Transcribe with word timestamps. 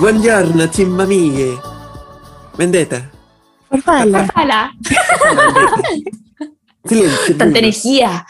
Buongiorno, 0.00 0.66
chimbamigue. 0.70 1.58
Vendetta. 2.56 3.10
Farfala. 3.68 4.28
Ojalá. 4.32 4.72
Silencio. 6.84 7.36
Tanta 7.36 7.58
energía. 7.58 8.26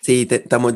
Sí, 0.00 0.26
te- 0.26 0.36
estamos, 0.36 0.74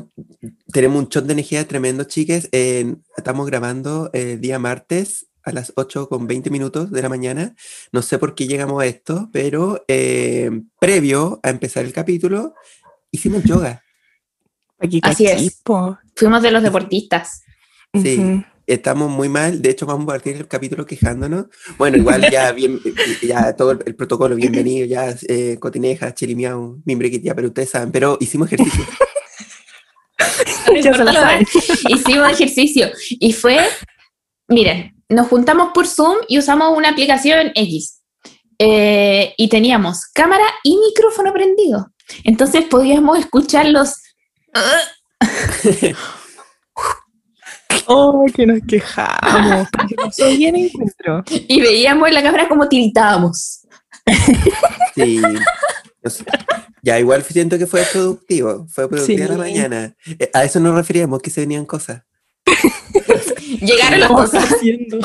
tenemos 0.73 1.03
un 1.05 1.09
shot 1.09 1.25
de 1.25 1.33
energía 1.33 1.67
tremendo, 1.67 2.05
chiques. 2.05 2.49
Eh, 2.53 2.95
estamos 3.17 3.47
grabando 3.47 4.11
el 4.13 4.41
día 4.41 4.59
martes 4.59 5.27
a 5.45 5.53
las 5.53 5.73
8 5.77 6.09
con 6.09 6.27
20 6.27 6.51
minutos 6.51 6.91
de 6.91 7.03
la 7.03 7.09
mañana. 7.09 7.55
No 7.93 8.03
sé 8.03 8.19
por 8.19 8.35
qué 8.35 8.47
llegamos 8.47 8.83
a 8.83 8.87
esto, 8.87 9.29
pero 9.33 9.85
eh, 9.89 10.51
previo 10.79 11.41
a 11.43 11.51
empezar 11.51 11.85
el 11.85 11.93
capítulo, 11.93 12.55
hicimos 13.11 13.43
yoga. 13.45 13.83
Aquí 14.79 15.01
Así 15.03 15.27
es. 15.27 15.63
Fuimos 16.17 16.43
de 16.43 16.51
los 16.51 16.63
deportistas. 16.63 17.43
Sí. 17.95 18.19
Ujú. 18.19 18.45
Estamos 18.67 19.11
muy 19.11 19.29
mal, 19.29 19.61
de 19.61 19.71
hecho 19.71 19.87
vamos 19.87 20.05
a 20.05 20.13
partir 20.13 20.37
el 20.37 20.49
capítulo 20.49 20.87
quejándonos. 20.87 21.47
Bueno, 21.79 21.97
igual 21.97 22.31
ya 22.31 22.53
bien, 22.53 22.81
ya 23.23 23.55
todo 23.57 23.73
el, 23.73 23.81
el 23.87 23.95
protocolo, 23.95 24.37
bienvenido, 24.37 24.87
ya 24.87 25.15
eh, 25.29 25.57
cotineja, 25.59 26.15
chilimiao, 26.15 26.79
mimbrequit, 26.85 27.23
ya, 27.23 27.35
pero 27.35 27.49
ustedes 27.49 27.71
saben, 27.71 27.91
pero 27.91 28.17
hicimos 28.21 28.53
ejercicio. 28.53 28.85
Saben. 30.83 31.47
Hicimos 31.89 32.31
ejercicio. 32.31 32.91
Y 33.11 33.33
fue, 33.33 33.59
miren, 34.49 34.95
nos 35.09 35.29
juntamos 35.29 35.73
por 35.75 35.87
Zoom 35.87 36.17
y 36.29 36.39
usamos 36.39 36.77
una 36.77 36.91
aplicación 36.91 37.53
X. 37.55 38.01
Eh, 38.59 39.35
y 39.37 39.49
teníamos 39.49 40.07
cámara 40.15 40.45
y 40.63 40.77
micrófono 40.77 41.33
prendido. 41.33 41.93
Entonces 42.25 42.65
podíamos 42.67 43.19
escuchar 43.19 43.67
los... 43.67 43.95
Oh, 47.87 48.25
que 48.35 48.47
nos 48.47 48.61
quejamos. 48.67 49.69
Porque 49.73 49.95
pasó 49.97 50.29
bien 50.31 50.57
encuentro. 50.57 51.25
Y 51.49 51.61
veíamos 51.61 52.09
en 52.09 52.15
la 52.15 52.23
cámara 52.23 52.49
como 52.49 52.69
tiritábamos. 52.69 53.61
Sí. 54.95 55.21
sé. 56.05 56.25
Ya, 56.83 56.99
igual 56.99 57.23
siento 57.23 57.59
que 57.59 57.67
fue 57.67 57.83
productivo, 57.93 58.67
fue 58.69 58.89
productiva 58.89 59.27
la 59.27 59.35
Sí. 59.35 59.39
mañana. 59.39 59.97
Eh, 60.19 60.31
a 60.35 60.45
eso 60.45 60.59
nos 60.61 60.75
referíamos, 60.75 61.23
que 61.23 61.31
se 61.31 61.41
venían 61.43 61.65
cosas, 61.65 62.03
Llegaron 63.61 64.01
las 64.01 64.09
cosas. 64.11 64.51
haciendo. 64.53 64.99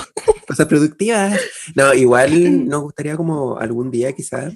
cosas 0.48 0.66
productivas. 0.66 1.40
No, 1.76 1.94
igual 1.94 2.68
nos 2.68 2.82
gustaría 2.82 3.16
como 3.16 3.58
algún 3.58 3.92
día 3.92 4.12
quizás. 4.14 4.54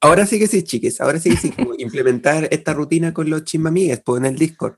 Ahora 0.00 0.26
sí 0.26 0.38
que 0.38 0.46
sí, 0.46 0.62
chiques, 0.62 1.00
ahora 1.00 1.18
sí 1.18 1.30
que 1.30 1.36
sí, 1.36 1.50
como 1.50 1.74
implementar 1.78 2.48
esta 2.50 2.74
rutina 2.74 3.14
con 3.14 3.30
los 3.30 3.44
chimbamigues, 3.44 4.02
pues 4.04 4.20
en 4.20 4.26
el 4.26 4.36
Discord. 4.36 4.74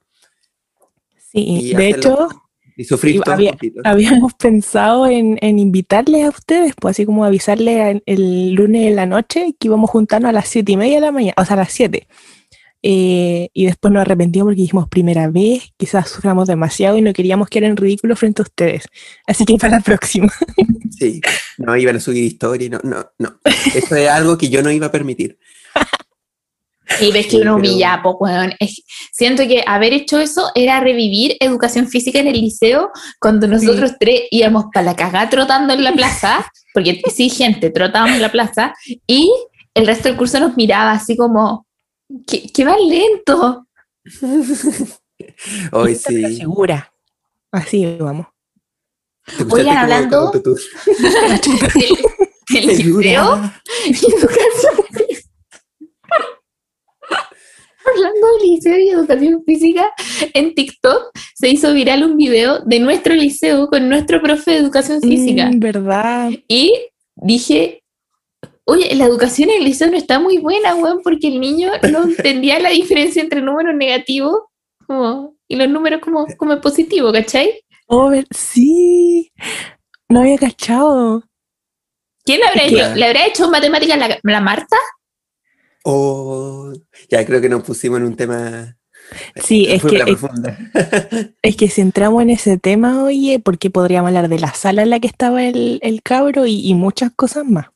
Sí, 1.33 1.41
Y 1.71 1.75
de 1.75 1.89
hacerlo 1.89 2.29
hecho, 2.29 2.43
Y 2.77 2.85
sufrir 2.85 3.21
había- 3.27 3.57
habíamos 3.85 4.35
pensado 4.39 5.07
en, 5.07 5.39
en 5.41 5.59
invitarles 5.59 6.25
a 6.25 6.31
ustedes, 6.31 6.75
pues 6.81 6.93
así 6.97 7.07
como 7.07 7.25
avisarles 7.25 8.01
el 8.07 8.53
lunes 8.55 8.85
de 8.85 8.91
la 8.91 9.07
noche 9.07 9.55
que 9.59 9.69
íbamos 9.69 9.89
a 9.91 9.93
juntarnos 9.93 10.29
a 10.29 10.33
las 10.33 10.49
siete 10.49 10.73
y 10.73 10.77
media 10.77 10.97
de 10.97 11.01
la 11.03 11.13
mañana, 11.13 11.35
o 11.37 11.45
sea, 11.45 11.55
a 11.55 11.59
las 11.61 11.73
7. 11.73 12.07
y 12.83 13.65
después 13.65 13.93
nos 13.93 14.03
arrepentimos 14.03 14.47
porque 14.49 14.61
dijimos 14.61 14.89
primera 14.89 15.29
vez, 15.29 15.73
quizás 15.79 16.09
suframos 16.09 16.49
demasiado 16.49 16.99
y 16.99 17.03
no 17.03 17.13
queríamos 17.15 17.49
quedar 17.49 17.71
en 17.71 17.77
ridículo 17.77 18.15
frente 18.17 18.43
a 18.43 18.45
ustedes. 18.45 18.85
Así 19.27 19.45
que 19.47 19.57
para 19.57 19.77
la 19.77 19.81
próxima. 19.81 20.31
Sí, 20.91 21.21
no 21.59 21.77
iban 21.77 21.97
a 21.97 22.01
subir 22.01 22.25
historia, 22.25 22.69
no, 22.69 22.81
no, 22.85 23.07
no. 23.19 23.41
Eso 23.75 23.97
es 23.97 24.09
algo 24.09 24.37
que 24.37 24.49
yo 24.51 24.63
no 24.63 24.71
iba 24.71 24.87
a 24.87 24.93
permitir. 24.93 25.39
Y 27.01 27.13
ves 27.13 27.27
que 27.27 27.31
Sí, 27.33 27.37
uno 27.37 27.57
pero- 27.57 27.57
humilla, 27.57 28.01
pues, 28.03 28.15
weón. 28.21 28.53
Es- 28.61 28.83
siento 29.13 29.47
que 29.47 29.63
haber 29.67 29.93
hecho 29.93 30.19
eso 30.21 30.51
era 30.55 30.81
revivir 30.81 31.37
educación 31.41 31.89
física 31.89 32.19
en 32.21 32.27
el 32.29 32.41
liceo 32.41 32.91
cuando 33.21 33.47
nosotros 33.49 33.93
tres 33.99 34.23
íbamos 34.31 34.67
para 34.73 34.87
la 34.87 34.97
cagá 34.97 35.29
trotando 35.31 35.73
en 35.75 35.83
la 35.85 35.93
plaza, 35.93 36.47
porque 36.73 37.01
sí, 37.15 37.31
gente, 37.31 37.71
trotábamos 37.71 38.17
en 38.17 38.23
la 38.23 38.33
plaza, 38.33 38.75
y 39.07 39.31
el 39.75 39.87
resto 39.87 40.09
del 40.09 40.17
curso 40.17 40.39
nos 40.41 40.57
miraba 40.57 40.93
así 40.93 41.17
como, 41.17 41.67
¿qué, 42.27 42.43
qué 42.53 42.65
va 42.65 42.77
lento? 42.79 43.67
Hoy 45.73 45.95
sí. 45.95 46.37
segura. 46.37 46.93
Así 47.53 47.97
vamos. 47.99 48.27
¿Te 49.25 49.33
escuchaste 49.43 49.61
Oigan, 49.63 49.77
hablando- 49.79 50.19
con 50.19 50.27
autotune? 50.27 50.61
El, 52.51 52.57
el 52.59 52.67
liceo 52.77 53.53
y 53.87 53.91
educación 54.15 54.75
física. 54.93 55.31
Hablando 57.95 58.27
de 58.39 58.47
liceo 58.47 58.79
y 58.79 58.89
educación 58.89 59.43
física, 59.45 59.91
en 60.33 60.55
TikTok 60.55 61.11
se 61.35 61.49
hizo 61.49 61.73
viral 61.73 62.05
un 62.05 62.17
video 62.17 62.61
de 62.61 62.81
nuestro 62.81 63.15
liceo 63.15 63.69
con 63.69 63.89
nuestro 63.89 64.21
profe 64.21 64.53
de 64.53 64.57
educación 64.59 65.01
física. 65.01 65.47
Mm, 65.47 65.61
¿Verdad? 65.61 66.31
Y 66.49 66.73
dije, 67.17 67.83
oye, 68.65 68.95
la 68.95 69.05
educación 69.05 69.51
en 69.51 69.59
el 69.59 69.65
liceo 69.65 69.91
no 69.91 69.97
está 69.97 70.19
muy 70.19 70.39
buena, 70.39 70.75
weón, 70.75 71.01
porque 71.03 71.29
el 71.29 71.41
niño 71.41 71.71
no 71.91 72.05
entendía 72.05 72.59
la 72.59 72.71
diferencia 72.71 73.23
entre 73.23 73.41
números 73.41 73.75
negativos 73.75 74.37
como, 74.87 75.37
y 75.49 75.57
los 75.57 75.69
números 75.69 76.01
como, 76.01 76.27
como 76.37 76.61
positivo, 76.61 77.13
¿cachai? 77.13 77.63
Oh, 77.87 78.13
sí. 78.31 79.31
No 80.09 80.21
había 80.21 80.39
cachado. 80.39 81.23
¿Quién 82.25 82.41
le 82.41 82.47
habrá 82.47 82.65
hecho? 82.65 82.95
¿Le 82.95 83.05
habrá 83.05 83.27
hecho 83.27 83.51
matemáticas 83.51 83.99
la, 83.99 84.19
la 84.23 84.41
Marta? 84.41 84.77
Oh, 85.87 86.73
ya 87.11 87.25
creo 87.27 87.41
que 87.43 87.49
nos 87.51 87.63
pusimos 87.63 88.01
en 88.01 88.07
un 88.07 88.17
tema. 88.17 88.77
Sí, 89.37 89.67
es 89.69 89.83
que, 89.85 89.97
es, 89.99 90.03
profunda. 90.03 90.59
es 91.43 91.57
que 91.57 91.69
si 91.69 91.83
entramos 91.83 92.23
en 92.23 92.31
ese 92.31 92.57
tema, 92.57 93.05
oye, 93.05 93.39
porque 93.39 93.69
podríamos 93.69 94.09
hablar 94.09 94.31
de 94.31 94.39
la 94.39 94.55
sala 94.55 94.83
en 94.83 94.89
la 94.91 94.99
que 94.99 95.07
estaba 95.07 95.45
el, 95.45 95.79
el 95.83 96.03
cabro 96.03 96.47
y, 96.47 96.67
y 96.67 96.73
muchas 96.73 97.13
cosas 97.15 97.45
más. 97.45 97.67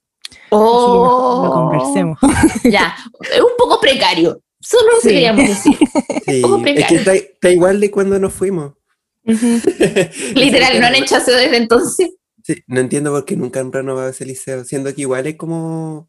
Mejor 0.51 1.45
lo 1.45 1.53
conversemos. 1.53 2.19
Ya, 2.65 2.97
es 3.21 3.41
un 3.41 3.53
poco 3.59 3.79
precario. 3.79 4.41
Solo 4.59 4.89
Sí. 5.03 5.09
queríamos 5.09 5.47
decir. 5.49 5.77
Sí, 6.25 6.43
es 6.43 6.63
precario. 6.63 6.87
que 6.89 6.95
está, 6.97 7.15
está 7.15 7.51
igual 7.51 7.79
de 7.79 7.91
cuando 7.91 8.19
nos 8.19 8.33
fuimos. 8.33 8.73
Literal, 9.25 10.81
no 10.81 10.87
han 10.87 10.95
hecho 10.95 11.17
aseo 11.17 11.37
desde 11.37 11.59
entonces. 11.59 12.11
Sí, 12.43 12.63
no 12.67 12.81
entiendo 12.81 13.11
por 13.13 13.27
qué 13.27 13.37
nunca 13.37 13.61
han 13.61 13.71
renovado 13.71 14.09
ese 14.09 14.25
liceo, 14.25 14.65
siendo 14.65 14.95
que 14.95 15.03
igual 15.03 15.27
es 15.27 15.37
como 15.37 16.09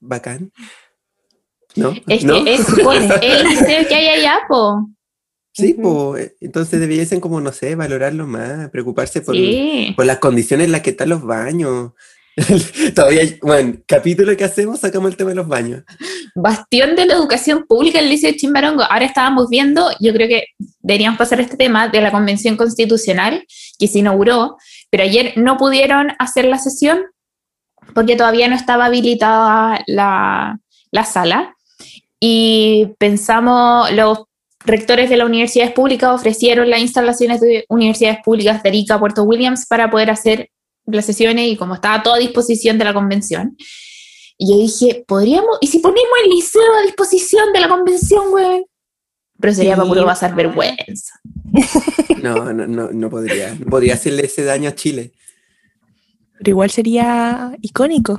bacán. 0.00 0.52
¿No? 1.76 1.94
Es 2.08 2.24
¿No? 2.24 2.42
que 2.44 2.54
es 2.54 2.68
el 3.22 3.48
liceo 3.48 3.88
que 3.88 3.94
hay 3.94 4.08
allá, 4.08 4.40
po. 4.48 4.88
Sí, 5.52 5.74
Ujú. 5.78 6.12
pues, 6.12 6.34
entonces 6.40 6.80
debiesen 6.80 7.20
como, 7.20 7.40
no 7.40 7.52
sé, 7.52 7.74
valorarlo 7.74 8.26
más, 8.26 8.70
preocuparse 8.70 9.20
por, 9.20 9.34
Sí. 9.34 9.92
por 9.96 10.06
las 10.06 10.18
condiciones 10.18 10.66
en 10.66 10.72
las 10.72 10.80
que 10.82 10.90
están 10.90 11.08
los 11.08 11.22
baños. 11.22 11.92
Todavía, 12.94 13.22
bueno, 13.42 13.74
capítulo 13.86 14.36
que 14.36 14.44
hacemos, 14.44 14.80
sacamos 14.80 15.10
el 15.10 15.16
tema 15.16 15.30
de 15.30 15.36
los 15.36 15.48
baños. 15.48 15.82
Bastión 16.34 16.94
de 16.96 17.06
la 17.06 17.14
educación 17.14 17.66
pública 17.68 17.98
el 17.98 18.08
Liceo 18.08 18.32
Chimbarongo. 18.36 18.82
Ahora 18.84 19.04
estábamos 19.04 19.48
viendo, 19.50 19.90
yo 20.00 20.12
creo 20.12 20.28
que 20.28 20.44
deberíamos 20.80 21.18
pasar 21.18 21.40
este 21.40 21.56
tema 21.56 21.88
de 21.88 22.00
la 22.00 22.12
Convención 22.12 22.56
Constitucional 22.56 23.44
que 23.78 23.88
se 23.88 23.98
inauguró, 23.98 24.56
pero 24.90 25.02
ayer 25.02 25.32
no 25.36 25.56
pudieron 25.56 26.12
hacer 26.18 26.44
la 26.46 26.58
sesión 26.58 27.00
porque 27.94 28.16
todavía 28.16 28.48
no 28.48 28.56
estaba 28.56 28.86
habilitada 28.86 29.82
la, 29.86 30.58
la 30.90 31.04
sala. 31.04 31.56
Y 32.20 32.88
pensamos, 32.98 33.90
los 33.92 34.24
rectores 34.64 35.08
de 35.08 35.16
las 35.16 35.26
universidades 35.26 35.72
públicas 35.72 36.10
ofrecieron 36.12 36.68
las 36.68 36.80
instalaciones 36.80 37.40
de 37.40 37.64
universidades 37.68 38.18
públicas 38.24 38.62
de 38.62 38.68
Arica, 38.68 38.98
Puerto 38.98 39.22
Williams, 39.22 39.66
para 39.66 39.90
poder 39.90 40.10
hacer 40.10 40.50
las 40.86 41.06
sesiones 41.06 41.48
y 41.48 41.56
como 41.56 41.74
estaba 41.74 41.96
a 41.96 42.02
toda 42.02 42.18
disposición 42.18 42.78
de 42.78 42.84
la 42.84 42.92
convención. 42.94 43.56
Y 44.36 44.50
yo 44.50 44.58
dije, 44.58 45.04
podríamos, 45.06 45.58
¿y 45.60 45.66
si 45.66 45.78
ponemos 45.80 46.10
el 46.24 46.30
liceo 46.30 46.74
a 46.78 46.82
disposición 46.82 47.52
de 47.52 47.60
la 47.60 47.68
convención, 47.68 48.30
güey? 48.30 48.64
Pero 49.38 49.54
sería 49.54 49.76
para 49.76 49.88
puro 49.88 50.00
Sí. 50.02 50.06
pasar 50.06 50.34
vergüenza. 50.34 51.14
No, 52.22 52.52
no, 52.52 52.66
no, 52.66 52.90
no 52.92 53.10
podría. 53.10 53.54
No 53.54 53.66
podría 53.66 53.94
hacerle 53.94 54.26
ese 54.26 54.44
daño 54.44 54.68
a 54.68 54.74
Chile. 54.74 55.12
Pero 56.40 56.50
igual 56.50 56.70
sería 56.70 57.54
icónico. 57.60 58.18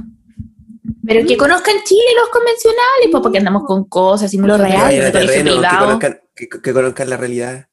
Pero 1.04 1.26
que 1.28 1.36
conozcan 1.38 1.76
Chile 1.84 2.02
los 2.20 2.30
convencionales, 2.30 3.10
pues 3.12 3.24
porque 3.24 3.40
andamos 3.40 3.64
con 3.66 3.86
cosas 3.86 4.32
y 4.34 4.38
Lo 4.38 4.58
real. 4.58 4.92
Que 4.92 5.10
terreno, 5.12 5.56
conozcan, 5.56 6.20
que, 6.36 6.48
que 6.48 6.74
conozcan 6.74 7.10
la 7.10 7.18
realidad. 7.18 7.68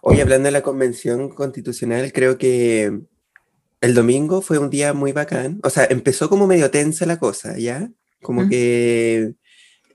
Hoy 0.00 0.20
hablando 0.20 0.46
de 0.46 0.52
la 0.52 0.62
convención 0.62 1.28
constitucional, 1.28 2.10
creo 2.12 2.38
que 2.38 3.00
el 3.82 3.94
domingo 3.94 4.40
fue 4.40 4.56
un 4.56 4.70
día 4.70 4.94
muy 4.94 5.12
bacán. 5.12 5.60
O 5.62 5.68
sea, 5.68 5.86
empezó 5.90 6.30
como 6.30 6.46
medio 6.46 6.70
tensa 6.70 7.04
la 7.04 7.18
cosa, 7.18 7.58
¿ya? 7.58 7.90
Como 8.22 8.44
Mm. 8.44 8.48
que, 8.48 9.34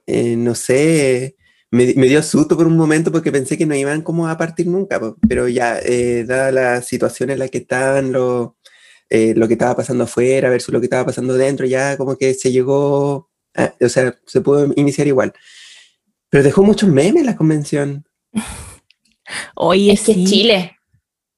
eh, 0.05 0.35
no 0.35 0.53
sé, 0.53 1.35
me, 1.71 1.93
me 1.95 2.07
dio 2.07 2.21
susto 2.21 2.55
por 2.55 2.67
un 2.67 2.77
momento 2.77 3.11
porque 3.11 3.31
pensé 3.31 3.57
que 3.57 3.65
no 3.65 3.73
iban 3.73 4.03
como 4.03 4.27
a 4.27 4.37
partir 4.37 4.67
nunca, 4.67 4.99
pero 5.27 5.47
ya, 5.47 5.79
eh, 5.79 6.23
dada 6.27 6.51
la 6.51 6.81
situación 6.83 7.31
en 7.31 7.39
la 7.39 7.47
que 7.47 7.57
estaban, 7.59 8.11
lo, 8.11 8.57
eh, 9.11 9.33
lo 9.35 9.47
que 9.47 9.53
estaba 9.53 9.75
pasando 9.75 10.05
afuera 10.05 10.49
versus 10.49 10.73
lo 10.73 10.79
que 10.79 10.85
estaba 10.85 11.05
pasando 11.05 11.33
dentro, 11.35 11.65
ya 11.67 11.97
como 11.97 12.15
que 12.15 12.33
se 12.33 12.51
llegó, 12.51 13.29
a- 13.55 13.73
o 13.79 13.89
sea, 13.89 14.15
se 14.25 14.41
pudo 14.41 14.71
iniciar 14.77 15.05
igual. 15.07 15.33
Pero 16.29 16.43
dejó 16.43 16.63
muchos 16.63 16.89
memes 16.89 17.25
la 17.25 17.35
convención. 17.35 18.05
Oye, 19.55 19.93
Es 19.93 20.01
que 20.03 20.13
sí. 20.13 20.25
Chile. 20.25 20.77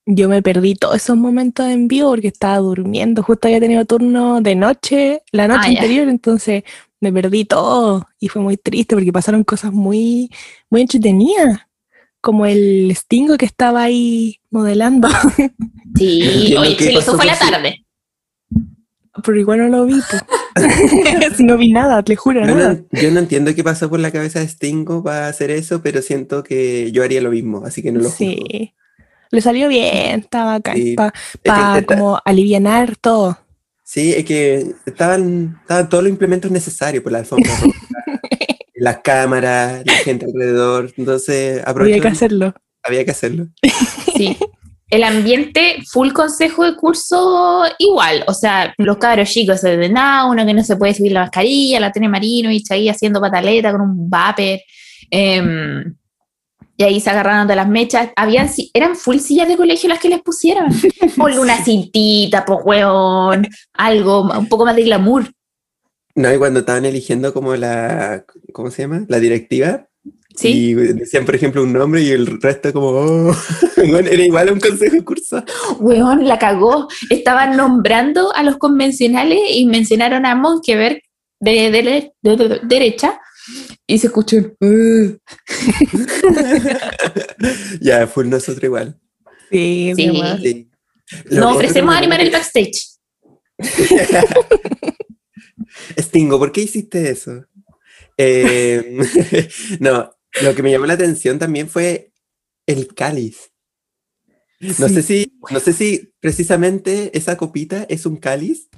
Yo 0.06 0.28
me 0.28 0.42
perdí 0.42 0.76
todos 0.76 0.98
esos 0.98 1.16
momentos 1.16 1.66
en 1.66 1.88
vivo 1.88 2.10
porque 2.10 2.28
estaba 2.28 2.58
durmiendo. 2.58 3.24
Justo 3.24 3.48
había 3.48 3.60
tenido 3.62 3.86
turno 3.86 4.42
de 4.42 4.54
noche, 4.56 5.24
la 5.32 5.48
noche 5.48 5.62
Ah, 5.68 5.70
anterior, 5.70 6.10
entonces 6.10 6.64
me 7.00 7.12
perdí 7.14 7.46
todo. 7.46 8.06
Y 8.20 8.28
fue 8.28 8.42
muy 8.42 8.58
triste 8.58 8.96
porque 8.96 9.14
pasaron 9.14 9.44
cosas 9.46 9.72
muy, 9.72 10.30
muy 10.70 10.82
entretenidas. 10.82 11.62
Como 12.24 12.46
el 12.46 12.90
Stingo 12.96 13.36
que 13.36 13.46
estaba 13.46 13.84
ahí 13.84 14.40
modelando. 14.50 15.10
Sí, 15.96 16.54
No 16.56 16.62
oye, 16.62 16.76
qué 16.76 16.86
se 16.86 16.94
pasó 16.94 17.16
fue 17.16 17.24
a 17.30 17.34
la 17.34 17.38
tarde. 17.38 17.86
Pero 19.24 19.40
igual 19.40 19.60
no 19.60 19.68
lo 19.68 19.86
vi. 19.86 20.00
pues. 20.10 20.24
no 21.40 21.56
vi 21.58 21.72
nada, 21.72 22.02
te 22.02 22.16
juro, 22.16 22.40
Yo 22.48 22.56
nada. 22.56 22.74
no, 22.92 23.00
yo 23.00 23.12
no 23.12 23.20
entiendo 23.20 23.54
qué 23.54 23.64
pasó 23.64 23.90
por 23.92 24.00
la 24.00 24.10
cabeza 24.10 24.40
de 24.40 24.48
Stingo 24.48 25.04
para 25.04 25.28
hacer 25.28 25.52
eso, 25.52 25.84
pero 25.84 26.02
siento 26.02 26.44
que 26.44 26.92
yo 26.92 27.04
haría 27.04 27.22
lo 27.22 27.30
mismo, 27.30 27.64
así 27.64 27.84
que 27.84 27.92
no 27.92 28.00
lo 28.00 28.06
juzgo. 28.10 28.18
Sí. 28.18 28.74
Le 29.30 29.42
salió 29.42 29.68
bien, 29.68 30.22
estaba 30.22 30.56
acá. 30.56 30.74
Sí. 30.74 30.96
Para 30.96 31.10
Es 31.10 31.22
que 31.44 31.50
está- 31.50 31.84
como 31.86 32.20
alivianar 32.26 32.96
todo. 32.96 33.38
Sí, 33.84 34.14
es 34.14 34.26
que 34.26 34.66
estaban, 34.88 35.60
estaban 35.62 35.90
todos 35.90 36.04
los 36.06 36.12
implementos 36.12 36.50
necesarios, 36.50 37.04
por 37.04 37.12
la 37.12 37.20
alfombra 37.20 37.52
las 38.76 38.98
cámaras, 39.04 39.84
la 39.86 39.94
gente 40.04 40.26
alrededor, 40.26 40.92
entonces 40.98 41.62
Había 41.66 42.00
que 42.00 42.08
hacerlo. 42.08 42.54
había 42.84 43.06
que 43.06 43.12
hacerlo. 43.12 43.48
Sí. 44.16 44.38
El 44.90 45.04
ambiente, 45.04 45.78
full 45.92 46.12
consejo 46.12 46.64
de 46.66 46.76
curso, 46.76 47.64
igual. 47.80 48.24
O 48.28 48.34
sea, 48.34 48.76
los 48.78 48.98
cabros 48.98 49.28
chicos 49.30 49.60
se 49.60 49.76
ven 49.76 49.94
nada, 49.94 50.26
uno 50.26 50.46
que 50.46 50.54
no 50.54 50.64
se 50.64 50.76
puede 50.76 50.94
subir 50.94 51.14
la 51.14 51.22
mascarilla, 51.22 51.80
la 51.80 51.92
tiene 51.92 52.08
Marino 52.10 52.52
y 52.52 52.64
ahí 52.70 52.90
haciendo 52.90 53.20
pataleta 53.20 53.72
con 53.72 53.82
un 53.82 54.10
vapor. 54.10 54.60
em, 55.10 55.96
y 56.78 56.84
ahí 56.84 57.00
se 57.00 57.10
agarraron 57.10 57.48
de 57.48 57.56
las 57.56 57.68
mechas. 57.68 58.10
Habían, 58.16 58.50
eran 58.74 58.96
full 58.96 59.18
sillas 59.18 59.48
de 59.48 59.58
colegio 59.58 59.90
las 59.90 60.00
que 60.00 60.10
les 60.10 60.22
pusieron. 60.22 60.68
Ponle 61.18 61.40
una 61.40 61.64
cintita, 61.64 62.46
po 62.46 62.58
weón. 62.64 63.48
Algo, 63.74 64.22
un 64.38 64.48
poco 64.48 64.66
más 64.66 64.76
de 64.76 64.84
glamour. 64.84 65.26
No, 66.16 66.34
y 66.34 66.38
cuando 66.38 66.60
estaban 66.62 66.86
eligiendo 66.86 67.34
como 67.34 67.56
la, 67.56 68.26
¿cómo 68.54 68.72
se 68.72 68.84
llama? 68.84 69.06
La 69.10 69.20
directiva, 69.20 69.88
Sí. 70.36 70.70
y 70.70 70.74
decían, 70.74 71.26
por 71.26 71.36
ejemplo, 71.36 71.62
un 71.64 71.74
nombre 71.74 72.02
y 72.02 72.10
el 72.10 72.42
resto 72.42 72.74
como, 72.74 72.88
oh, 72.90 73.36
bueno, 73.88 74.10
era 74.10 74.24
igual 74.24 74.50
a 74.50 74.54
un 74.54 74.60
consejo 74.60 74.96
de 74.96 75.04
curso. 75.04 75.44
Weón, 75.80 76.28
la 76.28 76.40
cagó. 76.40 76.88
Estaban 77.10 77.56
nombrando 77.56 78.34
a 78.36 78.42
los 78.44 78.58
convencionales 78.58 79.40
y 79.52 79.66
mencionaron 79.68 80.26
a 80.26 80.36
Monkeberg 80.36 81.02
de, 81.40 81.70
de, 81.72 82.12
de- 82.24 82.36
de- 82.38 82.60
derecha 82.64 83.20
y 83.86 84.00
se 84.00 84.08
escuchó 84.08 84.38
un, 84.38 84.56
"Uh". 84.60 85.18
ya, 87.82 88.08
fue 88.08 88.26
nosotros 88.26 88.64
igual. 88.64 88.98
Sí, 89.52 89.94
Sí. 89.96 90.22
Sí. 90.42 90.70
Nos 91.30 91.56
ofrecemos 91.56 91.94
a 91.94 91.98
animar 92.00 92.22
el 92.22 92.32
backstage. 92.32 92.88
Stingo, 95.98 96.40
¿por 96.40 96.52
qué 96.52 96.62
hiciste 96.62 97.10
eso? 97.10 97.46
Eh, 98.18 98.98
no, 99.80 100.12
lo 100.42 100.56
que 100.56 100.64
me 100.64 100.72
llamó 100.72 100.86
la 100.86 100.94
atención 100.94 101.40
también 101.40 101.70
fue 101.70 102.12
el 102.66 102.94
cáliz. 102.94 103.52
No 104.60 104.74
Sí. 104.88 104.94
sé 104.96 105.04
si, 105.04 105.40
no 105.52 105.60
sé 105.60 105.74
si 105.74 106.14
precisamente 106.22 107.18
esa 107.18 107.36
copita 107.38 107.86
es 107.90 108.06
un 108.06 108.16
cáliz, 108.18 108.70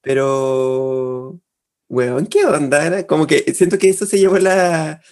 pero, 0.00 1.40
weón, 1.88 2.26
¿qué 2.26 2.44
onda? 2.44 3.06
Como 3.06 3.26
que 3.26 3.52
siento 3.54 3.78
que 3.78 3.88
eso 3.88 4.06
se 4.06 4.18
llevó 4.18 4.38
la, 4.38 5.02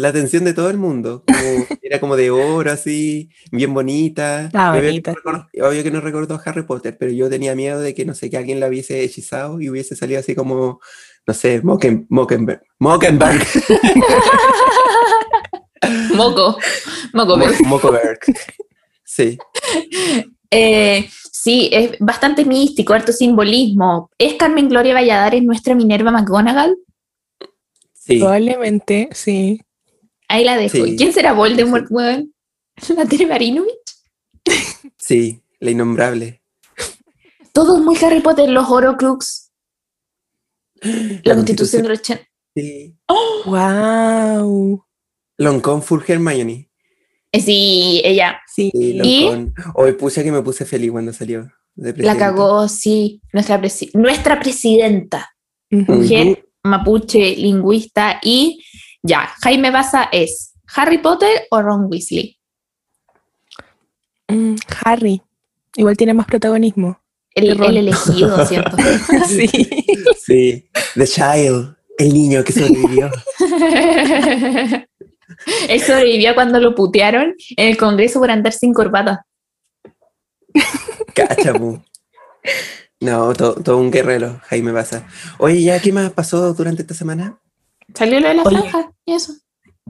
la 0.00 0.08
atención 0.10 0.44
de 0.44 0.54
todo 0.54 0.70
el 0.70 0.76
mundo. 0.78 1.24
como- 1.26 1.28
era 1.82 2.00
como 2.00 2.16
de 2.16 2.30
oro, 2.30 2.70
así, 2.70 3.30
bien 3.50 3.74
bonita. 3.74 4.44
Estaba 4.44 4.70
Obvio 4.72 4.80
que 4.82 4.86
bonita. 4.88 5.10
no 5.12 5.16
recordó- 5.16 5.48
obvio 5.68 5.82
que 5.82 5.90
no 5.90 6.00
recordó 6.00 6.34
a 6.36 6.42
Harry 6.44 6.62
Potter, 6.62 6.96
pero 6.98 7.12
yo 7.12 7.28
tenía 7.28 7.54
miedo 7.54 7.80
de 7.80 7.94
que, 7.94 8.04
no 8.04 8.14
sé, 8.14 8.30
que 8.30 8.36
alguien 8.36 8.60
la 8.60 8.68
hubiese 8.68 9.02
hechizado 9.02 9.60
y 9.60 9.68
hubiese 9.70 9.96
salido 9.96 10.20
así 10.20 10.34
como, 10.34 10.80
no 11.26 11.34
sé, 11.34 11.60
Mocken, 11.62 12.06
Mockenberg. 12.10 12.62
Mockenberg. 12.78 13.42
Moco. 16.14 16.58
Moco, 17.12 17.36
Mo- 17.36 17.44
pero- 17.44 17.64
Mockenberg. 17.68 18.18
Sí. 19.04 19.38
Eh, 20.50 21.06
sí, 21.30 21.68
es 21.70 21.98
bastante 22.00 22.42
místico, 22.42 22.94
harto 22.94 23.12
simbolismo. 23.12 24.08
¿Es 24.16 24.32
Carmen 24.36 24.70
Gloria 24.70 24.94
Valladares 24.94 25.42
nuestra 25.42 25.74
Minerva 25.74 26.10
McGonagall? 26.10 26.74
Sí. 27.92 28.18
Probablemente, 28.18 29.10
sí. 29.12 29.60
Ahí 30.28 30.44
la 30.44 30.56
dejo. 30.56 30.76
Sí. 30.84 30.92
¿Y 30.92 30.96
¿Quién 30.96 31.12
será 31.12 31.32
Voldemort, 31.32 31.86
weón? 31.90 32.34
¿La 32.96 33.06
Tere 33.06 33.26
Marinovich? 33.26 33.72
Sí, 34.98 35.40
la 35.60 35.70
innombrable. 35.70 36.42
Todo 37.52 37.78
es 37.78 37.82
muy 37.82 37.96
Harry 38.04 38.20
Potter, 38.20 38.48
los 38.50 38.68
Horocrux. 38.68 39.50
La, 41.24 41.34
constitución 41.34 41.82
del 41.82 41.92
80. 41.92 42.24
Sí. 42.54 42.94
Wow. 43.46 44.84
Loncón 45.38 45.82
full 45.82 46.02
Hermione. 46.06 46.70
Eh, 47.32 47.40
Sí, 47.40 48.00
ella 48.04 48.40
Sí. 48.54 48.70
Loncón. 48.74 49.54
Hoy 49.74 49.92
puse 49.92 50.22
que 50.24 50.32
me 50.32 50.42
puse 50.42 50.64
feliz 50.64 50.90
cuando 50.90 51.12
salió. 51.12 51.50
de 51.74 51.92
la 52.02 52.16
cagó, 52.16 52.68
sí. 52.68 53.20
Nuestra, 53.32 53.60
presi- 53.60 53.90
nuestra 53.94 54.38
presidenta, 54.40 55.30
mujer 55.70 56.44
mapuche, 56.64 57.36
lingüista 57.36 58.18
y 58.22 58.64
ya, 59.02 59.30
Jaime 59.42 59.70
Baza 59.70 60.08
es 60.12 60.54
Harry 60.74 60.98
Potter 60.98 61.46
o 61.50 61.62
Ron 61.62 61.86
Weasley. 61.90 62.38
Mm, 64.28 64.56
Harry. 64.84 65.22
Igual 65.76 65.96
tiene 65.96 66.14
más 66.14 66.26
protagonismo. 66.26 67.00
El, 67.34 67.62
el 67.62 67.76
elegido, 67.76 68.44
¿cierto? 68.46 68.76
sí. 69.28 69.48
Sí. 70.26 70.68
The 70.94 71.06
Child. 71.06 71.76
El 71.98 72.12
niño 72.14 72.44
que 72.44 72.52
sobrevivió. 72.52 73.10
Él 75.68 75.80
sobrevivió 75.80 76.34
cuando 76.34 76.60
lo 76.60 76.74
putearon 76.74 77.34
en 77.56 77.68
el 77.68 77.76
Congreso 77.76 78.18
por 78.20 78.30
andar 78.30 78.52
sin 78.52 78.72
corbata. 78.72 79.24
Cachapu. 81.14 81.82
No, 83.00 83.32
to- 83.34 83.54
todo 83.62 83.78
un 83.78 83.90
guerrero, 83.90 84.40
Jaime 84.44 84.72
Baza. 84.72 85.06
Oye, 85.38 85.62
¿ya 85.62 85.80
qué 85.80 85.92
más 85.92 86.10
pasó 86.12 86.52
durante 86.54 86.82
esta 86.82 86.94
semana? 86.94 87.38
Salió 87.94 88.20
lo 88.20 88.28
de 88.28 88.34
la 88.34 88.42
Oye. 88.42 88.58
franja 88.58 88.92
y 89.04 89.14
eso. 89.14 89.32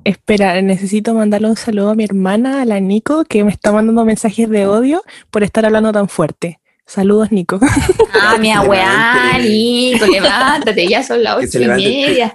Espera, 0.05 0.61
necesito 0.62 1.12
mandarle 1.14 1.49
un 1.49 1.57
saludo 1.57 1.90
a 1.90 1.95
mi 1.95 2.05
hermana, 2.05 2.62
a 2.62 2.64
la 2.64 2.81
Nico, 2.81 3.25
que 3.25 3.45
me 3.45 3.50
está 3.50 3.73
mandando 3.73 4.05
mensajes 4.05 4.49
de 4.49 4.67
odio 4.67 5.02
por 5.31 5.43
estar 5.43 5.67
hablando 5.67 5.93
tan 5.93 6.09
fuerte. 6.09 6.61
Saludos, 6.87 7.33
Nico. 7.33 7.59
Ah, 8.21 8.37
mi 8.38 8.50
abuela. 8.50 9.38
Nico, 9.38 10.07
levántate, 10.07 10.88
ya 10.88 11.02
son 11.02 11.23
las 11.23 11.37
ocho 11.37 11.62
y 11.62 11.67
media. 11.69 12.35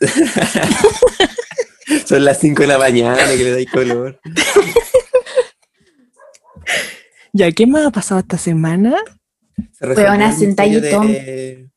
Son 2.04 2.24
las 2.24 2.40
5 2.40 2.62
de 2.62 2.68
la 2.68 2.78
mañana 2.78 3.16
que 3.16 3.36
le 3.44 3.50
dais 3.52 3.70
color. 3.70 4.20
ya, 7.32 7.50
¿qué 7.52 7.66
más 7.66 7.86
ha 7.86 7.90
pasado 7.90 8.20
esta 8.20 8.38
semana? 8.38 8.96
Se 9.72 9.86
resolvió 9.86 10.10
Huevona, 10.10 10.30
el 10.30 10.46
misterio 10.46 10.48
Sentai 10.48 10.76
y 10.76 10.90
Tom. 10.90 11.06
de-. 11.06 11.70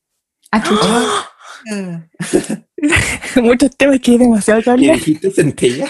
Ah, 0.50 1.28
Muchos 3.42 3.76
temas 3.76 4.00
que 4.00 4.12
hay 4.12 4.18
demasiado 4.18 4.62
que 4.62 4.70
¿Y 4.70 4.72
hablar. 4.72 4.96
dijiste 4.96 5.30
centella? 5.30 5.88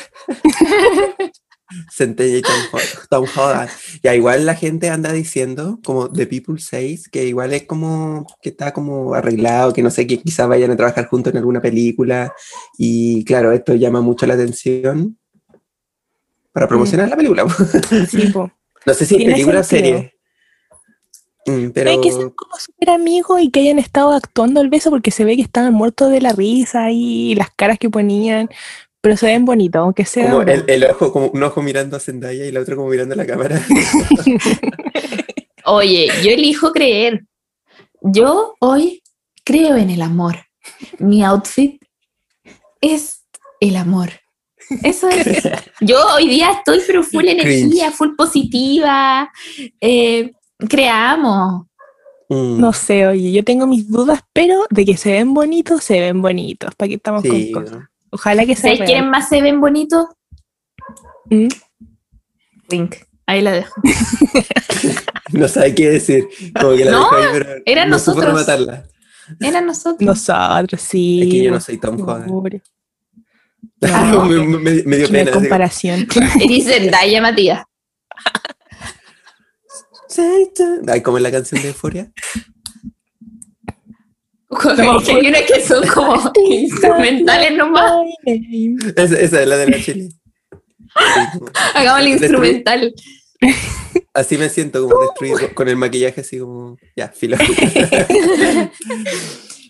centella 1.92 2.38
y 2.38 2.42
Tom, 2.42 2.52
Ho- 2.72 3.06
Tom 3.08 3.26
Holland. 3.36 3.70
Ya 4.02 4.14
igual 4.14 4.44
la 4.44 4.54
gente 4.56 4.90
anda 4.90 5.12
diciendo, 5.12 5.78
como 5.84 6.10
The 6.10 6.26
People 6.26 6.56
6, 6.58 7.08
que 7.08 7.26
igual 7.26 7.52
es 7.52 7.62
como 7.64 8.26
que 8.42 8.48
está 8.50 8.72
como 8.72 9.14
arreglado, 9.14 9.72
que 9.72 9.82
no 9.82 9.90
sé, 9.90 10.06
que 10.06 10.18
quizás 10.20 10.48
vayan 10.48 10.70
a 10.72 10.76
trabajar 10.76 11.06
juntos 11.08 11.32
en 11.32 11.38
alguna 11.38 11.60
película. 11.60 12.32
Y 12.76 13.24
claro, 13.24 13.52
esto 13.52 13.74
llama 13.74 14.00
mucho 14.00 14.26
la 14.26 14.34
atención 14.34 15.16
para 16.52 16.66
promocionar 16.66 17.08
la 17.08 17.16
película. 17.16 17.46
Sí, 18.10 18.26
po. 18.32 18.50
no 18.84 18.94
sé 18.94 19.06
si 19.06 19.16
es 19.16 19.24
película 19.24 19.60
o 19.60 19.64
serie. 19.64 20.14
Mm, 21.46 21.70
pero 21.70 21.90
Hay 21.90 22.00
que 22.00 22.12
ser 22.12 22.32
como 22.34 22.56
súper 22.58 22.90
amigos 22.90 23.40
y 23.40 23.50
que 23.50 23.60
hayan 23.60 23.78
estado 23.78 24.12
actuando 24.12 24.60
el 24.60 24.68
beso 24.68 24.90
porque 24.90 25.10
se 25.10 25.24
ve 25.24 25.36
que 25.36 25.42
estaban 25.42 25.72
muertos 25.72 26.10
de 26.10 26.20
la 26.20 26.32
risa 26.32 26.90
y 26.90 27.34
las 27.34 27.50
caras 27.50 27.78
que 27.78 27.88
ponían, 27.88 28.50
pero 29.00 29.16
se 29.16 29.26
ven 29.26 29.44
bonitos, 29.44 29.80
aunque 29.80 30.04
sea. 30.04 30.30
como 30.30 30.42
el, 30.42 30.64
el 30.68 30.84
ojo, 30.84 31.12
como 31.12 31.28
un 31.28 31.42
ojo 31.42 31.62
mirando 31.62 31.96
a 31.96 32.00
Zendaya 32.00 32.44
y 32.44 32.48
el 32.48 32.56
otro 32.56 32.76
como 32.76 32.88
mirando 32.88 33.14
a 33.14 33.16
la 33.16 33.26
cámara. 33.26 33.60
Oye, 35.64 36.08
yo 36.22 36.30
elijo 36.30 36.72
creer. 36.72 37.24
Yo 38.02 38.54
hoy 38.60 39.02
creo 39.44 39.76
en 39.76 39.90
el 39.90 40.02
amor. 40.02 40.36
Mi 40.98 41.22
outfit 41.24 41.80
es 42.80 43.24
el 43.60 43.76
amor. 43.76 44.10
Eso 44.82 45.08
es. 45.08 45.42
Yo 45.80 45.98
hoy 46.14 46.28
día 46.28 46.52
estoy 46.52 46.80
pero 46.86 47.02
full 47.02 47.26
energía, 47.26 47.90
full 47.90 48.14
positiva. 48.16 49.30
Eh, 49.80 50.32
creamos. 50.68 51.66
Mm, 52.28 52.60
No 52.60 52.72
sé, 52.72 53.06
oye, 53.06 53.32
yo 53.32 53.42
tengo 53.44 53.66
mis 53.66 53.88
dudas, 53.88 54.20
pero 54.32 54.64
de 54.70 54.84
que 54.84 54.96
se 54.96 55.12
ven 55.12 55.34
bonitos, 55.34 55.82
se 55.82 56.00
ven 56.00 56.22
bonitos. 56.22 56.74
¿Para 56.76 56.88
qué 56.88 56.94
estamos 56.94 57.22
sí, 57.22 57.50
con 57.52 57.64
cosas? 57.64 57.78
Ojalá 58.10 58.44
que 58.46 58.54
sea 58.54 58.62
¿Sabes 58.74 58.78
quiénes 58.86 59.02
real. 59.02 59.10
más 59.10 59.28
se 59.28 59.40
ven 59.42 59.60
bonitos? 59.60 60.06
¿Mm? 61.30 61.48
Link. 62.68 62.94
Ahí 63.26 63.40
la 63.42 63.52
dejo. 63.52 63.80
No 65.32 65.46
sabe 65.46 65.72
qué 65.76 65.90
decir. 65.90 66.26
Como 66.60 66.76
que 66.76 66.84
la 66.84 66.90
No, 66.92 67.08
ahí, 67.12 67.24
pero 67.32 67.62
eran 67.64 67.88
no 67.88 68.00
supo 68.00 68.20
nosotros. 68.20 68.34
rematarla. 68.48 68.84
Era 69.38 69.60
nosotros. 69.60 70.00
Nosotros, 70.04 70.80
sí. 70.80 71.22
Es 71.22 71.28
que 71.30 71.42
yo 71.44 71.50
no 71.52 71.60
soy 71.60 71.78
Tom 71.78 72.00
Holland. 72.00 72.26
Pobre. 72.28 72.62
me, 73.80 73.88
me- 73.88 74.58
me- 74.58 74.82
me 74.82 74.96
dio 74.96 75.06
No 75.06 75.12
pena. 75.12 75.30
comparación. 75.30 76.08
Zendaya, 76.64 77.22
Matías. 77.22 77.64
Ay, 80.88 81.02
como 81.02 81.16
en 81.18 81.22
la 81.22 81.30
canción 81.30 81.62
de 81.62 81.68
Euforia. 81.68 82.12
Que 84.50 85.12
hay 85.12 85.28
unas 85.28 85.42
que 85.42 85.60
son 85.60 85.86
como 85.86 86.32
instrumentales 86.48 87.56
nomás. 87.56 87.92
Esa, 88.24 89.20
es 89.20 89.32
la 89.32 89.56
de 89.56 89.68
la 89.68 89.80
Chile. 89.80 90.08
Hagamos 91.74 92.00
el 92.00 92.08
instrumental. 92.08 92.94
Así 94.12 94.36
me 94.36 94.48
siento 94.48 94.82
como 94.82 95.00
destruido 95.02 95.54
con 95.54 95.68
el 95.68 95.76
maquillaje 95.76 96.22
así 96.22 96.40
como 96.40 96.76
ya, 96.96 97.08
filo. 97.08 97.36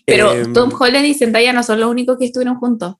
Pero 0.05 0.33
Em, 0.33 0.53
Tom 0.53 0.71
Holland 0.77 1.05
y 1.05 1.13
Zendaya 1.13 1.53
no 1.53 1.63
son 1.63 1.79
los 1.79 1.89
únicos 1.89 2.17
que 2.17 2.25
estuvieron 2.25 2.55
juntos. 2.57 2.95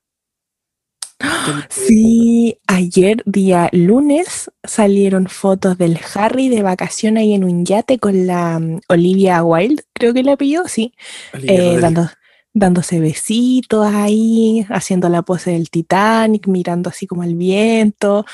Sí, 1.69 2.57
ayer, 2.67 3.23
día 3.25 3.69
lunes, 3.71 4.51
salieron 4.63 5.27
fotos 5.27 5.77
del 5.77 5.99
Harry 6.15 6.49
de 6.49 6.63
vacaciones 6.63 7.21
ahí 7.21 7.33
en 7.33 7.43
un 7.43 7.65
yate 7.65 7.99
con 7.99 8.27
la 8.27 8.59
mm, 8.59 8.81
Olivia 8.89 9.43
Wilde, 9.43 9.83
creo 9.93 10.13
que 10.13 10.23
la 10.23 10.37
pilló, 10.37 10.67
sí, 10.67 10.93
eh, 11.33 11.77
dando, 11.79 12.09
dándose 12.53 12.99
besitos 12.99 13.85
ahí, 13.85 14.65
haciendo 14.69 15.09
la 15.09 15.21
pose 15.21 15.51
del 15.51 15.69
Titanic, 15.69 16.47
mirando 16.47 16.89
así 16.89 17.07
como 17.07 17.23
al 17.23 17.35
viento, 17.35 18.25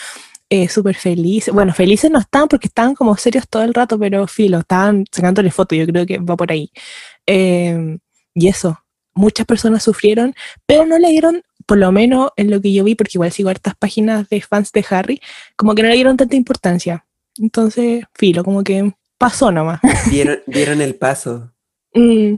eh, 0.49 0.69
súper 0.69 0.95
felices. 0.95 1.53
Bueno, 1.53 1.73
felices 1.73 2.09
no 2.09 2.19
estaban 2.19 2.47
porque 2.47 2.67
estaban 2.67 2.95
como 2.95 3.17
serios 3.17 3.47
todo 3.49 3.63
el 3.63 3.73
rato, 3.73 3.99
pero 3.99 4.27
filo, 4.27 4.59
estaban 4.59 5.05
sacándole 5.11 5.51
fotos, 5.51 5.77
yo 5.77 5.85
creo 5.85 6.05
que 6.05 6.19
va 6.19 6.37
por 6.37 6.51
ahí. 6.51 6.71
Eh, 7.25 7.97
y 8.33 8.47
eso, 8.47 8.79
muchas 9.17 9.45
personas 9.45 9.83
sufrieron, 9.83 10.33
pero 10.65 10.85
no 10.85 10.97
le 10.99 11.09
dieron, 11.09 11.41
por 11.67 11.77
lo 11.77 11.91
menos 11.91 12.31
en 12.37 12.49
lo 12.49 12.61
que 12.61 12.73
yo 12.73 12.83
vi, 12.83 12.95
porque 12.95 13.11
igual 13.15 13.31
sigo 13.31 13.49
hartas 13.49 13.75
páginas 13.75 14.27
de 14.29 14.41
fans 14.41 14.71
de 14.71 14.83
Harry, 14.89 15.21
como 15.55 15.75
que 15.75 15.83
no 15.83 15.89
le 15.89 15.95
dieron 15.95 16.17
tanta 16.17 16.35
importancia. 16.35 17.05
Entonces, 17.37 18.05
filo, 18.15 18.43
como 18.43 18.63
que 18.63 18.93
pasó 19.19 19.51
nomás. 19.51 19.79
Vieron, 20.09 20.39
vieron 20.47 20.81
el 20.81 20.95
paso. 20.95 21.51
Mm, 21.93 22.35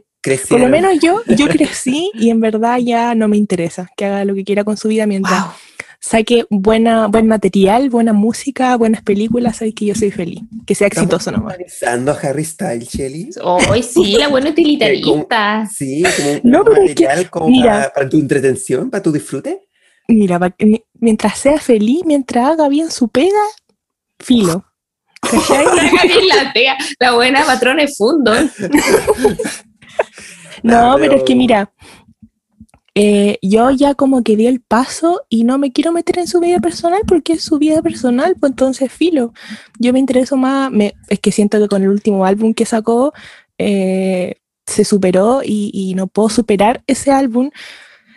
por 0.49 0.59
lo 0.59 0.67
menos 0.67 0.99
yo, 0.99 1.21
yo 1.27 1.47
crecí 1.49 2.11
y 2.13 2.29
en 2.29 2.41
verdad 2.41 2.79
ya 2.79 3.15
no 3.15 3.27
me 3.27 3.37
interesa 3.37 3.89
que 3.95 4.05
haga 4.05 4.25
lo 4.25 4.35
que 4.35 4.43
quiera 4.43 4.63
con 4.63 4.77
su 4.77 4.87
vida 4.87 5.05
mientras 5.05 5.41
Wow. 5.43 5.53
Saque 5.99 6.45
buena, 6.49 7.07
buen 7.07 7.27
material, 7.27 7.89
buena 7.89 8.13
música, 8.13 8.75
buenas 8.77 9.01
películas, 9.03 9.57
sabes 9.57 9.73
que 9.75 9.85
yo 9.85 9.95
soy 9.95 10.11
feliz, 10.11 10.39
que 10.65 10.73
sea 10.75 10.87
exitoso 10.87 11.31
nomás. 11.31 11.49
normalizando 11.57 12.11
a 12.11 12.15
Harry 12.15 12.45
Styles, 12.45 12.89
Shelly. 12.89 13.29
Hoy 13.43 13.83
sí, 13.83 14.13
la 14.17 14.29
buena 14.29 14.49
utilitarista. 14.51 15.67
Sí, 15.71 16.03
como 16.17 16.31
un 16.33 16.41
No, 16.43 16.63
pero 16.63 16.77
es 16.83 16.95
que, 16.95 17.03
material 17.05 17.29
como 17.29 17.47
mira. 17.49 17.71
para, 17.73 17.93
para 17.93 18.09
tu 18.09 18.17
entretención, 18.17 18.89
para 18.89 19.03
tu 19.03 19.11
disfrute. 19.11 19.61
Mira, 20.07 20.39
pa- 20.39 20.55
mi- 20.59 20.83
mientras 20.95 21.37
sea 21.37 21.59
feliz, 21.59 22.01
mientras 22.05 22.47
haga 22.47 22.67
bien 22.69 22.89
su 22.91 23.09
pega, 23.09 23.29
filo. 24.19 24.65
La 26.33 26.53
pega. 26.53 26.77
La 26.97 27.11
buena 27.13 27.43
patrona 27.45 27.81
de 27.83 27.89
fundo. 27.89 28.31
No, 30.63 30.95
pero 30.99 31.15
es 31.15 31.23
que 31.23 31.35
mira, 31.35 31.71
eh, 33.01 33.39
yo 33.41 33.71
ya 33.71 33.93
como 33.95 34.23
que 34.23 34.35
di 34.35 34.45
el 34.47 34.59
paso 34.59 35.21
y 35.29 35.45
no 35.45 35.57
me 35.57 35.71
quiero 35.71 35.93
meter 35.93 36.19
en 36.19 36.27
su 36.27 36.41
vida 36.41 36.59
personal 36.59 37.01
porque 37.07 37.31
es 37.33 37.41
su 37.43 37.57
vida 37.57 37.81
personal, 37.81 38.35
pues 38.37 38.51
entonces 38.51 38.91
filo. 38.91 39.31
Yo 39.79 39.93
me 39.93 39.99
intereso 39.99 40.35
más, 40.35 40.69
me- 40.69 40.95
es 41.07 41.19
que 41.21 41.31
siento 41.31 41.59
que 41.61 41.69
con 41.69 41.81
el 41.81 41.87
último 41.89 42.25
álbum 42.25 42.53
que 42.53 42.65
sacó 42.65 43.13
eh, 43.57 44.35
se 44.67 44.83
superó 44.83 45.41
y, 45.45 45.71
y 45.73 45.95
no 45.95 46.07
puedo 46.07 46.27
superar 46.27 46.83
ese 46.87 47.11
álbum. 47.11 47.51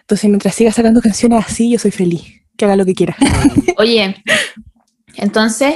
Entonces 0.01 0.29
mientras 0.29 0.55
siga 0.57 0.73
sacando 0.73 1.01
canciones 1.01 1.45
así, 1.47 1.71
yo 1.71 1.79
soy 1.79 1.93
feliz. 1.93 2.23
Que 2.57 2.65
haga 2.65 2.75
lo 2.77 2.85
que 2.85 2.95
quiera. 2.95 3.17
Oye, 3.79 4.17
entonces 5.17 5.75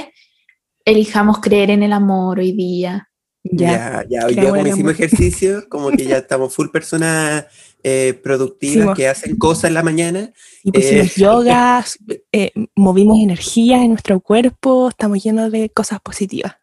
elijamos 0.85 1.39
creer 1.39 1.71
en 1.71 1.81
el 1.83 1.93
amor 1.93 2.39
hoy 2.39 2.51
día. 2.51 3.09
Ya. 3.43 3.71
Ya, 3.71 4.05
ya, 4.09 4.25
hoy 4.27 4.35
día 4.35 4.49
como 4.49 4.67
hicimos 4.67 4.91
ejercicio, 4.93 5.63
como 5.69 5.91
que 5.91 6.05
ya 6.05 6.17
estamos 6.23 6.53
full 6.53 6.67
personas 6.67 7.45
eh, 7.83 8.19
productivas 8.23 8.95
que 8.95 9.07
hacen 9.07 9.37
cosas 9.37 9.65
en 9.65 9.73
la 9.75 9.83
mañana. 9.83 10.31
Y 10.63 10.71
pusimos 10.71 11.15
yoga, 11.15 11.85
eh, 12.31 12.51
movimos 12.75 13.19
energía 13.19 13.83
en 13.83 13.89
nuestro 13.89 14.19
cuerpo, 14.19 14.89
estamos 14.89 15.23
llenos 15.23 15.51
de 15.51 15.69
cosas 15.69 15.99
positivas. 16.01 16.55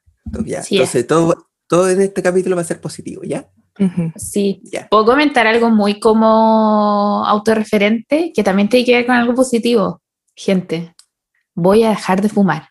Ya, 0.45 0.63
Sí, 0.63 0.77
entonces 0.77 1.07
todo, 1.07 1.49
todo 1.69 1.89
en 1.91 2.01
este 2.01 2.23
capítulo 2.23 2.57
va 2.57 2.63
a 2.63 2.67
ser 2.67 2.81
positivo, 2.81 3.23
¿ya? 3.25 3.49
Sí. 4.17 4.61
Ya. 4.73 4.89
Puedo 4.89 5.05
comentar 5.05 5.47
algo 5.47 5.69
muy 5.71 5.99
como 5.99 7.25
autorreferente 7.27 8.33
que 8.35 8.45
también 8.45 8.69
tiene 8.69 8.87
que 8.87 8.95
ver 8.95 9.07
con 9.07 9.17
algo 9.17 9.35
positivo. 9.35 10.01
Gente, 10.37 10.95
voy 11.55 11.83
a 11.83 11.91
dejar 11.91 12.21
de 12.23 12.29
fumar. 12.29 12.69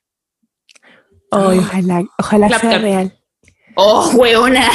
Ojalá, 1.29 2.03
ojalá 2.19 2.47
Clap, 2.47 2.61
sea 2.61 2.69
clap. 2.69 2.81
real. 2.81 3.19
¡Oh, 3.75 4.11
hueona! 4.15 4.69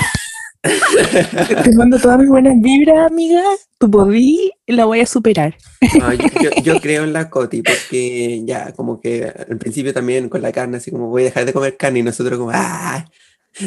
Te 1.64 1.72
mando 1.76 1.98
todas 1.98 2.18
mis 2.18 2.28
buenas 2.28 2.54
vibras, 2.60 3.10
amiga. 3.10 3.42
Tu 3.78 3.90
podí 3.90 4.50
la 4.66 4.84
voy 4.84 5.00
a 5.00 5.06
superar. 5.06 5.56
No, 5.98 6.12
yo, 6.12 6.26
yo- 6.42 6.62
yo 6.62 6.80
creo 6.80 7.04
en 7.04 7.12
la 7.12 7.30
Coti 7.30 7.62
porque 7.62 8.42
ya, 8.44 8.72
como 8.72 9.00
que 9.00 9.24
al 9.24 9.58
principio 9.58 9.92
también 9.94 10.28
con 10.28 10.42
la 10.42 10.52
carne, 10.52 10.78
así 10.78 10.90
como 10.90 11.08
voy 11.08 11.22
a 11.22 11.24
dejar 11.26 11.44
de 11.46 11.52
comer 11.52 11.76
carne 11.76 12.00
y 12.00 12.02
nosotros 12.02 12.38
como, 12.38 12.50
¡ah! 12.52 13.04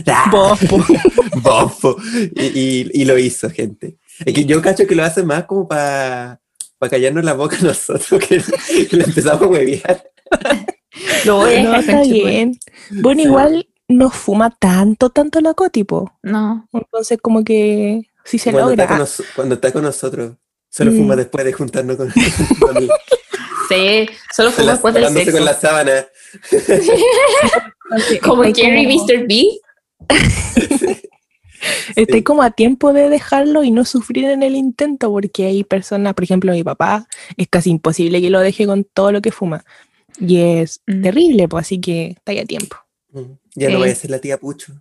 ¡ah! 0.08 0.30
Bofo. 0.32 0.84
Bofo. 1.42 1.96
Y, 2.36 2.44
y- 2.60 2.92
y 2.94 3.06
lo 3.06 3.18
hizo, 3.18 3.50
gente. 3.50 3.98
Es 4.26 4.34
que 4.34 4.46
yo 4.46 4.62
cacho 4.62 4.86
que 4.86 4.96
lo 4.96 5.04
hace 5.04 5.24
más 5.24 5.46
como 5.46 5.68
para 5.68 6.40
callarnos 6.90 7.24
la 7.24 7.34
boca 7.34 7.58
a 7.58 7.64
nosotros, 7.64 8.22
que, 8.28 8.42
empezamos 8.92 9.44
a 9.44 9.48
huevear. 9.48 10.04
No, 11.26 11.46
dejar 11.46 11.80
está 11.80 12.02
bien. 12.02 12.58
Bueno, 12.90 13.22
igual 13.22 13.66
no 13.92 14.10
fuma 14.10 14.50
tanto, 14.60 15.10
tanto 15.10 15.40
la 15.42 15.54
cotipo. 15.54 16.18
No. 16.24 16.68
Entonces, 16.74 17.20
como 17.22 17.44
que 17.44 18.04
sí 18.26 18.38
se 18.40 18.52
Cuando 18.52 18.72
está, 18.72 18.84
logra. 18.84 18.88
con 18.88 18.98
nos- 19.00 19.24
cuando 19.36 19.56
está 19.56 19.72
con 19.72 19.84
nosotros, 19.84 20.34
solo 20.70 20.92
Mm. 20.92 20.98
fuma 20.98 21.16
después 21.16 21.46
de 21.46 21.54
juntarnos 21.54 21.98
con, 21.98 22.08
con, 22.60 22.90
Sí, 23.70 24.08
solo 24.36 24.52
la- 24.58 24.72
después 24.74 24.94
del 24.94 25.08
sexo. 25.10 25.32
con 25.34 25.46
la 25.46 25.54
sábana. 25.54 26.06
Como 28.24 28.44
Jerry 28.44 28.86
como- 28.98 29.06
Mr. 29.06 29.28
B. 29.28 29.50
Sí. 31.96 32.24
como 32.24 32.42
a 32.42 32.52
tiempo 32.52 32.92
de 32.94 33.10
dejarlo 33.10 33.64
y 33.64 33.72
no 33.72 33.86
sufrir 33.86 34.26
en 34.26 34.42
el 34.44 34.56
intento, 34.56 35.12
porque 35.12 35.46
hay 35.46 35.64
personas, 35.64 36.14
por 36.16 36.24
ejemplo, 36.24 36.52
mi 36.54 36.64
papá, 36.64 37.06
es 37.38 37.48
casi 37.50 37.70
imposible 37.70 38.20
que 38.22 38.30
lo 38.30 38.40
deje 38.40 38.66
con 38.66 38.84
todo 38.84 39.12
lo 39.12 39.22
que 39.22 39.32
fuma. 39.32 39.64
Y 40.20 40.38
es 40.40 40.82
Mm. 40.88 41.02
terrible, 41.04 41.48
pues 41.48 41.66
así 41.68 41.80
que 41.80 42.16
está 42.18 42.32
a 42.32 42.46
tiempo. 42.46 42.78
Mm, 43.12 43.34
Ya 43.56 43.70
no 43.70 43.80
voy 43.80 43.90
a 43.90 43.96
ser 43.96 44.12
la 44.12 44.20
tía 44.20 44.38
Pucho. 44.38 44.74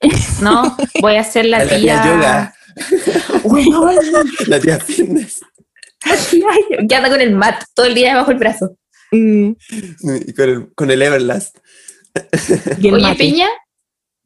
No, 0.42 0.76
voy 1.00 1.16
a 1.16 1.24
ser 1.24 1.46
la 1.46 1.64
La 1.64 1.68
tía 1.68 1.78
tía. 1.78 2.04
yoga. 2.04 2.54
La 4.46 4.60
tía 4.60 4.80
fitness. 4.80 5.40
que 6.88 6.94
anda 6.96 7.08
con 7.10 7.20
el 7.20 7.34
mat 7.34 7.62
todo 7.74 7.86
el 7.86 7.94
día 7.94 8.16
bajo 8.16 8.30
el 8.32 8.38
brazo. 8.38 8.76
Mm, 9.12 9.52
Y 10.26 10.32
con 10.34 10.48
el, 10.48 10.72
con 10.74 10.90
el 10.90 11.02
Everlast. 11.02 11.58
y 12.78 12.88
el 12.88 12.94
Oye, 12.94 13.02
mate. 13.02 13.18
Peña, 13.18 13.48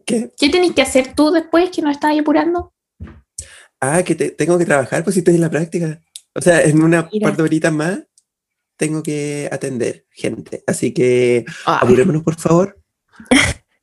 ¿Qué? 0.07 0.31
¿qué 0.39 0.49
tenés 0.49 0.73
que 0.73 0.83
hacer 0.83 1.15
tú 1.15 1.31
después 1.33 1.71
que 1.71 1.83
nos 1.83 1.93
estás 1.93 2.11
ahí 2.13 2.19
apurando? 2.21 2.73
Ah, 3.81 4.03
que 4.05 4.15
te- 4.15 4.31
tengo 4.31 4.57
que 4.59 4.65
trabajar, 4.65 5.03
pues 5.05 5.15
si 5.15 5.21
estoy 5.21 5.35
en 5.35 5.41
la 5.43 5.51
práctica. 5.51 6.01
O 6.35 6.41
sea, 6.41 6.63
en 6.63 6.83
una 6.83 7.09
Mira. 7.13 7.29
par 7.29 7.37
de 7.37 7.43
horitas 7.43 7.73
más 7.73 7.99
tengo 8.79 9.03
que 9.03 9.49
atender 9.53 10.07
gente. 10.11 10.63
Así 10.67 10.93
que 10.95 11.45
Ah, 11.67 11.79
apurémonos, 11.83 12.23
por 12.23 12.37
favor. 12.37 12.79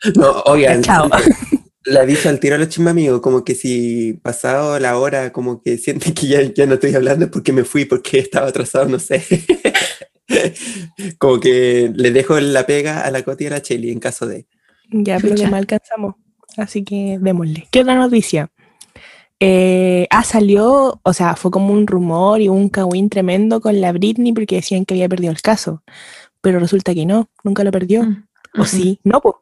No, 0.16 0.42
oigan, 0.46 0.82
Chao. 0.82 1.10
le 1.86 2.00
aviso 2.00 2.30
al 2.30 2.40
tiro 2.40 2.56
a 2.56 2.58
los 2.58 2.70
chismamigos, 2.70 3.22
como 3.22 3.44
que 3.44 3.56
si 3.56 4.14
pasado 4.14 4.80
la 4.80 4.98
hora, 4.98 5.32
como 5.32 5.62
que 5.62 5.78
sienten 5.78 6.14
que 6.14 6.28
ya, 6.28 6.42
ya 6.42 6.66
no 6.66 6.76
estoy 6.76 6.96
hablando 6.96 7.26
es 7.26 7.32
porque 7.32 7.52
me 7.52 7.64
fui, 7.64 7.86
porque 7.86 8.20
estaba 8.20 8.48
atrasado, 8.48 8.86
no 8.88 9.00
sé. 9.00 9.24
como 11.18 11.40
que 11.40 11.92
le 11.94 12.12
dejo 12.12 12.40
la 12.40 12.66
pega 12.66 13.02
a 13.02 13.12
la 13.12 13.24
Coti 13.24 13.46
y 13.46 13.48
a 13.48 13.52
la 13.52 13.62
Cheli 13.62 13.92
en 13.92 14.00
caso 14.00 14.26
de... 14.26 14.48
Ya, 14.92 15.18
pero 15.20 15.36
no 15.50 15.56
alcanzamos. 15.56 16.16
Así 16.58 16.84
que 16.84 17.18
démosle. 17.20 17.68
¿Qué 17.72 17.82
otra 17.82 17.96
noticia? 17.96 18.52
Eh, 19.40 20.08
ah, 20.12 20.24
salió, 20.24 21.02
o 21.04 21.14
sea, 21.14 21.36
fue 21.36 21.52
como 21.52 21.74
un 21.74 21.88
rumor 21.88 22.40
y 22.42 22.48
un 22.48 22.70
cagüín 22.70 23.10
tremendo 23.10 23.60
con 23.60 23.82
la 23.82 23.92
Britney 23.92 24.32
porque 24.34 24.58
decían 24.58 24.86
que 24.86 24.94
había 24.94 25.10
perdido 25.10 25.32
el 25.32 25.42
caso. 25.42 25.84
Pero 26.42 26.60
resulta 26.60 26.94
que 26.94 27.06
no, 27.06 27.30
nunca 27.44 27.64
lo 27.64 27.72
perdió. 27.72 28.04
Mm. 28.04 28.26
¿O 28.60 28.66
sí? 28.66 29.00
No, 29.04 29.20
pues. 29.20 29.36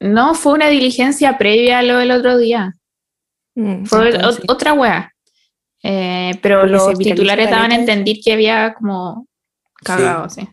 No, 0.00 0.34
fue 0.34 0.52
una 0.52 0.68
diligencia 0.68 1.38
previa 1.38 1.78
a 1.78 1.82
lo 1.82 1.98
del 1.98 2.10
otro 2.10 2.38
día. 2.38 2.74
Fue 3.54 4.10
Entonces, 4.10 4.22
ot- 4.22 4.44
otra 4.48 4.74
wea. 4.74 5.12
Eh, 5.82 6.32
pero 6.42 6.66
los 6.66 6.98
titulares 6.98 7.50
daban 7.50 7.72
a 7.72 7.76
entender 7.76 8.16
que 8.22 8.32
había 8.32 8.74
como 8.74 9.26
cagado, 9.82 10.28
sí. 10.28 10.48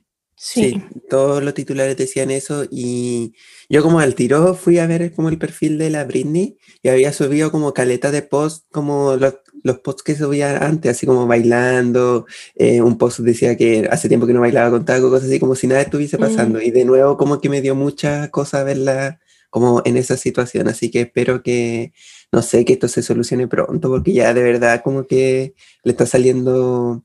Sí. 0.46 0.84
todos 1.10 1.42
los 1.42 1.54
titulares 1.54 1.96
decían 1.96 2.30
eso 2.30 2.66
y 2.70 3.34
yo 3.70 3.82
como 3.82 4.02
al 4.02 4.14
tiro 4.14 4.56
fui 4.56 4.78
a 4.78 4.88
ver 4.88 5.14
como 5.14 5.30
el 5.30 5.38
perfil 5.38 5.78
de 5.78 5.90
la 5.90 6.04
Britney 6.04 6.58
y 6.82 6.90
había 6.90 7.14
subido 7.14 7.50
como 7.50 7.74
caleta 7.74 8.12
de 8.12 8.24
post 8.24 8.66
como 8.70 9.16
los, 9.16 9.36
los 9.64 9.80
posts 9.80 10.04
que 10.04 10.16
subía 10.16 10.58
antes, 10.58 10.92
así 10.92 11.06
como 11.06 11.28
bailando, 11.28 12.26
eh, 12.56 12.82
un 12.82 12.98
post 12.98 13.20
decía 13.20 13.56
que 13.56 13.88
hace 13.90 14.10
tiempo 14.10 14.28
que 14.28 14.34
no 14.34 14.42
bailaba 14.42 14.70
con 14.70 14.84
taco, 14.84 15.10
cosas 15.10 15.30
así 15.30 15.40
como 15.40 15.56
si 15.56 15.68
nada 15.68 15.82
estuviese 15.82 16.18
mm. 16.18 16.22
pasando 16.22 16.62
y 16.62 16.72
de 16.72 16.84
nuevo 16.84 17.16
como 17.16 17.40
que 17.40 17.48
me 17.48 17.62
dio 17.62 17.74
mucha 17.74 18.30
cosa 18.30 18.66
verla 18.66 19.22
como 19.54 19.84
en 19.86 19.98
esa 19.98 20.18
situación, 20.18 20.68
así 20.68 20.90
que 20.90 21.02
espero 21.02 21.44
que, 21.44 21.94
no 22.32 22.42
sé, 22.42 22.66
que 22.66 22.74
esto 22.74 22.88
se 22.88 23.04
solucione 23.04 23.48
pronto 23.48 23.88
porque 23.88 24.12
ya 24.12 24.34
de 24.34 24.42
verdad 24.42 24.82
como 24.84 25.06
que 25.06 25.54
le 25.84 25.92
está 25.92 26.08
saliendo 26.08 27.04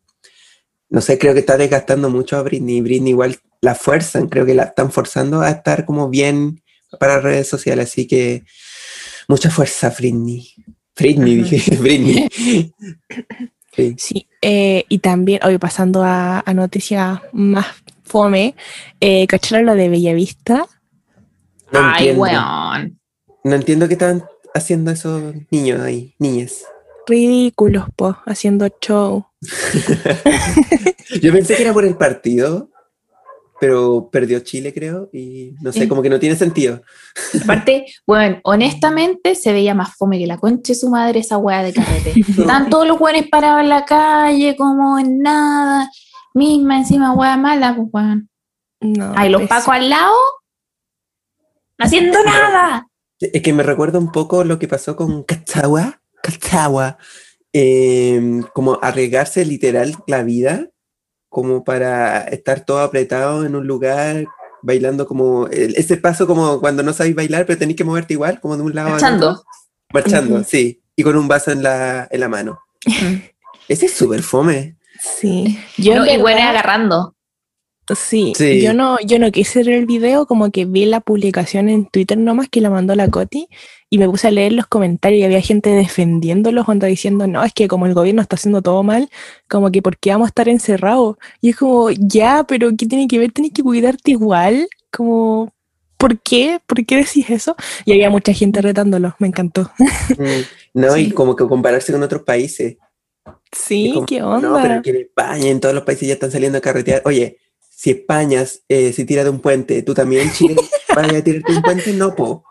no 0.90 1.00
sé, 1.02 1.18
creo 1.18 1.34
que 1.34 1.40
está 1.40 1.56
desgastando 1.56 2.08
mucho 2.08 2.36
a 2.36 2.42
Britney. 2.42 2.80
Britney 2.80 3.10
igual 3.10 3.36
la 3.60 3.74
fuerzan, 3.74 4.28
creo 4.28 4.46
que 4.46 4.54
la 4.54 4.64
están 4.64 4.90
forzando 4.90 5.42
a 5.42 5.50
estar 5.50 5.84
como 5.84 6.08
bien 6.08 6.62
para 6.98 7.20
redes 7.20 7.48
sociales, 7.48 7.90
así 7.90 8.06
que 8.06 8.44
mucha 9.28 9.50
fuerza, 9.50 9.94
Britney. 9.96 10.48
Britney, 10.96 11.42
dije, 11.42 11.76
Britney. 11.80 12.28
Sí, 13.96 14.26
eh, 14.42 14.86
y 14.88 14.98
también, 14.98 15.38
hoy 15.44 15.56
pasando 15.58 16.02
a, 16.02 16.42
noticias 16.52 17.20
más 17.32 17.64
fome, 18.02 18.56
eh, 18.98 19.24
¿cacharon 19.28 19.66
lo 19.66 19.76
de 19.76 19.88
Bellavista? 19.88 20.66
No 21.72 21.80
Ay, 21.82 22.12
weón. 22.12 22.98
No 23.44 23.54
entiendo 23.54 23.88
qué 23.88 23.94
están 23.94 24.24
haciendo 24.54 24.90
esos 24.90 25.34
niños 25.50 25.80
ahí, 25.80 26.14
niñas 26.18 26.64
ridículos, 27.08 27.86
po, 27.96 28.16
haciendo 28.26 28.68
show. 28.80 29.26
Yo 31.22 31.32
pensé 31.32 31.56
que 31.56 31.62
era 31.62 31.72
por 31.72 31.84
el 31.84 31.96
partido, 31.96 32.70
pero 33.60 34.08
perdió 34.12 34.40
Chile, 34.40 34.72
creo, 34.72 35.08
y 35.12 35.54
no 35.60 35.72
sé, 35.72 35.88
como 35.88 36.02
que 36.02 36.10
no 36.10 36.20
tiene 36.20 36.36
sentido. 36.36 36.82
Aparte, 37.42 37.86
bueno, 38.06 38.38
honestamente 38.44 39.34
se 39.34 39.52
veía 39.52 39.74
más 39.74 39.96
fome 39.96 40.18
que 40.18 40.26
la 40.26 40.38
concha 40.38 40.72
de 40.72 40.78
su 40.78 40.90
madre 40.90 41.20
esa 41.20 41.38
weá 41.38 41.62
de 41.62 41.72
carrete. 41.72 42.12
Están 42.20 42.68
todos 42.70 42.86
los 42.86 43.00
weones 43.00 43.28
parados 43.28 43.62
en 43.62 43.70
la 43.70 43.84
calle, 43.84 44.54
como 44.56 44.98
en 44.98 45.20
nada, 45.20 45.90
misma 46.34 46.78
encima 46.78 47.12
weá 47.12 47.36
mala, 47.36 47.74
pues 47.74 47.88
weón. 47.92 48.28
No, 48.80 49.12
Hay 49.16 49.28
los 49.28 49.42
pacos 49.48 49.74
al 49.74 49.90
lado, 49.90 50.14
haciendo 51.78 52.22
nada. 52.24 52.88
Es 53.20 53.42
que 53.42 53.52
me 53.52 53.62
recuerda 53.62 53.98
un 53.98 54.12
poco 54.12 54.44
lo 54.44 54.58
que 54.58 54.68
pasó 54.68 54.94
con 54.94 55.24
Cachagua 55.24 55.98
Cachagua, 56.22 56.98
em, 57.52 58.42
como 58.52 58.78
arriesgarse 58.82 59.44
literal 59.44 59.96
la 60.06 60.22
vida, 60.22 60.68
como 61.28 61.64
para 61.64 62.20
estar 62.20 62.64
todo 62.64 62.80
apretado 62.80 63.44
en 63.44 63.54
un 63.54 63.66
lugar, 63.66 64.26
bailando 64.62 65.06
como, 65.06 65.46
ese 65.48 65.96
paso 65.96 66.26
como 66.26 66.60
cuando 66.60 66.82
no 66.82 66.92
sabéis 66.92 67.14
bailar, 67.16 67.46
pero 67.46 67.58
tenéis 67.58 67.76
que 67.76 67.84
moverte 67.84 68.14
igual, 68.14 68.40
como 68.40 68.56
de 68.56 68.62
un 68.62 68.74
lado 68.74 68.90
Marchando. 68.90 69.28
a 69.28 69.32
otro. 69.32 69.44
Marchando, 69.92 70.44
sí, 70.44 70.82
y 70.96 71.02
con 71.02 71.16
un 71.16 71.28
vaso 71.28 71.50
en 71.50 71.62
la, 71.62 72.08
en 72.10 72.20
la 72.20 72.28
mano. 72.28 72.60
ese 73.68 73.86
es 73.86 73.92
súper 73.92 74.22
fome. 74.22 74.76
Sí. 75.00 75.58
Yo 75.76 75.96
no, 75.96 76.06
igual 76.06 76.38
agarrando. 76.38 77.14
Sí, 77.94 78.34
Yo, 78.60 78.74
no, 78.74 78.98
yo 79.00 79.18
no 79.18 79.30
quise 79.30 79.62
ver 79.62 79.74
el 79.74 79.86
video, 79.86 80.26
como 80.26 80.50
que 80.50 80.64
vi 80.64 80.84
la 80.84 81.00
publicación 81.00 81.68
en 81.68 81.86
Twitter 81.86 82.18
nomás 82.18 82.48
que 82.48 82.60
la 82.60 82.70
mandó 82.70 82.94
la 82.94 83.08
Coti 83.08 83.48
y 83.90 83.98
me 83.98 84.08
puse 84.08 84.28
a 84.28 84.30
leer 84.30 84.52
los 84.52 84.66
comentarios 84.66 85.20
y 85.20 85.24
había 85.24 85.40
gente 85.40 85.70
defendiéndolos, 85.70 86.66
cuando 86.66 86.86
diciendo, 86.86 87.26
no, 87.26 87.42
es 87.42 87.52
que 87.54 87.68
como 87.68 87.86
el 87.86 87.94
gobierno 87.94 88.20
está 88.20 88.36
haciendo 88.36 88.60
todo 88.60 88.82
mal, 88.82 89.08
como 89.48 89.70
que 89.70 89.80
¿por 89.80 89.96
qué 89.96 90.10
vamos 90.10 90.26
a 90.26 90.28
estar 90.28 90.48
encerrados? 90.48 91.16
Y 91.40 91.50
es 91.50 91.56
como, 91.56 91.90
ya, 91.90 92.44
pero 92.46 92.70
¿qué 92.76 92.86
tiene 92.86 93.08
que 93.08 93.18
ver? 93.18 93.32
Tienes 93.32 93.52
que 93.52 93.62
cuidarte 93.62 94.10
igual, 94.10 94.68
como, 94.90 95.54
¿por 95.96 96.20
qué? 96.20 96.60
¿Por 96.66 96.84
qué 96.84 96.96
decís 96.96 97.30
eso? 97.30 97.56
Y 97.86 97.92
había 97.92 98.10
mucha 98.10 98.34
gente 98.34 98.60
retándolos, 98.60 99.14
me 99.18 99.28
encantó. 99.28 99.70
Mm, 100.10 100.42
no, 100.74 100.96
y 100.96 101.10
como 101.12 101.34
que 101.34 101.46
compararse 101.46 101.92
con 101.92 102.02
otros 102.02 102.22
países. 102.22 102.76
Sí, 103.50 103.94
qué 104.06 104.22
onda. 104.22 104.48
No, 104.48 104.62
pero 104.62 104.82
que 104.82 104.90
en 104.90 104.96
España, 104.96 105.48
en 105.48 105.60
todos 105.60 105.74
los 105.74 105.84
países 105.84 106.06
ya 106.06 106.14
están 106.14 106.30
saliendo 106.30 106.58
a 106.58 106.60
carretear. 106.60 107.02
Oye, 107.06 107.38
si 107.78 107.90
España 107.90 108.44
eh, 108.68 108.92
se 108.92 109.04
tira 109.04 109.22
de 109.22 109.30
un 109.30 109.38
puente, 109.38 109.82
tú 109.84 109.94
también, 109.94 110.32
Chile, 110.34 110.56
vas 110.88 111.12
a 111.12 111.22
tirarte 111.22 111.52
de 111.52 111.56
un 111.58 111.62
puente, 111.62 111.92
no, 111.92 112.12
po. 112.12 112.42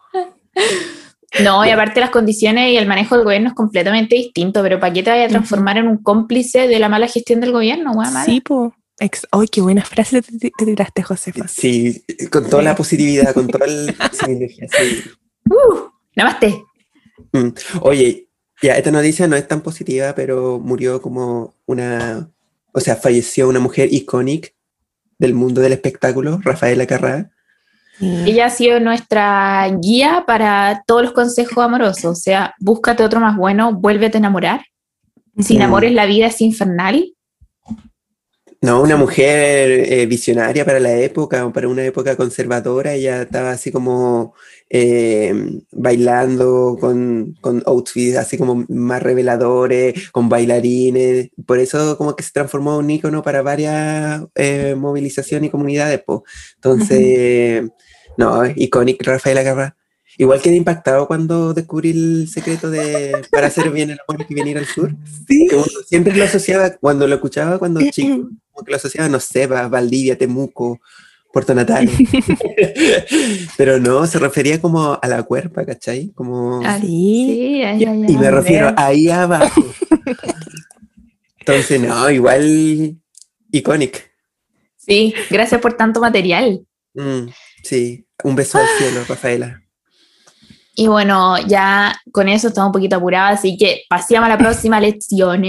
No, 1.44 1.66
y 1.66 1.70
aparte 1.70 2.00
las 2.00 2.12
condiciones 2.12 2.72
y 2.72 2.78
el 2.78 2.88
manejo 2.88 3.16
del 3.16 3.26
gobierno 3.26 3.50
es 3.50 3.54
completamente 3.54 4.16
distinto, 4.16 4.64
pero 4.64 4.80
¿para 4.80 4.94
qué 4.94 5.04
te 5.04 5.10
vaya 5.10 5.26
a 5.26 5.28
transformar 5.28 5.80
en 5.80 5.90
un 5.90 5.98
cómplice 5.98 6.70
de 6.70 6.80
la 6.80 6.88
mala 6.88 7.10
gestión 7.10 7.42
del 7.42 7.52
gobierno? 7.52 7.92
Sí, 8.26 8.40
po. 8.40 8.74
¡Ay, 9.00 9.48
qué 9.52 9.60
buena 9.60 9.84
frase 9.84 10.22
te, 10.22 10.50
tiraste, 10.50 11.04
Josefa! 11.04 11.46
Sí, 11.50 12.02
con 12.32 12.50
toda 12.50 12.64
la 12.64 12.74
positividad, 12.74 13.34
con 13.34 13.48
toda 13.48 13.68
la 13.68 13.94
energía, 14.28 14.68
sí. 14.70 15.04
¡Uh! 15.50 15.90
¡Namaste! 16.16 16.64
Mm. 17.34 17.50
Oye, 17.82 18.30
ya, 18.62 18.78
esta 18.78 18.92
noticia 18.92 19.28
no 19.28 19.36
es 19.36 19.46
tan 19.46 19.60
positiva, 19.60 20.16
pero 20.16 20.58
murió 20.58 21.02
como 21.02 21.54
una... 21.66 22.32
O 22.72 22.80
sea, 22.80 22.96
falleció 22.96 23.50
una 23.50 23.60
mujer 23.60 23.90
icónica 23.92 24.50
del 25.20 25.34
mundo 25.34 25.62
del 25.62 25.74
espectáculo, 25.74 26.40
Rafaela 26.44 26.86
Carrá. 26.86 27.30
Ella 28.00 28.46
ha 28.46 28.50
sido 28.52 28.80
nuestra 28.80 29.68
guía 29.82 30.24
para 30.28 30.84
todos 30.86 31.02
los 31.02 31.12
consejos 31.14 31.58
amorosos, 31.58 32.06
o 32.06 32.16
sea, 32.16 32.54
búscate 32.60 33.04
otro 33.04 33.20
más 33.20 33.36
bueno, 33.36 33.74
vuélvete 33.74 34.18
a 34.18 34.20
enamorar. 34.20 34.62
Sin 35.40 35.62
amor 35.62 35.86
es 35.86 35.94
la 35.94 36.06
vida 36.06 36.28
es 36.28 36.42
infernal. 36.42 37.14
No, 38.60 38.82
una 38.82 38.98
mujer 38.98 39.70
eh, 39.70 40.06
visionaria 40.08 40.66
para 40.66 40.80
la 40.80 40.92
época, 40.98 41.52
para 41.54 41.68
una 41.68 41.86
época 41.86 42.16
conservadora, 42.16 42.94
ella 42.94 43.22
estaba 43.22 43.52
así 43.52 43.72
como 43.72 44.34
eh, 44.70 45.62
bailando 45.72 46.76
con, 46.80 47.36
con, 47.40 47.62
outfits 47.68 48.18
así 48.18 48.36
como 48.36 48.66
más 48.68 49.04
reveladores, 49.04 50.10
con 50.12 50.28
bailarines, 50.28 51.30
por 51.46 51.60
eso 51.60 51.98
como 51.98 52.16
que 52.16 52.24
se 52.24 52.32
transformó 52.32 52.80
en 52.80 52.86
un 52.86 52.92
ícono 52.92 53.22
para 53.22 53.44
varias 53.44 54.24
eh, 54.34 54.76
movilizaciones 54.76 55.50
y 55.50 55.52
comunidades. 55.52 56.04
Entonces, 56.56 57.64
no, 58.18 58.44
icónico 58.56 59.04
Rafaela 59.06 59.44
Garra. 59.44 59.78
Igual 60.20 60.42
quedé 60.42 60.56
impactado 60.56 61.06
cuando 61.06 61.54
descubrí 61.54 61.92
el 61.92 62.28
secreto 62.28 62.72
de 62.72 63.22
para 63.32 63.48
hacer 63.48 63.70
bien 63.70 63.92
el 63.92 64.00
amor 64.08 64.26
que 64.26 64.34
venir 64.34 64.58
al 64.58 64.66
sur. 64.66 64.96
Sí. 65.28 65.48
siempre 65.86 66.16
lo 66.16 66.24
asociaba, 66.24 66.72
cuando 66.72 67.06
lo 67.06 67.16
escuchaba 67.16 67.60
cuando 67.60 67.82
chico, 67.92 68.28
como 68.58 68.66
que 68.66 68.72
lo 68.72 68.78
asociaba, 68.78 69.08
no 69.08 69.20
sé, 69.20 69.46
Valdivia, 69.46 70.18
Temuco, 70.18 70.80
Puerto 71.32 71.54
Natal. 71.54 71.88
Pero 73.58 73.80
no, 73.80 74.08
se 74.08 74.18
refería 74.18 74.60
como 74.60 74.98
a 75.00 75.08
la 75.08 75.22
cuerpa, 75.22 75.64
¿cachai? 75.64 76.10
Como... 76.16 76.62
Ah, 76.66 76.80
sí, 76.82 77.62
y, 77.62 78.18
me 78.18 78.32
refiero 78.32 78.74
ahí 78.76 79.10
abajo. 79.10 79.64
Entonces, 81.40 81.80
no, 81.80 82.10
igual 82.10 82.98
icónico. 83.52 84.00
Sí, 84.76 85.14
gracias 85.30 85.62
por 85.62 85.74
tanto 85.74 86.02
material. 86.02 86.66
Mm, 86.96 87.28
sí, 87.62 88.08
un 88.24 88.36
beso 88.36 88.58
al 88.58 88.68
cielo, 88.80 89.04
Rafaela. 89.08 89.62
Y 90.74 90.88
bueno, 90.88 91.38
ya 91.48 91.96
con 92.12 92.28
eso 92.28 92.48
estamos 92.48 92.70
un 92.70 92.74
poquito 92.74 92.96
apurados, 92.96 93.38
así 93.38 93.56
que 93.56 93.84
pasamos 93.88 94.26
a 94.26 94.30
la 94.30 94.38
próxima 94.40 94.80
lección. 94.80 95.44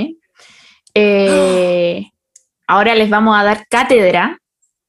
Eh, 0.92 2.02
ahora 2.68 2.94
les 2.94 3.10
vamos 3.10 3.36
a 3.36 3.42
dar 3.42 3.66
cátedra 3.68 4.38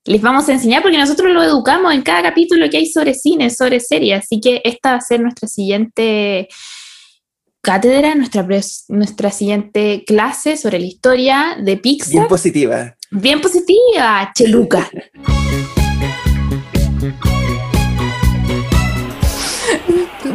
les 0.05 0.21
vamos 0.21 0.47
a 0.49 0.53
enseñar 0.53 0.81
porque 0.81 0.97
nosotros 0.97 1.31
lo 1.31 1.43
educamos 1.43 1.93
en 1.93 2.01
cada 2.01 2.23
capítulo 2.23 2.69
que 2.69 2.77
hay 2.77 2.85
sobre 2.87 3.13
cine, 3.13 3.49
sobre 3.49 3.79
series, 3.79 4.23
así 4.23 4.39
que 4.39 4.61
esta 4.63 4.91
va 4.91 4.97
a 4.97 5.01
ser 5.01 5.19
nuestra 5.19 5.47
siguiente 5.47 6.47
cátedra, 7.61 8.15
nuestra, 8.15 8.47
nuestra 8.87 9.29
siguiente 9.29 10.03
clase 10.07 10.57
sobre 10.57 10.79
la 10.79 10.85
historia 10.85 11.57
de 11.61 11.77
Pixar. 11.77 12.11
Bien 12.11 12.27
positiva. 12.27 12.95
Bien 13.11 13.41
positiva, 13.41 14.31
Cheluca. 14.33 14.89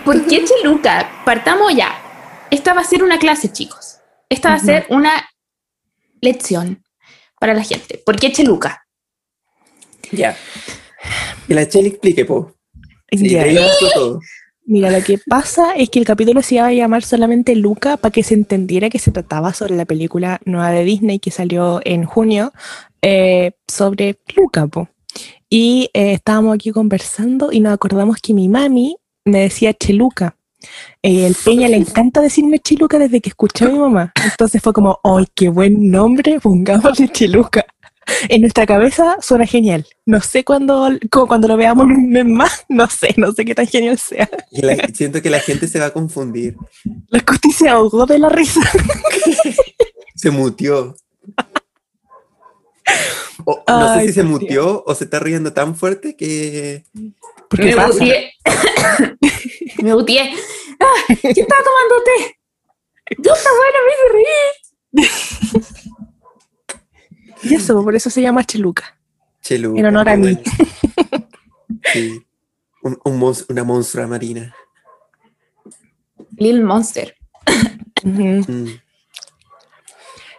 ¿Por 0.05 0.27
qué 0.27 0.45
Cheluca? 0.45 1.11
Partamos 1.25 1.75
ya. 1.75 1.91
Esta 2.51 2.75
va 2.75 2.83
a 2.83 2.85
ser 2.85 3.03
una 3.03 3.19
clase, 3.19 3.51
chicos. 3.51 3.97
Esta 4.29 4.51
va 4.51 4.55
a 4.55 4.61
ser 4.61 4.87
una 4.91 5.29
lección 6.21 6.84
para 7.45 7.53
la 7.53 7.63
gente. 7.63 8.01
¿Por 8.07 8.17
qué 8.17 8.33
Cheluca? 8.33 8.87
Ya. 10.11 10.35
Que 11.47 11.53
la 11.53 11.69
Cheli 11.69 11.89
explique, 11.89 12.25
po. 12.25 12.55
Mira, 14.65 14.91
lo 14.91 15.05
que 15.05 15.19
pasa 15.19 15.75
es 15.77 15.91
que 15.91 15.99
el 15.99 16.07
capítulo 16.07 16.41
se 16.41 16.55
iba 16.55 16.69
a 16.69 16.73
llamar 16.73 17.03
solamente 17.03 17.55
Luca 17.55 17.99
para 17.99 18.11
que 18.11 18.23
se 18.23 18.33
entendiera 18.33 18.89
que 18.89 18.99
se 18.99 19.13
trataba 19.13 19.53
sobre 19.53 19.77
la 19.77 19.85
película 19.85 20.41
nueva 20.47 20.71
de 20.71 20.85
Disney 20.85 21.19
que 21.19 21.31
salió 21.31 21.83
en 21.85 22.07
junio 22.07 22.55
eh, 23.03 23.53
sobre 23.69 24.19
Luca, 24.35 24.67
po. 24.67 24.89
Y 25.51 25.91
eh, 25.93 26.15
estábamos 26.15 26.55
aquí 26.55 26.71
conversando 26.71 27.53
y 27.53 27.61
nos 27.61 27.75
acordamos 27.75 28.23
que 28.23 28.33
mi 28.33 28.49
mami 28.49 28.97
me 29.27 29.41
decía 29.41 29.75
Cheluca. 29.75 30.39
Eh, 31.03 31.27
el 31.27 31.35
Peña 31.35 31.69
le 31.69 31.77
encanta 31.77 32.21
decirme 32.21 32.59
Cheluca 32.59 32.99
desde 32.99 33.21
que 33.21 33.31
escuché 33.31 33.65
a 33.67 33.69
mi 33.69 33.79
mamá. 33.79 34.13
Entonces 34.25 34.63
fue 34.63 34.73
como, 34.73 34.99
¡ay, 35.05 35.27
qué 35.35 35.49
buen 35.49 35.91
nombre! 35.91 36.41
Pongámosle 36.41 37.09
Cheluca. 37.09 37.65
en 38.29 38.43
nuestra 38.43 38.67
cabeza 38.67 39.17
suena 39.21 39.47
genial. 39.47 39.87
No 40.05 40.21
sé 40.21 40.45
cuándo, 40.45 40.91
como 41.11 41.27
cuando 41.27 41.49
lo 41.49 41.57
veamos 41.57 41.87
un 41.87 42.11
mes 42.11 42.27
más, 42.27 42.65
no 42.69 42.87
sé, 42.89 43.15
no 43.17 43.33
sé 43.33 43.45
qué 43.47 43.55
tan 43.55 43.67
genial 43.67 43.99
sea. 43.99 44.29
Y 44.51 44.61
la- 44.63 44.77
siento 44.93 45.23
que 45.23 45.31
la 45.31 45.41
gente 45.41 45.67
se 45.69 45.79
va 45.79 45.87
a 45.87 45.91
confundir. 45.93 46.55
La 47.09 47.21
Cuti 47.21 47.51
se 47.53 47.69
ahogó 47.69 48.05
de 48.07 48.19
la 48.19 48.29
risa. 48.29 48.61
Se 50.15 50.31
mutió. 50.31 50.95
O- 53.47 53.63
no 53.67 53.89
Ay, 53.91 54.01
sé 54.01 54.07
si 54.09 54.13
se 54.15 54.23
mutió 54.23 54.85
o 54.87 54.95
se 54.95 55.05
está 55.05 55.19
riendo 55.19 55.53
tan 55.53 55.75
fuerte 55.75 56.17
que... 56.17 56.85
Porque 57.51 57.75
me 57.77 57.87
butié. 57.87 58.33
me 59.83 59.95
butié. 59.95 60.33
Ah, 60.81 61.15
¿Qué 61.23 61.29
estaba 61.41 61.63
tomando 61.63 62.03
té? 62.05 62.37
Yo 63.19 63.33
está 63.33 63.51
bueno, 63.51 63.79
me 63.87 63.93
hice 63.93 64.09
reír. 64.13 65.55
Y 67.43 67.55
eso, 67.55 67.83
por 67.85 67.95
eso 67.95 68.09
se 68.11 68.23
llama 68.23 68.45
Cheluca. 68.45 68.99
Chelu. 69.43 69.77
En 69.77 69.87
honor 69.87 70.09
a 70.09 70.17
mí. 70.17 70.39
Sí. 71.93 72.23
Un- 72.83 72.99
un 73.05 73.21
mons- 73.21 73.45
una 73.51 73.63
monstrua 73.63 74.07
marina. 74.07 74.55
Lil 76.39 76.63
Monster. 76.63 77.15
Mm. 78.03 78.67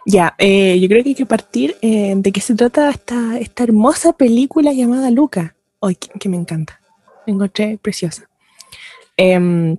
Ya, 0.06 0.34
eh, 0.38 0.78
yo 0.80 0.88
creo 0.88 1.02
que 1.04 1.10
hay 1.10 1.14
que 1.14 1.26
partir 1.26 1.76
eh, 1.82 2.14
de 2.16 2.32
qué 2.32 2.40
se 2.40 2.54
trata 2.56 2.90
esta, 2.90 3.38
esta 3.38 3.62
hermosa 3.64 4.12
película 4.16 4.72
llamada 4.72 5.10
Luca. 5.10 5.54
Ay, 5.80 5.94
que, 5.96 6.08
que 6.18 6.28
me 6.28 6.36
encanta. 6.36 6.80
Me 7.26 7.32
encontré 7.32 7.78
preciosa. 7.80 8.28
Em, 9.16 9.76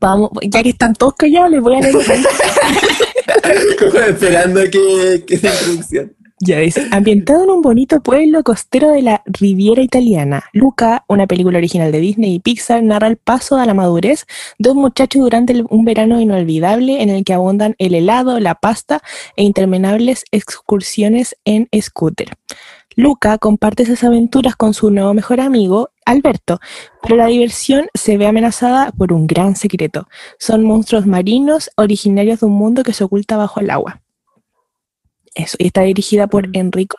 vamos, 0.00 0.30
ya 0.42 0.62
que 0.62 0.70
están 0.70 0.94
todos 0.94 1.14
callados, 1.14 1.50
les 1.50 1.60
voy 1.60 1.76
a 1.76 1.80
leer. 1.80 1.94
Esperando 4.08 4.62
que, 4.70 5.24
que 5.26 5.34
esa 5.34 5.48
introducción. 5.48 6.12
Ya 6.40 6.58
dice, 6.58 6.88
ambientado 6.90 7.44
en 7.44 7.50
un 7.50 7.62
bonito 7.62 8.00
pueblo 8.00 8.42
costero 8.42 8.90
de 8.90 9.02
la 9.02 9.22
Riviera 9.24 9.82
Italiana, 9.82 10.44
Luca, 10.52 11.04
una 11.08 11.28
película 11.28 11.58
original 11.58 11.92
de 11.92 12.00
Disney 12.00 12.34
y 12.34 12.40
Pixar, 12.40 12.82
narra 12.82 13.06
el 13.06 13.16
paso 13.16 13.56
a 13.56 13.64
la 13.64 13.72
madurez 13.72 14.26
de 14.58 14.70
un 14.70 14.78
muchacho 14.78 15.20
durante 15.20 15.64
un 15.70 15.84
verano 15.84 16.20
inolvidable 16.20 17.02
en 17.02 17.08
el 17.08 17.24
que 17.24 17.34
abundan 17.34 17.76
el 17.78 17.94
helado, 17.94 18.40
la 18.40 18.56
pasta 18.56 19.00
e 19.36 19.44
interminables 19.44 20.24
excursiones 20.32 21.36
en 21.44 21.68
scooter. 21.80 22.36
Luca 22.96 23.38
comparte 23.38 23.84
esas 23.84 24.04
aventuras 24.04 24.54
con 24.54 24.74
su 24.74 24.90
nuevo 24.90 25.14
mejor 25.14 25.40
amigo, 25.40 25.90
Alberto, 26.06 26.60
pero 27.02 27.16
la 27.16 27.26
diversión 27.26 27.88
se 27.94 28.16
ve 28.16 28.26
amenazada 28.26 28.92
por 28.92 29.12
un 29.12 29.26
gran 29.26 29.56
secreto. 29.56 30.08
Son 30.38 30.64
monstruos 30.64 31.06
marinos 31.06 31.70
originarios 31.76 32.40
de 32.40 32.46
un 32.46 32.52
mundo 32.52 32.82
que 32.82 32.92
se 32.92 33.04
oculta 33.04 33.36
bajo 33.36 33.60
el 33.60 33.70
agua. 33.70 34.02
Eso, 35.34 35.56
y 35.58 35.66
está 35.66 35.82
dirigida 35.82 36.26
por 36.28 36.48
Enrico 36.52 36.96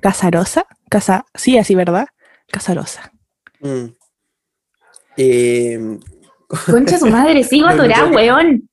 Casarosa. 0.00 0.66
Casa, 0.90 1.24
sí, 1.34 1.56
así, 1.58 1.74
¿verdad? 1.74 2.06
Casarosa. 2.50 3.12
Mm. 3.60 3.86
Eh, 5.16 5.98
Concha 6.70 6.98
su 6.98 7.06
madre, 7.06 7.44
sigo 7.44 7.70
no. 7.70 7.84
weón. 8.14 8.68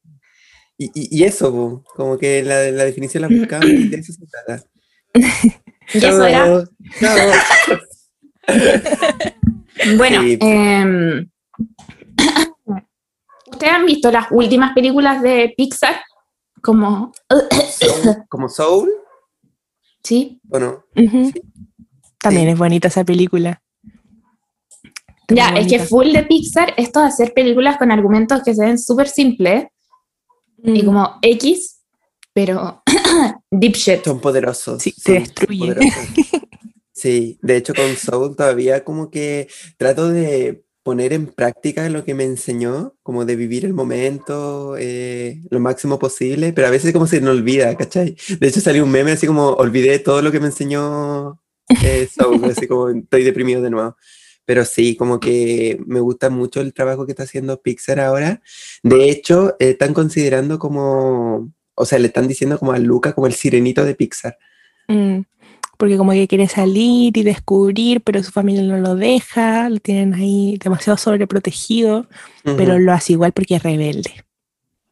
y, 0.78 0.86
y- 0.94 1.20
y 1.20 1.24
eso, 1.24 1.52
po, 1.52 1.84
como 1.96 2.18
que 2.18 2.44
la, 2.44 2.72
la 2.72 2.86
definición 2.86 3.22
la 3.22 3.28
buscamos 3.30 3.70
y 3.70 3.88
de 3.90 3.98
eso 3.98 4.14
se 4.14 4.26
trata. 4.26 4.64
Y 5.92 5.98
eso 6.06 6.24
era. 6.24 6.64
Bueno, 9.98 10.22
em, 10.24 11.30
¿ustedes 13.52 13.74
han 13.74 13.86
visto 13.86 14.12
las 14.12 14.28
últimas 14.32 14.74
películas 14.74 15.22
de 15.22 15.54
Pixar? 15.56 15.96
Como. 16.62 17.12
Soul- 17.30 18.26
¿Como 18.30 18.50
Soul 18.50 18.90
sí. 20.04 20.40
o 20.50 20.60
no? 20.60 20.84
Ujú. 20.96 21.32
Sí. 21.34 21.42
También 22.20 22.46
Sí. 22.48 22.52
es 22.52 22.58
bonita 22.60 22.88
esa 22.90 23.04
película. 23.04 23.62
Ya, 25.30 25.50
es 25.50 25.68
que 25.68 25.80
full 25.80 26.12
de 26.12 26.24
Pixar, 26.24 26.74
esto 26.76 27.00
de 27.02 27.06
hacer 27.08 27.34
películas 27.34 27.78
con 27.78 27.92
argumentos 27.92 28.42
que 28.44 28.56
se 28.56 28.66
ven 28.66 28.80
súper 28.80 29.08
simples 29.08 29.66
y 30.64 30.82
Mm. 30.82 30.86
como 30.86 31.20
X, 31.22 31.82
pero 32.34 32.82
deep 33.52 33.74
shit. 33.76 34.04
Son 34.04 34.20
poderosos. 34.20 34.82
Sí, 34.82 34.92
te 35.04 35.14
destruye. 35.14 35.76
Sí, 37.00 37.40
de 37.42 37.56
hecho 37.56 37.74
con 37.74 37.96
Soul 37.96 38.36
todavía 38.36 38.84
como 38.84 39.10
que 39.10 39.48
trato 39.78 40.10
de 40.10 40.66
poner 40.84 41.14
en 41.14 41.28
práctica 41.28 41.88
lo 41.88 42.04
que 42.04 42.14
me 42.14 42.26
enseñó, 42.26 42.94
como 43.04 43.24
de 43.24 43.38
vivir 43.38 43.64
el 43.64 43.74
momento 43.74 44.76
eh, 44.78 45.42
lo 45.50 45.62
máximo 45.62 45.98
posible, 45.98 46.52
pero 46.52 46.68
a 46.68 46.72
veces 46.72 46.92
como 46.92 47.08
se 47.08 47.22
me 47.22 47.30
olvida, 47.30 47.74
¿cachai? 47.78 48.18
De 48.40 48.48
hecho 48.50 48.60
salió 48.60 48.84
un 48.84 48.92
meme 48.92 49.14
así 49.14 49.28
como 49.28 49.52
olvidé 49.52 50.00
todo 50.00 50.22
lo 50.22 50.30
que 50.30 50.42
me 50.42 50.48
enseñó 50.48 51.42
eh, 51.82 52.10
Soul, 52.14 52.44
así 52.44 52.68
como 52.68 52.90
estoy 52.90 53.24
deprimido 53.24 53.62
de 53.62 53.70
nuevo. 53.70 53.96
Pero 54.44 54.66
sí, 54.66 54.98
como 54.98 55.22
que 55.22 55.80
me 55.86 56.02
gusta 56.02 56.30
mucho 56.30 56.60
el 56.60 56.74
trabajo 56.74 57.06
que 57.06 57.14
está 57.14 57.24
haciendo 57.24 57.62
Pixar 57.62 58.02
ahora. 58.02 58.42
De 58.84 59.10
hecho, 59.10 59.56
eh, 59.60 59.70
están 59.70 59.94
considerando 59.94 60.60
como, 60.60 61.54
o 61.76 61.86
sea, 61.86 62.00
le 62.00 62.08
están 62.08 62.28
diciendo 62.28 62.60
como 62.60 62.74
a 62.74 62.80
Luca 62.80 63.14
como 63.14 63.28
el 63.28 63.34
sirenito 63.34 63.86
de 63.86 63.96
Pixar. 63.96 64.38
Mm, 64.90 65.22
Porque 65.80 65.96
como 65.98 66.12
que 66.12 66.28
quiere 66.28 66.50
salir 66.50 67.18
y 67.18 67.24
descubrir, 67.24 68.02
pero 68.02 68.22
su 68.22 68.32
familia 68.32 68.64
no 68.64 68.78
lo 68.78 68.96
deja, 68.96 69.70
lo 69.70 69.80
tienen 69.80 70.14
ahí 70.14 70.60
demasiado 70.62 70.98
sobreprotegido, 70.98 72.06
pero 72.44 72.74
Ujú. 72.74 72.80
lo 72.84 72.92
hace 72.92 73.14
igual 73.14 73.32
porque 73.32 73.56
es 73.56 73.64
rebelde. 73.64 74.26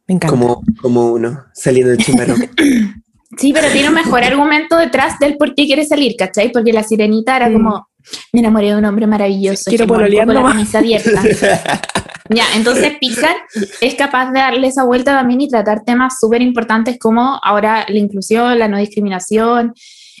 Me 0.06 0.14
encanta. 0.14 0.28
como, 0.34 0.62
como 0.80 1.12
uno 1.12 1.44
saliendo 1.52 1.90
del 1.90 1.98
chimbarón. 2.04 2.38
Sí, 3.36 3.52
pero 3.52 3.68
tiene 3.70 3.88
un 3.90 3.94
mejor 3.94 4.24
argumento 4.24 4.78
detrás 4.78 5.18
del 5.20 5.36
por 5.36 5.54
qué 5.54 5.66
quiere 5.66 5.84
salir, 5.84 6.16
¿cachai? 6.16 6.50
Porque 6.50 6.72
la 6.72 6.82
sirenita 6.82 7.36
era 7.36 7.50
Mm. 7.50 7.52
como, 7.52 7.86
me 8.32 8.40
enamoré 8.40 8.68
de 8.68 8.76
un 8.76 8.84
hombre 8.86 9.06
maravilloso. 9.06 9.64
Quiero 9.68 9.84
que 9.84 9.92
pololear 9.92 10.24
con 10.24 10.34
la 10.34 10.40
nomás". 10.40 10.54
camisa 10.54 10.78
abierta. 10.78 11.22
Ya, 12.30 12.44
entonces 12.56 12.92
Pixar 13.00 13.36
es 13.80 13.94
capaz 13.94 14.30
de 14.32 14.38
darle 14.40 14.66
esa 14.68 14.84
vuelta 14.84 15.12
también 15.12 15.40
y 15.40 15.48
tratar 15.48 15.82
temas 15.84 16.18
súper 16.20 16.42
importantes 16.42 16.98
como 16.98 17.40
ahora 17.42 17.86
la 17.88 17.98
inclusión, 17.98 18.58
la 18.58 18.68
no 18.68 18.76
discriminación, 18.78 19.72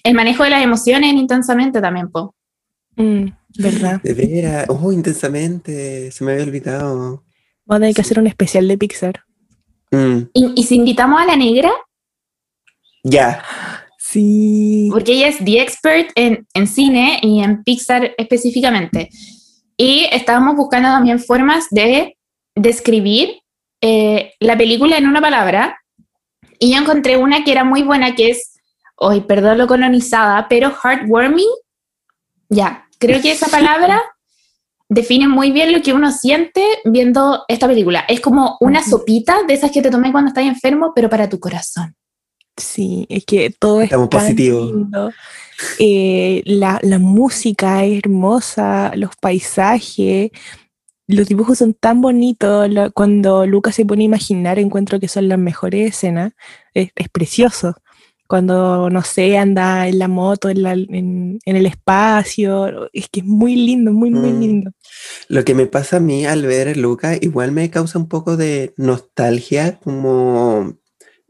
el 0.04 0.14
manejo 0.14 0.44
de 0.44 0.50
las 0.50 0.62
emociones 0.62 1.12
intensamente 1.14 1.80
también, 1.80 2.10
po. 2.10 2.34
Mm, 2.96 3.26
¿Verdad? 3.58 4.00
De 4.02 4.14
veras, 4.14 4.66
oh, 4.68 4.92
intensamente, 4.92 6.10
se 6.10 6.24
me 6.24 6.32
había 6.32 6.44
olvidado. 6.44 7.24
Vamos 7.64 7.76
a 7.76 7.80
tener 7.80 7.94
que 7.94 8.00
hacer 8.00 8.18
un 8.18 8.26
especial 8.26 8.66
de 8.68 8.78
Pixar. 8.78 9.22
Mm, 9.90 10.18
Y, 10.32 10.52
y 10.56 10.62
si 10.64 10.76
invitamos 10.76 11.20
a 11.20 11.26
la 11.26 11.36
negra, 11.36 11.70
ya, 13.02 13.42
Sí. 13.98 14.88
porque 14.90 15.12
ella 15.12 15.28
es 15.28 15.38
the 15.44 15.60
expert 15.60 16.10
en, 16.14 16.46
en 16.54 16.66
cine 16.66 17.18
y 17.22 17.40
en 17.42 17.62
Pixar 17.62 18.14
específicamente. 18.18 19.10
Y 19.76 20.06
estábamos 20.12 20.56
buscando 20.56 20.88
también 20.88 21.18
formas 21.20 21.66
de 21.70 22.16
describir 22.54 23.40
eh, 23.80 24.32
la 24.40 24.56
película 24.56 24.96
en 24.96 25.06
una 25.06 25.20
palabra. 25.20 25.78
Y 26.58 26.72
yo 26.72 26.78
encontré 26.80 27.16
una 27.16 27.44
que 27.44 27.52
era 27.52 27.64
muy 27.64 27.82
buena, 27.82 28.14
que 28.14 28.30
es, 28.30 28.57
hoy 28.98 29.20
perdón 29.22 29.58
lo 29.58 29.66
colonizada, 29.66 30.46
pero 30.48 30.70
heartwarming. 30.82 31.48
Ya, 32.48 32.86
creo 32.98 33.20
que 33.20 33.32
esa 33.32 33.46
palabra 33.48 34.02
define 34.88 35.28
muy 35.28 35.50
bien 35.52 35.72
lo 35.72 35.82
que 35.82 35.92
uno 35.92 36.10
siente 36.12 36.64
viendo 36.84 37.44
esta 37.48 37.66
película. 37.66 38.04
Es 38.08 38.20
como 38.20 38.56
una 38.60 38.80
sopita 38.82 39.42
de 39.46 39.54
esas 39.54 39.70
que 39.70 39.82
te 39.82 39.90
tomé 39.90 40.10
cuando 40.12 40.28
estás 40.28 40.44
enfermo, 40.44 40.92
pero 40.94 41.08
para 41.10 41.28
tu 41.28 41.38
corazón. 41.38 41.94
Sí, 42.56 43.06
es 43.08 43.24
que 43.24 43.50
todo 43.50 43.80
es 43.80 43.84
Estamos 43.84 44.08
tan 44.10 44.34
lindo. 44.34 45.12
Eh, 45.78 46.42
la, 46.46 46.78
la 46.82 46.98
música 46.98 47.84
es 47.84 47.98
hermosa, 47.98 48.92
los 48.96 49.14
paisajes, 49.16 50.30
los 51.06 51.26
dibujos 51.28 51.58
son 51.58 51.74
tan 51.74 52.00
bonitos. 52.00 52.68
lo- 52.70 52.90
cuando 52.92 53.46
Lucas 53.46 53.74
se 53.74 53.84
pone 53.84 54.02
a 54.02 54.06
imaginar, 54.06 54.58
encuentro 54.58 54.98
que 55.00 55.08
son 55.08 55.28
las 55.28 55.38
mejores 55.38 55.90
escenas. 55.90 56.32
Es, 56.74 56.90
es 56.96 57.08
precioso. 57.08 57.74
Cuando, 58.28 58.90
no 58.90 59.02
sé, 59.02 59.38
anda 59.38 59.88
en 59.88 59.98
la 59.98 60.06
moto, 60.06 60.48
en, 60.50 60.62
la- 60.62 60.72
en- 60.74 61.38
en 61.44 61.56
el 61.56 61.66
espacio. 61.66 62.88
Es 62.92 63.08
que 63.08 63.20
es 63.20 63.26
muy 63.26 63.56
lindo, 63.56 63.90
muy, 63.92 64.10
muy 64.10 64.32
Mm. 64.32 64.40
lindo. 64.40 64.70
lo 65.28 65.44
que 65.44 65.54
me 65.54 65.66
pasa 65.66 65.96
a 65.96 66.00
mí 66.00 66.26
al 66.26 66.42
ver 66.46 66.76
Luca 66.76 67.16
igual 67.20 67.52
me 67.52 67.70
causa 67.70 67.98
un 67.98 68.08
poco 68.08 68.36
de 68.36 68.74
nostalgia, 68.76 69.78
como 69.82 70.74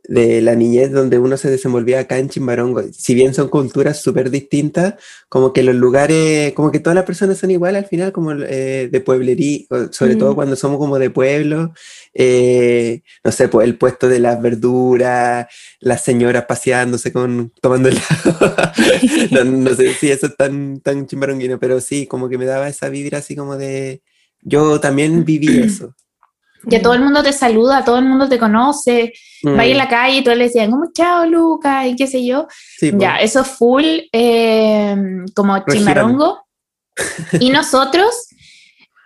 de 0.09 0.41
la 0.41 0.55
niñez 0.55 0.91
donde 0.91 1.19
uno 1.19 1.37
se 1.37 1.51
desenvolvía 1.51 2.01
acá 2.01 2.19
en 2.19 2.31
Chimbarongo. 2.31 2.83
Si 2.93 3.15
bien 3.15 3.35
son 3.35 3.49
culturas 3.49 4.01
súper 4.01 4.31
distintas, 4.31 4.95
como 5.29 5.53
que 5.53 5.63
los 5.63 5.75
lugares, 5.75 6.55
como 6.55 6.73
que 6.73 6.81
todas 6.81 6.95
las 6.95 7.05
personas 7.05 7.37
son 7.37 7.51
iguales 7.51 7.85
al 7.85 7.89
final, 7.89 8.11
como 8.11 8.33
eh, 8.33 8.89
de 8.91 9.01
pueblería, 9.01 9.67
sobre 9.91 10.17
todo 10.17 10.35
cuando 10.35 10.57
somos 10.57 10.79
como 10.79 10.99
de 10.99 11.11
pueblo. 11.11 11.75
eh, 12.15 13.03
no 13.23 13.31
sé, 13.33 13.49
pues 13.49 13.69
el 13.69 13.77
puesto 13.77 14.09
de 14.09 14.19
las 14.19 14.41
verduras, 14.41 15.47
las 15.81 16.03
señoras 16.03 16.47
paseándose 16.47 17.13
con, 17.13 17.53
tomando 17.61 17.91
helado. 17.91 18.57
no, 19.31 19.45
no 19.45 19.75
sé 19.75 19.93
si 19.93 20.11
eso 20.11 20.27
es 20.29 20.37
tan, 20.37 20.81
tan 20.81 21.07
chimbaronguino, 21.07 21.59
pero 21.59 21.83
sí, 21.83 22.07
como 22.07 22.31
que 22.31 22.39
me 22.39 22.47
daba 22.47 22.69
esa 22.69 22.89
vibra 22.89 23.19
así 23.19 23.37
como 23.37 23.59
de, 23.59 24.03
yo 24.41 24.81
también 24.81 25.27
viví 25.27 25.59
eso. 25.63 25.95
Que 26.69 26.81
todo 26.81 26.95
el 26.95 27.01
mundo 27.03 27.23
te 27.23 27.33
saluda, 27.33 27.85
todo 27.85 27.99
el 27.99 28.05
mundo 28.05 28.29
te 28.29 28.39
conoce, 28.39 29.13
Mm. 29.43 29.57
va 29.57 29.65
en 29.65 29.79
la 29.79 29.89
calle 29.89 30.17
y 30.17 30.25
todos 30.25 30.37
le 30.37 30.45
decían 30.45 30.71
como 30.71 30.91
chao 30.93 31.25
Luca 31.27 31.87
y 31.87 31.95
qué 31.95 32.07
sé 32.07 32.27
yo. 32.27 32.49
Sí, 32.79 32.91
po. 32.91 32.99
Ya, 32.99 33.17
eso 33.19 33.45
full 33.45 33.85
eh, 34.13 34.97
como 35.35 35.55
Regírame. 35.57 35.79
chimarongo. 35.79 36.45
y 37.41 37.51
nosotros, 37.51 38.27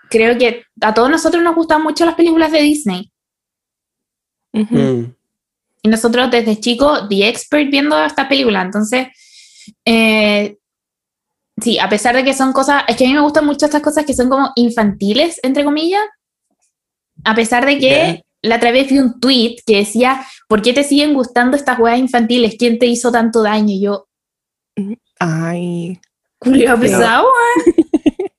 creo 0.09 0.39
que 0.39 0.65
a 0.81 0.95
todos 0.95 1.11
nosotros 1.11 1.43
nos 1.43 1.55
gustan 1.55 1.83
mucho 1.83 2.07
las 2.07 2.15
películas 2.15 2.51
de 2.51 2.63
Disney. 2.63 3.13
Mm. 4.53 5.05
Y 5.83 5.89
nosotros 5.89 6.31
desde 6.31 6.61
chico, 6.61 7.09
The 7.09 7.29
Expert 7.29 7.71
viendo 7.71 8.03
esta 8.03 8.29
película. 8.29 8.63
Entonces, 8.63 9.09
eh, 9.85 10.57
sí, 11.61 11.79
a 11.79 11.89
pesar 11.89 12.15
de 12.15 12.25
que 12.25 12.35
son 12.35 12.53
cosas, 12.53 12.85
es 12.89 12.97
que 12.97 13.05
a 13.05 13.09
mí 13.09 13.15
me 13.15 13.21
gustan 13.21 13.45
mucho 13.45 13.67
estas 13.67 13.83
cosas 13.83 14.07
que 14.07 14.15
son 14.15 14.29
como 14.29 14.51
infantiles, 14.55 15.41
entre 15.43 15.65
comillas. 15.65 16.03
A 17.25 17.35
pesar 17.35 17.67
de 17.67 17.79
que 17.79 17.89
Ya. 17.91 18.23
la 18.43 18.57
otra 18.57 18.73
vez 18.73 18.91
vi 18.91 18.99
un 18.99 19.21
tweet 19.21 19.57
que 19.67 19.77
decía, 19.79 20.25
¿por 20.49 20.63
qué 20.63 20.73
te 20.73 20.85
siguen 20.85 21.15
gustando 21.15 21.57
estas 21.57 21.77
juegas 21.77 21.99
infantiles? 22.01 22.57
¿Quién 22.59 22.79
te 22.79 22.87
hizo 22.87 23.11
tanto 23.13 23.43
daño? 23.43 23.69
Y 23.75 23.81
yo, 23.83 24.09
Ay, 25.19 26.01
Julio 26.41 26.79
pesado. 26.81 27.27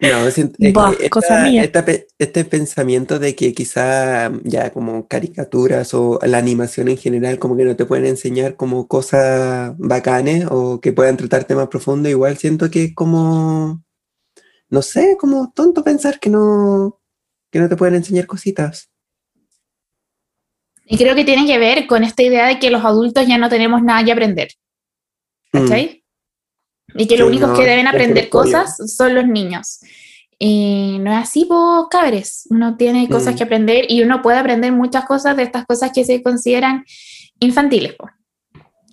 No, 0.00 0.30
siento- 0.30 0.54
es 0.60 0.66
que 0.68 0.72
Bah, 0.72 0.92
esta- 0.92 1.08
cosa 1.10 1.42
mía. 1.42 1.64
esta 1.64 1.84
este 2.20 2.44
pensamiento 2.44 3.18
de 3.18 3.34
que 3.34 3.52
quizá 3.52 4.30
ya 4.44 4.70
como 4.70 5.08
caricaturas 5.08 5.92
o 5.92 6.20
la 6.22 6.38
animación 6.38 6.86
en 6.86 6.96
general 6.98 7.40
como 7.40 7.56
que 7.56 7.64
no 7.64 7.74
te 7.74 7.84
pueden 7.84 8.06
enseñar 8.06 8.54
como 8.54 8.86
cosas 8.86 9.74
bacanes 9.76 10.46
o 10.50 10.80
que 10.80 10.92
puedan 10.92 11.16
tratar 11.16 11.44
temas 11.44 11.66
profundos, 11.66 12.10
igual 12.10 12.36
siento 12.38 12.70
que 12.70 12.84
es 12.84 12.94
como, 12.94 13.82
no 14.70 14.82
sé, 14.82 15.16
como 15.18 15.50
tonto 15.52 15.82
pensar 15.82 16.20
que 16.20 16.30
no, 16.30 16.97
que 17.50 17.58
no 17.58 17.68
te 17.68 17.76
pueden 17.76 17.94
enseñar 17.96 18.26
cositas. 18.26 18.90
Y 20.84 20.96
creo 20.96 21.14
que 21.14 21.24
tiene 21.24 21.46
que 21.46 21.58
ver 21.58 21.86
con 21.86 22.02
esta 22.02 22.22
idea 22.22 22.46
de 22.46 22.58
que 22.58 22.70
los 22.70 22.84
adultos 22.84 23.26
ya 23.26 23.36
no 23.38 23.48
tenemos 23.48 23.82
nada 23.82 24.02
que 24.04 24.12
aprender. 24.12 24.48
Mm, 25.52 25.58
¿Cachai? 25.58 26.04
Y 26.94 27.06
que 27.06 27.18
los 27.18 27.26
Sí, 27.28 27.32
únicos 27.32 27.50
no, 27.50 27.56
que 27.58 27.66
deben 27.66 27.86
aprender 27.86 28.28
cosas 28.30 28.76
son 28.96 29.14
los 29.14 29.26
niños. 29.26 29.80
Y 30.38 30.98
no 31.00 31.12
es 31.12 31.18
así, 31.18 31.44
pues, 31.46 31.60
cabres. 31.90 32.46
Uno 32.50 32.76
tiene 32.76 33.08
cosas 33.08 33.34
Mm. 33.34 33.36
que 33.36 33.42
aprender 33.44 33.84
y 33.90 34.02
uno 34.02 34.22
puede 34.22 34.38
aprender 34.38 34.72
muchas 34.72 35.04
cosas 35.04 35.36
de 35.36 35.42
estas 35.42 35.66
cosas 35.66 35.90
que 35.94 36.04
se 36.04 36.22
consideran 36.22 36.84
infantiles. 37.40 37.94
po. 37.94 38.08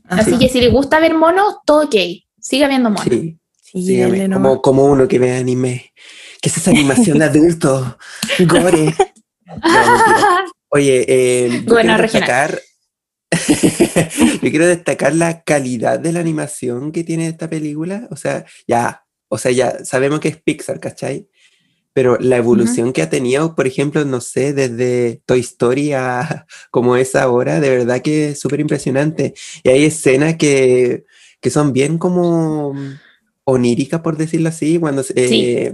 Así 0.05 0.31
Sí. 0.33 0.39
que 0.39 0.49
si 0.49 0.59
le 0.61 0.69
gusta 0.69 0.99
ver 0.99 1.13
monos, 1.15 1.55
todo 1.65 1.85
ok. 1.85 1.95
Siga 2.39 2.67
viendo 2.67 2.89
monos. 2.89 3.05
Sí, 3.05 3.37
sí, 3.61 3.97
nomás. 4.27 4.33
como, 4.37 4.61
como 4.61 4.85
uno 4.85 5.07
que 5.07 5.17
ve 5.19 5.35
anime. 5.35 5.91
¿Qué 6.45 6.49
es 6.49 6.57
esa 6.57 6.69
animación 6.69 7.17
de 7.17 7.25
adulto? 7.25 7.97
Gore. 8.47 8.93
No. 9.47 10.45
Oye, 10.69 11.03
eh, 11.07 11.63
yo 11.65 11.73
Bueno, 11.73 11.95
quiero 11.95 12.03
destacar, 12.03 12.61
yo 14.43 14.49
quiero 14.51 14.67
destacar 14.67 15.15
la 15.15 15.41
calidad 15.41 15.99
de 15.99 16.11
la 16.11 16.19
animación 16.19 16.91
que 16.91 17.03
tiene 17.03 17.25
esta 17.25 17.49
película. 17.49 18.07
O 18.11 18.15
sea, 18.15 18.45
ya, 18.67 19.07
o 19.27 19.39
sea, 19.39 19.53
ya 19.53 19.83
sabemos 19.83 20.19
que 20.19 20.27
es 20.27 20.37
Pixar, 20.37 20.79
¿cachai? 20.79 21.27
Pero 21.93 22.19
la 22.19 22.37
evolución 22.37 22.93
que 22.93 23.01
ha 23.01 23.09
tenido, 23.09 23.55
por 23.55 23.65
ejemplo, 23.65 24.05
no 24.05 24.21
sé, 24.21 24.53
desde 24.53 25.23
Toy 25.25 25.39
Story 25.39 25.93
a 25.93 26.45
como 26.69 26.95
es 26.95 27.15
ahora, 27.15 27.59
de 27.59 27.71
verdad 27.71 28.03
que 28.03 28.29
es 28.29 28.39
súper 28.39 28.59
impresionante. 28.59 29.33
Y 29.63 29.69
hay 29.69 29.85
escenas 29.85 30.35
que, 30.35 31.05
que 31.41 31.49
son 31.49 31.73
bien 31.73 31.97
como 31.97 32.75
oníricas, 33.45 34.01
por 34.01 34.15
decirlo 34.15 34.49
así, 34.49 34.77
cuando 34.77 35.03
eh, 35.15 35.73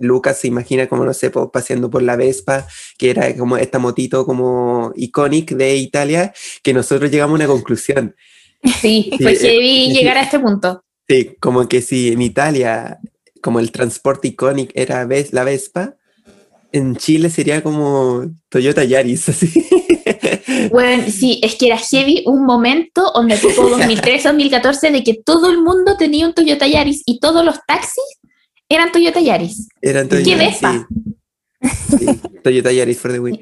Lucas 0.00 0.38
se 0.40 0.48
imagina 0.48 0.86
como, 0.88 1.04
no 1.04 1.12
sé, 1.14 1.30
paseando 1.52 1.90
por 1.90 2.02
la 2.02 2.16
Vespa, 2.16 2.66
que 2.98 3.10
era 3.10 3.36
como 3.36 3.56
esta 3.56 3.78
motito 3.78 4.24
como 4.26 4.92
icónica 4.96 5.54
de 5.54 5.76
Italia, 5.76 6.32
que 6.62 6.72
nosotros 6.74 7.10
llegamos 7.10 7.32
a 7.34 7.44
una 7.44 7.46
conclusión. 7.46 8.14
Sí, 8.80 9.10
Sí, 9.12 9.18
fue 9.22 9.32
eh, 9.32 9.88
llegar 9.92 10.16
a 10.16 10.22
este 10.22 10.38
punto. 10.38 10.82
Sí, 11.08 11.36
como 11.40 11.68
que 11.68 11.82
si 11.82 12.12
en 12.12 12.22
Italia, 12.22 12.98
como 13.42 13.60
el 13.60 13.70
transporte 13.72 14.28
icónico 14.28 14.72
era 14.74 15.04
ves- 15.04 15.32
la 15.32 15.44
Vespa, 15.44 15.96
en 16.72 16.96
Chile 16.96 17.28
sería 17.30 17.62
como 17.62 18.24
Toyota 18.48 18.82
Yaris, 18.84 19.28
así. 19.28 19.52
Bueno, 20.70 21.04
sí, 21.08 21.40
es 21.42 21.54
que 21.56 21.66
era 21.66 21.78
heavy 21.78 22.24
un 22.26 22.44
momento 22.44 23.10
donde 23.14 23.36
tipo 23.36 23.68
2013, 23.68 24.28
2014, 24.28 24.90
de 24.90 25.04
que 25.04 25.14
todo 25.14 25.50
el 25.50 25.58
mundo 25.62 25.96
tenía 25.96 26.26
un 26.26 26.34
Toyota 26.34 26.66
Yaris 26.66 27.02
y 27.06 27.20
todos 27.20 27.44
los 27.44 27.58
taxis 27.66 28.02
eran 28.68 28.92
Toyota 28.92 29.20
Yaris. 29.20 29.68
Eran 29.80 30.08
¿Qué 30.08 30.22
Toyota, 30.22 30.44
Vespa? 30.44 30.72
sí. 30.72 31.04
Sí, 31.98 32.06
Toyota 32.42 32.72
Yaris 32.72 32.98
for 32.98 33.12
the 33.12 33.20
win. 33.20 33.40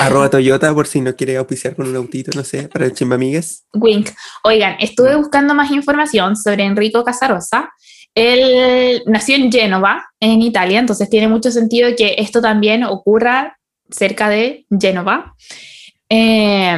Arroba 0.00 0.28
Toyota 0.30 0.74
por 0.74 0.86
si 0.86 1.00
no 1.00 1.14
quiere 1.14 1.36
auspiciar 1.36 1.76
con 1.76 1.88
un 1.88 1.96
autito, 1.96 2.30
no 2.34 2.44
sé, 2.44 2.68
para 2.68 2.86
el 2.86 2.92
chimbamigues. 2.92 3.66
Wink. 3.74 4.10
Oigan, 4.44 4.76
estuve 4.80 5.14
buscando 5.16 5.54
más 5.54 5.70
información 5.70 6.36
sobre 6.36 6.64
Enrico 6.64 7.04
Casarosa. 7.04 7.70
Él 8.14 9.02
nació 9.06 9.36
en 9.36 9.50
Génova, 9.50 10.04
en 10.20 10.42
Italia, 10.42 10.80
entonces 10.80 11.08
tiene 11.08 11.28
mucho 11.28 11.50
sentido 11.50 11.88
que 11.96 12.16
esto 12.18 12.42
también 12.42 12.84
ocurra 12.84 13.56
cerca 13.90 14.28
de 14.28 14.66
Génova. 14.80 15.34
Eh, 16.08 16.76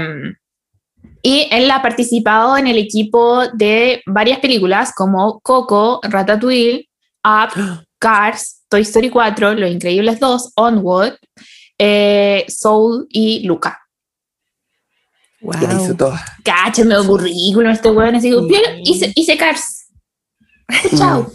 y 1.23 1.49
él 1.51 1.71
ha 1.71 1.81
participado 1.81 2.59
en 2.59 2.67
el 2.67 2.77
equipo 2.77 3.49
de 3.55 4.03
varias 4.07 4.41
películas 4.41 4.93
como 4.95 5.41
Coco, 5.41 6.01
Ratatouille, 6.03 6.89
Up, 7.25 7.85
Cars, 7.99 8.63
Toy 8.69 8.83
Story 8.83 9.11
4, 9.11 9.55
Los 9.55 9.71
Increíbles 9.71 10.21
2, 10.21 10.53
Onward, 10.57 11.19
eh, 11.79 12.45
Soul 12.49 13.07
y 13.11 13.45
Luca. 13.47 13.81
Wow. 15.41 15.55
La 15.61 15.75
hizo 15.83 15.95
toda. 15.95 16.25
Cáchame 16.43 16.95
el 16.95 17.07
currículum, 17.07 17.71
este 17.71 17.91
weón 17.91 18.15
así. 18.15 18.31
"Bien, 18.31 18.81
hice, 18.83 19.13
hice 19.15 19.37
Cars. 19.37 19.87
Chao. 20.97 21.31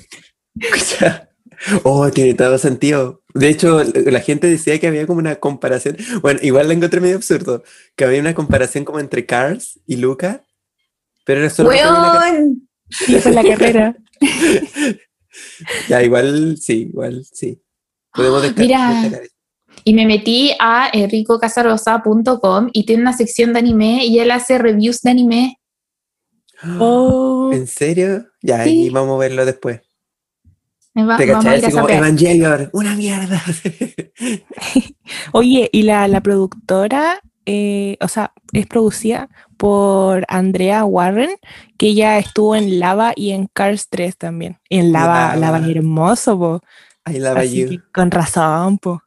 Oh, 1.84 2.10
tiene 2.10 2.36
todo 2.36 2.58
sentido. 2.58 3.21
De 3.34 3.49
hecho, 3.49 3.84
la 3.84 4.21
gente 4.21 4.47
decía 4.47 4.80
que 4.80 4.88
había 4.88 5.06
como 5.06 5.19
una 5.19 5.36
comparación. 5.36 5.97
Bueno, 6.21 6.39
igual 6.41 6.69
la 6.69 6.73
encontré 6.73 7.02
medio 7.02 7.17
absurdo. 7.17 7.63
Que 7.97 8.06
había 8.06 8.21
una 8.21 8.34
comparación 8.34 8.86
como 8.86 9.02
entre 9.02 9.25
Cars 9.25 9.78
y 9.86 9.97
Luca. 9.97 10.45
Pero 11.25 11.41
era 11.41 11.49
solo 11.49 11.67
Weón. 11.67 12.69
Sí, 12.89 13.19
fue 13.19 13.34
la 13.34 13.43
carrera. 13.58 13.95
Ya, 15.88 16.04
igual, 16.04 16.58
sí, 16.58 16.89
igual, 16.91 17.24
sí. 17.32 17.62
Podemos 18.13 18.43
desca- 18.43 18.60
Mira. 18.62 18.93
destacar 19.02 19.24
eso. 19.24 19.34
Y 19.84 19.93
me 19.93 20.06
metí 20.06 20.52
a 20.60 20.89
enricocasarosa.com 20.91 22.69
y 22.74 22.86
tiene 22.86 23.02
una 23.04 23.13
sección 23.13 23.54
de 23.54 23.60
anime 23.60 24.06
y 24.06 24.19
él 24.19 24.32
hace 24.32 24.58
reviews 24.58 25.02
de 25.02 25.10
anime. 25.12 25.60
Oh, 26.80 27.50
¿En 27.54 27.67
serio? 27.67 28.26
Ya, 28.41 28.63
Sí. 28.65 28.86
y 28.86 28.89
vamos 28.89 29.15
a 29.15 29.19
verlo 29.19 29.45
después. 29.45 29.82
Me 30.93 31.06
va- 31.06 31.17
Te 31.17 31.26
vamos 31.28 31.45
a 31.45 31.56
ir 31.58 31.72
como. 31.72 31.88
Evangelion, 31.88 32.69
una 32.74 32.95
mierda. 32.95 33.41
Oye, 35.32 35.69
y 35.72 35.84
la, 35.84 36.08
la 36.08 36.22
productora, 36.22 37.22
eh, 37.45 37.98
o 38.02 38.08
sea, 38.08 38.34
es 38.54 38.67
producida 38.67 39.30
por 39.60 40.26
Andrea 40.30 40.86
Warren, 40.86 41.32
que 41.78 41.88
ella 41.88 42.17
estuvo 42.17 42.56
en 42.56 42.80
Lava 42.80 43.12
y 43.13 43.32
en 43.32 43.48
Cars 43.48 43.89
3 43.89 44.15
también. 44.17 44.58
En 44.69 44.93
Lava, 44.93 45.36
Lava. 45.36 45.60
Lava 45.60 45.60
es 45.60 45.76
hermoso, 45.76 46.39
po. 46.39 46.62
I 47.06 47.19
love 47.19 47.38
Así 47.38 47.62
you. 47.63 47.69
que 47.69 47.80
con 47.93 48.10
razón, 48.10 48.78
po. 48.78 49.04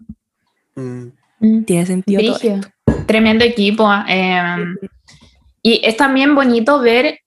Mm. 0.77 1.07
Mm, 1.41 1.65
Tiene 1.65 1.87
sentido 1.87 2.21
todo 2.23 2.39
esto. 2.53 2.69
Tremendo 3.07 3.45
equipo. 3.47 3.89
eh, 4.09 4.65
y 5.63 5.81
es 5.85 5.97
también 5.97 6.35
bonito 6.35 6.81
ver 6.81 7.21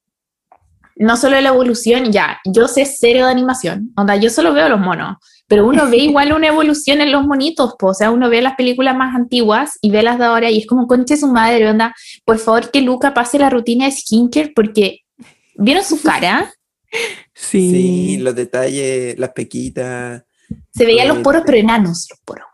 no 0.97 1.17
solo 1.17 1.41
la 1.41 1.49
evolución, 1.49 2.11
ya, 2.11 2.39
yo 2.45 2.67
sé 2.67 2.85
cero 2.85 3.25
de 3.25 3.31
animación, 3.31 3.91
onda, 3.97 4.15
yo 4.17 4.29
solo 4.29 4.53
veo 4.53 4.69
los 4.69 4.79
monos, 4.79 5.17
pero 5.47 5.67
uno 5.67 5.89
ve 5.89 5.97
igual 6.09 6.33
una 6.33 6.47
evolución 6.47 7.01
en 7.01 7.11
los 7.11 7.25
monitos, 7.25 7.75
po, 7.77 7.87
o 7.87 7.93
sea, 7.93 8.11
uno 8.11 8.29
ve 8.29 8.41
las 8.41 8.55
películas 8.55 8.95
más 8.95 9.15
antiguas 9.15 9.77
y 9.81 9.91
ve 9.91 10.01
las 10.03 10.17
de 10.19 10.25
ahora 10.25 10.49
y 10.51 10.59
es 10.59 10.67
como, 10.67 10.87
conche 10.87 11.17
su 11.17 11.27
madre, 11.27 11.69
onda, 11.69 11.93
por 12.25 12.37
favor 12.39 12.71
que 12.71 12.81
Luca 12.81 13.13
pase 13.13 13.37
la 13.39 13.49
rutina 13.49 13.85
de 13.85 13.91
skincare 13.91 14.51
porque, 14.55 14.99
¿vieron 15.55 15.83
su 15.83 16.01
cara? 16.01 16.51
Sí. 17.33 17.69
Sí, 17.71 18.17
los 18.19 18.35
detalles, 18.35 19.17
las 19.19 19.31
pequitas. 19.33 20.23
Se 20.73 20.85
veían 20.85 21.07
los 21.09 21.17
Eh, 21.17 21.21
poros, 21.21 21.43
pero 21.45 21.57
enanos 21.57 22.07
los 22.09 22.19
poros, 22.23 22.45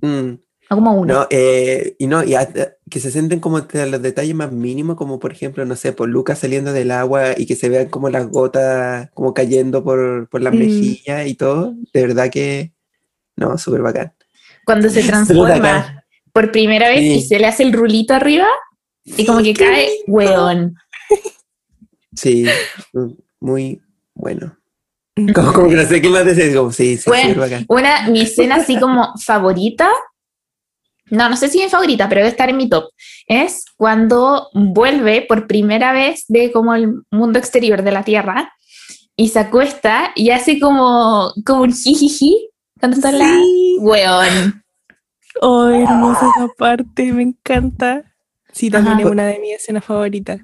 Mm. 0.00 0.38
No 0.70 0.76
como 0.76 0.92
uno. 0.94 1.14
No, 1.14 1.26
eh, 1.30 1.96
y 1.98 2.06
no, 2.06 2.22
y 2.24 2.34
hasta 2.34 2.74
que 2.90 3.00
se 3.00 3.10
sienten 3.10 3.40
como 3.40 3.58
los 3.58 4.02
detalles 4.02 4.34
más 4.34 4.52
mínimos, 4.52 4.96
como 4.96 5.18
por 5.18 5.32
ejemplo, 5.32 5.64
no 5.64 5.76
sé, 5.76 5.92
por 5.92 6.08
Lucas 6.08 6.38
saliendo 6.38 6.72
del 6.72 6.90
agua 6.90 7.32
y 7.36 7.46
que 7.46 7.56
se 7.56 7.68
vean 7.68 7.88
como 7.88 8.10
las 8.10 8.28
gotas 8.28 9.10
como 9.14 9.32
cayendo 9.34 9.82
por, 9.84 10.28
por 10.28 10.42
las 10.42 10.52
Mm. 10.54 10.58
mejillas 10.58 11.26
y 11.26 11.34
todo. 11.34 11.74
De 11.92 12.02
verdad 12.02 12.30
que, 12.30 12.72
no, 13.36 13.56
súper 13.58 13.82
bacán. 13.82 14.12
Cuando 14.64 14.88
se 14.90 15.02
transforma 15.04 16.04
por 16.32 16.52
primera 16.52 16.88
vez 16.88 17.00
Sí. 17.00 17.12
y 17.14 17.22
se 17.22 17.38
le 17.38 17.46
hace 17.46 17.62
el 17.62 17.72
rulito 17.72 18.14
arriba 18.14 18.46
y 19.04 19.24
como 19.24 19.42
que 19.42 19.54
cae, 19.54 19.88
weón. 20.06 20.74
Sí, 22.14 22.46
mm, 22.92 23.08
muy 23.40 23.80
bueno. 24.14 24.54
Como, 25.34 25.52
como 25.52 25.68
que 25.68 25.74
no 25.74 25.82
sé 25.84 26.00
qué 26.00 26.08
más 26.10 26.24
decir, 26.24 26.54
como 26.54 26.70
sí, 26.70 26.96
sí, 26.96 27.02
Bueno, 27.10 27.30
súper 27.30 27.38
bacán. 27.40 27.64
Una, 27.68 28.08
mi 28.08 28.20
escena 28.20 28.56
así 28.56 28.78
como 28.78 29.14
favorita 29.18 29.90
no, 31.10 31.28
no 31.28 31.36
sé 31.36 31.48
si 31.48 31.58
es 31.58 31.64
mi 31.64 31.70
favorita, 31.70 32.08
pero 32.08 32.20
debe 32.20 32.30
estar 32.30 32.48
en 32.48 32.56
mi 32.56 32.68
top, 32.68 32.90
es 33.26 33.64
cuando 33.76 34.48
vuelve 34.52 35.22
por 35.22 35.46
primera 35.46 35.92
vez 35.92 36.24
de 36.28 36.52
como 36.52 36.74
el 36.74 37.02
mundo 37.10 37.38
exterior 37.38 37.82
de 37.82 37.92
la 37.92 38.04
Tierra 38.04 38.52
y 39.16 39.28
se 39.28 39.40
acuesta 39.40 40.12
y 40.14 40.30
hace 40.30 40.60
como, 40.60 41.32
como 41.44 41.62
un 41.62 41.72
jijiji 41.72 42.50
cuando 42.78 42.96
está 42.96 43.12
la... 43.12 43.40
Weón. 43.80 44.62
Oh, 45.40 45.68
hermosa 45.68 46.26
esa 46.36 46.48
parte, 46.56 47.12
me 47.12 47.22
encanta. 47.22 48.14
Sí, 48.52 48.70
también 48.70 48.94
Ajá. 48.94 49.02
es 49.02 49.10
una 49.10 49.26
de 49.26 49.38
mis 49.38 49.54
escenas 49.54 49.84
favoritas. 49.84 50.40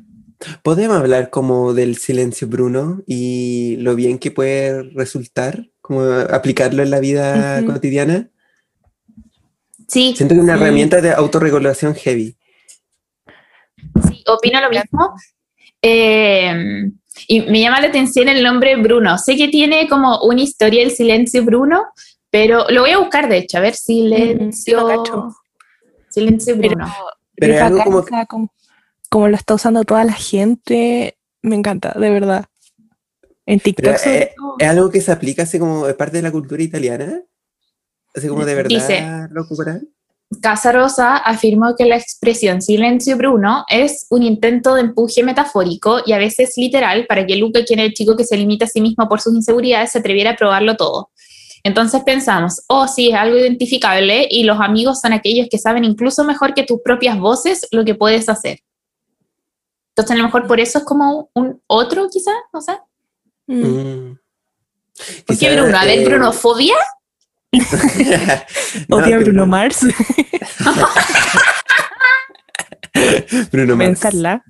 ¿Podemos 0.62 0.96
hablar 0.96 1.31
como 1.31 1.72
del 1.72 1.96
silencio 1.96 2.48
Bruno 2.48 3.03
y 3.07 3.77
lo 3.79 3.94
bien 3.94 4.18
que 4.18 4.31
puede 4.31 4.83
resultar, 4.94 5.70
como 5.81 6.03
aplicarlo 6.03 6.83
en 6.83 6.90
la 6.90 7.00
vida 7.00 7.61
Ujú. 7.62 7.72
cotidiana? 7.72 8.31
Sí, 9.88 10.14
Siento 10.16 10.35
que 10.35 10.40
es 10.40 10.44
una 10.44 10.57
Sí. 10.57 10.62
herramienta 10.62 11.01
de 11.01 11.12
autorregulación 11.12 11.94
heavy. 11.94 12.37
sí, 14.09 14.25
opino 14.27 14.61
lo 14.61 14.70
mismo. 14.70 15.14
Eh, 15.83 16.90
y 17.29 17.40
me 17.42 17.61
llama 17.61 17.81
la 17.81 17.88
atención 17.88 18.29
el 18.29 18.42
nombre 18.42 18.77
Bruno. 18.77 19.18
Sé 19.18 19.37
que 19.37 19.49
tiene 19.49 19.88
como 19.88 20.20
una 20.23 20.40
historia 20.42 20.83
el 20.83 20.90
silencio 20.90 21.44
Bruno, 21.44 21.85
pero 22.31 22.66
lo 22.70 22.81
voy 22.83 22.90
a 22.90 22.99
buscar 22.99 23.29
de 23.29 23.38
hecho, 23.38 23.59
a 23.59 23.61
ver, 23.61 23.75
silencio. 23.75 24.88
Silencio 26.11 26.57
Bruno. 26.57 26.87
Pero 27.37 27.53
es 27.53 27.59
es 27.59 27.62
algo 27.64 27.85
como 27.85 27.99
o 27.99 28.03
sea, 28.07 28.27
como, 28.27 28.53
como 29.11 29.29
lo 29.29 29.37
está 29.37 29.55
usando 29.55 29.85
toda 29.85 30.05
la 30.05 30.12
gente, 30.12 31.16
me 31.42 31.57
encanta, 31.57 31.92
de 31.99 32.11
verdad. 32.11 32.47
En 33.47 33.61
TikTok 33.61 33.97
sobre 33.99 34.33
todo. 34.37 34.57
¿Es 34.59 34.68
algo 34.68 34.90
que 34.90 35.01
se 35.01 35.12
aplica 35.12 35.42
así 35.42 35.59
como 35.59 35.87
es 35.87 35.94
parte 35.94 36.16
de 36.16 36.23
la 36.23 36.33
cultura 36.33 36.62
italiana? 36.62 37.20
Así 38.14 38.29
como 38.29 38.44
de 38.44 38.55
verdad 38.55 38.68
Dice- 38.68 39.29
lo 39.31 39.42
ocuparán. 39.42 39.88
Casa 40.40 40.72
Rosa 40.72 41.16
afirmó 41.16 41.77
que 41.77 41.85
la 41.85 41.96
expresión 41.96 42.61
silencio 42.61 43.16
Bruno 43.16 43.64
es 43.68 44.07
un 44.11 44.22
intento 44.22 44.74
de 44.74 44.81
empuje 44.81 45.22
metafórico 45.22 46.00
y 46.05 46.12
a 46.12 46.18
veces 46.18 46.55
literal 46.57 47.07
para 47.07 47.27
que 47.27 47.37
Luca, 47.37 47.64
quien 47.64 47.79
es 47.79 47.87
el 47.87 47.94
chico 47.94 48.16
que 48.16 48.24
se 48.24 48.37
limita 48.37 48.64
a 48.64 48.68
sí 48.68 48.81
mismo 48.81 49.09
por 49.09 49.20
sus 49.20 49.35
inseguridades, 49.35 49.92
se 49.92 49.98
atreviera 49.98 50.31
a 50.31 50.37
probarlo 50.37 50.77
todo. 50.77 51.11
Entonces 51.62 52.03
pensamos, 52.05 52.62
oh 52.68 52.88
sí, 52.88 53.11
es 53.11 53.14
algo 53.14 53.38
identificable 53.38 54.27
y 54.31 54.44
los 54.44 54.61
amigos 54.61 55.00
son 55.00 55.12
aquellos 55.12 55.46
que 55.50 55.59
saben 55.59 55.85
incluso 55.85 56.24
mejor 56.24 56.53
que 56.53 56.64
tus 56.64 56.81
propias 56.83 57.18
voces 57.18 57.66
lo 57.70 57.85
que 57.85 57.94
puedes 57.94 58.29
hacer. 58.29 58.59
Entonces 59.90 60.14
a 60.14 60.18
lo 60.18 60.24
mejor 60.24 60.46
por 60.46 60.61
eso 60.61 60.79
es 60.79 60.85
como 60.85 61.31
un 61.35 61.62
otro 61.66 62.09
quizás, 62.11 62.35
no 62.53 62.61
sé. 62.61 62.72
Mm. 63.46 63.64
Mm. 63.64 64.18
¿Por 65.27 65.38
qué 65.38 65.55
Bruno? 65.57 65.79
A 65.79 65.85
ver, 65.85 66.00
eh, 66.00 66.05
Brunofobia. 66.05 66.74
no, 68.88 68.97
Odia 68.97 69.17
a 69.17 69.19
que 69.19 69.25
Bruno 69.25 69.47
Mars, 69.47 69.81
Bruno 73.53 73.77
Mars. 73.77 73.88
pensarla. 73.88 74.43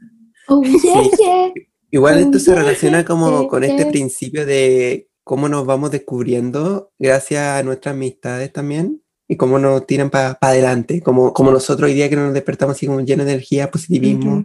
Oh, 0.48 0.62
yeah, 0.62 0.80
Sí. 0.80 1.10
yeah. 1.18 1.52
Igual 1.90 2.18
esto 2.18 2.38
se 2.38 2.50
Oh, 2.52 2.56
relaciona 2.56 3.04
como 3.04 3.40
yeah, 3.40 3.48
con 3.48 3.64
este 3.64 3.86
principio 3.86 4.44
de 4.44 5.08
cómo 5.22 5.48
nos 5.48 5.64
vamos 5.64 5.90
descubriendo 5.90 6.92
gracias 6.98 7.40
a 7.42 7.62
nuestras 7.62 7.94
amistades 7.94 8.52
también 8.52 9.00
y 9.28 9.36
cómo 9.36 9.58
nos 9.58 9.86
tiran 9.86 10.10
para 10.10 10.36
adelante, 10.40 11.00
como, 11.00 11.32
como 11.32 11.50
nosotros 11.50 11.88
hoy 11.88 11.94
día 11.94 12.10
que 12.10 12.16
nos 12.16 12.34
despertamos 12.34 12.76
así 12.76 12.86
como 12.86 13.00
llenos 13.00 13.24
de 13.26 13.32
energía, 13.32 13.70
positivismo. 13.70 14.44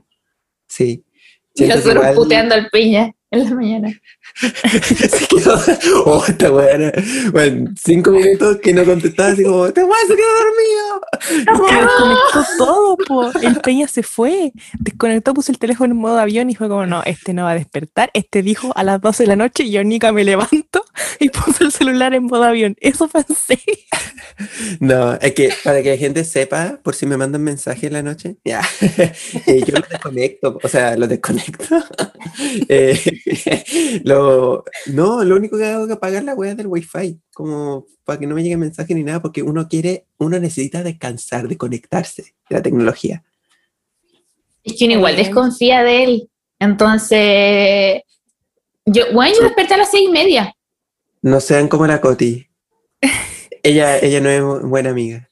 Sí. 0.67 1.03
Y 1.55 1.57
Siento 1.57 1.75
nosotros 1.77 2.03
igual- 2.03 2.15
puteando 2.15 2.55
al 2.55 2.69
piña 2.69 3.13
en 3.31 3.43
la 3.49 3.55
mañana. 3.55 3.99
Se 4.81 5.27
quedó, 5.27 5.59
oh, 6.05 6.23
esta 6.25 6.49
buena. 6.49 6.91
Bueno, 7.31 7.71
cinco 7.81 8.11
minutos 8.11 8.57
que 8.61 8.73
no 8.73 8.85
contestaba 8.85 9.29
así 9.29 9.43
como, 9.43 9.71
te 9.71 9.83
voy 9.83 9.95
a 9.95 10.07
quedar 10.07 10.29
dormido. 11.35 11.79
Desconectó 11.83 12.45
todo, 12.57 12.97
po. 12.97 13.31
El 13.41 13.59
Peña 13.61 13.87
se 13.87 14.03
fue. 14.03 14.51
Desconectó, 14.79 15.33
puso 15.33 15.51
el 15.51 15.59
teléfono 15.59 15.93
en 15.93 15.99
modo 15.99 16.19
avión 16.19 16.49
y 16.49 16.55
fue 16.55 16.69
como, 16.69 16.85
no, 16.85 17.03
este 17.03 17.33
no 17.33 17.43
va 17.43 17.51
a 17.51 17.55
despertar. 17.55 18.09
Este 18.13 18.41
dijo 18.41 18.71
a 18.75 18.83
las 18.83 19.01
12 19.01 19.23
de 19.23 19.27
la 19.27 19.35
noche 19.35 19.63
y 19.63 19.71
yo, 19.71 19.83
Nica, 19.83 20.11
me 20.11 20.23
levanto 20.23 20.85
y 21.19 21.29
puso 21.29 21.63
el 21.63 21.71
celular 21.71 22.13
en 22.13 22.23
modo 22.23 22.43
avión. 22.43 22.75
Eso 22.79 23.07
pensé. 23.07 23.59
No, 24.79 25.13
es 25.15 25.33
que 25.33 25.53
para 25.63 25.81
que 25.81 25.91
la 25.91 25.97
gente 25.97 26.23
sepa, 26.23 26.79
por 26.83 26.95
si 26.95 27.05
me 27.05 27.17
mandan 27.17 27.43
mensaje 27.43 27.87
en 27.87 27.93
la 27.93 28.03
noche, 28.03 28.37
ya, 28.45 28.61
eh, 28.81 29.63
yo 29.65 29.75
lo 29.75 29.85
desconecto, 29.89 30.59
o 30.61 30.67
sea, 30.67 30.95
lo 30.95 31.07
desconecto. 31.07 31.63
Eh, 32.69 34.01
lo, 34.03 34.18
no, 34.87 35.23
lo 35.23 35.35
único 35.35 35.57
que 35.57 35.65
hago 35.65 35.85
es 35.85 35.91
apagar 35.91 36.23
la 36.23 36.33
web 36.33 36.55
del 36.55 36.67
wifi, 36.67 37.19
como 37.33 37.85
para 38.03 38.19
que 38.19 38.27
no 38.27 38.35
me 38.35 38.43
llegue 38.43 38.57
mensaje 38.57 38.93
ni 38.95 39.03
nada, 39.03 39.21
porque 39.21 39.41
uno 39.43 39.67
quiere, 39.67 40.05
uno 40.17 40.39
necesita 40.39 40.83
descansar, 40.83 41.47
de 41.47 41.57
conectarse 41.57 42.21
de 42.49 42.55
la 42.55 42.61
tecnología. 42.61 43.23
Es 44.63 44.75
que 44.77 44.85
uno 44.85 44.95
igual 44.95 45.15
desconfía 45.15 45.83
de 45.83 46.03
él. 46.03 46.29
Entonces, 46.59 48.01
yo, 48.85 49.03
bueno, 49.13 49.35
yo 49.35 49.43
desperté 49.43 49.73
a 49.75 49.77
las 49.77 49.91
seis 49.91 50.09
y 50.09 50.11
media. 50.11 50.55
No 51.21 51.39
sean 51.39 51.67
como 51.67 51.85
la 51.87 52.01
Coti. 52.01 52.47
Ella, 53.63 53.97
ella 53.99 54.21
no 54.21 54.29
es 54.29 54.41
bu- 54.41 54.67
buena 54.67 54.89
amiga. 54.91 55.29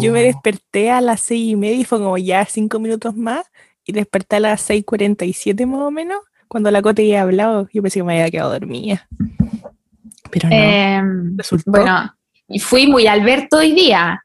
Yo 0.00 0.12
me 0.12 0.20
Oh. 0.20 0.24
desperté 0.24 0.90
a 0.90 1.00
las 1.00 1.20
6 1.20 1.50
y 1.52 1.54
media 1.56 1.76
y 1.76 1.84
fue 1.84 1.98
como 1.98 2.18
ya 2.18 2.44
cinco 2.46 2.80
minutos 2.80 3.14
más 3.14 3.46
y 3.84 3.92
desperté 3.92 4.36
a 4.36 4.40
las 4.40 4.60
6.47 4.68 5.66
más 5.66 5.80
o 5.82 5.90
menos. 5.92 6.18
Cuando 6.48 6.70
la 6.70 6.82
Cote 6.82 7.06
ya 7.06 7.22
hablado, 7.22 7.68
yo 7.72 7.82
pensé 7.82 8.00
que 8.00 8.04
me 8.04 8.14
había 8.14 8.30
quedado 8.30 8.50
dormida. 8.52 9.06
Pero 10.30 10.48
no, 10.48 10.54
Eh, 10.54 11.00
resultó. 11.36 11.70
bueno, 11.70 12.14
y 12.48 12.58
fui 12.58 12.86
muy 12.86 13.06
Alberto 13.06 13.58
hoy 13.58 13.72
día. 13.72 14.24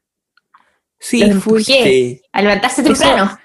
sí, 0.98 1.22
empujé. 1.22 1.62
Sí, 1.62 2.22
A 2.32 2.40
levantarse 2.42 2.80
Eso- 2.82 2.92
temprano. 2.92 3.38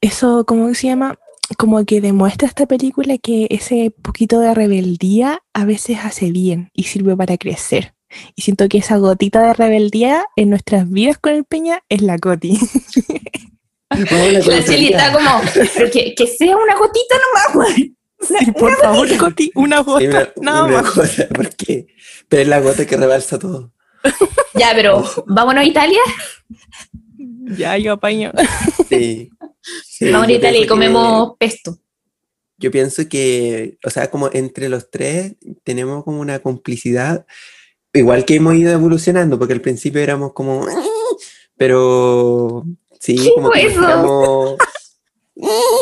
eso, 0.00 0.44
¿cómo 0.46 0.74
se 0.74 0.88
llama? 0.88 1.16
Como 1.58 1.84
que 1.84 2.00
demuestra 2.00 2.48
esta 2.48 2.66
película 2.66 3.18
que 3.18 3.46
ese 3.50 3.92
poquito 4.02 4.40
de 4.40 4.52
rebeldía 4.52 5.40
a 5.54 5.64
veces 5.64 5.98
hace 6.02 6.32
bien 6.32 6.70
y 6.74 6.84
sirve 6.84 7.16
para 7.16 7.36
crecer. 7.38 7.94
Y 8.34 8.42
siento 8.42 8.68
que 8.68 8.78
esa 8.78 8.96
gotita 8.96 9.42
de 9.42 9.54
rebeldía 9.54 10.24
en 10.36 10.50
nuestras 10.50 10.90
vidas 10.90 11.18
con 11.18 11.34
el 11.34 11.44
Peña 11.44 11.82
es 11.88 12.02
la 12.02 12.18
Coti. 12.18 12.58
La 13.96 14.64
chelita 14.64 15.12
como, 15.12 15.40
pero 15.74 15.90
que, 15.90 16.14
que 16.14 16.26
sea 16.26 16.56
una 16.56 16.76
gotita 16.76 17.14
nomás, 17.16 17.54
güey. 17.74 17.92
Sí, 18.20 18.52
por 18.52 18.76
favor, 18.78 19.16
Coti, 19.18 19.50
una 19.54 19.80
gota. 19.80 20.00
Sí, 20.00 20.06
una, 20.06 20.32
nada 20.40 20.64
una 20.64 20.82
más. 20.82 20.94
gota, 20.94 21.28
porque 21.34 21.86
pero 22.28 22.42
es 22.42 22.48
la 22.48 22.60
gota 22.60 22.86
que 22.86 22.96
rebalsa 22.96 23.38
todo. 23.38 23.72
Ya, 24.54 24.72
pero 24.74 25.04
vámonos 25.26 25.62
a 25.62 25.66
Italia. 25.66 26.00
Ya, 27.58 27.76
yo 27.76 27.92
apaño. 27.92 28.32
Sí. 28.88 29.30
Sí, 29.84 30.06
Vámonos 30.10 30.28
a 30.28 30.38
Italia 30.38 30.58
y 30.60 30.62
que- 30.62 30.68
comemos 30.68 31.32
pesto. 31.38 31.78
Yo 32.58 32.70
pienso 32.70 33.06
que, 33.08 33.76
o 33.84 33.90
sea, 33.90 34.10
como 34.10 34.30
entre 34.32 34.68
los 34.70 34.90
tres 34.90 35.34
tenemos 35.62 36.02
como 36.04 36.20
una 36.20 36.38
complicidad, 36.38 37.26
igual 37.92 38.24
que 38.24 38.36
hemos 38.36 38.54
ido 38.54 38.72
evolucionando, 38.72 39.38
porque 39.38 39.52
al 39.52 39.60
principio 39.60 40.00
éramos 40.00 40.32
como, 40.32 40.66
pero 41.56 42.64
sí, 43.00 43.16
¿Qué 43.16 43.30
como 43.34 43.50
que 43.50 43.66
eso? 43.66 44.56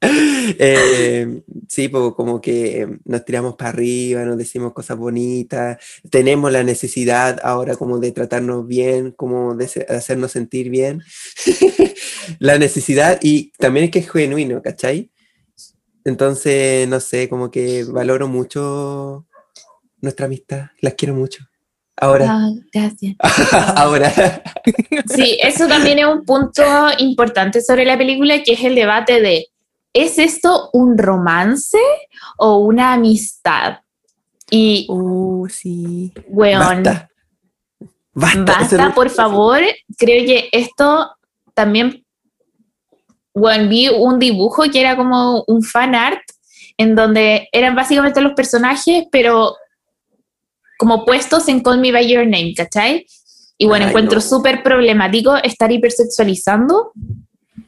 Eh, 0.00 1.42
sí, 1.68 1.88
pues 1.88 2.14
como 2.14 2.40
que 2.40 2.98
nos 3.04 3.24
tiramos 3.24 3.56
para 3.56 3.70
arriba, 3.70 4.24
nos 4.24 4.38
decimos 4.38 4.72
cosas 4.72 4.96
bonitas, 4.96 5.78
tenemos 6.10 6.52
la 6.52 6.62
necesidad 6.62 7.40
ahora 7.42 7.76
como 7.76 7.98
de 7.98 8.12
tratarnos 8.12 8.66
bien, 8.66 9.10
como 9.12 9.54
de 9.54 9.64
hacernos 9.88 10.32
sentir 10.32 10.70
bien. 10.70 11.02
la 12.38 12.58
necesidad 12.58 13.18
y 13.22 13.52
también 13.58 13.86
es 13.86 13.90
que 13.90 13.98
es 14.00 14.10
genuino, 14.10 14.62
¿cachai? 14.62 15.10
Entonces, 16.04 16.88
no 16.88 17.00
sé, 17.00 17.28
como 17.28 17.50
que 17.50 17.84
valoro 17.84 18.28
mucho 18.28 19.26
nuestra 20.00 20.26
amistad, 20.26 20.70
las 20.80 20.94
quiero 20.94 21.14
mucho. 21.14 21.44
Ahora, 22.00 22.26
Ah, 22.30 22.50
gracias. 22.72 23.16
ahora. 23.76 24.12
Sí, 25.06 25.36
eso 25.42 25.66
también 25.66 25.98
es 25.98 26.06
un 26.06 26.24
punto 26.24 26.62
importante 26.98 27.60
sobre 27.60 27.84
la 27.84 27.98
película, 27.98 28.42
que 28.42 28.52
es 28.52 28.62
el 28.64 28.74
debate 28.74 29.20
de, 29.20 29.46
¿es 29.92 30.18
esto 30.18 30.70
un 30.72 30.96
romance 30.96 31.78
o 32.36 32.58
una 32.58 32.92
amistad? 32.92 33.78
Y, 34.50 34.86
Uh, 34.88 35.46
sí. 35.48 36.12
weón, 36.28 36.82
Basta. 36.84 37.10
Basta. 38.14 38.42
basta, 38.44 38.94
por 38.94 39.10
favor. 39.10 39.60
Creo 39.96 40.24
que 40.24 40.48
esto 40.52 41.10
también, 41.54 42.04
bueno, 43.34 43.68
vi 43.68 43.88
un 43.88 44.18
dibujo 44.18 44.62
que 44.70 44.80
era 44.80 44.96
como 44.96 45.44
un 45.46 45.62
fan 45.62 45.94
art, 45.94 46.22
en 46.76 46.94
donde 46.94 47.48
eran 47.52 47.74
básicamente 47.74 48.20
los 48.20 48.32
personajes, 48.34 49.04
pero 49.10 49.56
como 50.78 51.04
puestos 51.04 51.48
en 51.48 51.60
Call 51.60 51.80
Me 51.80 51.92
By 51.92 52.08
Your 52.08 52.24
Name, 52.24 52.54
¿cachai? 52.56 53.04
Y 53.58 53.66
bueno, 53.66 53.84
Ay, 53.84 53.90
encuentro 53.90 54.16
no. 54.16 54.20
súper 54.22 54.62
problemático 54.62 55.36
estar 55.36 55.70
hipersexualizando 55.70 56.92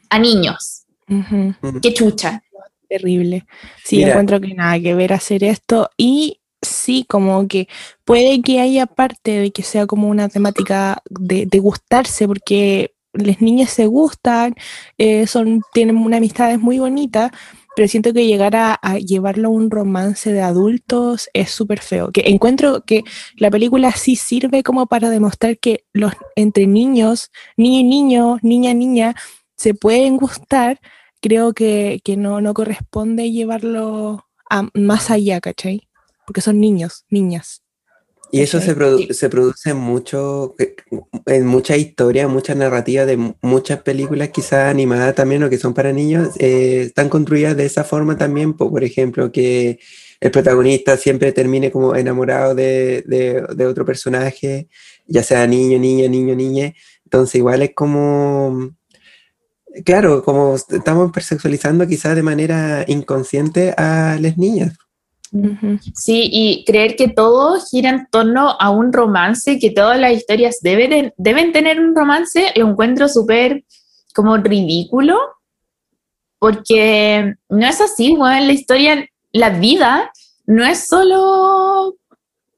a 0.09 0.19
niños. 0.19 0.85
Ujú. 1.09 1.55
Qué 1.83 1.93
chucha. 1.93 2.43
Terrible. 2.89 3.45
Sí, 3.85 3.97
Mira. 3.99 4.11
encuentro 4.11 4.41
que 4.41 4.55
nada 4.55 4.81
que 4.81 4.95
ver 4.95 5.13
hacer 5.13 5.45
esto. 5.45 5.91
Y 5.97 6.41
sí, 6.63 7.05
como 7.09 7.47
que 7.49 7.69
puede 8.05 8.41
que 8.43 8.61
haya 8.61 8.87
parte 8.87 9.33
de 9.33 9.51
que 9.51 9.63
sea 9.63 9.87
como 9.87 10.09
una 10.09 10.29
temática 10.29 11.03
de, 11.09 11.47
de 11.47 11.59
gustarse, 11.59 12.27
porque 12.27 12.95
las 13.13 13.41
niñas 13.41 13.71
se 13.71 13.87
gustan, 13.87 14.55
eh, 14.99 15.27
son, 15.27 15.63
tienen 15.73 15.97
una 15.97 16.19
amistad 16.19 16.57
muy 16.59 16.79
bonita, 16.79 17.33
pero 17.77 17.89
siento 17.89 18.13
que 18.13 18.27
llegar 18.27 18.57
a, 18.57 18.79
llevarlo 18.99 19.49
a 19.49 19.53
un 19.53 19.71
romance 19.71 20.33
de 20.33 20.43
adultos 20.43 21.29
es 21.33 21.51
súper 21.51 21.81
feo. 21.81 22.11
Que 22.11 22.23
encuentro 22.27 22.83
que 22.85 23.05
la 23.37 23.51
película 23.51 23.93
sí 23.93 24.17
sirve 24.17 24.63
como 24.63 24.87
para 24.87 25.11
demostrar 25.11 25.59
que 25.59 25.85
los 25.93 26.13
entre 26.37 26.67
niños, 26.67 27.31
niño 27.57 27.81
y 27.81 27.85
niño, 27.85 28.39
niña 28.43 28.75
niña, 28.75 29.15
se 29.57 29.75
pueden 29.75 30.17
gustar. 30.17 30.81
Creo 31.21 31.53
que, 31.53 32.01
que 32.05 32.17
no, 32.17 32.41
no 32.41 32.55
corresponde 32.55 33.31
llevarlo 33.31 34.27
a 34.49 34.69
más 34.75 35.11
allá, 35.11 35.41
¿cachai? 35.41 35.89
Porque 36.27 36.41
son 36.41 36.61
niños, 36.61 37.05
niñas. 37.11 37.63
Y 38.33 38.43
eso 38.43 38.61
se, 38.61 38.75
¿cachai? 38.75 38.77
produ- 39.09 39.13
se 39.13 39.29
produce 39.29 39.75
mucho, 39.75 40.55
en 41.27 41.47
mucha 41.47 41.77
historia, 41.77 42.29
mucha 42.29 42.55
narrativa 42.55 43.05
de 43.07 43.17
mu- 43.17 43.35
muchas 43.43 43.83
películas, 43.83 44.29
quizás 44.31 44.71
animadas 44.71 45.15
también 45.15 45.43
o 45.43 45.51
que 45.51 45.59
son 45.59 45.75
para 45.75 45.93
niños, 45.93 46.29
eh, 46.39 46.83
están 46.87 47.09
construidas 47.09 47.57
de 47.57 47.67
esa 47.67 47.85
forma 47.85 48.17
también. 48.17 48.55
po, 48.55 48.71
Por 48.71 48.85
ejemplo, 48.85 49.33
que 49.33 49.79
el 50.21 50.31
protagonista 50.31 50.97
siempre 50.97 51.33
termine 51.33 51.71
como 51.73 51.95
enamorado 51.97 52.55
de, 52.55 53.03
de- 53.07 53.45
de 53.57 53.67
otro 53.67 53.85
personaje, 53.85 54.69
ya 55.07 55.23
sea 55.23 55.47
niño, 55.47 55.79
niña, 55.79 56.09
niño, 56.09 56.35
niña. 56.37 56.73
Entonces, 57.05 57.35
igual 57.37 57.63
es 57.63 57.73
como, 57.75 58.71
claro, 59.85 60.23
como 60.25 60.55
estamos 60.57 61.09
hipersexualizando 61.09 61.87
quizás 61.87 62.15
de 62.17 62.23
manera 62.23 62.85
inconsciente 62.87 63.75
a 63.77 64.19
las 64.21 64.37
niñas. 64.39 64.77
Sí, 65.95 66.29
y 66.33 66.65
creer 66.65 66.97
que 66.97 67.09
todo 67.09 67.61
gira 67.71 67.91
en 67.91 68.07
torno 68.11 68.57
a 68.59 68.71
un 68.71 68.93
romance, 68.93 69.59
que 69.61 69.71
todas 69.71 69.99
las 69.99 70.13
historias 70.13 70.59
deben, 70.61 71.13
deben 71.17 71.53
tener 71.53 71.81
un 71.81 71.95
romance, 71.95 72.53
lo 72.57 72.69
encuentro 72.69 73.09
súper 73.09 73.65
como 74.15 74.37
ridículo, 74.39 75.17
porque 76.39 77.35
no 77.49 77.67
es 77.67 77.81
así, 77.81 78.13
weón, 78.13 78.47
la 78.47 78.53
historia, 78.53 79.07
la 79.33 79.51
vida 79.51 80.11
no 80.47 80.65
es 80.65 80.87
solo 80.87 81.95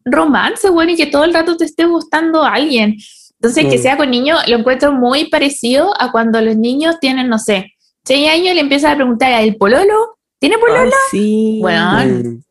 romance, 0.05 0.71
weón, 0.71 0.91
y 0.91 0.97
que 0.97 1.07
todo 1.07 1.25
el 1.25 1.35
rato 1.35 1.57
te 1.57 1.65
esté 1.65 1.85
gustando 1.85 2.43
a 2.43 2.55
alguien. 2.55 2.97
Entonces, 3.35 3.67
que 3.67 3.79
Mm. 3.79 3.83
sea 3.83 3.97
con 3.97 4.11
niños, 4.11 4.39
lo 4.49 4.57
encuentro 4.57 4.93
muy 4.93 5.25
parecido 5.29 5.93
a 6.01 6.13
cuando 6.13 6.41
los 6.41 6.57
niños 6.57 6.99
tienen, 7.01 7.29
no 7.29 7.39
sé, 7.39 7.73
seis 8.05 8.29
años 8.31 8.53
y 8.53 8.55
le 8.55 8.61
empiezan 8.61 8.93
a 8.93 8.97
preguntar 8.97 9.33
a 9.33 9.43
el 9.43 9.57
pololo, 9.57 10.17
¿tiene 10.39 10.59
pololo? 10.59 10.91
Sí. 11.11 11.61
Mm, 11.63 12.43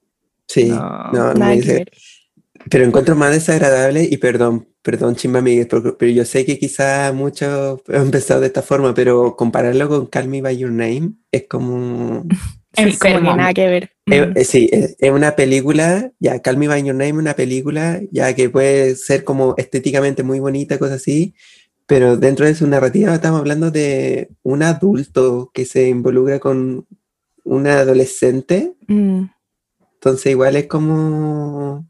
sí, 0.53 0.65
No, 0.69 1.11
no, 1.13 1.33
nada 1.33 1.45
me 1.49 1.55
que 1.55 1.61
dice- 1.61 1.73
ver. 1.75 1.91
Pero 2.69 2.83
encuentro 2.85 3.15
más 3.15 3.31
desagradable, 3.31 4.03
y 4.03 4.17
perdón, 4.17 4.67
perdón, 4.83 5.15
Chimba 5.15 5.41
Miguel, 5.41 5.67
pero, 5.67 5.97
pero 5.97 6.11
yo 6.11 6.23
sé 6.25 6.45
que 6.45 6.59
quizá 6.59 7.11
muchos 7.11 7.81
han 7.87 8.03
empezado 8.03 8.41
de 8.41 8.47
esta 8.47 8.61
forma, 8.61 8.93
pero 8.93 9.35
compararlo 9.35 9.89
con 9.89 10.05
Call 10.05 10.27
Me 10.27 10.41
By 10.41 10.57
Your 10.57 10.71
Name 10.71 11.13
es 11.31 11.45
como... 11.49 12.25
Sí, 12.73 12.95
como 12.97 13.15
que 13.15 13.21
nada 13.35 13.53
que 13.53 13.67
ver. 13.67 13.91
eh, 14.09 14.31
eh, 14.33 14.45
sí, 14.45 14.69
es, 14.71 14.95
es 14.97 15.11
una 15.11 15.35
película, 15.35 16.09
ya, 16.19 16.39
Call 16.41 16.55
Me 16.55 16.69
By 16.69 16.81
Your 16.83 16.95
Name 16.95 17.09
es 17.09 17.13
una 17.17 17.33
película, 17.33 17.99
ya 18.11 18.33
que 18.33 18.49
puede 18.49 18.95
ser 18.95 19.25
como 19.25 19.55
estéticamente 19.57 20.23
muy 20.23 20.39
bonita, 20.39 20.79
cosas 20.79 20.97
así, 21.01 21.33
pero 21.85 22.15
dentro 22.15 22.45
de 22.45 22.55
su 22.55 22.65
narrativa 22.67 23.13
estamos 23.13 23.41
hablando 23.41 23.71
de 23.71 24.29
un 24.43 24.63
adulto 24.63 25.51
que 25.53 25.65
se 25.65 25.89
involucra 25.89 26.39
con 26.39 26.85
una 27.43 27.79
adolescente 27.79 28.71
Mm. 28.87 29.23
Entonces 30.01 30.31
igual 30.31 30.55
es 30.55 30.65
como... 30.67 31.85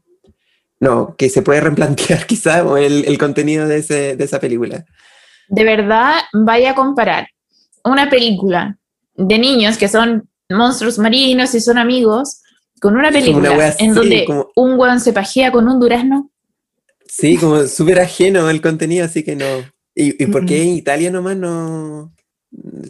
No, 0.80 1.14
que 1.16 1.30
se 1.30 1.42
puede 1.42 1.60
replantear 1.60 2.26
quizá 2.26 2.60
el, 2.78 3.04
el 3.06 3.18
contenido 3.18 3.66
de, 3.66 3.78
ese, 3.78 4.16
de 4.16 4.24
esa 4.24 4.38
película. 4.38 4.84
de 5.48 5.64
verdad 5.64 6.16
vaya 6.34 6.72
a 6.72 6.74
comparar 6.74 7.28
una 7.84 8.10
película 8.10 8.76
de 9.14 9.38
niños 9.38 9.78
que 9.78 9.88
son 9.88 10.28
monstruos 10.50 10.98
marinos 10.98 11.54
y 11.54 11.60
son 11.60 11.78
amigos 11.78 12.42
con 12.80 12.96
una 12.96 13.10
Como 13.10 13.18
una 13.18 13.24
película 13.24 13.50
wea 13.56 13.74
en 13.78 13.90
así, 13.92 13.98
donde 14.00 14.24
como- 14.26 14.50
un 14.56 14.78
hueón 14.78 15.00
se 15.00 15.12
pajea 15.12 15.52
con 15.52 15.68
un 15.68 15.78
durazno. 15.80 16.30
Sí, 17.06 17.36
como 17.36 17.62
súper 17.66 18.00
ajeno 18.00 18.50
el 18.50 18.60
contenido, 18.60 19.04
así 19.04 19.22
que 19.22 19.36
no. 19.36 19.44
¿Y, 19.94 20.22
y 20.22 20.26
por 20.26 20.44
qué 20.46 20.62
en 20.62 20.70
Italia 20.70 21.10
nomás 21.10 21.36
no...? 21.36 22.12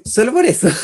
Solo 0.04 0.32
por 0.32 0.44
eso. 0.44 0.68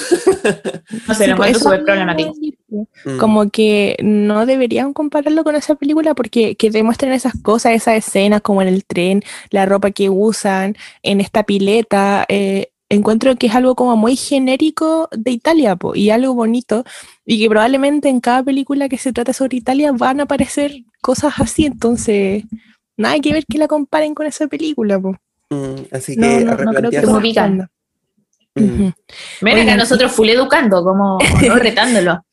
No 1.07 1.15
sé, 1.15 1.25
Sí, 1.25 1.31
lo 1.31 1.37
pues, 1.37 1.51
encuentro 1.51 1.51
eso 1.51 1.59
súper 1.61 1.85
problemático. 1.85 2.33
decir. 2.35 2.59
Mm. 3.05 3.19
Como 3.19 3.51
que 3.51 3.97
no 4.03 4.47
deberían 4.47 4.93
compararlo 4.93 5.45
con 5.45 5.55
esa 5.57 5.75
película 5.75 6.15
porque 6.15 6.55
que 6.55 6.71
demuestren 6.71 7.13
esas 7.13 7.35
cosas, 7.43 7.73
esas 7.73 7.97
escenas 7.97 8.41
como 8.43 8.63
en 8.63 8.69
el 8.69 8.85
tren, 8.85 9.23
la 9.51 9.67
ropa 9.67 9.91
que 9.91 10.09
usan, 10.11 10.77
en 11.03 11.21
esta 11.21 11.43
pileta. 11.43 12.25
eh, 12.29 12.69
encuentro 12.91 13.37
que 13.37 13.49
es 13.49 13.55
algo 13.55 13.75
como 13.75 13.97
muy 13.99 14.17
genérico 14.17 15.09
de 15.13 15.31
Italia 15.33 15.77
po, 15.77 15.95
y 15.95 16.09
algo 16.09 16.33
bonito 16.35 16.85
y 17.27 17.39
que 17.39 17.49
probablemente 17.51 18.09
en 18.09 18.21
cada 18.21 18.43
película 18.43 18.89
que 18.89 18.97
se 18.97 19.13
trate 19.13 19.35
sobre 19.35 19.59
Italia 19.59 19.93
van 19.93 20.21
a 20.21 20.23
aparecer 20.23 20.73
cosas 21.03 21.35
así. 21.39 21.67
Entonces, 21.67 22.45
nada 22.97 23.19
que 23.21 23.33
ver 23.35 23.45
que 23.47 23.59
la 23.59 23.69
comparen 23.69 24.15
con 24.15 24.27
esa 24.27 24.47
película. 24.47 24.99
Po. 24.99 25.11
Mm, 25.51 25.75
así 25.93 26.17
No, 26.17 26.27
que 26.29 26.45
no, 26.45 26.53
a 26.53 26.57
no 26.65 26.73
creo 26.73 26.91
que 26.91 26.97
acá 28.59 28.95
Oigan, 29.43 29.79
nosotros 29.79 30.13
full 30.13 30.29
educando, 30.29 30.83
como 30.83 31.19
no 31.47 31.57
retándolo. 31.57 32.25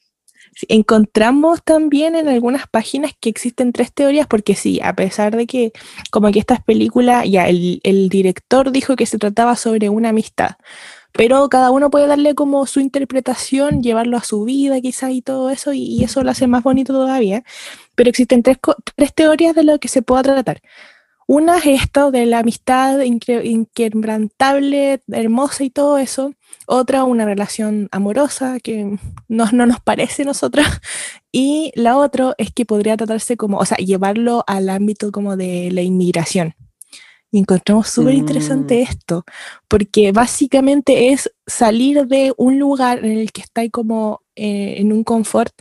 Sí, 0.56 0.68
encontramos 0.70 1.62
también 1.64 2.16
en 2.16 2.30
algunas 2.30 2.66
páginas 2.68 3.12
que 3.20 3.30
existen 3.30 3.74
tres 3.74 3.94
teorías, 3.94 4.26
porque 4.26 4.56
sí, 4.56 4.80
a 4.82 4.96
pesar 4.96 5.36
de 5.36 5.48
que 5.48 5.74
como 6.12 6.32
que 6.32 6.40
estas 6.40 6.64
películas, 6.64 7.26
ya 7.30 7.50
el, 7.50 7.82
el 7.84 8.08
director 8.08 8.72
dijo 8.72 8.96
que 8.96 9.06
se 9.06 9.18
trataba 9.18 9.58
sobre 9.58 9.90
una 9.90 10.10
amistad, 10.10 10.52
pero 11.12 11.48
cada 11.50 11.72
uno 11.72 11.90
puede 11.90 12.08
darle 12.08 12.36
como 12.36 12.66
su 12.68 12.80
interpretación, 12.80 13.82
llevarlo 13.84 14.18
a 14.18 14.24
su 14.24 14.44
vida 14.44 14.80
quizás 14.82 15.12
y 15.12 15.22
todo 15.22 15.50
eso, 15.50 15.74
y, 15.74 15.84
y 15.84 16.04
eso 16.04 16.24
lo 16.24 16.32
hace 16.32 16.48
más 16.48 16.64
bonito 16.64 16.94
todavía. 16.94 17.44
Pero 17.96 18.10
existen 18.10 18.44
tres, 18.44 18.58
tres 18.96 19.14
teorías 19.14 19.56
de 19.56 19.64
lo 19.64 19.80
que 19.80 19.88
se 19.88 20.02
pueda 20.02 20.24
tratar. 20.24 20.62
Una 21.28 21.58
es 21.58 21.82
esto 21.84 22.12
de 22.12 22.28
la 22.28 22.40
amistad 22.40 23.00
inquebrantable, 23.02 25.02
hermosa 25.12 25.64
y 25.64 25.72
todo 25.72 25.98
eso. 25.98 26.34
Otra, 26.68 27.04
una 27.04 27.26
relación 27.26 27.90
amorosa 27.92 28.60
que 28.60 28.98
no, 29.28 29.46
no 29.52 29.66
nos 29.66 29.80
parece 29.80 30.22
a 30.22 30.26
nosotras. 30.26 30.68
Y 31.32 31.72
la 31.76 31.98
otra 31.98 32.34
es 32.38 32.52
que 32.54 32.66
podría 32.66 32.96
tratarse 32.96 33.38
como, 33.38 33.58
o 33.58 33.66
sea, 33.66 33.78
llevarlo 33.78 34.44
al 34.48 34.70
ámbito 34.70 35.12
como 35.12 35.36
de 35.36 35.72
la 35.72 35.82
inmigración. 35.82 36.54
Y 37.32 37.40
encontramos 37.40 37.90
súper 37.90 38.14
interesante 38.14 38.78
Mm. 38.78 38.82
esto, 38.84 39.26
porque 39.68 40.12
básicamente 40.14 41.10
es 41.10 41.30
salir 41.46 42.06
de 42.06 42.34
un 42.38 42.60
lugar 42.60 43.04
en 43.04 43.18
el 43.18 43.32
que 43.34 43.42
estáis 43.42 43.72
como 43.72 44.22
eh, 44.38 44.76
en 44.78 44.94
un 44.94 45.04
confort 45.04 45.52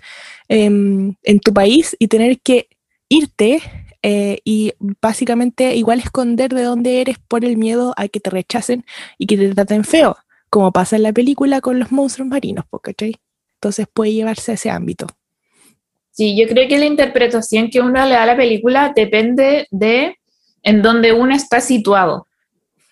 em, 0.49 1.15
en 1.23 1.41
tu 1.41 1.53
país 1.53 1.97
y 1.99 2.09
tener 2.09 2.41
que 2.41 2.69
irte 3.09 3.61
eh, 4.07 4.41
y 4.45 4.75
básicamente 5.01 5.75
igual 5.77 5.99
esconder 5.99 6.53
de 6.53 6.63
dónde 6.63 7.01
eres 7.01 7.17
por 7.19 7.43
el 7.43 7.57
miedo 7.57 7.95
a 7.97 8.07
que 8.07 8.21
te 8.21 8.29
rechacen 8.29 8.85
y 9.17 9.27
que 9.27 9.39
te 9.39 9.55
traten 9.55 9.83
feo, 9.83 10.19
como 10.51 10.73
pasa 10.73 10.97
en 10.97 11.05
la 11.05 11.13
película 11.15 11.63
con 11.63 11.79
los 11.79 11.91
monstruos 11.91 12.29
marinos, 12.29 12.67
¿cachai? 12.83 13.17
Entonces 13.55 13.87
puede 13.91 14.13
llevarse 14.13 14.51
a 14.51 14.55
ese 14.57 14.69
ámbito. 14.69 15.07
Sí, 16.11 16.37
yo 16.37 16.47
creo 16.47 16.69
que 16.69 16.79
la 16.79 16.85
interpretación 16.85 17.71
que 17.71 17.81
uno 17.81 18.05
le 18.05 18.13
da 18.13 18.25
a 18.25 18.27
la 18.27 18.37
película 18.37 18.93
depende 18.95 19.69
de 19.71 20.19
en 20.63 20.83
donde 20.83 21.15
uno 21.15 21.35
está 21.35 21.63
situado. 21.63 22.27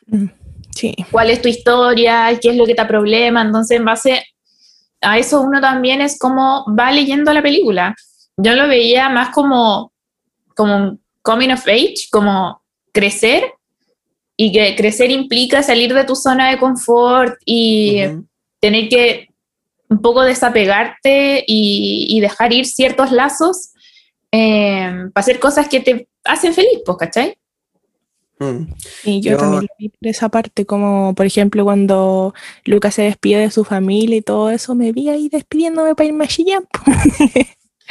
Mm, 0.06 0.28
Sí. 0.74 0.96
cuál 1.10 1.28
es 1.28 1.42
tu 1.42 1.48
historia, 1.48 2.30
qué 2.40 2.48
es 2.48 2.56
lo 2.56 2.64
que 2.64 2.74
te 2.74 2.86
problema. 2.86 3.42
Entonces, 3.42 3.76
en 3.78 3.84
base 3.84 4.24
a 5.02 5.18
eso, 5.18 5.42
uno 5.42 5.60
también 5.60 6.00
es 6.00 6.18
como 6.18 6.64
va 6.74 6.90
leyendo 6.90 7.34
la 7.34 7.42
película. 7.42 7.94
Yo 8.38 8.54
lo 8.54 8.66
veía 8.66 9.10
más 9.10 9.28
como, 9.28 9.92
como 10.54 10.98
coming 11.22 11.50
of 11.50 11.66
age, 11.66 12.08
como 12.10 12.62
crecer, 12.92 13.52
y 14.36 14.50
que 14.52 14.74
crecer 14.76 15.10
implica 15.10 15.62
salir 15.62 15.94
de 15.94 16.04
tu 16.04 16.16
zona 16.16 16.50
de 16.50 16.58
confort 16.58 17.34
y 17.44 18.00
tener 18.60 18.88
que 18.88 19.28
un 19.88 20.00
poco 20.00 20.22
desapegarte 20.22 21.44
y, 21.46 22.06
y 22.08 22.20
dejar 22.20 22.52
ir 22.52 22.66
ciertos 22.66 23.12
lazos 23.12 23.72
eh, 24.32 24.90
para 25.12 25.20
hacer 25.22 25.38
cosas 25.38 25.68
que 25.68 25.80
te 25.80 26.08
hacen 26.24 26.54
feliz, 26.54 26.80
pues, 26.84 26.96
¿cachai? 26.98 27.36
Mm. 28.38 28.72
Y 29.04 29.20
yo, 29.20 29.32
Yo- 29.32 29.36
también 29.36 29.62
lo 29.64 29.68
vi 29.78 29.88
por 29.90 30.08
esa 30.08 30.28
parte, 30.30 30.64
como 30.64 31.14
por 31.14 31.26
ejemplo 31.26 31.62
cuando 31.64 32.34
Lucas 32.64 32.94
se 32.94 33.02
despide 33.02 33.40
de 33.40 33.50
su 33.50 33.64
familia 33.64 34.16
y 34.16 34.22
todo 34.22 34.50
eso, 34.50 34.74
me 34.74 34.90
vi 34.92 35.10
ahí 35.10 35.28
despidiéndome 35.28 35.94
para 35.94 36.08
irme 36.08 36.24
a 36.24 36.28
Chillán. 36.28 36.64
po. 36.72 36.80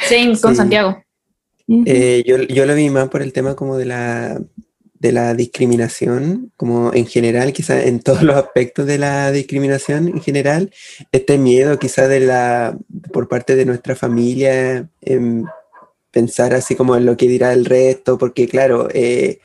Sí, 0.08 0.26
con 0.42 0.50
Sí. 0.52 0.56
Santiago. 0.56 1.00
Eh, 1.68 2.22
yo, 2.26 2.38
yo 2.38 2.66
lo 2.66 2.74
vi 2.74 2.90
más 2.90 3.08
por 3.08 3.22
el 3.22 3.32
tema 3.32 3.54
como 3.54 3.78
de 3.78 3.86
la, 3.86 4.40
de 5.02 5.10
la 5.10 5.34
discriminación, 5.34 6.52
como 6.56 6.94
en 6.94 7.06
general, 7.06 7.52
quizás 7.52 7.86
en 7.86 7.98
todos 7.98 8.22
los 8.22 8.36
aspectos 8.36 8.86
de 8.86 8.98
la 8.98 9.32
discriminación 9.32 10.06
en 10.06 10.20
general, 10.22 10.70
este 11.10 11.38
miedo 11.38 11.76
quizás 11.80 12.08
de 12.08 12.20
la, 12.20 12.78
por 13.12 13.26
parte 13.26 13.56
de 13.56 13.64
nuestra 13.64 13.96
familia, 13.96 14.88
em, 15.00 15.44
pensar 16.12 16.54
así 16.54 16.76
como 16.76 16.94
en 16.96 17.04
lo 17.04 17.16
que 17.16 17.26
dirá 17.26 17.52
el 17.52 17.64
resto, 17.64 18.16
porque 18.16 18.46
claro, 18.46 18.88
eh, 18.94 19.40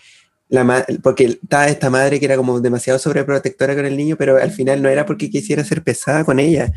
la 0.50 0.86
porque 1.02 1.26
estaba 1.26 1.68
esta 1.68 1.90
madre 1.90 2.20
que 2.20 2.26
era 2.26 2.38
como 2.38 2.60
demasiado 2.60 3.00
sobreprotectora 3.00 3.76
con 3.76 3.88
el 3.88 3.98
niño, 3.98 4.16
pero 4.16 4.38
al 4.38 4.52
final 4.52 4.82
no 4.84 4.90
era 4.90 5.08
porque 5.08 5.30
quisiera 5.30 5.64
ser 5.64 5.84
pesada 5.84 6.24
con 6.24 6.40
ella, 6.40 6.72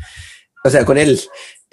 o 0.63 0.69
sea, 0.69 0.85
con 0.85 0.97
él. 0.97 1.19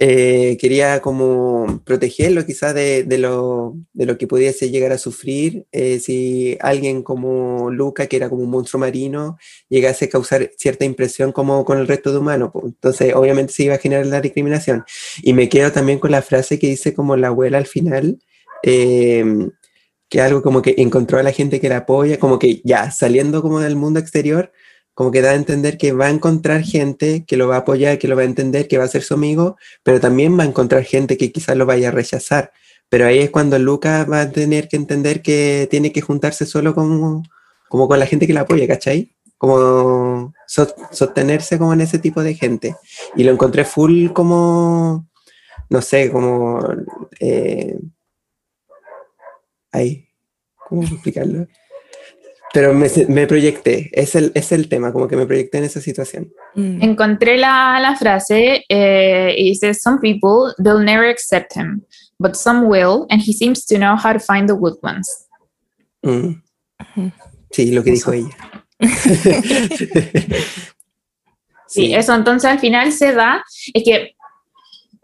Eh, 0.00 0.56
quería 0.60 1.00
como 1.00 1.82
protegerlo 1.84 2.46
quizás 2.46 2.72
de, 2.72 3.04
lo, 3.18 3.74
de, 3.92 4.06
lo, 4.06 4.16
que 4.16 4.28
pudiese 4.28 4.70
llegar 4.70 4.92
a 4.92 4.98
sufrir 4.98 5.66
eh, 5.72 5.98
si 5.98 6.56
alguien 6.60 7.02
como 7.02 7.68
Luca, 7.72 8.06
que 8.06 8.16
era 8.16 8.28
como 8.28 8.44
un 8.44 8.50
monstruo 8.50 8.78
marino, 8.78 9.38
llegase 9.68 10.04
a 10.04 10.08
causar 10.08 10.52
cierta 10.56 10.84
impresión 10.84 11.32
como 11.32 11.64
con 11.64 11.78
el 11.78 11.88
resto 11.88 12.12
de 12.12 12.18
humanos. 12.18 12.50
Pues. 12.52 12.66
Entonces, 12.66 13.14
obviamente 13.14 13.52
se 13.52 13.64
iba 13.64 13.74
a 13.74 13.78
generar 13.78 14.06
la 14.06 14.20
discriminación. 14.20 14.84
Y 15.22 15.32
me 15.32 15.48
quedo 15.48 15.72
también 15.72 15.98
con 15.98 16.12
la 16.12 16.22
frase 16.22 16.58
que 16.60 16.68
dice 16.68 16.94
como 16.94 17.16
la 17.16 17.28
abuela 17.28 17.58
al 17.58 17.66
final, 17.66 18.18
eh, 18.62 19.24
que 20.08 20.20
algo 20.20 20.42
como 20.42 20.62
que 20.62 20.76
encontró 20.78 21.18
a 21.18 21.22
la 21.22 21.32
gente 21.32 21.60
que 21.60 21.68
la 21.68 21.78
apoya, 21.78 22.18
como 22.18 22.38
que 22.38 22.60
ya 22.64 22.90
saliendo 22.92 23.42
como 23.42 23.60
del 23.60 23.76
mundo 23.76 23.98
exterior, 24.00 24.52
como 24.98 25.12
que 25.12 25.22
da 25.22 25.30
a 25.30 25.34
entender 25.36 25.78
que 25.78 25.92
va 25.92 26.06
a 26.06 26.10
encontrar 26.10 26.64
gente 26.64 27.24
que 27.24 27.36
lo 27.36 27.46
va 27.46 27.54
a 27.54 27.58
apoyar, 27.60 28.00
que 28.00 28.08
lo 28.08 28.16
va 28.16 28.22
a 28.22 28.24
entender, 28.24 28.66
que 28.66 28.78
va 28.78 28.84
a 28.84 28.88
ser 28.88 29.04
su 29.04 29.14
amigo, 29.14 29.56
pero 29.84 30.00
también 30.00 30.36
va 30.36 30.42
a 30.42 30.46
encontrar 30.46 30.82
gente 30.82 31.16
que 31.16 31.30
quizás 31.30 31.56
lo 31.56 31.66
vaya 31.66 31.90
a 31.90 31.92
rechazar. 31.92 32.50
Pero 32.88 33.06
ahí 33.06 33.20
es 33.20 33.30
cuando 33.30 33.60
Lucas 33.60 34.10
va 34.10 34.22
a 34.22 34.30
tener 34.32 34.66
que 34.66 34.74
entender 34.74 35.22
que 35.22 35.68
tiene 35.70 35.92
que 35.92 36.00
juntarse 36.00 36.46
solo 36.46 36.74
con, 36.74 37.22
como 37.68 37.86
con 37.86 38.00
la 38.00 38.06
gente 38.06 38.26
que 38.26 38.32
la 38.32 38.40
apoya, 38.40 38.66
¿cachai? 38.66 39.14
Como 39.36 40.34
sostenerse 40.48 41.58
como 41.58 41.74
en 41.74 41.82
ese 41.82 42.00
tipo 42.00 42.24
de 42.24 42.34
gente. 42.34 42.74
Y 43.14 43.22
lo 43.22 43.30
encontré 43.30 43.64
full 43.64 44.08
como, 44.08 45.06
no 45.70 45.80
sé, 45.80 46.10
como... 46.10 46.58
Eh, 47.20 47.78
ahí, 49.70 50.08
¿cómo 50.68 50.82
explicarlo? 50.82 51.46
Pero 52.52 52.72
me, 52.72 52.88
me, 53.08 53.26
proyecté, 53.26 53.90
es 53.92 54.14
el, 54.14 54.32
es 54.34 54.52
el 54.52 54.68
tema, 54.68 54.92
como 54.92 55.06
que 55.06 55.16
me 55.16 55.26
proyecté 55.26 55.58
en 55.58 55.64
esa 55.64 55.80
situación. 55.80 56.32
Mm. 56.54 56.82
Encontré 56.82 57.36
la, 57.36 57.78
la 57.80 57.96
frase 57.96 58.64
eh, 58.68 59.34
y 59.36 59.50
dice, 59.50 59.74
some 59.74 59.98
people, 60.00 60.54
they'll 60.62 60.82
never 60.82 61.08
accept 61.08 61.54
him, 61.54 61.82
but 62.18 62.34
some 62.34 62.66
will, 62.66 63.06
and 63.10 63.20
he 63.20 63.32
seems 63.32 63.66
to 63.66 63.76
know 63.76 63.96
how 63.96 64.12
to 64.12 64.20
find 64.20 64.48
the 64.48 64.54
good 64.54 64.78
ones. 64.82 65.26
Mm. 66.02 66.42
Sí, 67.50 67.70
lo 67.72 67.84
que 67.84 67.92
dijo 67.92 68.12
ella. 68.12 68.36
sí, 71.66 71.94
eso 71.94 72.14
entonces 72.14 72.50
al 72.50 72.58
final 72.58 72.92
se 72.92 73.12
da, 73.12 73.44
es 73.74 73.84
que 73.84 74.14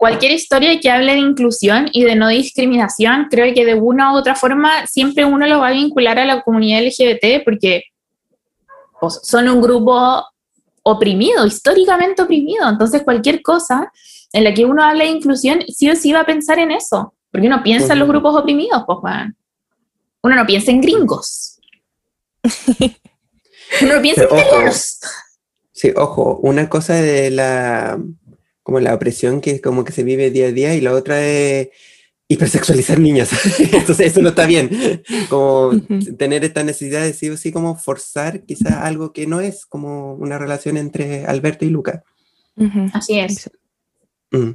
cualquier 0.05 0.33
historia 0.33 0.79
que 0.79 0.91
hable 0.91 1.13
de 1.13 1.17
inclusión 1.17 1.89
y 1.91 2.03
de 2.03 2.15
no 2.15 2.27
discriminación, 2.27 3.25
creo 3.31 3.51
que 3.55 3.65
de 3.65 3.73
una 3.73 4.13
u 4.13 4.17
otra 4.17 4.35
forma 4.35 4.85
siempre 4.85 5.25
uno 5.25 5.47
lo 5.47 5.61
va 5.61 5.69
a 5.69 5.71
vincular 5.71 6.19
a 6.19 6.25
la 6.25 6.43
comunidad 6.43 6.83
LGBT 6.85 7.43
porque 7.43 7.85
pues, 9.01 9.19
son 9.23 9.49
un 9.49 9.63
grupo 9.63 10.23
oprimido, 10.83 11.47
históricamente 11.47 12.21
oprimido. 12.21 12.69
Entonces 12.69 13.01
cualquier 13.01 13.41
cosa 13.41 13.91
en 14.31 14.43
la 14.43 14.53
que 14.53 14.65
uno 14.65 14.83
hable 14.83 15.05
de 15.05 15.09
inclusión, 15.09 15.61
sí 15.69 15.89
o 15.89 15.95
sí 15.95 16.13
va 16.13 16.19
a 16.19 16.25
pensar 16.27 16.59
en 16.59 16.69
eso, 16.69 17.15
porque 17.31 17.47
uno 17.47 17.63
piensa 17.63 17.93
en 17.93 17.99
los 17.99 18.07
grupos 18.07 18.35
oprimidos, 18.35 18.83
pues 18.85 18.99
Uno 20.21 20.35
no 20.35 20.45
piensa 20.45 20.69
en 20.69 20.81
gringos. 20.81 21.59
uno 23.81 23.95
no 23.95 24.01
piensa 24.03 24.25
en 24.25 24.71
Sí, 25.71 25.91
ojo, 25.95 26.37
una 26.43 26.69
cosa 26.69 26.93
de 26.93 27.31
la 27.31 27.99
como 28.65 28.79
la 28.79 28.95
opresión 28.95 29.41
que 29.41 29.61
como 29.61 29.83
que 29.83 29.91
se 29.91 30.03
vive 30.03 30.31
día 30.31 30.47
a 30.47 30.51
día 30.51 30.73
y 30.73 30.81
la 30.81 30.91
otra 30.93 31.23
es 31.23 31.69
hipersexualizar 32.27 32.99
niñas. 32.99 33.29
Entonces 33.59 34.07
eso 34.07 34.23
no 34.23 34.29
está 34.29 34.47
bien. 34.47 35.03
Como 35.29 35.79
tener 36.17 36.43
esta 36.43 36.63
necesidad 36.63 37.03
de 37.03 37.13
sí 37.13 37.29
o 37.29 37.37
sí 37.37 37.51
como 37.51 37.75
forzar 37.77 38.41
quizá 38.41 38.83
algo 38.83 39.13
que 39.13 39.27
no 39.27 39.39
es 39.39 39.67
como 39.67 40.15
una 40.15 40.39
relación 40.39 40.77
entre 40.77 41.27
Alberto 41.27 41.63
y 41.63 41.69
Luca. 41.69 42.03
Así 42.91 43.19
es. 43.19 43.51
Mm. 44.31 44.53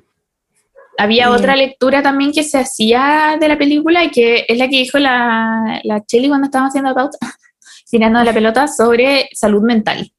Había 0.99 1.31
otra 1.31 1.55
lectura 1.55 2.03
también 2.03 2.33
que 2.33 2.43
se 2.43 2.59
hacía 2.59 3.37
de 3.41 3.47
la 3.47 3.57
película 3.57 4.03
y 4.03 4.11
que 4.11 4.45
es 4.49 4.59
la 4.59 4.69
que 4.69 4.79
dijo 4.79 4.99
la, 4.99 5.81
la 5.85 6.05
Chelly 6.05 6.27
cuando 6.27 6.47
estábamos 6.47 6.73
haciendo 6.73 6.91
la 6.91 6.97
pauta, 6.97 7.19
tirando 7.89 8.25
la 8.25 8.35
pelota, 8.35 8.67
sobre 8.67 9.29
salud 9.35 9.63
mental. 9.63 10.13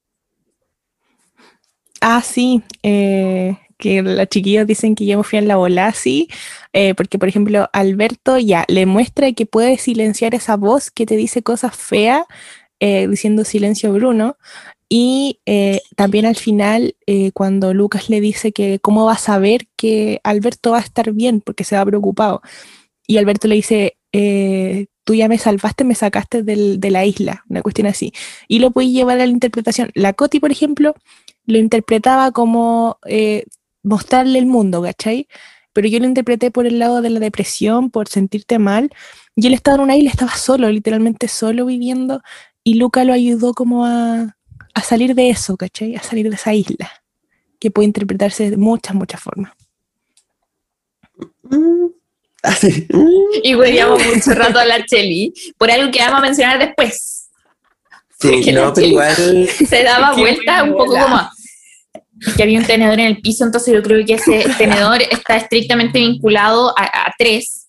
Ah, 2.00 2.20
sí. 2.20 2.62
Eh, 2.82 3.56
que 3.82 4.00
las 4.00 4.28
chiquillos 4.28 4.64
dicen 4.64 4.94
que 4.94 5.04
yo 5.06 5.18
me 5.18 5.24
fui 5.24 5.40
en 5.40 5.48
la 5.48 5.56
bola 5.56 5.88
así, 5.88 6.28
eh, 6.72 6.94
porque 6.94 7.18
por 7.18 7.28
ejemplo 7.28 7.68
Alberto 7.72 8.38
ya 8.38 8.64
le 8.68 8.86
muestra 8.86 9.32
que 9.32 9.44
puede 9.44 9.76
silenciar 9.76 10.36
esa 10.36 10.56
voz 10.56 10.92
que 10.92 11.04
te 11.04 11.16
dice 11.16 11.42
cosas 11.42 11.74
feas, 11.74 12.22
eh, 12.78 13.08
diciendo 13.08 13.44
silencio 13.44 13.92
Bruno, 13.92 14.36
y 14.88 15.40
eh, 15.46 15.80
también 15.96 16.26
al 16.26 16.36
final 16.36 16.94
cuando 17.34 17.74
Lucas 17.74 18.08
le 18.08 18.20
dice 18.20 18.52
que 18.52 18.78
cómo 18.78 19.06
va 19.06 19.14
a 19.14 19.18
saber 19.18 19.66
que 19.76 20.20
Alberto 20.22 20.70
va 20.72 20.78
a 20.78 20.82
estar 20.82 21.10
bien 21.12 21.40
porque 21.40 21.64
se 21.64 21.74
va 21.76 21.84
preocupado, 21.84 22.40
y 23.08 23.18
Alberto 23.18 23.48
le 23.48 23.56
dice, 23.56 23.96
tú 25.04 25.14
ya 25.14 25.26
me 25.26 25.38
salvaste, 25.38 25.82
me 25.82 25.96
sacaste 25.96 26.44
del, 26.44 26.78
de 26.78 26.90
la 26.92 27.04
isla, 27.04 27.44
una 27.48 27.62
cuestión 27.62 27.88
así. 27.88 28.12
Y 28.46 28.60
lo 28.60 28.70
puedes 28.70 28.92
llevar 28.92 29.18
a 29.20 29.26
la 29.26 29.32
interpretación. 29.32 29.90
La 29.94 30.12
Coti, 30.12 30.38
por 30.38 30.52
ejemplo, 30.52 30.94
lo 31.46 31.58
interpretaba 31.58 32.30
como 32.30 32.98
mostrarle 33.82 34.38
el 34.38 34.46
mundo, 34.46 34.82
¿cachai? 34.82 35.28
Pero 35.72 35.88
yo 35.88 35.98
lo 35.98 36.06
interpreté 36.06 36.50
por 36.50 36.66
el 36.66 36.78
lado 36.78 37.00
de 37.00 37.10
la 37.10 37.20
depresión, 37.20 37.90
por 37.90 38.08
sentirte 38.08 38.58
mal. 38.58 38.90
Y 39.34 39.46
él 39.46 39.54
estaba 39.54 39.76
en 39.76 39.82
una 39.82 39.96
isla, 39.96 40.10
estaba 40.10 40.34
solo, 40.36 40.68
literalmente 40.70 41.28
solo 41.28 41.66
viviendo. 41.66 42.22
Y 42.62 42.74
Luca 42.74 43.04
lo 43.04 43.12
ayudó 43.12 43.54
como 43.54 43.86
a, 43.86 44.36
a 44.74 44.82
salir 44.82 45.14
de 45.14 45.30
eso, 45.30 45.56
¿cachai? 45.56 45.96
A 45.96 46.02
salir 46.02 46.28
de 46.28 46.36
esa 46.36 46.54
isla, 46.54 46.90
que 47.58 47.70
puede 47.70 47.86
interpretarse 47.86 48.50
de 48.50 48.56
muchas, 48.56 48.94
muchas 48.94 49.20
formas. 49.20 49.52
y 53.42 53.54
huevíamos 53.54 54.04
mucho 54.04 54.34
rato 54.34 54.58
a 54.58 54.64
la 54.64 54.84
Cheli 54.84 55.32
por 55.56 55.70
algo 55.70 55.90
que 55.90 56.00
vamos 56.00 56.18
a 56.18 56.22
mencionar 56.22 56.58
después. 56.58 57.28
Sí, 58.18 58.52
no, 58.52 58.72
pero 58.72 58.86
igual. 58.86 59.48
Se 59.48 59.82
daba 59.82 60.14
vuelta 60.14 60.64
un 60.64 60.72
poco 60.72 60.92
como 60.92 61.20
que 62.36 62.42
había 62.42 62.58
un 62.58 62.66
tenedor 62.66 62.98
en 62.98 63.06
el 63.06 63.20
piso, 63.20 63.44
entonces 63.44 63.74
yo 63.74 63.82
creo 63.82 64.04
que 64.04 64.14
ese 64.14 64.44
tenedor 64.58 65.02
está 65.02 65.36
estrictamente 65.36 65.98
vinculado 65.98 66.74
a, 66.76 67.12
tres, 67.18 67.68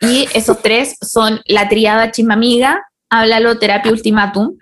y 0.00 0.28
esos 0.34 0.60
tres 0.60 0.96
son 1.00 1.40
la 1.46 1.68
triada 1.68 2.10
chismamiga, 2.10 2.82
háblalo, 3.08 3.58
terapia 3.58 3.90
ultimátum. 3.90 4.58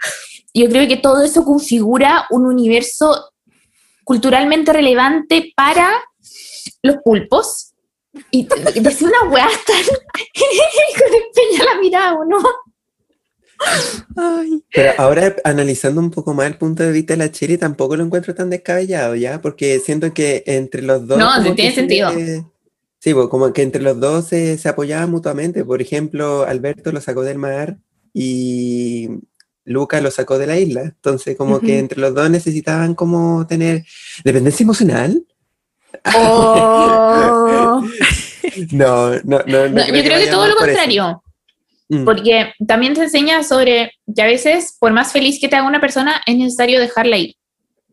Yo 0.53 0.69
creo 0.69 0.87
que 0.87 0.97
todo 0.97 1.25
eso 1.25 1.45
configura 1.45 2.27
un 2.31 2.47
universo 2.47 3.31
culturalmente 4.05 4.73
relevante 4.73 5.53
para 5.57 5.91
los 6.83 6.97
pulpos. 7.05 7.73
Y, 8.31 8.47
decía 8.81 9.09
una 9.09 9.31
weá 9.31 9.49
tan 9.67 9.83
con 11.59 11.67
la 11.67 11.81
mirada, 11.81 12.15
¿o 12.15 12.25
no? 12.25 12.39
Pero 14.73 14.93
ahora 14.99 15.37
analizando 15.45 16.01
un 16.01 16.11
poco 16.11 16.35
más 16.35 16.47
el 16.47 16.57
punto 16.57 16.83
de 16.83 16.93
vista 16.93 17.15
de 17.15 17.19
la 17.19 17.31
Chiri, 17.31 17.59
tampoco 17.59 17.97
lo 17.97 18.05
encuentro 18.05 18.35
tan 18.35 18.51
descabellado, 18.51 19.15
¿ya? 19.15 19.41
Porque 19.41 19.81
siento 19.81 20.13
que 20.13 20.43
entre 20.47 20.83
los 20.83 21.07
dos... 21.07 21.19
No, 21.19 21.55
tiene 21.55 21.75
sentido. 21.75 22.11
sí, 22.99 23.15
pues, 23.15 23.29
como 23.29 23.53
que 23.53 23.63
entre 23.63 23.83
los 23.83 23.99
dos 23.99 24.29
se, 24.29 24.59
se, 24.59 24.69
apoyaban 24.69 25.11
mutuamente. 25.11 25.65
Por 25.65 25.81
ejemplo, 25.81 26.45
Alberto 26.45 26.93
lo 26.93 27.01
sacó 27.01 27.23
del 27.23 27.39
mar 27.39 27.79
y 28.13 29.09
Luca 29.65 30.01
lo 30.01 30.11
sacó 30.11 30.39
de 30.39 30.47
la 30.47 30.59
isla. 30.59 30.83
Entonces, 30.83 31.37
como 31.37 31.61
que 31.61 31.79
entre 31.79 32.01
los 32.01 32.15
dos 32.15 32.31
necesitaban 32.31 32.95
como 32.95 33.47
tener 33.47 33.85
dependencia 34.23 34.63
emocional. 34.65 35.25
Oh. 36.17 37.83
no, 38.73 39.11
no, 39.25 39.41
no, 39.47 39.69
no, 39.69 39.87
Yo 39.87 40.03
creo 40.03 40.19
que 40.19 40.27
todo 40.31 40.47
lo 40.47 40.57
contrario. 40.57 41.24
Mm. 41.95 42.05
Porque 42.05 42.53
también 42.67 42.95
te 42.95 43.03
enseña 43.03 43.43
sobre 43.43 43.93
que 44.15 44.23
a 44.23 44.27
veces, 44.27 44.77
por 44.79 44.93
más 44.93 45.13
feliz 45.13 45.39
que 45.41 45.49
te 45.49 45.57
haga 45.57 45.69
una 45.69 45.81
persona, 45.81 46.21
es 46.27 46.37
necesario 46.37 46.81
dejarla 46.81 47.19
ir. 47.19 47.37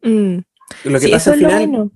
Mm. 0.01 0.37
Lo 0.85 0.99
que 0.99 1.09
pasa 1.09 1.33
al 1.33 1.39
final. 1.39 1.91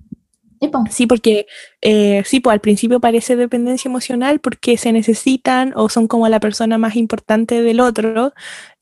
Sí, 0.90 1.06
porque 1.06 1.46
eh, 1.82 2.22
sí, 2.24 2.40
pues 2.40 2.54
al 2.54 2.60
principio 2.60 2.98
parece 2.98 3.36
dependencia 3.36 3.88
emocional 3.88 4.40
porque 4.40 4.78
se 4.78 4.90
necesitan 4.92 5.72
o 5.76 5.88
son 5.88 6.08
como 6.08 6.28
la 6.28 6.40
persona 6.40 6.78
más 6.78 6.96
importante 6.96 7.62
del 7.62 7.80
otro 7.80 8.32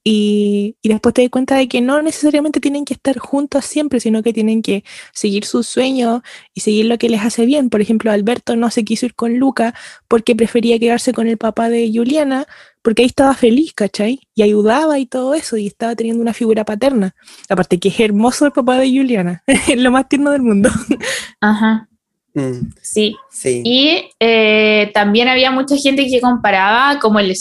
y, 0.04 0.76
y, 0.82 0.88
después 0.90 1.14
te 1.14 1.22
das 1.22 1.30
cuenta 1.30 1.56
de 1.56 1.66
que 1.66 1.80
no 1.80 2.02
necesariamente 2.02 2.60
tienen 2.60 2.84
que 2.84 2.92
estar 2.92 3.18
juntos 3.18 3.64
siempre, 3.64 4.00
sino 4.00 4.22
que 4.22 4.34
tienen 4.34 4.60
que 4.60 4.84
seguir 5.12 5.46
sus 5.46 5.66
sueños 5.66 6.20
y 6.52 6.60
seguir 6.60 6.86
lo 6.86 6.98
que 6.98 7.08
les 7.08 7.22
hace 7.22 7.46
bien. 7.46 7.70
Por 7.70 7.80
ejemplo, 7.80 8.12
Alberto 8.12 8.54
no 8.54 8.70
se 8.70 8.84
quiso 8.84 9.06
ir 9.06 9.14
con 9.14 9.38
Luca 9.38 9.74
porque 10.06 10.36
prefería 10.36 10.78
quedarse 10.78 11.14
con 11.14 11.26
el 11.26 11.38
papá 11.38 11.70
de 11.70 11.90
Juliana, 11.92 12.46
porque 12.85 13.01
ahí 13.01 13.07
estaba 13.07 13.32
feliz, 13.35 13.72
¿cachai? 13.72 14.20
Y 14.35 14.43
ayudaba 14.43 14.99
y 14.99 15.07
todo 15.07 15.32
eso, 15.32 15.57
y 15.57 15.66
estaba 15.66 15.97
teniendo 15.97 16.20
una 16.20 16.35
figura 16.35 16.66
paterna. 16.66 17.14
Aparte 17.49 17.80
que 17.80 17.89
es 17.89 17.99
hermoso 17.99 18.45
el 18.45 18.53
papá 18.53 18.76
de 18.78 18.95
Juliana, 18.95 19.43
es 19.47 19.78
lo 19.80 19.91
más 19.91 20.07
tierno 20.07 20.30
del 20.32 20.43
mundo. 20.43 20.68
Ajá. 21.41 21.89
Mm, 22.35 22.72
Sí. 22.82 23.16
sí. 23.30 23.62
Y 23.64 24.11
eh, 24.20 24.91
también 24.93 25.28
había 25.28 25.51
mucha 25.51 25.78
gente 25.78 26.07
que 26.07 26.20
comparaba 26.20 26.99
como 27.01 27.20
el 27.20 27.35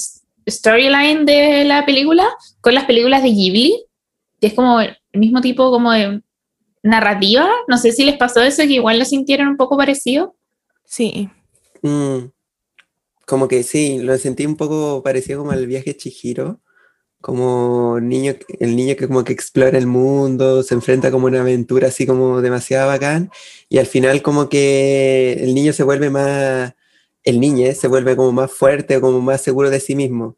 storyline 0.49 1.25
de 1.25 1.65
la 1.65 1.85
película 1.85 2.25
con 2.61 2.73
las 2.73 2.85
películas 2.85 3.21
de 3.21 3.31
Ghibli, 3.31 3.85
que 4.39 4.47
es 4.47 4.53
como 4.53 4.79
el 4.79 4.95
mismo 5.11 5.41
tipo 5.41 5.69
como 5.71 5.91
de 5.91 6.21
narrativa. 6.83 7.49
No 7.67 7.77
sé 7.77 7.91
si 7.91 8.05
les 8.05 8.15
pasó 8.15 8.41
eso, 8.41 8.63
que 8.63 8.75
igual 8.75 8.97
lo 8.97 9.03
sintieron 9.03 9.49
un 9.49 9.57
poco 9.57 9.75
parecido. 9.75 10.37
Sí. 10.85 11.29
Mm, 11.81 12.29
como 13.33 13.47
que 13.47 13.63
sí, 13.63 13.97
lo 13.97 14.15
sentí 14.19 14.45
un 14.45 14.55
poco 14.55 15.01
parecido 15.01 15.39
como 15.39 15.53
al 15.53 15.65
viaje 15.65 15.97
Chihiro, 15.97 16.61
como 17.19 17.99
niño, 17.99 18.35
el 18.59 18.75
niño 18.75 18.95
que 18.95 19.07
como 19.07 19.23
que 19.23 19.33
explora 19.33 19.75
el 19.75 19.87
mundo, 19.87 20.61
se 20.61 20.75
enfrenta 20.75 21.09
como 21.09 21.25
a 21.25 21.29
una 21.31 21.41
aventura 21.41 21.87
así 21.87 22.05
como 22.05 22.41
demasiado 22.43 22.89
bacán, 22.89 23.31
y 23.69 23.79
al 23.79 23.87
final 23.87 24.21
como 24.21 24.49
que 24.49 25.33
el 25.41 25.55
niño 25.55 25.73
se 25.73 25.81
vuelve 25.81 26.11
más, 26.11 26.75
el 27.23 27.39
niño 27.39 27.73
se 27.73 27.87
vuelve 27.87 28.15
como 28.15 28.31
más 28.33 28.51
fuerte, 28.51 29.01
como 29.01 29.19
más 29.19 29.41
seguro 29.41 29.71
de 29.71 29.79
sí 29.79 29.95
mismo. 29.95 30.37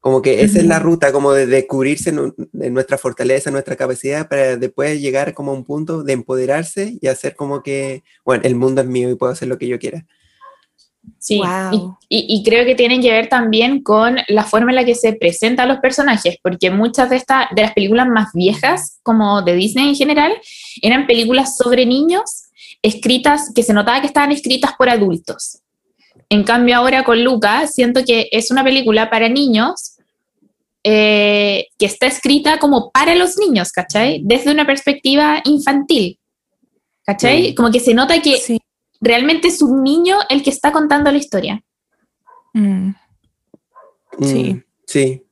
Como 0.00 0.20
que 0.20 0.42
esa 0.42 0.58
es 0.58 0.66
la 0.66 0.80
ruta, 0.80 1.12
como 1.12 1.32
de 1.32 1.46
descubrirse 1.46 2.10
en 2.10 2.74
nuestra 2.74 2.98
fortaleza, 2.98 3.52
nuestra 3.52 3.76
capacidad, 3.76 4.28
para 4.28 4.56
después 4.56 5.00
llegar 5.00 5.32
como 5.32 5.52
a 5.52 5.54
un 5.54 5.64
punto 5.64 6.02
de 6.02 6.12
empoderarse 6.14 6.98
y 7.00 7.06
hacer 7.06 7.36
como 7.36 7.62
que, 7.62 8.02
bueno, 8.24 8.42
el 8.44 8.56
mundo 8.56 8.80
es 8.80 8.88
mío 8.88 9.10
y 9.10 9.14
puedo 9.14 9.32
hacer 9.32 9.46
lo 9.46 9.58
que 9.58 9.68
yo 9.68 9.78
quiera. 9.78 10.06
Sí, 11.18 11.40
y, 11.72 11.76
y- 12.08 12.36
y 12.36 12.42
creo 12.44 12.64
que 12.64 12.74
tienen 12.74 13.00
que 13.02 13.10
ver 13.10 13.28
también 13.28 13.82
con 13.82 14.16
la 14.28 14.44
forma 14.44 14.70
en 14.70 14.76
la 14.76 14.84
que 14.84 14.94
se 14.94 15.12
presentan 15.14 15.68
los 15.68 15.78
personajes, 15.78 16.36
porque 16.42 16.70
muchas 16.70 17.10
de, 17.10 17.16
estas 17.16 17.46
de 17.54 17.62
las 17.62 17.72
películas 17.74 18.06
más 18.08 18.28
viejas, 18.32 19.00
como 19.02 19.42
de 19.42 19.54
Disney 19.54 19.88
en 19.88 19.94
general, 19.96 20.32
eran 20.82 21.06
películas 21.06 21.56
sobre 21.56 21.84
niños 21.86 22.44
escritas, 22.82 23.50
que 23.54 23.62
se 23.64 23.72
notaba 23.72 24.00
que 24.00 24.06
estaban 24.06 24.30
escritas 24.32 24.72
por 24.78 24.88
adultos. 24.88 25.58
En 26.28 26.44
cambio 26.44 26.76
ahora 26.76 27.02
con 27.04 27.22
Luca, 27.24 27.66
siento 27.66 28.04
que 28.04 28.28
es 28.30 28.50
una 28.50 28.62
película 28.62 29.10
para 29.10 29.28
niños 29.28 29.96
eh, 30.84 31.66
que 31.78 31.86
está 31.86 32.06
escrita 32.06 32.58
como 32.58 32.90
para 32.92 33.14
los 33.16 33.36
niños, 33.38 33.72
¿cachai? 33.72 34.20
Desde 34.24 34.52
una 34.52 34.64
perspectiva 34.66 35.40
infantil, 35.44 36.18
¿cachai? 37.04 37.54
Como 37.54 37.70
que 37.72 37.80
se 37.80 37.94
nota 37.94 38.20
que 38.22 38.36
Sí. 38.36 38.58
Realmente 39.06 39.48
es 39.48 39.62
un 39.62 39.82
niño 39.82 40.16
el 40.28 40.42
que 40.42 40.50
está 40.50 40.72
contando 40.72 41.10
la 41.10 41.18
historia. 41.18 41.62
Mm, 42.54 42.90
Sí. 44.22 44.54
Mm, 44.54 44.62
sí. 44.86 45.22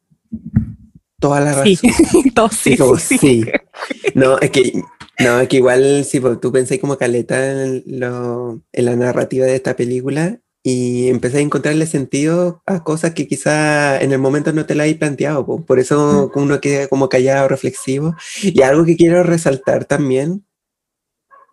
Toda 1.18 1.40
la 1.40 1.64
Sí. 1.64 1.76
razón. 1.76 2.22
Todos 2.34 2.52
Sí, 2.54 2.70
sí, 2.72 2.76
como 2.76 2.96
sí, 2.98 3.18
sí. 3.18 3.44
No, 4.14 4.38
es 4.40 4.50
que, 4.50 4.82
no, 5.20 5.40
es 5.40 5.48
que 5.48 5.56
igual, 5.56 6.04
sí, 6.04 6.20
pues, 6.20 6.38
tú 6.40 6.52
pensé 6.52 6.78
como 6.78 6.98
caleta 6.98 7.64
en, 7.64 7.82
lo- 7.86 8.60
en 8.72 8.84
la 8.84 8.96
narrativa 8.96 9.46
de 9.46 9.54
esta 9.56 9.74
película 9.74 10.38
y 10.62 11.08
empecé 11.08 11.38
a 11.38 11.40
encontrarle 11.42 11.86
sentido 11.86 12.62
a 12.66 12.82
cosas 12.84 13.14
que 13.14 13.26
quizá 13.26 14.00
en 14.02 14.12
el 14.12 14.18
momento 14.18 14.52
no 14.52 14.66
te 14.66 14.74
la 14.74 14.82
hay 14.84 14.94
planteado. 14.94 15.46
po. 15.46 15.64
Por 15.64 15.78
eso 15.78 16.30
uno 16.34 16.60
queda 16.60 16.88
como 16.88 17.08
callado, 17.08 17.48
reflexivo. 17.48 18.14
Y 18.42 18.60
algo 18.62 18.84
que 18.84 18.96
quiero 18.96 19.22
resaltar 19.22 19.84
también 19.86 20.44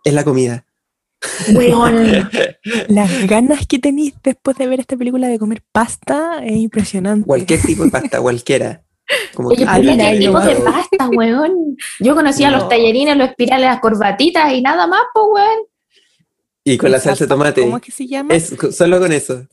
es 0.03 0.13
la 0.13 0.23
comida. 0.25 0.65
Weón. 1.53 2.29
Las 2.89 3.27
ganas 3.27 3.67
que 3.67 3.79
tenéis 3.79 4.13
después 4.23 4.57
de 4.57 4.67
ver 4.67 4.79
esta 4.79 4.97
película 4.97 5.27
de 5.27 5.37
comer 5.39 5.61
pasta 5.71 6.41
es 6.43 6.55
impresionante. 6.57 7.25
Cualquier 7.27 7.61
tipo 7.61 7.83
de 7.85 7.91
pasta, 7.91 8.19
cualquiera. 8.21 8.83
Como 9.33 9.49
Oye, 9.49 9.65
qué 9.65 10.17
tipo 10.19 10.39
de 10.39 10.55
pasta, 10.55 11.09
weón. 11.09 11.75
Yo 11.99 12.15
conocía 12.15 12.49
No. 12.49 12.57
los 12.57 12.69
tallarines, 12.69 13.17
los 13.17 13.29
espirales, 13.29 13.67
las 13.67 13.79
corbatitas 13.79 14.51
y 14.53 14.61
nada 14.61 14.87
más, 14.87 15.01
pues, 15.13 15.25
weón. 15.31 15.59
Y 16.63 16.77
con 16.77 16.91
la 16.91 16.99
salsa 16.99 17.25
de 17.25 17.29
tomate. 17.29 17.61
¿Cómo 17.61 17.77
es 17.77 17.83
que 17.83 17.91
se 17.91 18.07
llama? 18.07 18.33
Es 18.33 18.55
solo 18.71 18.99
con 18.99 19.11
eso. 19.11 19.47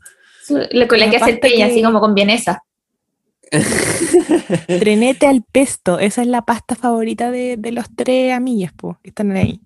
Con 0.46 0.60
la 0.60 0.86
La 1.06 1.10
que 1.10 1.16
hace 1.16 1.30
el 1.30 1.40
peña, 1.40 1.66
que- 1.66 1.72
así 1.72 1.82
como 1.82 2.00
con 2.00 2.14
vienesa. 2.14 2.62
Trenete 4.66 5.26
al 5.26 5.42
pesto. 5.42 5.98
Esa 5.98 6.22
es 6.22 6.28
la 6.28 6.42
pasta 6.42 6.74
favorita 6.74 7.30
de, 7.30 7.56
de 7.56 7.72
los 7.72 7.86
tres 7.94 8.32
amigues, 8.32 8.72
po, 8.72 8.98
que 9.02 9.10
están 9.10 9.32
ahí. 9.32 9.60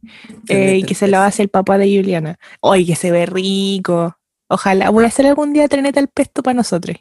Eh, 0.48 0.76
y 0.78 0.82
que 0.84 0.94
se 0.94 1.06
lo 1.06 1.12
pesto. 1.18 1.24
hace 1.24 1.42
el 1.42 1.48
papá 1.48 1.78
de 1.78 1.86
Juliana. 1.96 2.38
¡Ay, 2.62 2.86
que 2.86 2.96
se 2.96 3.10
ve 3.10 3.26
rico! 3.26 4.16
Ojalá, 4.48 4.90
voy 4.90 5.04
a 5.04 5.08
hacer 5.08 5.26
algún 5.26 5.52
día 5.52 5.68
trenete 5.68 5.98
al 5.98 6.08
pesto 6.08 6.42
para 6.42 6.54
nosotros. 6.54 6.96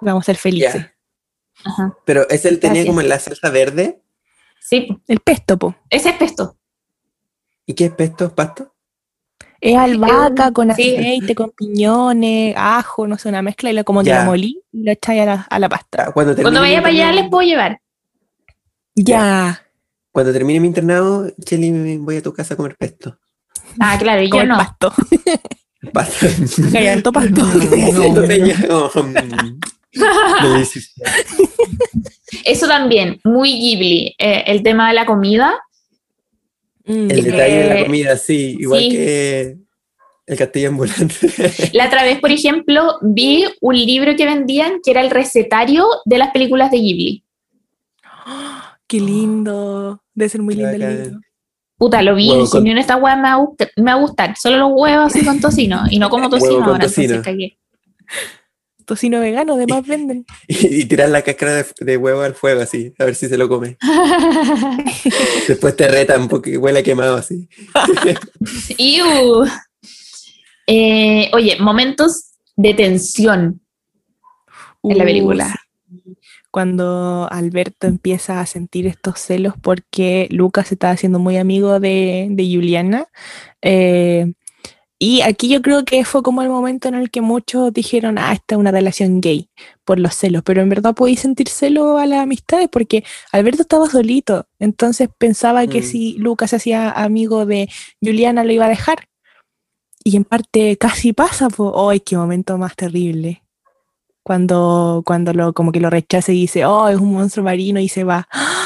Vamos 0.00 0.24
a 0.24 0.26
ser 0.26 0.36
felices. 0.36 0.86
Ajá. 1.64 1.96
Pero 2.04 2.28
ese 2.28 2.48
él 2.48 2.58
tenía 2.58 2.74
Gracias. 2.82 2.86
como 2.86 3.00
en 3.02 3.08
la 3.08 3.18
salsa 3.18 3.50
verde. 3.50 4.02
Sí. 4.60 4.88
El 5.06 5.20
pesto, 5.20 5.58
po. 5.58 5.74
ese 5.90 6.10
es 6.10 6.16
pesto. 6.16 6.56
¿Y 7.66 7.74
qué 7.74 7.86
es 7.86 7.92
pesto? 7.92 8.34
¿Pasto? 8.34 8.69
Es 9.60 9.76
albahaca 9.76 10.52
con 10.52 10.74
sí. 10.74 10.96
aceite, 10.96 11.34
con 11.34 11.50
piñones, 11.50 12.54
ajo, 12.56 13.06
no 13.06 13.18
sé, 13.18 13.28
una 13.28 13.42
mezcla 13.42 13.70
y 13.70 13.74
lo 13.74 13.84
como 13.84 14.02
Ya. 14.02 14.20
la 14.20 14.24
molí 14.24 14.62
y 14.72 14.84
lo 14.84 14.92
echáis 14.92 15.20
a 15.22 15.24
la, 15.26 15.46
a 15.50 15.58
la 15.58 15.68
pasta. 15.68 16.04
Ah, 16.08 16.12
Cuando 16.12 16.34
Cuando 16.40 16.60
vaya 16.60 16.76
mi 16.78 16.82
para 16.82 16.88
allá 16.94 17.02
internado- 17.10 17.20
les 17.22 17.30
puedo 17.30 17.46
llevar. 17.48 17.80
Ya. 18.94 19.62
Cuando 20.12 20.32
termine 20.32 20.60
mi 20.60 20.66
internado, 20.68 21.30
Cheli, 21.44 21.70
me 21.70 21.98
voy 21.98 22.16
a 22.16 22.22
tu 22.22 22.32
casa 22.32 22.54
a 22.54 22.56
comer 22.56 22.76
pesto. 22.76 23.18
Ah, 23.78 23.96
claro, 23.98 24.22
y 24.22 24.30
yo 24.30 24.44
no. 24.44 24.56
pasto. 24.56 24.92
Pasto. 25.94 26.26
Gallardo 26.72 27.10
pasto. 27.10 27.42
Eso 32.44 32.66
también, 32.68 33.20
muy 33.24 33.52
Ghibli. 33.58 34.14
eh, 34.18 34.44
el 34.46 34.62
tema 34.62 34.88
de 34.88 34.94
la 34.94 35.06
comida. 35.06 35.52
Mm, 36.84 37.10
El 37.10 37.22
detalle 37.24 37.56
de 37.56 37.74
la 37.74 37.84
comida, 37.84 38.16
sí, 38.16 38.56
igual 38.58 38.80
sí. 38.80 38.88
que 38.90 39.56
el 40.26 40.38
castillo 40.38 40.68
ambulante. 40.70 41.14
La 41.72 41.86
otra 41.86 42.04
vez, 42.04 42.18
por 42.20 42.30
ejemplo, 42.32 42.98
vi 43.02 43.44
un 43.60 43.74
libro 43.76 44.14
que 44.16 44.24
vendían 44.24 44.80
que 44.82 44.90
era 44.92 45.00
el 45.02 45.10
recetario 45.10 45.86
de 46.04 46.18
las 46.18 46.30
películas 46.30 46.70
de 46.70 46.78
Ghibli. 46.78 47.24
Qué 48.86 49.00
lindo. 49.00 50.02
Debe 50.14 50.28
ser 50.28 50.42
muy 50.42 50.54
lindo 50.54 50.70
el 50.70 50.80
libro. 51.04 51.20
Puta, 51.76 52.02
lo 52.02 52.14
vi 52.14 52.24
dije, 52.34 52.50
con- 52.50 52.64
"Ni 52.64 52.70
una 52.72 52.80
esta 52.80 52.96
hueá 52.96 53.16
me 53.16 53.22
va, 53.22 53.32
a 53.34 53.38
gust- 53.38 53.70
me 53.76 53.84
va 53.84 53.92
a 53.92 54.00
gustar. 54.00 54.36
Solo 54.36 54.58
los 54.58 54.70
huevos 54.74 55.06
así 55.14 55.24
con 55.24 55.40
tocino. 55.40 55.82
Y 55.90 55.98
no 55.98 56.10
como 56.10 56.24
Huevo 56.24 56.36
tocino 56.38 56.58
con 56.60 56.64
ahora, 56.74 56.84
tocino. 56.84 57.14
entonces 57.14 57.24
cagué. 57.24 57.58
Tocino 58.90 59.20
vegano, 59.20 59.54
además 59.54 59.86
venden. 59.86 60.26
y, 60.48 60.80
y 60.80 60.84
tirar 60.86 61.08
la 61.10 61.22
cáscara 61.22 61.54
de, 61.54 61.66
de 61.78 61.96
huevo 61.96 62.22
al 62.22 62.34
fuego, 62.34 62.60
así, 62.60 62.92
a 62.98 63.04
ver 63.04 63.14
si 63.14 63.28
se 63.28 63.38
lo 63.38 63.48
come. 63.48 63.76
Después 65.48 65.76
te 65.76 65.86
retan 65.86 66.26
porque 66.28 66.58
huele 66.58 66.80
a 66.80 66.82
quemado, 66.82 67.16
así. 67.16 67.48
Iu. 68.78 69.44
Eh, 70.66 71.30
oye, 71.32 71.56
momentos 71.60 72.32
de 72.56 72.74
tensión 72.74 73.60
en 74.82 74.98
la 74.98 75.04
película. 75.04 75.54
sí. 75.88 76.16
Cuando 76.50 77.28
Alberto 77.30 77.86
empieza 77.86 78.40
a 78.40 78.46
sentir 78.46 78.88
estos 78.88 79.20
celos 79.20 79.54
porque 79.62 80.26
Lucas 80.32 80.66
se 80.66 80.74
está 80.74 80.90
haciendo 80.90 81.20
muy 81.20 81.36
amigo 81.36 81.78
de, 81.78 82.26
de 82.28 82.42
Juliana. 82.52 83.06
eh, 83.62 84.32
y 85.02 85.22
aquí 85.22 85.48
yo 85.48 85.62
creo 85.62 85.86
que 85.86 86.04
fue 86.04 86.22
como 86.22 86.42
el 86.42 86.50
momento 86.50 86.86
en 86.88 86.94
el 86.94 87.10
que 87.10 87.22
muchos 87.22 87.72
dijeron, 87.72 88.18
ah, 88.18 88.34
esta 88.34 88.54
es 88.54 88.58
una 88.58 88.70
relación 88.70 89.22
gay 89.22 89.48
por 89.86 89.98
los 89.98 90.14
celos, 90.14 90.42
pero 90.44 90.60
en 90.60 90.68
verdad 90.68 90.94
podéis 90.94 91.20
sentir 91.20 91.48
celo 91.48 91.96
a 91.96 92.04
las 92.04 92.20
amistades 92.20 92.68
porque 92.70 93.02
Alberto 93.32 93.62
estaba 93.62 93.88
solito, 93.88 94.46
entonces 94.58 95.08
pensaba 95.16 95.66
que 95.66 95.80
Mm. 95.80 95.84
si 95.84 96.12
Lucas 96.18 96.50
se 96.50 96.56
hacía 96.56 96.90
amigo 96.90 97.46
de 97.46 97.70
Juliana 98.02 98.44
lo 98.44 98.52
iba 98.52 98.66
a 98.66 98.68
dejar. 98.68 99.08
Y 100.04 100.16
en 100.16 100.24
parte 100.24 100.76
casi 100.76 101.14
pasa, 101.14 101.48
pues, 101.48 101.72
¡ay, 101.74 102.00
qué 102.00 102.16
momento 102.18 102.58
más 102.58 102.76
terrible! 102.76 103.42
Cuando, 104.22 105.02
cuando 105.06 105.32
lo, 105.32 105.54
como 105.54 105.72
que 105.72 105.80
lo 105.80 105.88
rechaza 105.88 106.30
y 106.32 106.42
dice, 106.42 106.66
oh, 106.66 106.88
es 106.88 106.98
un 106.98 107.12
monstruo 107.12 107.44
marino 107.44 107.80
y 107.80 107.88
se 107.88 108.04
va. 108.04 108.28
¡Ah! 108.30 108.59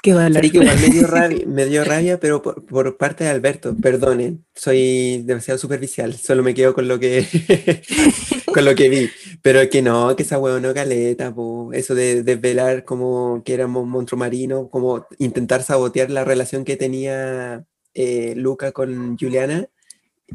¡Qué! 0.00 0.12
Sí, 0.12 0.50
que 0.50 0.58
igual 0.58 0.78
me 0.80 0.88
dio 0.90 1.06
rabia, 1.08 1.44
me 1.46 1.66
dio 1.66 1.84
rabia 1.84 2.20
pero 2.20 2.40
por, 2.40 2.64
por 2.64 2.96
parte 2.96 3.24
de 3.24 3.30
Alberto, 3.30 3.76
perdonen, 3.76 4.46
soy 4.54 5.22
demasiado 5.24 5.58
superficial, 5.58 6.14
solo 6.14 6.42
me 6.44 6.54
quedo 6.54 6.72
con 6.72 6.86
lo 6.86 7.00
que 7.00 7.26
con 8.46 8.64
lo 8.64 8.74
que 8.76 8.88
vi, 8.88 9.10
pero 9.42 9.68
que 9.68 9.82
no, 9.82 10.14
que 10.14 10.22
esa 10.22 10.38
hueá 10.38 10.60
no 10.60 10.72
caleta, 10.72 11.34
po. 11.34 11.72
eso 11.72 11.96
de 11.96 12.22
desvelar 12.22 12.84
como 12.84 13.42
que 13.44 13.54
éramos 13.54 13.86
monstruo 13.86 14.18
marino, 14.18 14.68
como 14.70 15.06
intentar 15.18 15.64
sabotear 15.64 16.10
la 16.10 16.24
relación 16.24 16.64
que 16.64 16.76
tenía 16.76 17.64
eh, 17.94 18.34
Luca 18.36 18.70
con 18.70 19.18
Juliana, 19.18 19.68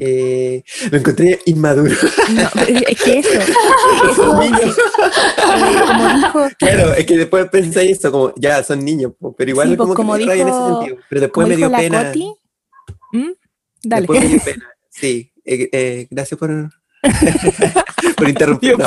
eh, 0.00 0.62
lo 0.90 0.98
encontré 0.98 1.38
inmaduro. 1.46 1.94
No, 2.32 2.62
es 2.66 3.02
que 3.02 3.18
eso, 3.20 4.40
Niño. 4.40 4.58
eh, 4.58 5.80
como 5.86 6.08
dijo, 6.18 6.48
Claro, 6.58 6.94
es 6.94 7.06
que 7.06 7.16
después 7.16 7.48
pensé 7.50 7.90
eso, 7.90 8.10
como 8.10 8.32
ya 8.36 8.62
son 8.64 8.84
niños, 8.84 9.12
pero 9.36 9.50
igual 9.50 9.68
Sí, 9.70 9.76
pues, 9.76 9.86
como, 9.86 9.94
como 9.94 10.12
rabia 10.16 10.34
en 10.34 10.48
ese 10.48 10.56
dijo- 10.58 10.78
sentido, 10.80 10.96
pero 11.08 11.20
después 11.20 11.48
me 11.48 11.56
dijo 11.56 11.68
dio 11.68 11.78
pena. 11.78 12.12
¿Mm? 13.12 13.30
Dale. 13.82 14.00
Después 14.02 14.20
me 14.22 14.28
dio 14.28 14.40
pena. 14.44 14.70
Sí, 14.90 15.32
eh, 15.44 15.68
eh, 15.72 16.06
gracias 16.10 16.38
por, 16.38 16.50
por 18.16 18.28
interrumpir. 18.28 18.78
No. 18.78 18.86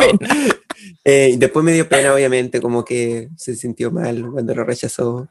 Eh, 1.04 1.36
después 1.38 1.64
me 1.66 1.72
dio 1.74 1.88
pena, 1.88 2.14
obviamente, 2.14 2.62
como 2.62 2.84
que 2.84 3.30
se 3.38 3.56
sintió 3.56 3.92
mal 3.92 4.30
cuando 4.32 4.54
lo 4.56 4.64
rechazó. 4.64 5.28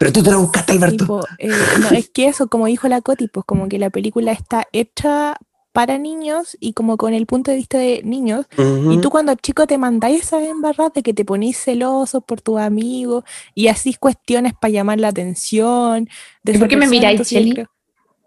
Pero 0.00 0.12
tú 0.14 0.22
te 0.22 0.30
lo 0.30 0.40
buscaste, 0.40 0.72
Alberto. 0.72 0.96
Tipo, 0.96 1.20
eh, 1.38 1.50
no, 1.78 1.90
es 1.90 2.08
que 2.08 2.26
eso, 2.26 2.48
como 2.48 2.64
dijo 2.64 2.88
la 2.88 3.02
Coti, 3.02 3.28
pues 3.28 3.44
como 3.44 3.68
que 3.68 3.78
la 3.78 3.90
película 3.90 4.32
está 4.32 4.66
hecha 4.72 5.36
para 5.72 5.98
niños 5.98 6.56
y 6.58 6.72
como 6.72 6.96
con 6.96 7.12
el 7.12 7.26
punto 7.26 7.50
de 7.50 7.58
vista 7.58 7.76
de 7.76 8.00
niños. 8.02 8.46
Y 8.90 8.96
tú 9.02 9.10
cuando 9.10 9.34
chico 9.34 9.66
te 9.66 9.76
mandáis 9.76 10.22
esas 10.22 10.44
embarradas 10.44 10.94
de 10.94 11.02
que 11.02 11.12
te 11.12 11.26
ponís 11.26 11.58
celoso 11.58 12.22
por 12.22 12.40
tus 12.40 12.58
amigos 12.58 13.24
y 13.54 13.68
así 13.68 13.92
cuestiones 13.92 14.54
para 14.58 14.72
llamar 14.72 15.00
la 15.00 15.08
atención. 15.08 16.08
de 16.44 16.54
¿Y 16.54 16.58
por 16.58 16.68
qué 16.68 16.78
me 16.78 16.86
miráis, 16.86 17.20
Cheli? 17.28 17.62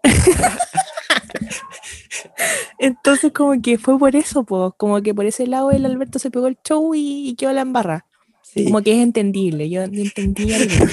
Entonces 2.78 3.32
como 3.32 3.60
que 3.60 3.78
fue 3.78 3.98
por 3.98 4.14
eso, 4.14 4.44
pues, 4.44 4.74
como 4.76 5.02
que 5.02 5.12
por 5.12 5.26
ese 5.26 5.48
lado 5.48 5.72
el 5.72 5.86
Alberto 5.86 6.20
se 6.20 6.30
pegó 6.30 6.46
el 6.46 6.56
show 6.64 6.94
y, 6.94 7.30
y 7.30 7.34
quedó 7.34 7.52
la 7.52 7.62
embarra. 7.62 8.06
Sí. 8.42 8.66
Como 8.66 8.80
que 8.82 8.92
es 8.92 9.02
entendible, 9.02 9.68
yo 9.68 9.82
entendí 9.82 10.52
algo. 10.54 10.86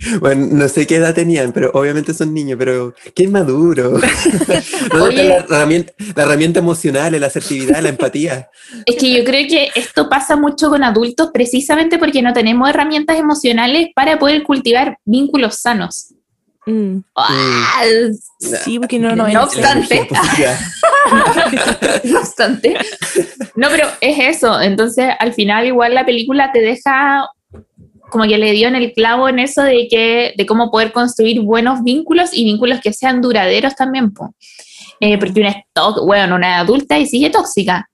Bueno, 0.20 0.46
no 0.50 0.68
sé 0.68 0.86
qué 0.86 0.96
edad 0.96 1.14
tenían, 1.14 1.52
pero 1.52 1.70
obviamente 1.74 2.14
son 2.14 2.32
niños, 2.32 2.56
pero 2.58 2.94
qué 3.14 3.24
inmaduro. 3.24 3.90
¿Dónde 3.92 4.58
está 4.58 4.96
Oye. 5.02 5.24
la 5.28 5.36
herramienta, 5.36 5.92
la 6.14 6.22
herramienta 6.22 6.58
emocional, 6.60 7.20
la 7.20 7.26
asertividad, 7.26 7.82
la 7.82 7.88
empatía? 7.90 8.48
Es 8.86 8.96
que 8.96 9.16
yo 9.16 9.24
creo 9.24 9.46
que 9.48 9.70
esto 9.74 10.08
pasa 10.08 10.36
mucho 10.36 10.68
con 10.68 10.84
adultos 10.84 11.30
precisamente 11.32 11.98
porque 11.98 12.22
no 12.22 12.32
tenemos 12.32 12.68
herramientas 12.68 13.18
emocionales 13.18 13.88
para 13.94 14.18
poder 14.18 14.42
cultivar 14.42 14.98
vínculos 15.04 15.60
sanos. 15.60 16.14
Mm, 16.66 16.98
Ah, 17.16 17.82
Sí, 18.40 18.78
porque 18.78 18.98
no, 18.98 19.16
no, 19.16 19.26
No 19.26 19.44
obstante. 19.44 20.06
No 22.04 22.20
obstante. 22.20 22.76
No, 23.56 23.68
pero 23.70 23.88
es 24.00 24.36
eso. 24.36 24.60
Entonces, 24.60 25.06
al 25.18 25.32
final, 25.32 25.66
igual 25.66 25.94
la 25.94 26.04
película 26.04 26.52
te 26.52 26.60
deja 26.60 27.26
como 28.10 28.24
que 28.24 28.38
le 28.38 28.52
dio 28.52 28.68
en 28.68 28.76
el 28.76 28.92
clavo 28.92 29.28
en 29.28 29.38
eso 29.38 29.62
de 29.62 29.86
que 29.88 30.34
de 30.36 30.46
cómo 30.46 30.70
poder 30.70 30.92
construir 30.92 31.40
buenos 31.42 31.82
vínculos 31.82 32.30
y 32.32 32.44
vínculos 32.44 32.80
que 32.80 32.92
sean 32.92 33.20
duraderos 33.20 33.74
también, 33.74 34.12
po. 34.12 34.34
Eh, 35.00 35.18
porque 35.18 35.40
una 35.40 35.64
bueno, 36.04 36.36
una 36.36 36.58
adulta 36.60 36.98
y 36.98 37.06
sigue 37.06 37.30
tóxica. 37.30 37.88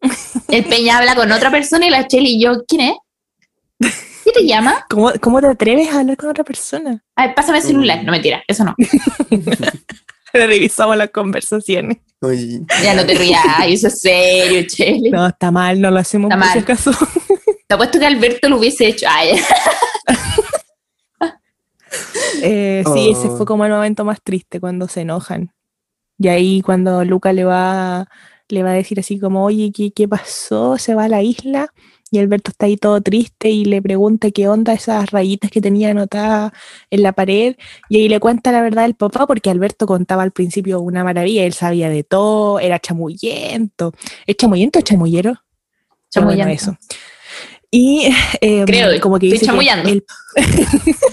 El 0.48 0.64
Peña 0.64 0.98
habla 0.98 1.14
con 1.14 1.30
otra 1.30 1.50
persona 1.50 1.86
y 1.86 1.90
la 1.90 2.06
Cheli 2.06 2.36
y 2.36 2.42
yo, 2.42 2.64
¿quién 2.66 2.80
es? 2.82 3.92
¿Qué 4.24 4.32
te 4.32 4.46
llama? 4.46 4.84
¿Cómo, 4.88 5.12
¿Cómo 5.20 5.40
te 5.40 5.48
atreves 5.48 5.88
a 5.92 6.00
hablar 6.00 6.16
con 6.16 6.30
otra 6.30 6.44
persona? 6.44 7.02
A 7.16 7.26
ver, 7.26 7.34
pásame 7.34 7.58
el 7.58 7.64
celular. 7.64 8.04
No, 8.04 8.12
mentira, 8.12 8.42
eso 8.46 8.64
no. 8.64 8.74
Revisamos 10.32 10.96
las 10.96 11.10
conversaciones. 11.10 11.98
Oye, 12.20 12.60
Ya 12.82 12.94
no 12.94 13.04
te 13.04 13.14
rías, 13.14 13.42
eso 13.66 13.88
es 13.88 14.00
serio, 14.00 14.62
Cheli. 14.66 15.10
No, 15.10 15.26
está 15.26 15.50
mal, 15.50 15.80
no 15.80 15.90
lo 15.90 15.98
hacemos 15.98 16.30
Está 16.30 16.38
por 16.38 16.48
si 16.48 16.54
mal. 16.54 16.62
acaso. 16.64 16.92
Te 17.70 17.74
apuesto 17.74 18.00
que 18.00 18.06
Alberto 18.06 18.48
lo 18.48 18.58
hubiese 18.58 18.88
hecho. 18.88 19.06
Ay, 19.08 19.30
Eh, 22.42 22.82
sí, 22.94 23.10
ese 23.10 23.28
fue 23.28 23.44
como 23.44 23.64
el 23.64 23.70
momento 23.70 24.04
más 24.04 24.22
triste 24.22 24.60
cuando 24.60 24.88
se 24.88 25.02
enojan. 25.02 25.52
Y 26.18 26.28
ahí 26.28 26.62
cuando 26.62 27.04
Luca 27.04 27.32
le 27.32 27.44
va, 27.44 28.08
le 28.48 28.62
va 28.62 28.70
a 28.70 28.74
decir 28.74 28.98
así 28.98 29.20
como, 29.20 29.44
oye, 29.44 29.70
¿qué, 29.72 29.92
qué 29.92 30.08
pasó? 30.08 30.78
Se 30.78 30.94
va 30.94 31.04
a 31.04 31.08
la 31.08 31.22
isla. 31.22 31.72
Y 32.10 32.18
Alberto 32.18 32.50
está 32.50 32.66
ahí 32.66 32.76
todo 32.76 33.00
triste 33.02 33.50
y 33.50 33.64
le 33.64 33.82
pregunta 33.82 34.30
qué 34.30 34.48
onda 34.48 34.72
esas 34.72 35.10
rayitas 35.10 35.50
que 35.50 35.60
tenía 35.60 35.90
anotadas 35.90 36.52
en 36.90 37.02
la 37.02 37.12
pared. 37.12 37.56
Y 37.88 37.98
ahí 37.98 38.08
le 38.08 38.18
cuenta 38.18 38.50
la 38.52 38.62
verdad 38.62 38.84
al 38.84 38.94
papá, 38.94 39.26
porque 39.26 39.50
Alberto 39.50 39.86
contaba 39.86 40.22
al 40.22 40.32
principio 40.32 40.80
una 40.80 41.04
maravilla, 41.04 41.44
él 41.44 41.52
sabía 41.52 41.88
de 41.88 42.02
todo, 42.02 42.58
era 42.58 42.80
chamullento. 42.80 43.92
¿Es 44.26 44.36
chamullento 44.36 44.78
o 44.78 44.82
chamullero? 44.82 45.34
Bueno, 46.16 46.48
eso. 46.48 46.76
Y 47.72 48.08
eh, 48.40 48.64
Creo, 48.66 49.00
como 49.00 49.16
que 49.20 49.28
estoy 49.32 49.56
dice 49.58 49.82
que 49.84 49.90
el- 49.92 50.04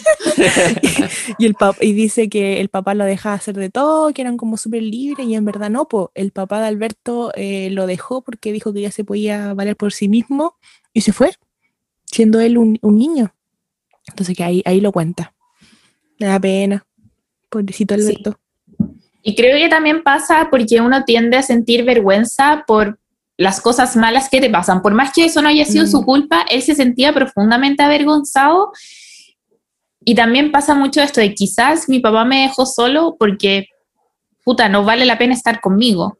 y 1.38 1.46
el 1.46 1.56
pap- 1.56 1.78
y 1.82 1.94
dice 1.94 2.30
que 2.30 2.60
el 2.62 2.70
papá 2.70 2.94
lo 2.94 3.06
dejaba 3.06 3.36
hacer 3.36 3.56
de 3.56 3.70
todo, 3.70 4.14
que 4.14 4.22
eran 4.22 4.38
como 4.38 4.58
súper 4.58 4.82
libres 4.82 5.28
y 5.28 5.36
en 5.36 5.46
verdad 5.46 5.70
no, 5.70 5.88
po. 5.88 6.12
el 6.16 6.32
papá 6.32 6.60
de 6.62 6.68
Alberto 6.68 7.32
eh, 7.36 7.70
lo 7.72 7.86
dejó 7.88 8.22
porque 8.22 8.52
dijo 8.52 8.74
que 8.74 8.82
ya 8.82 8.92
se 8.92 9.04
podía 9.04 9.54
valer 9.54 9.76
por 9.76 9.94
sí 9.94 10.08
mismo 10.08 10.56
y 10.94 11.02
se 11.02 11.14
fue, 11.14 11.32
siendo 12.06 12.40
él 12.40 12.58
un, 12.58 12.80
un 12.82 12.98
niño. 12.98 13.34
Entonces 14.08 14.36
que 14.36 14.44
ahí, 14.44 14.62
ahí 14.66 14.82
lo 14.82 14.92
cuenta. 14.92 15.34
Me 16.20 16.28
da 16.28 16.40
pena, 16.40 16.86
pobrecito 17.50 17.96
Sí. 17.96 18.02
Alberto. 18.02 18.40
Y 19.22 19.36
creo 19.36 19.58
que 19.58 19.70
también 19.70 20.04
pasa 20.04 20.48
porque 20.50 20.80
uno 20.82 21.04
tiende 21.04 21.38
a 21.38 21.44
sentir 21.44 21.84
vergüenza 21.84 22.64
por 22.66 22.98
las 23.38 23.62
cosas 23.62 23.96
malas 23.96 24.30
que 24.30 24.42
te 24.42 24.50
pasan. 24.50 24.82
Por 24.82 24.94
más 24.94 25.14
que 25.14 25.26
eso 25.26 25.42
no 25.42 25.48
haya 25.50 25.64
sido 25.66 25.86
Mm. 25.86 25.90
su 25.90 26.04
culpa, 26.04 26.44
él 26.50 26.62
se 26.64 26.74
sentía 26.76 27.14
profundamente 27.14 27.84
avergonzado. 27.84 28.72
Y 30.04 30.16
también 30.16 30.52
pasa 30.52 30.74
mucho 30.74 31.02
esto 31.02 31.22
de 31.22 31.34
quizás 31.34 31.88
mi 31.88 32.00
papá 32.00 32.26
me 32.26 32.42
dejó 32.44 32.66
solo 32.66 33.16
porque, 33.20 33.68
puta, 34.44 34.70
no 34.70 34.84
vale 34.84 35.06
la 35.06 35.18
pena 35.18 35.34
estar 35.34 35.62
conmigo. 35.62 36.18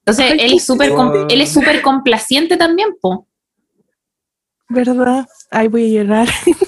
Entonces, 0.00 0.32
Ay, 0.32 0.38
él 0.40 0.52
es 0.54 0.64
súper 0.66 0.92
él 1.30 1.40
es 1.40 1.52
súper 1.52 1.80
complaciente 1.80 2.56
también, 2.58 2.90
po. 3.00 3.26
¿Verdad? 4.68 5.26
Ay, 5.50 5.68
voy 5.68 5.96
a 5.96 6.02
llorar. 6.02 6.28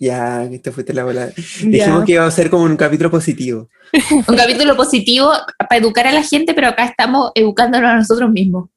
ya, 0.00 0.48
que 0.50 0.58
te 0.58 0.72
fuiste 0.72 0.92
la 0.94 1.04
bola. 1.04 1.30
Dijimos 1.62 2.04
que 2.04 2.12
iba 2.12 2.26
a 2.26 2.30
ser 2.30 2.50
como 2.50 2.64
un 2.64 2.76
capítulo 2.76 3.10
positivo. 3.10 3.68
Un 4.28 4.36
capítulo 4.36 4.76
positivo 4.76 5.30
para 5.58 5.76
educar 5.76 6.06
a 6.06 6.12
la 6.12 6.22
gente, 6.22 6.54
pero 6.54 6.68
acá 6.68 6.84
estamos 6.86 7.32
educándonos 7.34 7.90
a 7.90 7.96
nosotros 7.96 8.30
mismos. 8.30 8.68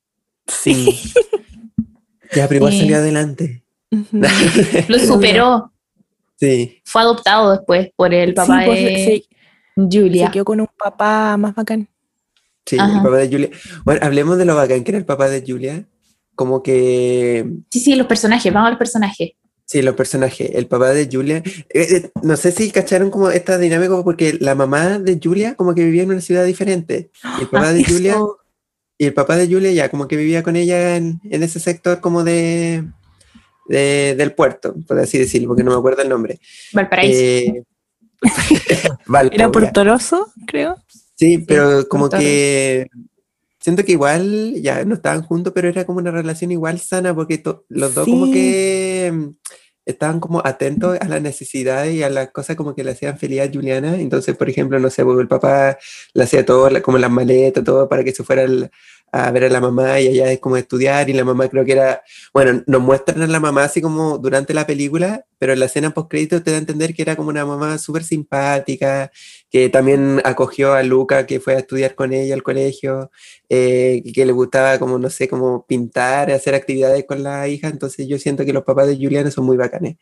Sí. 0.47 0.99
ya, 2.33 2.47
pero 2.47 2.55
igual 2.57 2.73
Sí. 2.73 2.79
salió 2.79 2.97
adelante. 2.97 3.63
Lo 4.87 4.99
superó. 4.99 5.71
Sí. 6.39 6.81
Fue 6.83 7.01
adoptado 7.03 7.51
después 7.51 7.89
por 7.95 8.13
el 8.13 8.33
papá 8.33 8.61
Sí, 8.61 8.65
pues, 8.65 8.79
de 8.79 9.23
Julia. 9.75 10.25
se 10.27 10.31
quedó 10.33 10.45
con 10.45 10.59
un 10.61 10.67
papá 10.77 11.37
más 11.37 11.53
bacán. 11.55 11.87
Sí, 12.65 12.77
Ajá. 12.79 12.97
el 12.97 13.03
papá 13.03 13.17
de 13.17 13.27
Julia. 13.29 13.49
Bueno, 13.85 14.01
hablemos 14.03 14.37
de 14.37 14.45
lo 14.45 14.55
bacán 14.55 14.83
que 14.83 14.91
era 14.91 14.97
el 14.97 15.05
papá 15.05 15.29
de 15.29 15.43
Julia. 15.47 15.85
Como 16.35 16.63
que, 16.63 17.45
Sí, 17.69 17.79
sí, 17.79 17.95
los 17.95 18.07
personajes, 18.07 18.51
vamos 18.51 18.71
al 18.71 18.77
personaje. 18.79 19.37
Sí, 19.73 19.81
los 19.81 19.95
personajes. 19.95 20.51
El 20.53 20.67
papá 20.67 20.91
de 20.91 21.09
Julia. 21.11 21.37
eh, 21.37 21.63
eh, 21.73 22.11
no 22.21 22.37
sé 22.37 22.51
si 22.51 22.71
cacharon 22.71 23.09
como 23.09 23.29
esta 23.31 23.57
dinámica, 23.57 24.01
porque 24.03 24.37
la 24.39 24.55
mamá 24.55 24.99
de 24.99 25.19
Julia 25.21 25.55
como 25.55 25.73
que 25.75 25.83
vivía 25.83 26.03
en 26.03 26.11
una 26.11 26.21
ciudad 26.21 26.45
diferente. 26.45 27.09
Y 27.39 27.41
el 27.41 27.47
papá 27.49 27.73
de 27.73 27.81
Eso. 27.81 27.91
Julia, 27.93 28.15
y 28.97 29.05
el 29.05 29.13
papá 29.13 29.35
de 29.35 29.47
Julia 29.47 29.71
ya 29.71 29.89
como 29.89 30.07
que 30.07 30.15
vivía 30.15 30.43
con 30.43 30.55
ella 30.55 30.95
en, 30.95 31.19
en 31.29 31.43
ese 31.43 31.59
sector 31.59 31.99
como 31.99 32.23
de, 32.23 32.83
de- 33.67 34.15
del 34.17 34.33
puerto, 34.33 34.75
por 34.87 34.99
así 34.99 35.17
decirlo, 35.17 35.47
porque 35.49 35.63
no 35.63 35.71
me 35.71 35.77
acuerdo 35.77 36.01
el 36.03 36.09
nombre. 36.09 36.39
Valparaíso. 36.71 37.19
Eh, 37.19 37.63
Valpo, 39.07 39.35
Era 39.35 39.51
portoroso, 39.51 40.31
creo. 40.47 40.75
Sí, 41.15 41.39
pero 41.39 41.87
como 41.87 42.09
que 42.09 42.87
siento 43.59 43.83
que 43.85 43.93
igual 43.93 44.55
ya 44.61 44.83
no 44.85 44.95
estaban 44.95 45.21
juntos, 45.23 45.53
pero 45.55 45.69
era 45.69 45.85
como 45.85 45.99
una 45.99 46.11
relación 46.11 46.51
igual 46.51 46.79
sana 46.79 47.13
porque 47.15 47.41
los 47.69 47.93
dos 47.95 48.05
como 48.05 48.31
que 48.31 49.13
estaban 49.85 50.19
como 50.19 50.41
atentos 50.45 50.97
a 50.99 51.07
las 51.07 51.21
necesidades 51.21 51.93
y 51.93 52.03
a 52.03 52.09
las 52.09 52.31
cosas 52.31 52.55
como 52.55 52.75
que 52.75 52.83
le 52.83 52.91
hacían 52.91 53.17
feliz 53.17 53.41
a 53.41 53.49
Juliana. 53.51 53.95
Entonces, 53.99 54.35
por 54.37 54.49
ejemplo, 54.49 54.79
no 54.79 54.89
sé, 54.89 55.03
pues, 55.03 55.19
el 55.19 55.27
papá 55.27 55.77
le 56.13 56.23
hacía 56.23 56.45
todo, 56.45 56.69
como 56.81 56.97
las 56.97 57.11
maletas, 57.11 57.63
todo 57.63 57.89
para 57.89 58.03
que 58.03 58.11
se 58.13 58.23
fuera 58.23 58.43
al- 58.43 58.71
a 59.13 59.29
ver 59.29 59.43
a 59.43 59.49
la 59.49 59.61
mamá 59.61 59.99
y 60.01 60.07
allá 60.07 60.31
es 60.31 60.39
como 60.39 60.57
estudiar 60.57 61.07
y 61.07 61.13
la 61.13 61.23
mamá 61.23 61.47
creo 61.47 61.63
que 61.63 61.73
era, 61.73 62.01
bueno, 62.33 62.63
nos 62.65 62.81
muestran 62.81 63.21
a 63.21 63.27
la 63.27 63.39
mamá 63.39 63.63
así 63.63 63.79
como 63.79 64.17
durante 64.17 64.55
la 64.55 64.65
película, 64.65 65.23
pero 65.37 65.53
en 65.53 65.59
la 65.59 65.67
escena 65.67 65.93
post 65.93 66.09
crédito 66.09 66.41
te 66.41 66.49
da 66.49 66.57
a 66.57 66.59
entender 66.59 66.95
que 66.95 67.03
era 67.03 67.15
como 67.15 67.29
una 67.29 67.45
mamá 67.45 67.77
súper 67.77 68.03
simpática, 68.03 69.11
que 69.51 69.69
también 69.69 70.19
acogió 70.25 70.73
a 70.73 70.81
Luca, 70.81 71.27
que 71.27 71.39
fue 71.39 71.53
a 71.53 71.59
estudiar 71.59 71.93
con 71.93 72.11
ella 72.11 72.33
al 72.33 72.41
colegio, 72.41 73.11
eh, 73.49 74.01
que 74.15 74.25
le 74.25 74.31
gustaba 74.31 74.79
como, 74.79 74.97
no 74.97 75.11
sé, 75.11 75.27
como 75.27 75.63
pintar, 75.67 76.31
hacer 76.31 76.55
actividades 76.55 77.05
con 77.05 77.21
la 77.21 77.47
hija, 77.47 77.67
entonces 77.67 78.07
yo 78.07 78.17
siento 78.17 78.45
que 78.45 78.53
los 78.53 78.63
papás 78.63 78.87
de 78.87 78.95
Juliana 78.95 79.29
son 79.29 79.45
muy 79.45 79.57
bacanes. 79.57 79.97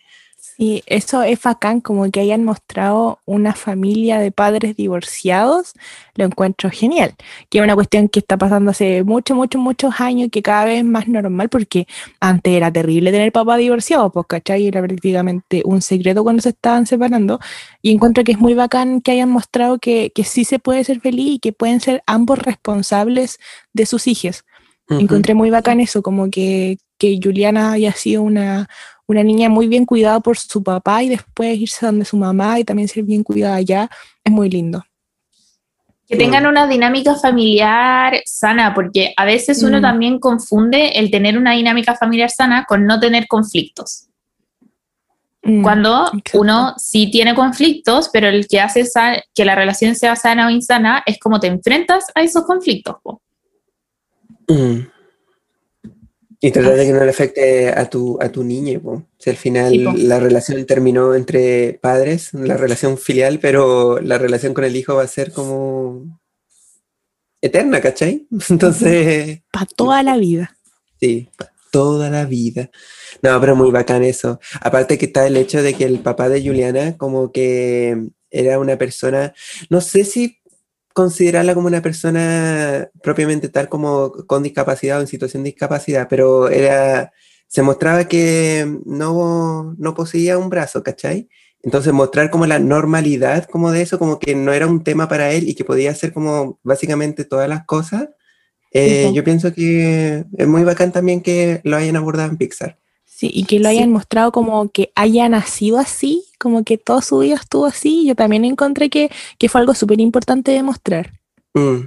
Sí, 0.62 0.84
eso 0.86 1.24
es 1.24 1.42
bacán, 1.42 1.82
como 1.82 2.12
que 2.12 2.20
hayan 2.20 2.44
mostrado 2.44 3.18
una 3.26 3.56
familia 3.56 4.20
de 4.20 4.32
padres 4.32 4.76
divorciados, 4.76 5.74
lo 6.14 6.26
encuentro 6.26 6.70
genial, 6.70 7.16
que 7.50 7.58
es 7.58 7.64
una 7.64 7.74
cuestión 7.74 8.08
que 8.10 8.20
está 8.20 8.38
pasando 8.38 8.70
hace 8.70 9.04
muchos, 9.04 9.36
muchos, 9.36 9.60
muchos 9.60 10.00
años 10.00 10.28
y 10.28 10.30
que 10.30 10.44
cada 10.44 10.66
vez 10.66 10.78
es 10.78 10.86
más 10.86 11.08
normal, 11.08 11.50
porque 11.50 11.88
antes 12.20 12.54
era 12.54 12.72
terrible 12.72 13.12
tener 13.12 13.32
papá 13.32 13.58
divorciado, 13.58 14.12
pues, 14.12 14.28
¿cachai? 14.28 14.68
Era 14.68 14.84
prácticamente 14.84 15.64
un 15.66 15.82
secreto 15.82 16.22
cuando 16.22 16.44
se 16.44 16.50
estaban 16.50 16.86
separando, 16.86 17.40
y 17.82 17.92
encuentro 17.92 18.24
que 18.24 18.34
es 18.34 18.40
muy 18.40 18.54
bacán 18.54 19.02
que 19.02 19.14
hayan 19.14 19.32
mostrado 19.32 19.80
que, 19.80 20.12
que 20.14 20.24
sí 20.24 20.46
se 20.46 20.60
puede 20.60 20.84
ser 20.84 21.00
feliz 21.02 21.38
y 21.38 21.40
que 21.40 21.54
pueden 21.54 21.80
ser 21.80 22.04
ambos 22.06 22.38
responsables 22.38 23.40
de 23.74 23.88
sus 23.88 24.06
hijos. 24.06 24.44
Ujú. 24.92 25.00
Encontré 25.00 25.34
muy 25.34 25.50
bacán 25.50 25.80
eso, 25.80 26.04
como 26.04 26.30
que, 26.30 26.78
que 27.00 27.20
Juliana 27.20 27.72
haya 27.72 27.94
sido 27.94 28.22
una, 28.22 28.70
una 29.12 29.24
niña 29.24 29.50
muy 29.50 29.68
bien 29.68 29.86
cuidada 29.86 30.20
por 30.20 30.38
su 30.38 30.64
papá 30.64 31.04
y 31.04 31.10
después 31.10 31.58
irse 31.58 31.86
donde 31.86 32.06
su 32.06 32.18
mamá 32.18 32.60
y 32.60 32.64
también 32.64 32.88
ser 32.88 33.04
bien 33.04 33.24
cuidada 33.24 33.56
allá, 33.56 33.90
es 34.24 34.32
muy 34.32 34.50
lindo. 34.50 34.84
Que 36.08 36.18
tengan 36.18 36.46
una 36.46 36.68
dinámica 36.68 37.16
familiar 37.16 38.22
sana, 38.26 38.74
porque 38.74 39.14
a 39.16 39.24
veces 39.24 39.64
uno 39.64 39.80
Mm. 39.80 39.82
también 39.82 40.20
confunde 40.20 41.00
el 41.00 41.10
tener 41.10 41.38
una 41.38 41.54
dinámica 41.54 41.96
familiar 41.96 42.30
sana 42.30 42.66
con 42.68 42.86
no 42.86 43.00
tener 43.00 43.28
conflictos. 43.28 44.08
Mm, 45.44 45.64
Cuando 45.64 46.08
exacto. 46.08 46.40
uno 46.42 46.74
sí 46.78 47.10
tiene 47.10 47.34
conflictos, 47.34 48.10
pero 48.12 48.28
el 48.28 48.48
que 48.48 48.60
hace 48.60 48.84
que 49.34 49.46
la 49.46 49.56
relación 49.56 49.96
sea 49.96 50.16
sana 50.16 50.48
o 50.48 50.50
insana 50.50 51.02
es 51.06 51.18
como 51.18 51.40
te 51.40 51.48
enfrentas 51.48 52.06
a 52.14 52.22
esos 52.22 52.44
conflictos. 52.46 52.98
Mm. 54.48 54.82
Y 56.44 56.50
tratar 56.52 56.76
de 56.76 56.86
que 56.88 56.92
no 56.92 57.04
le 57.04 57.10
afecte 57.12 57.70
a 57.70 57.88
tu, 57.88 58.18
a 58.20 58.30
tu 58.30 58.44
niña, 58.44 58.80
po. 58.80 59.06
Si 59.20 59.30
al 59.30 59.36
final 59.38 59.72
Sí, 59.72 59.84
la 60.08 60.20
relación 60.20 60.66
terminó 60.66 61.14
entre 61.14 61.74
padres, 61.82 62.34
la 62.34 62.58
relación 62.58 62.98
filial, 62.98 63.38
pero 63.40 64.00
la 64.00 64.18
relación 64.18 64.54
con 64.56 64.64
el 64.64 64.76
hijo 64.76 64.96
va 64.96 65.04
a 65.04 65.08
ser 65.08 65.32
como 65.32 66.20
eterna, 67.42 67.82
¿cachai? 67.82 68.28
Entonces, 68.50 69.42
Para 69.52 69.66
toda 69.76 70.04
la 70.04 70.18
vida. 70.18 70.56
sí, 71.00 71.30
pa- 71.38 71.52
toda 71.72 72.10
la 72.10 72.26
vida. 72.26 72.70
No, 73.22 73.40
pero 73.40 73.56
muy 73.56 73.72
bacán 73.72 74.04
eso. 74.04 74.40
Aparte 74.62 74.98
que 74.98 75.06
está 75.06 75.26
el 75.28 75.38
hecho 75.38 75.62
de 75.64 75.74
que 75.74 75.86
el 75.86 76.00
papá 76.00 76.28
de 76.28 76.42
Juliana 76.46 76.98
como 76.98 77.32
que 77.32 78.10
era 78.30 78.60
una 78.60 78.78
persona, 78.78 79.34
no 79.70 79.80
sé 79.80 80.04
si 80.04 80.41
considerarla 80.94 81.54
como 81.54 81.68
una 81.68 81.82
persona 81.82 82.90
propiamente 83.02 83.50
tal 83.50 83.70
como 83.70 84.12
con 84.12 84.44
discapacidad 84.44 85.00
o 85.00 85.02
en 85.02 85.08
situación 85.08 85.44
de 85.44 85.50
discapacidad, 85.50 86.08
pero 86.10 86.50
era, 86.50 87.12
se 87.48 87.62
mostraba 87.62 88.06
que 88.08 88.80
no, 88.86 89.76
no 89.78 89.94
poseía 89.96 90.38
un 90.38 90.50
brazo, 90.50 90.84
¿cachai? 90.84 91.30
Entonces 91.64 91.94
mostrar 91.94 92.30
como 92.30 92.46
la 92.48 92.60
normalidad 92.60 93.46
como 93.46 93.72
de 93.72 93.84
eso, 93.84 94.00
como 94.00 94.20
que 94.20 94.36
no 94.36 94.52
era 94.54 94.68
un 94.68 94.84
tema 94.84 95.08
para 95.08 95.32
él 95.32 95.48
y 95.48 95.54
que 95.54 95.64
podía 95.64 95.92
hacer 95.92 96.12
como 96.12 96.60
básicamente 96.64 97.24
todas 97.24 97.48
las 97.48 97.66
cosas. 97.66 98.10
eh. 98.72 99.12
Yo 99.14 99.24
pienso 99.24 99.54
que 99.54 100.26
es 100.38 100.48
muy 100.48 100.64
bacán 100.64 100.92
también 100.92 101.22
que 101.22 101.62
lo 101.64 101.78
hayan 101.78 101.98
abordado 101.98 102.30
en 102.30 102.38
Pixar. 102.38 102.80
Sí, 103.22 103.30
y 103.32 103.44
que 103.44 103.60
lo 103.60 103.70
Sí. 103.70 103.78
hayan 103.78 103.92
mostrado 103.92 104.32
como 104.32 104.68
que 104.72 104.92
haya 104.96 105.30
nacido 105.30 105.78
así, 105.78 106.24
como 106.40 106.64
que 106.64 106.80
toda 106.80 107.04
su 107.04 107.20
vida 107.20 107.36
estuvo 107.36 107.68
así. 107.68 108.04
Yo 108.08 108.16
también 108.16 108.46
encontré 108.46 108.90
que, 108.90 109.12
que 109.38 109.48
fue 109.48 109.62
algo 109.62 109.76
súper 109.76 110.00
importante 110.02 110.50
de 110.52 110.64
mostrar. 110.64 111.12
Mm, 111.54 111.82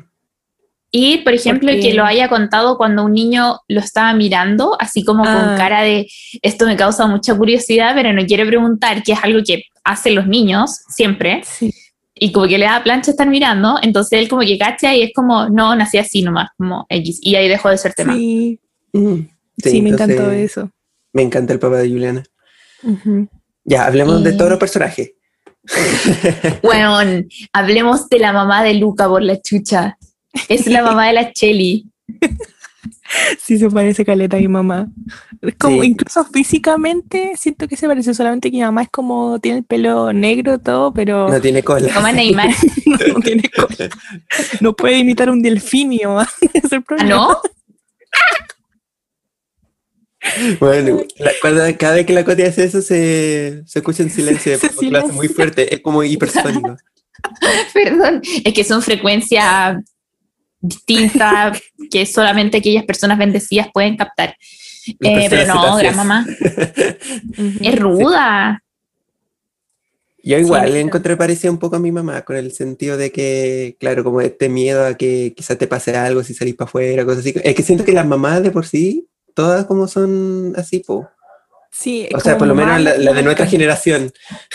Y, 0.97 1.19
por 1.25 1.33
ejemplo, 1.35 1.71
Porque- 1.73 1.89
que 1.89 1.95
lo 1.95 2.05
haya 2.05 2.29
contado 2.29 2.77
cuando 2.77 3.05
un 3.05 3.15
niño 3.15 3.59
lo 3.67 3.81
estaba 3.81 4.15
mirando, 4.15 4.77
así 4.79 5.03
como 5.03 5.25
Ah. 5.27 5.35
con 5.49 5.57
cara 5.57 5.83
de 5.83 6.07
esto 6.41 6.67
me 6.67 6.77
causa 6.77 7.09
mucha 7.09 7.37
curiosidad, 7.37 7.97
pero 7.97 8.13
no 8.13 8.25
quiere 8.27 8.47
preguntar, 8.47 9.03
que 9.03 9.11
es 9.11 9.19
algo 9.21 9.41
que 9.45 9.65
hacen 9.83 10.15
los 10.15 10.29
niños 10.29 10.71
siempre, 10.95 11.43
Sí. 11.45 11.73
y 12.15 12.31
como 12.31 12.47
que 12.47 12.59
le 12.59 12.67
da 12.67 12.81
plancha 12.85 13.11
estar 13.11 13.27
mirando, 13.29 13.77
entonces 13.83 14.21
él 14.21 14.29
como 14.29 14.43
que 14.43 14.57
cacha 14.57 14.95
y 14.95 15.03
es 15.03 15.11
como, 15.13 15.49
no, 15.49 15.75
nací 15.75 15.99
así 15.99 16.23
nomás, 16.23 16.51
como 16.57 16.87
X, 16.89 17.19
y 17.23 17.35
ahí 17.35 17.49
dejó 17.49 17.71
de 17.71 17.79
ser 17.79 17.93
tema. 17.95 18.15
Sí, 18.15 18.61
mm. 18.93 19.17
sí, 19.65 19.83
me 19.83 19.91
encantó 19.91 20.31
eso. 20.31 20.71
Me 21.15 21.23
encanta 21.23 21.53
el 21.55 21.59
papá 21.59 21.79
de 21.79 21.89
Juliana. 21.89 22.23
Ya, 23.65 23.87
hablemos 23.87 24.23
de 24.23 24.33
todos 24.35 24.51
los 24.51 24.59
personajes. 24.59 25.13
Bueno, 26.63 26.99
hablemos 27.55 28.09
de 28.11 28.19
la 28.19 28.33
mamá 28.35 28.63
de 28.63 28.75
Luca 28.75 29.09
por 29.09 29.23
la 29.23 29.41
chucha. 29.41 29.97
Es 30.51 30.67
la 30.67 30.83
mamá 30.83 31.07
de 31.07 31.13
la 31.15 31.33
Chelly. 31.33 31.89
Sí, 33.41 33.59
se 33.59 33.71
parece 33.71 34.05
caleta 34.05 34.37
a 34.37 34.41
mi 34.41 34.49
mamá. 34.49 34.89
Es 35.41 35.55
como, 35.55 35.81
Sí. 35.83 35.89
incluso 35.89 36.25
físicamente, 36.25 37.33
siento 37.37 37.67
que 37.69 37.77
se 37.77 37.87
parece, 37.87 38.13
solamente 38.13 38.51
que 38.51 38.57
mi 38.59 38.63
mamá 38.63 38.83
es 38.83 38.89
como, 38.91 39.39
tiene 39.39 39.59
el 39.59 39.65
pelo 39.65 40.13
negro, 40.13 40.59
todo, 40.59 40.93
pero 40.93 41.29
No 41.31 41.41
tiene 41.41 41.63
cola. 41.63 41.91
Mamá 41.95 42.13
Neymar. 42.13 42.51
no 42.87 43.21
tiene 43.21 43.49
cola. 43.49 43.89
No 44.61 44.75
puede 44.75 44.99
imitar 44.99 45.31
un 45.31 45.41
es 46.53 46.73
el 46.73 46.85
¿Ah, 46.99 47.05
no? 47.05 47.41
Bueno, 50.61 51.03
la- 51.19 51.33
cuando- 51.41 51.63
cada 51.79 51.97
vez 51.97 52.07
que 52.07 52.13
la 52.15 52.25
Coti 52.25 52.43
hace 52.43 52.65
eso 52.65 52.81
se, 52.83 53.63
se 53.67 53.79
escucha 53.79 54.03
en 54.03 54.11
silencio, 54.11 54.59
Se 54.59 54.69
porque 54.71 54.91
lo 54.91 54.99
hace 54.99 55.13
muy 55.13 55.29
fuerte, 55.29 55.75
es 55.75 55.81
como 55.81 56.03
hipersónico. 56.03 56.77
Perdón, 57.75 58.23
es 58.45 58.53
que 58.55 58.65
son 58.65 58.83
frecuencias 58.83 59.77
distintas 60.61 61.61
que 61.91 62.07
solamente 62.07 62.59
aquellas 62.59 62.85
personas 62.85 63.19
bendecidas 63.19 63.69
pueden 63.73 63.97
captar. 63.97 64.37
Eh, 65.01 65.27
pero 65.31 65.55
no, 65.55 65.77
gran 65.77 65.97
mamá. 65.97 66.27
Es 67.61 67.79
ruda. 67.79 68.63
Yo 70.23 70.39
igual 70.39 70.69
Sí, 70.69 70.73
le 70.73 70.81
encontré 70.81 71.17
parecida 71.19 71.51
un 71.51 71.59
poco 71.59 71.77
a 71.77 71.79
mi 71.79 71.93
mamá, 71.93 72.23
con 72.23 72.37
el 72.37 72.51
sentido 72.53 72.97
de 72.97 73.13
que, 73.13 73.77
claro, 73.79 74.03
como 74.05 74.23
este 74.23 74.49
miedo 74.49 74.87
a 74.87 74.95
que 74.95 75.35
quizás 75.37 75.59
te 75.59 75.67
pase 75.67 75.95
algo 75.97 76.23
si 76.25 76.33
salís 76.33 76.55
para 76.55 76.67
afuera, 76.69 77.05
cosas 77.05 77.21
así. 77.21 77.35
Es 77.45 77.55
que 77.55 77.63
siento 77.63 77.85
que 77.85 77.93
las 77.93 78.07
mamás 78.07 78.43
de 78.43 78.51
por 78.51 78.65
sí, 78.67 79.07
todas 79.35 79.67
como 79.67 79.87
son 79.89 80.55
así, 80.57 80.81
po. 80.81 81.09
Sí, 81.71 82.09
O 82.15 82.21
sea, 82.21 82.39
por 82.39 82.47
lo 82.47 82.55
menos 82.55 82.81
la, 82.81 82.97
la 82.97 83.13
de 83.13 83.23
nuestra 83.23 83.47
generación. 83.47 84.13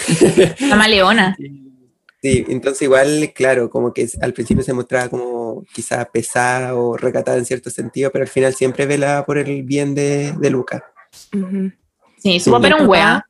Mamá 0.69 0.87
leona. 0.87 1.35
Sí, 2.21 2.45
entonces 2.49 2.81
igual, 2.81 3.31
claro, 3.33 3.69
como 3.69 3.93
que 3.93 4.07
al 4.21 4.33
principio 4.33 4.63
se 4.63 4.73
mostraba 4.73 5.09
como 5.09 5.63
quizás 5.73 6.07
pesada 6.09 6.75
o 6.75 6.97
recatada 6.97 7.37
en 7.37 7.45
cierto 7.45 7.69
sentido, 7.69 8.11
pero 8.11 8.23
al 8.23 8.29
final 8.29 8.53
siempre 8.53 8.85
velaba 8.85 9.25
por 9.25 9.37
el 9.37 9.63
bien 9.63 9.95
de, 9.95 10.33
de 10.33 10.49
Luca. 10.49 10.83
Sí, 12.17 12.39
su 12.39 12.51
papá 12.51 12.67
era 12.67 12.75
un 12.77 12.87
wea. 12.87 13.25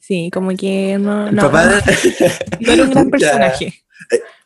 Sí, 0.00 0.30
como 0.32 0.50
que 0.56 0.96
no, 0.98 1.30
no, 1.30 1.42
papá, 1.42 1.82
no 2.60 2.72
era 2.72 2.82
un 2.84 2.90
gran 2.92 3.10
personaje. 3.10 3.82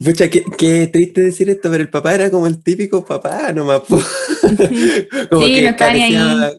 Pucha, 0.05 0.29
qué, 0.29 0.45
qué 0.59 0.87
triste 0.89 1.21
decir 1.23 1.49
esto, 1.51 1.71
pero 1.71 1.83
el 1.83 1.91
papá 1.91 2.15
era 2.15 2.31
como 2.31 2.47
el 2.47 2.63
típico 2.63 3.05
papá 3.05 3.53
nomás. 3.53 3.83
como 3.89 4.01
Sí, 4.01 5.29
no 5.31 5.39
ni 5.39 5.67
ahí. 5.67 5.77
carecía, 5.77 6.53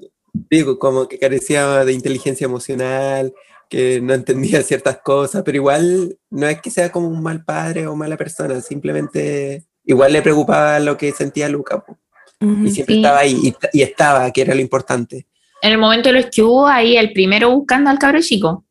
digo, 0.50 0.80
como 0.80 1.08
que 1.08 1.20
carecía 1.20 1.86
de 1.86 1.94
inteligencia 1.94 2.46
emocional, 2.46 3.34
que 3.70 4.00
no 4.02 4.14
entendía 4.14 4.62
ciertas 4.64 4.98
cosas, 5.04 5.44
pero 5.44 5.58
igual 5.58 6.18
no 6.30 6.48
es 6.48 6.62
que 6.62 6.70
sea 6.72 6.92
como 6.92 7.08
un 7.08 7.22
mal 7.24 7.44
padre 7.44 7.88
o 7.88 7.96
mala 7.96 8.18
persona, 8.18 8.62
simplemente 8.62 9.64
igual 9.86 10.14
le 10.14 10.22
preocupaba 10.22 10.80
lo 10.80 10.98
que 10.98 11.12
sentía 11.12 11.50
Luca. 11.50 11.84
po. 11.84 11.98
Ujú. 12.42 12.66
Y 12.66 12.72
siempre 12.72 12.96
Sí. 12.96 13.02
estaba 13.02 13.20
ahí, 13.20 13.40
y, 13.44 13.56
y 13.74 13.82
estaba, 13.82 14.30
que 14.32 14.42
era 14.42 14.54
lo 14.56 14.62
importante. 14.62 15.26
En 15.62 15.72
el 15.72 15.78
momento 15.78 16.10
de 16.10 16.22
los 16.22 16.26
que 16.32 16.44
hubo 16.44 16.68
ahí, 16.68 16.98
el 16.98 17.14
primero 17.14 17.50
buscando 17.50 17.90
al 17.90 17.98
cabro 17.98 18.20
chico. 18.22 18.65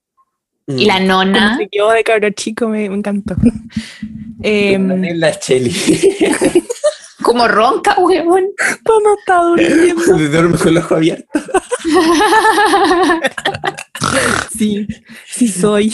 Mm. 0.67 0.79
Y 0.79 0.85
la 0.87 1.01
nona. 1.01 1.59
quedó 1.71 1.91
de 1.91 2.05
cabro 2.05 2.31
chico 2.31 2.69
me, 2.69 2.89
me 2.89 2.97
encantó. 2.97 3.37
Es 4.43 5.17
la 5.17 5.39
Cheli. 5.39 5.75
Como 7.25 7.49
ronca, 7.49 7.95
huevón. 7.99 8.45
cuando 8.85 9.15
está 9.19 9.43
durmiendo. 9.43 10.03
Duerme 10.31 10.59
con 10.59 10.69
el 10.69 10.79
ojo 10.79 10.95
abierto. 10.95 11.41
Sí, 14.57 14.87
sí 15.27 15.49
soy. 15.49 15.93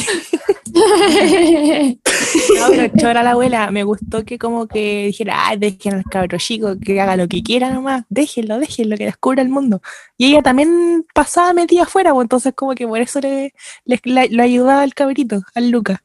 No, 0.73 2.67
pero 2.69 2.93
chora 2.99 3.23
la 3.23 3.31
abuela. 3.33 3.71
Me 3.71 3.85
gustó 3.85 4.25
que 4.25 4.39
como 4.39 4.67
que 4.67 5.07
dijera, 5.07 5.47
ay, 5.49 5.59
dejen 5.59 5.95
al 5.95 6.05
cabro 6.05 6.39
chico 6.39 6.77
que 6.85 7.01
haga 7.01 7.17
lo 7.17 7.29
que 7.29 7.43
quiera 7.43 7.71
nomás. 7.71 8.05
Déjenlo, 8.09 8.59
déjenlo, 8.59 8.97
que 8.97 9.05
descubra 9.07 9.43
el 9.43 9.49
mundo. 9.49 9.81
Y 10.19 10.27
ella 10.33 10.43
también 10.43 11.07
pasaba 11.15 11.53
metida 11.53 11.83
afuera, 11.85 12.13
pues 12.13 12.25
entonces 12.25 12.53
como 12.55 12.75
que 12.75 12.87
por 12.87 13.01
eso 13.01 13.21
le, 13.21 13.55
le- 13.87 14.29
lo 14.31 14.43
ayudaba 14.43 14.83
al 14.83 14.95
cabrito, 14.95 15.43
al 15.55 15.71
Luca. 15.71 16.03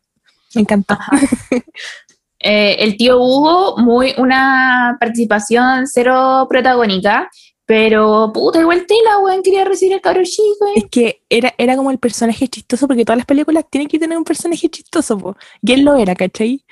Me 0.53 0.61
encantó. 0.61 0.97
Eh, 2.47 2.75
el 2.83 2.95
tío 2.95 3.17
Hugo, 3.19 3.75
muy 3.77 4.13
una 4.17 4.97
participación 4.99 5.87
cero 5.87 6.45
protagónica, 6.47 7.27
pero 7.65 8.29
puta, 8.31 8.61
igual 8.61 8.85
tela, 8.85 9.17
weón, 9.23 9.41
quería 9.41 9.65
recibir 9.65 9.95
al 9.95 10.01
cabro 10.01 10.21
chico. 10.23 10.67
eh. 10.67 10.73
Es 10.75 10.85
que 10.91 11.23
era, 11.27 11.55
era 11.57 11.75
como 11.75 11.89
el 11.89 11.97
personaje 11.97 12.47
chistoso, 12.47 12.85
porque 12.87 13.03
todas 13.03 13.17
las 13.17 13.25
películas 13.25 13.65
tienen 13.71 13.87
que 13.87 13.97
tener 13.97 14.15
un 14.15 14.23
personaje 14.23 14.69
chistoso, 14.69 15.17
po. 15.17 15.35
y 15.63 15.73
él 15.73 15.81
lo 15.83 15.95
era, 15.95 16.13
¿cachai? 16.13 16.63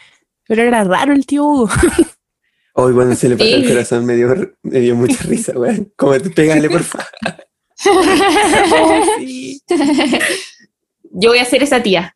Pero 0.47 0.61
era 0.61 0.84
raro 0.84 1.11
el 1.13 1.26
tío 1.26 1.43
Hugo. 1.43 1.69
Hoy 2.76 2.93
cuando 2.93 3.15
se 3.15 3.30
le 3.30 3.36
pasó 3.38 3.55
el 3.55 3.63
Sí. 3.65 3.69
corazón 3.71 4.05
me 4.05 4.15
dio, 4.15 4.28
me 4.61 4.80
dio 4.80 4.95
mucha 4.95 5.24
risa, 5.28 5.53
weón. 5.57 5.91
Como 5.97 6.19
tú 6.19 6.30
pégale, 6.32 6.69
por 6.69 6.84
favor. 6.84 7.07
Sí. 9.17 9.59
Yo 11.11 11.30
voy 11.30 11.39
a 11.39 11.45
ser 11.45 11.63
esa 11.63 11.82
tía, 11.84 12.15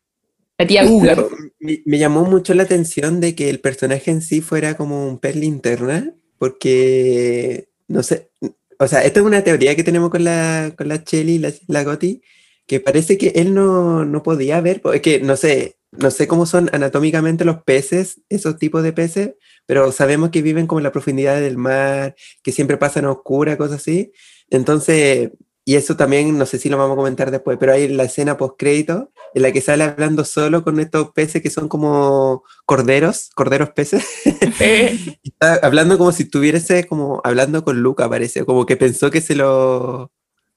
la 0.58 0.66
tía 0.66 0.84
Google. 0.84 1.14
Pero 1.14 1.30
me, 1.60 1.82
me 1.86 1.98
llamó 1.98 2.24
mucho 2.24 2.52
la 2.54 2.64
atención 2.64 3.20
de 3.20 3.34
que 3.34 3.48
el 3.48 3.60
personaje 3.60 4.10
en 4.10 4.22
sí 4.22 4.40
fuera 4.40 4.76
como 4.76 5.08
un 5.08 5.18
pez 5.18 5.36
linterna, 5.36 6.14
porque, 6.38 7.68
no 7.86 8.02
sé, 8.02 8.30
o 8.78 8.86
sea, 8.86 9.02
esta 9.04 9.20
es 9.20 9.26
una 9.26 9.42
teoría 9.42 9.74
que 9.74 9.84
tenemos 9.84 10.10
con 10.10 10.24
la, 10.24 10.72
con 10.76 10.88
la 10.88 11.02
Cheli, 11.02 11.38
la, 11.38 11.52
la 11.66 11.82
Goti, 11.84 12.22
que 12.66 12.80
parece 12.80 13.18
que 13.18 13.28
él 13.34 13.54
no, 13.54 14.04
no 14.04 14.22
podía 14.22 14.60
ver, 14.60 14.80
es 14.92 15.00
que 15.00 15.20
no 15.20 15.36
sé, 15.36 15.78
no 15.90 16.10
sé 16.10 16.28
cómo 16.28 16.46
son 16.46 16.70
anatómicamente 16.72 17.44
los 17.44 17.62
peces, 17.62 18.20
esos 18.28 18.58
tipos 18.58 18.82
de 18.82 18.92
peces, 18.92 19.34
pero 19.66 19.90
sabemos 19.90 20.30
que 20.30 20.42
viven 20.42 20.66
como 20.66 20.80
en 20.80 20.84
la 20.84 20.92
profundidad 20.92 21.40
del 21.40 21.56
mar, 21.56 22.14
que 22.42 22.52
siempre 22.52 22.76
pasan 22.76 23.04
a 23.04 23.10
oscura, 23.10 23.56
cosas 23.56 23.80
así. 23.80 24.12
Entonces, 24.50 25.30
y 25.64 25.76
eso 25.76 25.96
también, 25.96 26.38
no 26.38 26.46
sé 26.46 26.58
si 26.58 26.68
lo 26.68 26.78
vamos 26.78 26.94
a 26.94 26.96
comentar 26.96 27.30
después, 27.30 27.58
pero 27.58 27.72
hay 27.72 27.88
la 27.88 28.04
escena 28.04 28.36
post 28.36 28.54
crédito 28.58 29.12
en 29.34 29.42
la 29.42 29.52
que 29.52 29.60
sale 29.60 29.84
hablando 29.84 30.24
solo 30.24 30.64
con 30.64 30.80
estos 30.80 31.10
peces 31.12 31.42
que 31.42 31.50
son 31.50 31.68
como 31.68 32.42
corderos, 32.66 33.30
corderos 33.34 33.70
peces. 33.70 34.04
Y 35.22 35.28
está 35.30 35.54
hablando 35.62 35.98
como 35.98 36.12
si 36.12 36.24
estuviese 36.24 36.86
como 36.86 37.20
hablando 37.24 37.64
con 37.64 37.80
Luca, 37.80 38.08
parece, 38.08 38.44
como 38.44 38.66
que 38.66 38.76
pensó 38.76 39.10
que 39.10 39.20
se 39.20 39.34
lo, 39.34 40.10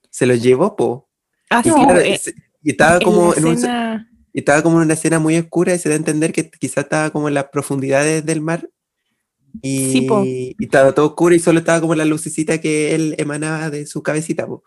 se 0.10 0.26
lo 0.26 0.36
llevó, 0.36 0.76
po. 0.76 1.10
Ah, 1.50 1.62
Y 1.66 1.70
sí, 1.70 1.76
claro, 1.76 2.00
eh, 2.00 2.18
se, 2.18 2.34
y 2.64 2.72
estaba 2.72 2.96
En 2.98 3.02
como 3.04 3.34
en 3.36 3.46
un- 3.46 3.54
escena- 3.56 4.08
y 4.34 4.40
estaba 4.40 4.64
como 4.64 4.78
en 4.78 4.86
una 4.86 4.94
escena 4.94 5.20
muy 5.20 5.38
oscura 5.38 5.74
y 5.76 5.80
se 5.80 5.90
da 5.90 5.96
a 5.96 5.98
entender 5.98 6.32
que 6.32 6.50
quizás 6.50 6.86
estaba 6.86 7.10
como 7.10 7.28
en 7.28 7.34
las 7.34 7.46
profundidades 7.52 8.26
del 8.26 8.40
mar. 8.40 8.70
Y, 9.62 9.92
Sí, 9.92 10.56
y 10.58 10.64
estaba 10.66 10.94
todo 10.94 11.08
oscuro 11.08 11.36
y 11.36 11.40
solo 11.40 11.60
estaba 11.60 11.82
como 11.82 11.94
la 11.96 12.06
lucecita 12.06 12.60
que 12.62 12.96
él 12.96 13.16
emanaba 13.18 13.70
de 13.70 13.86
su 13.86 14.02
cabecita. 14.02 14.48
po. 14.48 14.64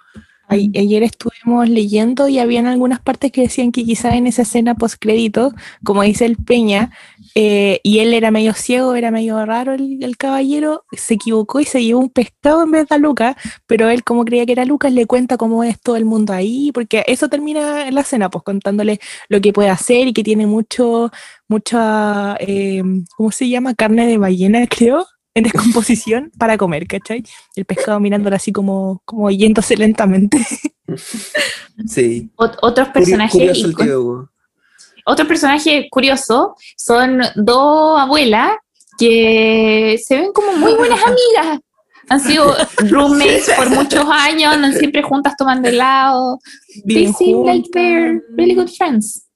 Ay- 0.47 0.70
Ayer 0.76 1.03
estuvimos 1.03 1.68
leyendo 1.68 2.28
y 2.28 2.38
habían 2.38 2.66
algunas 2.66 3.01
partes 3.01 3.32
que 3.32 3.42
decían 3.42 3.72
que 3.72 3.84
quizás 3.84 4.14
en 4.14 4.26
esa 4.26 4.42
escena 4.42 4.74
post 4.74 4.97
crédito, 5.01 5.53
como 5.84 6.03
dice 6.03 6.26
el 6.26 6.36
Peña, 6.36 6.90
eh, 7.34 7.80
y 7.82 8.01
él 8.01 8.12
era 8.14 8.30
medio 8.30 8.53
ciego, 8.55 8.95
era 8.95 9.11
medio 9.11 9.45
raro 9.47 9.72
el, 9.72 10.03
el 10.05 10.16
caballero, 10.16 10.84
se 10.92 11.14
equivocó 11.14 11.61
y 11.61 11.64
se 11.64 11.82
llevó 11.82 12.01
un 12.01 12.11
pescado 12.11 12.62
en 12.62 12.70
vez 12.72 12.86
de 12.88 12.95
a 12.95 12.99
Lucas, 12.99 13.36
pero 13.66 13.88
él 13.88 14.05
como 14.05 14.24
creía 14.24 14.45
que 14.47 14.53
era 14.53 14.64
Lucas 14.64 14.92
le 14.92 15.07
cuenta 15.07 15.36
cómo 15.38 15.64
es 15.64 15.80
todo 15.80 15.97
el 15.97 16.05
mundo 16.05 16.32
ahí, 16.32 16.70
porque 16.72 17.05
eso 17.07 17.28
termina 17.28 17.88
en 17.88 17.95
la 17.95 18.03
escena, 18.03 18.28
pues 18.30 18.45
contándole 18.45 19.01
lo 19.28 19.40
que 19.40 19.53
puede 19.53 19.70
hacer 19.70 20.07
y 20.09 20.12
que 20.12 20.22
tiene 20.24 20.47
mucho, 20.47 21.11
mucha, 21.49 22.36
eh, 22.40 22.82
¿cómo 23.16 23.30
se 23.32 23.49
llama? 23.49 23.74
Carne 23.74 24.07
de 24.07 24.18
ballena, 24.18 24.66
creo. 24.68 25.07
En 25.35 25.43
descomposición 25.45 26.30
para 26.39 26.57
comer, 26.57 26.87
¿cachai? 26.87 27.24
El 27.57 27.64
pescado 27.64 27.99
mirándolo 28.01 28.37
así 28.37 28.53
como, 28.53 29.03
como 29.05 29.30
yéndose 29.30 29.76
lentamente. 29.76 30.39
Sí. 31.87 32.30
Ot- 32.37 32.57
otros 32.62 32.89
personajes 32.89 33.32
curioso 33.32 33.66
el 33.66 33.72
icon- 33.74 33.85
tío 33.85 34.01
Hugo. 34.01 34.30
Otro 35.07 35.26
personaje 35.26 35.89
curioso 35.91 36.55
son 36.76 37.20
dos 37.35 38.01
abuelas 38.01 38.53
que 38.99 39.99
se 40.03 40.16
ven 40.16 40.32
como 40.32 40.53
muy 40.55 40.74
buenas 40.74 41.01
amigas. 41.07 41.61
Han 42.09 42.20
sido 42.20 42.55
roommates 42.91 43.51
por 43.57 43.70
muchos 43.70 44.05
años, 44.11 44.53
andan 44.53 44.74
siempre 44.74 45.03
juntas 45.03 45.35
tomando 45.39 45.68
helado. 45.68 46.39
They 46.87 47.07
Viven 47.07 47.14
seem 47.14 47.45
like 47.45 47.68
they're 47.72 48.20
really 48.37 48.55
good 48.55 48.68
friends. 48.68 49.26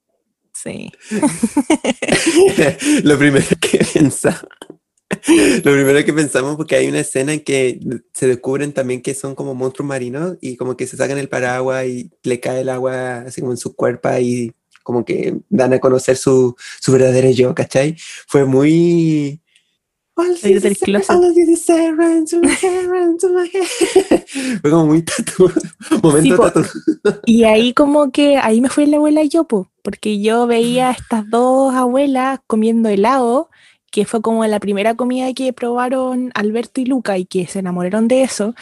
Sí. 0.55 0.91
lo 3.05 3.19
primero 3.19 3.47
que 3.61 3.79
pensamos, 3.95 4.43
lo 5.65 5.73
primero 5.73 6.05
que 6.05 6.13
pensamos, 6.13 6.57
porque 6.57 6.77
hay 6.77 6.87
una 6.87 7.01
escena 7.01 7.33
en 7.33 7.41
que 7.41 7.81
se 8.13 8.27
descubren 8.27 8.73
también 8.73 9.01
que 9.01 9.15
son 9.15 9.35
como 9.35 9.55
monstruos 9.55 9.89
marinos 9.89 10.37
y 10.41 10.57
como 10.57 10.77
que 10.77 10.87
se 10.87 10.97
sacan 10.97 11.19
el 11.19 11.29
paraguas 11.29 11.87
y 11.87 12.11
le 12.23 12.41
cae 12.41 12.61
el 12.61 12.69
agua 12.69 13.21
así 13.21 13.41
como 13.41 13.53
en 13.53 13.59
su 13.59 13.75
cuerpo 13.75 14.11
y 14.19 14.55
como 14.83 15.05
que 15.05 15.37
dan 15.51 15.75
a 15.75 15.81
conocer 15.81 16.17
su, 16.17 16.57
su 16.81 16.93
verdadero 16.93 17.31
yo, 17.31 17.55
¿cachai? 17.55 17.97
Fue 18.27 18.47
muy... 18.47 19.41
Fue 24.63 24.71
como 24.71 24.87
muy 24.87 25.03
tatu, 25.03 25.51
momento 26.03 26.37
Sí, 26.37 26.43
tatu. 26.43 26.63
Y 27.27 27.45
ahí 27.45 27.75
como 27.75 28.11
que, 28.11 28.39
ahí 28.39 28.61
me 28.61 28.71
fue 28.71 28.87
la 28.87 28.97
abuela 28.97 29.23
y 29.23 29.29
yo, 29.29 29.45
po, 29.45 29.71
porque 29.83 30.21
yo 30.21 30.47
veía 30.47 30.89
a 30.89 30.93
estas 30.93 31.29
dos 31.29 31.75
abuelas 31.75 32.41
comiendo 32.47 32.89
helado, 32.89 33.51
que 33.91 34.05
fue 34.05 34.21
como 34.21 34.45
la 34.47 34.61
primera 34.61 34.95
comida 34.95 35.33
que 35.33 35.53
probaron 35.53 36.31
Alberto 36.35 36.81
y 36.81 36.87
Luca 36.87 37.19
y 37.19 37.25
que 37.25 37.47
se 37.47 37.61
enamoraron 37.61 38.09
de 38.09 38.23
eso. 38.23 38.55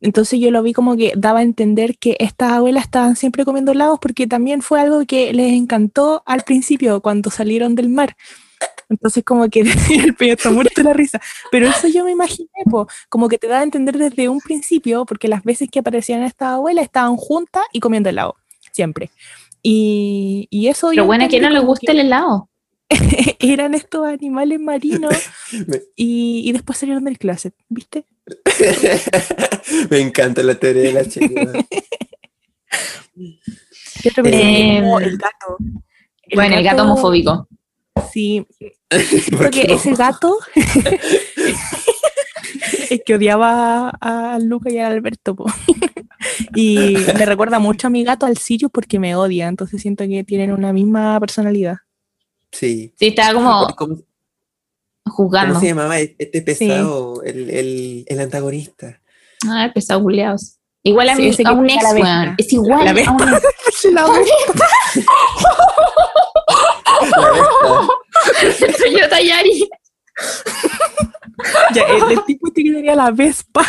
Entonces 0.00 0.38
yo 0.38 0.50
lo 0.50 0.62
vi 0.62 0.72
como 0.74 0.96
que 0.96 1.12
daba 1.16 1.38
a 1.38 1.42
entender 1.42 1.96
que 1.96 2.16
estas 2.20 2.52
abuelas 2.52 2.84
estaban 2.84 3.16
siempre 3.16 3.44
comiendo 3.44 3.72
helados 3.72 3.98
porque 3.98 4.26
también 4.26 4.60
fue 4.60 4.80
algo 4.80 5.04
que 5.06 5.32
les 5.32 5.52
encantó 5.52 6.22
al 6.26 6.42
principio 6.42 7.00
cuando 7.00 7.30
salieron 7.30 7.74
del 7.74 7.88
mar. 7.88 8.16
Entonces 8.90 9.24
como 9.24 9.48
que 9.48 9.60
el 9.90 10.14
está 10.18 10.50
muerto 10.50 10.82
la 10.82 10.92
risa. 10.92 11.20
Pero 11.50 11.68
eso 11.68 11.88
yo 11.88 12.04
me 12.04 12.12
imaginé, 12.12 12.48
po, 12.70 12.86
como 13.08 13.28
que 13.28 13.38
te 13.38 13.48
da 13.48 13.60
a 13.60 13.62
entender 13.62 13.96
desde 13.96 14.28
un 14.28 14.40
principio, 14.40 15.06
porque 15.06 15.28
las 15.28 15.42
veces 15.42 15.68
que 15.70 15.78
aparecían 15.78 16.22
estas 16.22 16.48
abuelas 16.48 16.84
estaban 16.84 17.16
juntas 17.16 17.64
y 17.72 17.80
comiendo 17.80 18.10
helado, 18.10 18.36
siempre. 18.72 19.10
Y, 19.62 20.46
y 20.50 20.68
eso 20.68 20.92
yo 20.92 21.06
bueno, 21.06 21.24
¿a 21.24 21.28
quién 21.28 21.40
no 21.40 21.48
entendí 21.48 21.60
le 21.60 21.60
como 21.60 21.72
gusta 21.72 21.92
el 21.92 22.00
helado? 22.00 22.50
eran 23.40 23.74
estos 23.74 24.06
animales 24.06 24.60
marinos 24.60 25.14
Me- 25.66 25.82
y, 25.96 26.42
y 26.48 26.52
después 26.52 26.78
salieron 26.78 27.04
del 27.04 27.18
closet, 27.18 27.54
¿viste? 27.68 28.04
Me 29.90 30.00
encanta 30.00 30.42
la 30.42 30.54
teoría 30.54 30.82
de 30.84 30.92
la 30.92 31.04
chica. 31.08 31.52
Eh, 34.24 34.78
el 34.78 35.16
gato. 35.18 35.56
bueno, 36.34 36.56
el 36.56 36.64
gato 36.64 36.82
homofóbico. 36.82 37.48
Sí, 38.12 38.44
¿Por 39.30 39.38
porque 39.38 39.66
ese 39.68 39.94
gato 39.94 40.36
es 42.90 43.00
que 43.04 43.14
odiaba 43.14 43.90
a, 44.00 44.34
a 44.34 44.38
Luca 44.40 44.70
y 44.70 44.78
a 44.78 44.88
Alberto. 44.88 45.34
po. 45.36 45.46
y 46.54 46.96
me 47.16 47.26
recuerda 47.26 47.58
mucho 47.58 47.86
a 47.86 47.90
mi 47.90 48.04
gato, 48.04 48.26
al 48.26 48.36
Sirius, 48.36 48.70
porque 48.72 48.98
me 48.98 49.14
odia. 49.14 49.48
Entonces 49.48 49.80
siento 49.80 50.04
que 50.08 50.24
tienen 50.24 50.52
una 50.52 50.72
misma 50.72 51.18
personalidad. 51.20 51.78
Sí. 52.54 52.92
Sí, 52.98 53.06
estaba 53.08 53.34
como 53.34 53.66
¿Cómo, 53.76 53.96
cómo 55.48 55.60
se 55.60 55.66
llamaba 55.66 55.98
este 55.98 56.40
pesado, 56.42 57.22
el, 57.22 57.50
el, 57.50 58.04
el 58.08 58.20
antagonista? 58.20 59.00
Ah, 59.46 59.70
pesado 59.74 60.00
culiados. 60.02 60.58
Igual 60.82 61.08
a, 61.10 61.16
Sí, 61.16 61.22
mí, 61.22 61.28
ese 61.28 61.42
a 61.46 61.52
un 61.52 61.68
ex, 61.68 61.82
weón. 61.94 62.34
Es 62.38 62.52
igual 62.52 62.84
La 62.84 62.90
a 62.90 62.94
vespa. 62.94 63.12
un 63.12 63.94
La 63.94 64.06
La. 64.06 64.24
Ya, 71.74 71.82
el, 71.82 72.12
el 72.12 72.24
tipo 72.24 72.46
este 72.46 72.62
que 72.62 72.72
tenía 72.72 72.94
la 72.94 73.10
Vespa. 73.10 73.66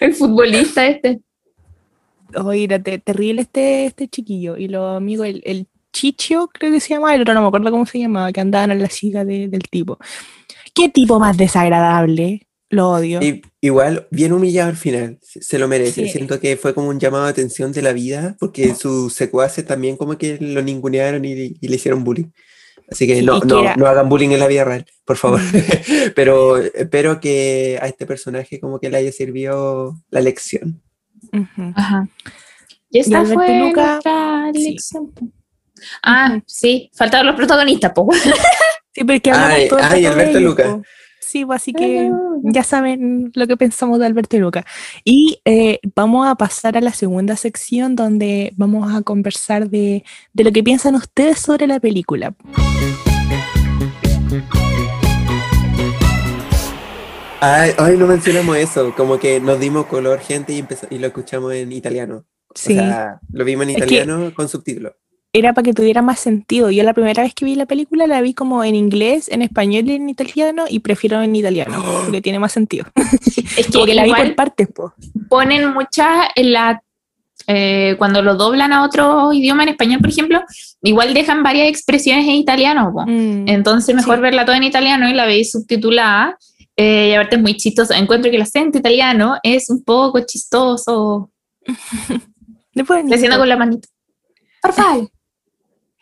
El 0.00 0.14
futbolista 0.14 0.86
este. 0.86 1.20
Oye, 2.34 2.66
te- 2.80 2.98
terrible 2.98 3.42
este, 3.42 3.86
este 3.86 4.08
chiquillo. 4.08 4.56
Y 4.56 4.68
los 4.68 4.96
amigos, 4.96 5.26
el, 5.26 5.42
el 5.44 5.66
Chicho, 5.92 6.48
creo 6.52 6.72
que 6.72 6.80
se 6.80 6.94
llamaba, 6.94 7.14
el 7.14 7.22
otro 7.22 7.34
no 7.34 7.42
me 7.42 7.46
acuerdo 7.48 7.70
cómo 7.70 7.84
se 7.86 7.98
llamaba, 7.98 8.32
que 8.32 8.40
andaban 8.40 8.70
en 8.70 8.80
la 8.80 8.88
silla 8.88 9.24
de- 9.24 9.48
del 9.48 9.62
tipo. 9.70 9.98
¿Qué 10.74 10.88
tipo 10.88 11.18
más 11.20 11.36
desagradable? 11.36 12.46
Lo 12.70 12.88
odio. 12.92 13.20
Y, 13.22 13.42
igual, 13.60 14.06
bien 14.10 14.32
humillado 14.32 14.70
al 14.70 14.76
final, 14.76 15.18
se, 15.20 15.42
se 15.42 15.58
lo 15.58 15.68
merece. 15.68 16.04
Sí. 16.04 16.08
Siento 16.08 16.40
que 16.40 16.56
fue 16.56 16.72
como 16.74 16.88
un 16.88 16.98
llamado 16.98 17.24
de 17.24 17.30
atención 17.30 17.70
de 17.72 17.82
la 17.82 17.92
vida, 17.92 18.36
porque 18.40 18.74
sus 18.74 19.12
secuaces 19.12 19.66
también 19.66 19.96
como 19.98 20.16
que 20.16 20.38
lo 20.40 20.62
ningunearon 20.62 21.22
y, 21.26 21.32
y 21.60 21.68
le 21.68 21.76
hicieron 21.76 22.02
bullying. 22.04 22.30
Así 22.90 23.06
que 23.06 23.16
Sí, 23.16 23.22
no, 23.22 23.36
y 23.36 23.40
no, 23.46 23.60
era- 23.60 23.76
no 23.76 23.86
hagan 23.86 24.08
bullying 24.08 24.30
en 24.30 24.40
la 24.40 24.46
vida 24.48 24.64
real, 24.64 24.86
por 25.04 25.18
favor. 25.18 25.40
Pero 26.16 26.56
espero 26.56 27.20
que 27.20 27.78
a 27.82 27.86
este 27.86 28.06
personaje 28.06 28.58
como 28.58 28.80
que 28.80 28.88
le 28.88 28.96
haya 28.96 29.12
servido 29.12 29.98
la 30.10 30.20
lección. 30.22 30.82
Ujú. 31.32 31.72
Ajá. 31.76 32.08
Y 32.90 32.98
esta 33.00 33.20
Alberto 33.20 33.34
fue 33.44 33.58
Luca, 33.58 34.00
nuestra 34.02 34.52
sí. 34.54 34.76
Ah, 36.02 36.40
sí, 36.46 36.90
faltaban 36.94 37.26
los 37.26 37.36
protagonistas, 37.36 37.92
po. 37.92 38.08
Sí, 38.94 39.04
porque 39.04 39.30
hablamos 39.30 39.54
Ay, 39.56 39.68
todo 39.68 39.78
el 39.78 39.84
ay, 39.86 40.04
Alberto 40.06 40.38
ellos, 40.38 40.50
Luca. 40.50 40.64
po. 40.64 40.82
Sí, 41.18 41.46
pues 41.46 41.62
así 41.62 41.72
que 41.72 42.10
Ah. 42.12 42.18
ya 42.42 42.62
saben 42.62 43.30
lo 43.34 43.46
que 43.46 43.56
pensamos 43.56 43.98
de 43.98 44.04
Alberto 44.04 44.36
y 44.36 44.40
Luca. 44.40 44.66
Y 45.02 45.40
eh, 45.46 45.78
vamos 45.96 46.28
a 46.28 46.34
pasar 46.34 46.76
a 46.76 46.82
la 46.82 46.92
segunda 46.92 47.36
sección 47.36 47.96
donde 47.96 48.52
vamos 48.56 48.94
a 48.94 49.00
conversar 49.00 49.70
de, 49.70 50.04
de 50.34 50.44
lo 50.44 50.52
que 50.52 50.62
piensan 50.62 50.94
ustedes 50.94 51.38
sobre 51.38 51.66
la 51.66 51.80
película. 51.80 52.34
Ay, 57.40 57.72
ay, 57.76 57.96
no 57.96 58.06
mencionamos 58.06 58.56
eso, 58.56 58.94
como 58.94 59.18
que 59.18 59.40
nos 59.40 59.58
dimos 59.58 59.86
color 59.86 60.20
gente 60.20 60.52
y, 60.52 60.58
empezó- 60.60 60.86
y 60.90 60.98
lo 60.98 61.08
escuchamos 61.08 61.52
en 61.54 61.72
italiano. 61.72 62.24
Sí. 62.54 62.74
O 62.74 62.82
sea, 62.82 63.18
lo 63.32 63.44
vimos 63.44 63.64
en 63.64 63.70
Es 63.70 63.76
que- 63.78 63.94
italiano 63.96 64.32
con 64.34 64.48
subtítulos. 64.48 64.92
Era 65.32 65.54
para 65.54 65.64
que 65.64 65.72
tuviera 65.72 66.02
más 66.02 66.20
sentido. 66.20 66.70
Yo 66.70 66.82
la 66.82 66.92
primera 66.92 67.22
vez 67.22 67.34
que 67.34 67.44
vi 67.44 67.54
la 67.54 67.66
película 67.66 68.06
la 68.06 68.20
vi 68.20 68.34
como 68.34 68.64
en 68.64 68.74
inglés, 68.74 69.28
en 69.30 69.42
español 69.42 69.88
y 69.88 69.94
en 69.94 70.08
italiano 70.08 70.64
y 70.68 70.80
prefiero 70.80 71.22
en 71.22 71.34
italiano 71.34 71.82
porque 72.04 72.20
tiene 72.20 72.38
más 72.38 72.52
sentido. 72.52 72.86
Es 73.56 73.68
que 73.68 73.94
la 73.94 74.04
vi 74.04 74.12
por 74.12 74.34
partes, 74.34 74.68
po. 74.68 74.92
ponen 75.28 75.72
muchas 75.72 76.28
en 76.36 76.52
la 76.52 76.82
eh, 77.48 77.96
cuando 77.98 78.22
lo 78.22 78.36
doblan 78.36 78.72
a 78.72 78.84
otro 78.84 79.32
idioma 79.32 79.64
en 79.64 79.70
español, 79.70 80.00
por 80.00 80.10
ejemplo, 80.10 80.42
igual 80.82 81.12
dejan 81.12 81.42
varias 81.42 81.68
expresiones 81.68 82.24
en 82.26 82.34
italiano. 82.34 82.92
Mm, 83.06 83.48
entonces 83.48 83.94
mejor 83.96 84.16
sí. 84.16 84.22
verla 84.22 84.44
toda 84.44 84.58
en 84.58 84.62
italiano 84.64 85.08
y 85.08 85.14
la 85.14 85.26
veis 85.26 85.50
subtitulada. 85.50 86.38
Eh, 86.76 87.08
y 87.10 87.14
aparte 87.14 87.36
es 87.36 87.42
muy 87.42 87.56
chistoso. 87.56 87.94
Encuentro 87.94 88.30
que 88.30 88.36
el 88.36 88.42
acento 88.42 88.78
italiano 88.78 89.36
es 89.42 89.70
un 89.70 89.82
poco 89.82 90.20
chistoso. 90.20 91.30
Después, 92.74 93.04
haciendo 93.12 93.38
con 93.38 93.48
la 93.48 93.56
manita. 93.56 93.88
Por 94.62 94.72
favor. 94.72 95.10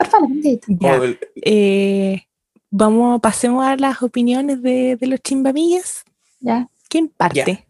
Por 0.00 0.08
favor, 0.08 0.28
bendito. 0.30 0.66
Ya. 0.80 0.98
O 0.98 1.04
el- 1.04 1.18
Eh, 1.42 2.22
vamos, 2.70 3.20
pasemos 3.20 3.66
a 3.66 3.76
las 3.76 4.02
opiniones 4.02 4.62
de, 4.62 4.96
de 4.96 5.06
los 5.06 5.20
chimbamillas. 5.20 6.04
Ya. 6.40 6.68
¿Quién 6.88 7.08
parte? 7.08 7.66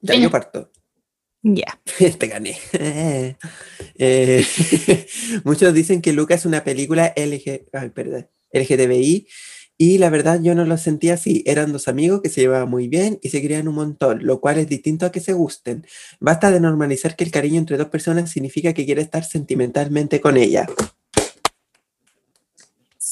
ya, 0.00 0.14
yo 0.14 0.30
parto. 0.30 0.70
Ya. 1.42 1.78
Te 2.18 2.26
gané. 2.28 2.56
Eh, 3.98 4.44
muchos 5.44 5.72
dicen 5.72 6.02
que 6.02 6.12
Luca 6.12 6.34
es 6.34 6.44
una 6.44 6.62
película 6.64 7.12
LG, 7.16 7.68
ay, 7.72 7.88
perdón, 7.94 8.28
LGTBI 8.52 9.26
Y 9.78 9.96
la 9.98 10.10
verdad 10.10 10.38
yo 10.42 10.54
no 10.54 10.64
lo 10.66 10.76
sentía 10.78 11.14
así. 11.14 11.42
Eran 11.46 11.72
dos 11.72 11.88
amigos 11.88 12.20
que 12.22 12.28
se 12.30 12.40
llevaban 12.42 12.68
muy 12.70 12.88
bien 12.88 13.18
y 13.22 13.28
se 13.30 13.40
querían 13.42 13.68
un 13.68 13.74
montón, 13.74 14.26
lo 14.26 14.40
cual 14.40 14.58
es 14.58 14.68
distinto 14.68 15.06
a 15.06 15.12
que 15.12 15.20
se 15.20 15.32
gusten. 15.34 15.86
Basta 16.20 16.50
de 16.50 16.60
normalizar 16.60 17.16
que 17.16 17.24
el 17.24 17.30
cariño 17.30 17.58
entre 17.58 17.76
dos 17.78 17.88
personas 17.88 18.30
significa 18.30 18.72
que 18.74 18.84
quiere 18.86 19.00
estar 19.02 19.24
sentimentalmente 19.24 20.20
con 20.20 20.36
ella. 20.36 20.66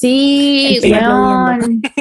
Sí, 0.05 0.79
weón. 0.83 1.81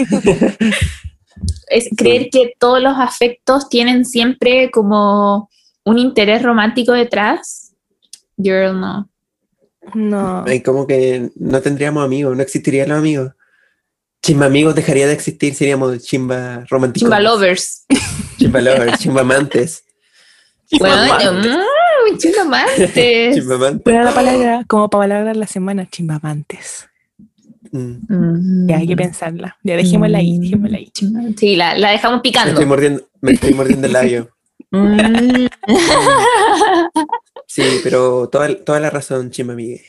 Es 1.69 1.89
creer 1.97 2.29
que 2.31 2.55
todos 2.59 2.81
los 2.81 2.97
afectos 2.99 3.69
tienen 3.69 4.05
siempre 4.05 4.71
como 4.71 5.51
un 5.85 5.99
interés 5.99 6.43
romántico 6.43 6.93
detrás. 6.93 7.73
Girl, 8.37 8.79
no. 8.79 9.09
No. 9.95 10.45
Y 10.47 10.61
como 10.61 10.87
que 10.87 11.31
no 11.35 11.61
tendríamos 11.61 12.05
amigos, 12.05 12.37
no 12.37 12.43
existirían 12.43 12.91
los 12.91 12.99
amigos. 12.99 13.33
Chimba 14.23 14.47
amigos 14.47 14.75
dejaría 14.75 15.07
de 15.07 15.15
existir, 15.15 15.55
seríamos 15.55 15.99
chimba 16.03 16.65
románticos. 16.69 17.07
Chimba 17.07 17.21
lovers. 17.21 17.85
Chimba 18.39 18.61
lovers, 18.61 18.99
chimba 18.99 19.21
amantes. 19.23 19.85
Bueno, 20.79 21.33
mm, 21.33 22.19
chimba 22.19 22.43
amantes. 22.43 23.35
Chimba 23.35 23.55
amantes. 23.57 23.83
Pero 23.85 24.05
la 24.05 24.15
palabra, 24.15 24.65
como 24.69 24.89
palabra 24.89 25.33
de 25.33 25.39
la 25.39 25.47
semana, 25.47 25.89
chimbamantes. 25.91 26.89
Mm. 27.75 28.07
Mm. 28.09 28.69
Ya 28.69 28.77
hay 28.79 28.87
que 28.87 28.97
pensarla. 28.97 29.57
Ya 29.65 29.77
dejémosla 29.77 30.19
ahí, 30.19 30.39
dejémosla 30.39 30.77
ahí. 30.79 30.91
Chimba- 30.93 31.35
Sí, 31.37 31.57
la, 31.57 31.77
la 31.77 31.91
dejamos 31.91 32.19
Me 32.19 32.23
picando. 32.23 32.53
estoy 32.53 32.67
mordiendo, 32.67 33.03
me 33.21 33.33
estoy 33.33 33.53
mordiendo 33.53 33.87
el 33.89 33.93
labio. 33.93 34.31
Mm. 34.71 35.47
Sí, 37.47 37.63
pero 37.83 38.29
toda, 38.29 38.55
toda 38.65 38.81
la 38.81 38.91
razón, 38.91 39.31
chimba 39.31 39.53
amigue. 39.55 39.83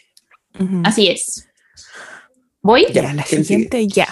Ujú. 0.59 0.81
Así 0.83 1.07
es. 1.07 1.47
¿Voy? 2.61 2.85
Ya, 2.93 3.13
la 3.13 3.23
siguiente, 3.23 3.87
ya. 3.87 4.07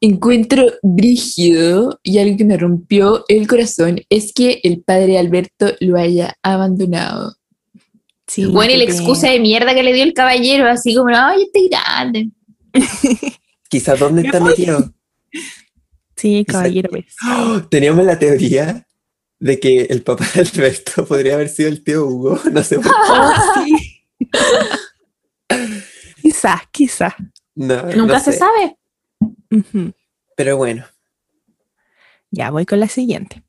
Encuentro 0.00 0.66
brígido 0.82 2.00
y 2.02 2.18
algo 2.18 2.36
que 2.36 2.44
me 2.44 2.56
rompió 2.56 3.24
el 3.28 3.46
corazón 3.46 4.00
es 4.10 4.32
que 4.32 4.60
el 4.64 4.82
padre 4.82 5.18
Alberto 5.18 5.72
lo 5.80 5.96
haya 5.98 6.34
abandonado. 6.42 7.36
Sí, 8.26 8.46
Bueno, 8.46 8.72
y 8.72 8.78
la 8.78 8.84
excusa 8.84 9.30
de 9.30 9.38
mierda 9.40 9.74
que 9.74 9.82
le 9.82 9.92
dio 9.92 10.02
el 10.04 10.14
caballero, 10.14 10.66
así 10.68 10.94
como, 10.94 11.10
ay, 11.14 11.42
estoy 11.42 11.68
grande. 11.68 12.30
Quizás 13.68 13.98
dónde 13.98 14.22
está 14.22 14.40
metido. 14.40 14.92
Sí, 16.16 16.44
caballero. 16.46 16.90
pues. 16.90 17.16
¡Oh! 17.26 17.62
Teníamos 17.70 18.04
la 18.04 18.18
teoría 18.18 18.86
de 19.38 19.58
que 19.58 19.82
el 19.82 20.02
papá 20.02 20.24
de 20.34 20.40
Alberto 20.42 21.04
podría 21.08 21.34
haber 21.34 21.48
sido 21.48 21.68
el 21.68 21.82
tío 21.82 22.06
Hugo. 22.06 22.38
No 22.52 22.62
sé 22.62 22.76
por 22.76 22.84
qué. 22.84 22.90
Oh, 23.10 23.64
sí. 23.64 23.98
quizás, 26.22 26.60
quizás. 26.70 27.14
No, 27.54 27.82
Nunca 27.94 28.14
no 28.18 28.20
se 28.20 28.32
sé. 28.32 28.38
sabe. 28.38 28.76
Pero 30.36 30.56
bueno, 30.56 30.86
Ya 32.30 32.50
voy 32.50 32.64
con 32.66 32.80
la 32.80 32.88
siguiente. 32.88 33.42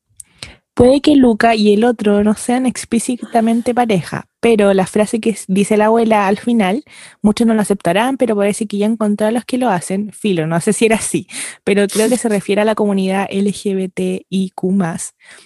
Puede 0.73 1.01
que 1.01 1.15
Luca 1.15 1.53
y 1.53 1.71
el 1.73 1.83
otro 1.83 2.23
no 2.23 2.33
sean 2.33 2.65
explícitamente 2.65 3.75
pareja, 3.75 4.27
pero 4.39 4.73
la 4.73 4.87
frase 4.87 5.19
que 5.19 5.37
dice 5.47 5.77
la 5.77 5.85
abuela 5.85 6.27
al 6.27 6.39
final, 6.39 6.83
muchos 7.21 7.45
no 7.45 7.53
lo 7.53 7.61
aceptarán, 7.61 8.17
pero 8.17 8.35
parece 8.35 8.65
que 8.65 8.79
ya 8.79 8.87
encontró 8.87 9.27
a 9.27 9.31
los 9.31 9.45
que 9.45 9.59
lo 9.59 9.69
hacen. 9.69 10.11
Filo, 10.11 10.47
no 10.47 10.59
sé 10.61 10.73
si 10.73 10.85
era 10.85 10.95
así, 10.95 11.27
pero 11.63 11.85
creo 11.87 12.09
que 12.09 12.17
se 12.17 12.27
refiere 12.27 12.61
a 12.61 12.65
la 12.65 12.73
comunidad 12.73 13.27
LGBTIQ. 13.31 14.63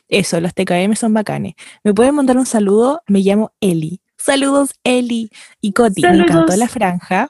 Eso, 0.07 0.39
los 0.39 0.53
TKM 0.53 0.95
son 0.95 1.13
bacanes. 1.13 1.55
¿Me 1.83 1.93
pueden 1.93 2.15
mandar 2.15 2.37
un 2.37 2.45
saludo? 2.45 3.01
Me 3.07 3.19
llamo 3.19 3.51
Eli. 3.59 3.99
Saludos, 4.17 4.71
Eli. 4.85 5.29
Y 5.59 5.73
Coti, 5.73 6.01
me 6.03 6.19
encantó 6.19 6.55
la 6.55 6.69
franja. 6.69 7.29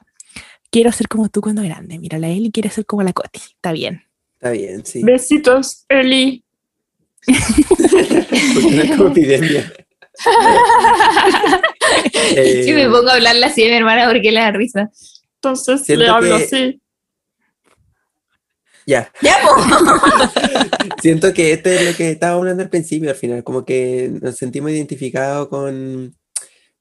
Quiero 0.70 0.92
ser 0.92 1.08
como 1.08 1.28
tú 1.28 1.40
cuando 1.40 1.62
grande. 1.62 1.98
Mira, 1.98 2.18
la 2.18 2.28
Eli 2.28 2.52
quiere 2.52 2.70
ser 2.70 2.86
como 2.86 3.02
la 3.02 3.12
Coti. 3.12 3.40
Está 3.40 3.72
bien. 3.72 4.04
está 4.34 4.50
bien, 4.52 4.86
sí. 4.86 5.02
Besitos, 5.02 5.84
Eli. 5.88 6.44
Porque 8.54 8.70
no 8.76 8.82
es 8.82 8.90
como 8.96 9.08
epidemia. 9.10 9.72
Eh, 12.34 12.62
Sí, 12.64 12.72
me 12.72 12.84
pongo 12.88 13.08
a 13.08 13.14
hablarle 13.14 13.46
así 13.46 13.62
de 13.62 13.70
mi 13.70 13.76
hermana 13.76 14.06
porque 14.08 14.30
le 14.30 14.40
da 14.40 14.50
risa. 14.50 14.90
Entonces 15.36 15.88
le 15.96 16.06
hablo 16.08 16.36
que- 16.36 16.44
así. 16.44 16.80
Ya, 18.86 19.10
Ya, 19.22 19.36
siento 21.02 21.32
que 21.34 21.52
esto 21.52 21.68
es 21.68 21.90
lo 21.90 21.94
que 21.96 22.10
estábamos 22.12 22.40
hablando 22.42 22.62
al 22.62 22.70
principio, 22.70 23.10
al 23.10 23.16
final, 23.16 23.44
como 23.44 23.64
que 23.64 24.10
nos 24.20 24.36
sentimos 24.36 24.70
identificados 24.70 25.48
con, 25.48 26.14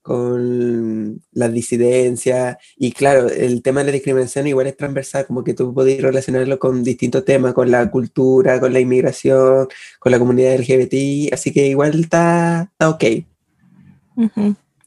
con 0.08 1.22
las 1.34 1.51
disidencias 1.51 2.55
y 2.78 2.93
claro, 2.93 3.28
el 3.28 3.62
tema 3.62 3.82
de 3.82 3.88
la 3.88 3.91
discriminación 3.91 4.47
igual 4.47 4.68
es 4.68 4.78
transversal, 4.78 5.26
como 5.28 5.43
que 5.43 5.53
tú 5.53 5.74
podés 5.74 6.01
relacionarlo 6.01 6.58
con 6.60 6.82
distintos 6.82 7.26
temas, 7.26 7.53
con 7.53 7.70
la 7.70 7.91
cultura, 7.91 8.58
con 8.62 8.72
la 8.72 8.80
inmigración, 8.80 9.68
con 9.99 10.12
la 10.14 10.18
comunidad 10.18 10.55
LGBT, 10.58 11.34
así 11.34 11.51
que 11.51 11.68
igual 11.68 11.99
está, 11.99 12.70
está 12.72 12.89
ok. 12.89 13.03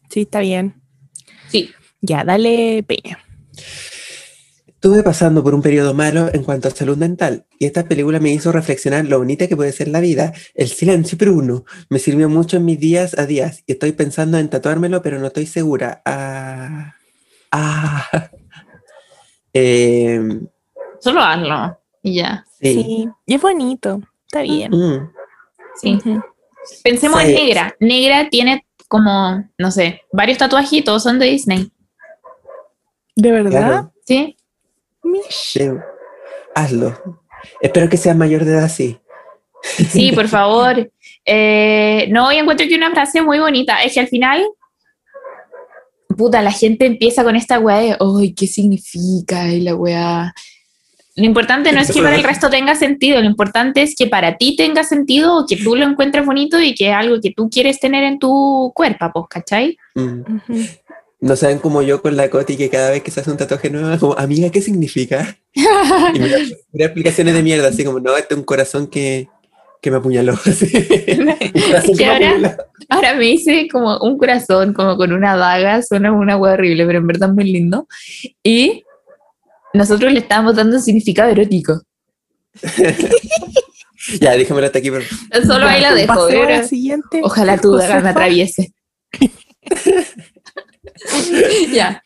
Sí, 0.09 0.23
está 0.23 0.41
bien. 0.41 0.73
Sí. 1.51 1.69
Ya, 2.01 2.25
dale 2.25 2.83
Peña. 2.83 3.20
Estuve 4.81 5.03
pasando 5.03 5.45
por 5.45 5.55
un 5.55 5.61
periodo 5.61 5.93
malo 5.93 6.31
en 6.33 6.43
cuanto 6.43 6.69
a 6.69 6.71
salud 6.71 6.97
mental 6.97 7.45
y 7.59 7.67
esta 7.67 7.85
película 7.85 8.19
me 8.19 8.31
hizo 8.33 8.51
reflexionar 8.51 9.05
lo 9.05 9.19
bonita 9.19 9.47
que 9.47 9.55
puede 9.55 9.73
ser 9.73 9.89
la 9.89 10.01
vida. 10.01 10.33
El 10.55 10.69
silencio, 10.69 11.19
Bruno, 11.19 11.67
me 11.91 11.99
sirvió 11.99 12.31
mucho 12.31 12.57
en 12.57 12.65
mis 12.65 12.81
días 12.81 13.19
a 13.19 13.27
días 13.27 13.63
y 13.67 13.73
estoy 13.73 13.93
pensando 13.93 14.39
en 14.39 14.49
tatuármelo, 14.49 15.03
pero 15.03 15.19
no 15.19 15.27
estoy 15.27 15.45
segura. 15.45 16.01
Ah, 16.07 16.95
ah. 17.53 18.07
Em, 19.53 20.47
Solo 21.01 21.21
hazlo. 21.21 21.79
Y 22.03 22.15
ya. 22.15 22.47
sí. 22.63 22.73
Sí. 22.83 23.09
Y 23.27 23.35
es 23.35 23.43
bonito. 23.43 24.01
Está 24.27 24.41
bien. 24.41 24.71
Mm, 24.73 25.11
Sí. 25.79 25.99
Pensemos 26.83 27.21
Sí. 27.21 27.27
en 27.29 27.35
Negra. 27.35 27.77
Negra 27.81 28.29
tiene 28.31 28.65
como, 28.89 29.45
no 29.59 29.71
sé, 29.71 30.01
varios 30.11 30.39
tatuajes 30.39 30.73
y 30.73 30.83
todos 30.83 31.03
son 31.03 31.19
de 31.19 31.27
Disney. 31.27 31.71
¿De 33.15 33.31
verdad? 33.31 33.51
claro. 33.51 33.93
¿Sí? 34.07 34.37
Mish. 35.03 35.25
Sí. 35.31 35.69
Hazlo. 36.55 36.97
Espero 37.61 37.89
que 37.89 37.97
seas 37.97 38.17
mayor 38.17 38.45
de 38.45 38.53
edad, 38.53 38.69
sí. 38.69 38.99
Sí, 39.63 40.13
por 40.13 40.29
favor. 40.29 40.91
Eh, 41.25 42.07
no, 42.11 42.33
y 42.33 42.37
encuentro 42.37 42.67
que 42.67 42.75
una 42.75 42.91
frase 42.91 43.23
muy 43.23 43.39
bonita 43.39 43.83
es 43.83 43.95
que 43.95 44.01
al 44.01 44.09
final, 44.09 44.45
puta, 46.17 46.43
la 46.43 46.53
gente 46.53 46.87
empieza 46.87 47.23
con 47.23 47.37
esta 47.37 47.59
weá 47.59 47.79
de, 47.79 47.97
Ay, 48.01 48.35
¿qué 48.35 48.47
significa? 48.47 49.49
Y 49.49 49.61
la 49.61 49.75
weá. 49.75 50.35
lo 51.17 51.25
importante 51.25 51.73
no 51.73 51.81
es 51.81 51.93
que 51.93 52.03
para 52.03 52.17
el 52.17 52.25
resto 52.25 52.49
tenga 52.49 52.75
sentido, 52.75 53.21
lo 53.21 53.27
importante 53.27 53.83
es 53.83 53.95
que 53.95 54.07
para 54.07 54.37
ti 54.39 54.57
tenga 54.57 54.83
sentido 54.83 55.39
o 55.39 55.47
que 55.47 55.57
tú 55.57 55.77
lo 55.77 55.85
encuentres 55.85 56.25
bonito 56.25 56.61
y 56.61 56.75
que 56.75 56.89
es 56.89 56.95
algo 56.95 57.21
que 57.21 57.33
tú 57.33 57.51
quieres 57.51 57.79
tener 57.79 58.05
en 58.05 58.19
tu 58.19 58.73
cuerpo, 58.75 59.11
pues, 59.13 59.27
¿cachai? 59.29 59.77
Mm. 59.95 60.23
No 61.21 61.37
saben 61.37 61.59
como 61.59 61.83
yo 61.83 62.01
con 62.01 62.17
la 62.17 62.31
Coti 62.31 62.57
que 62.57 62.71
cada 62.71 62.91
vez 62.91 63.03
que 63.03 63.11
se 63.11 63.21
hace 63.21 63.31
un 63.31 63.37
tatuaje 63.37 63.69
nuevo, 63.69 63.99
como, 63.99 64.19
amiga, 64.19 64.51
¿qué 64.51 64.63
significa? 64.63 65.37
Y 65.55 66.19
me 66.19 66.29
da 66.29 66.85
explicaciones 66.87 67.35
de 67.35 67.43
mierda, 67.43 67.69
así 67.69 67.85
como, 67.85 68.01
no, 68.01 68.17
este 68.17 68.35
es 68.35 68.39
un 68.39 68.45
corazón 68.45 68.87
que, 68.87 69.29
que 69.83 69.91
me 69.91 69.99
apuñaló. 69.99 70.33
así. 70.45 70.67
Que 71.07 71.17
me 71.17 72.07
ahora-. 72.07 72.57
Ahora 72.89 73.15
me 73.15 73.31
hice 73.31 73.69
como 73.71 73.99
un 73.99 74.19
corazón, 74.19 74.73
como 74.73 74.97
con 74.97 75.13
una 75.13 75.37
daga, 75.37 75.83
suena 75.83 76.13
una 76.13 76.37
hueá 76.37 76.55
horrible, 76.55 76.87
pero 76.87 76.99
en 76.99 77.07
verdad 77.07 77.29
es 77.29 77.35
muy 77.35 77.45
lindo. 77.45 77.87
Y 78.43 78.85
nosotros 79.75 80.13
le 80.13 80.21
estábamos 80.21 80.57
dando 80.57 80.77
un 80.77 80.83
significado 80.83 81.31
erótico. 81.31 81.83
Ya, 84.21 84.33
déjamelo 84.33 84.67
hasta 84.67 84.79
aquí, 84.79 84.91
por 84.91 85.03
Solo 85.47 85.67
ahí 85.67 85.81
la 85.81 85.95
dejo. 85.95 86.09
Pasemos 86.09 86.25
a 86.25 86.47
pero 86.47 86.49
la 86.49 86.67
siguiente. 86.67 87.21
Ojalá 87.23 87.59
tu 87.59 87.73
daga 87.75 88.01
me 88.01 88.09
atraviese. 88.09 88.73
ya. 91.73 92.03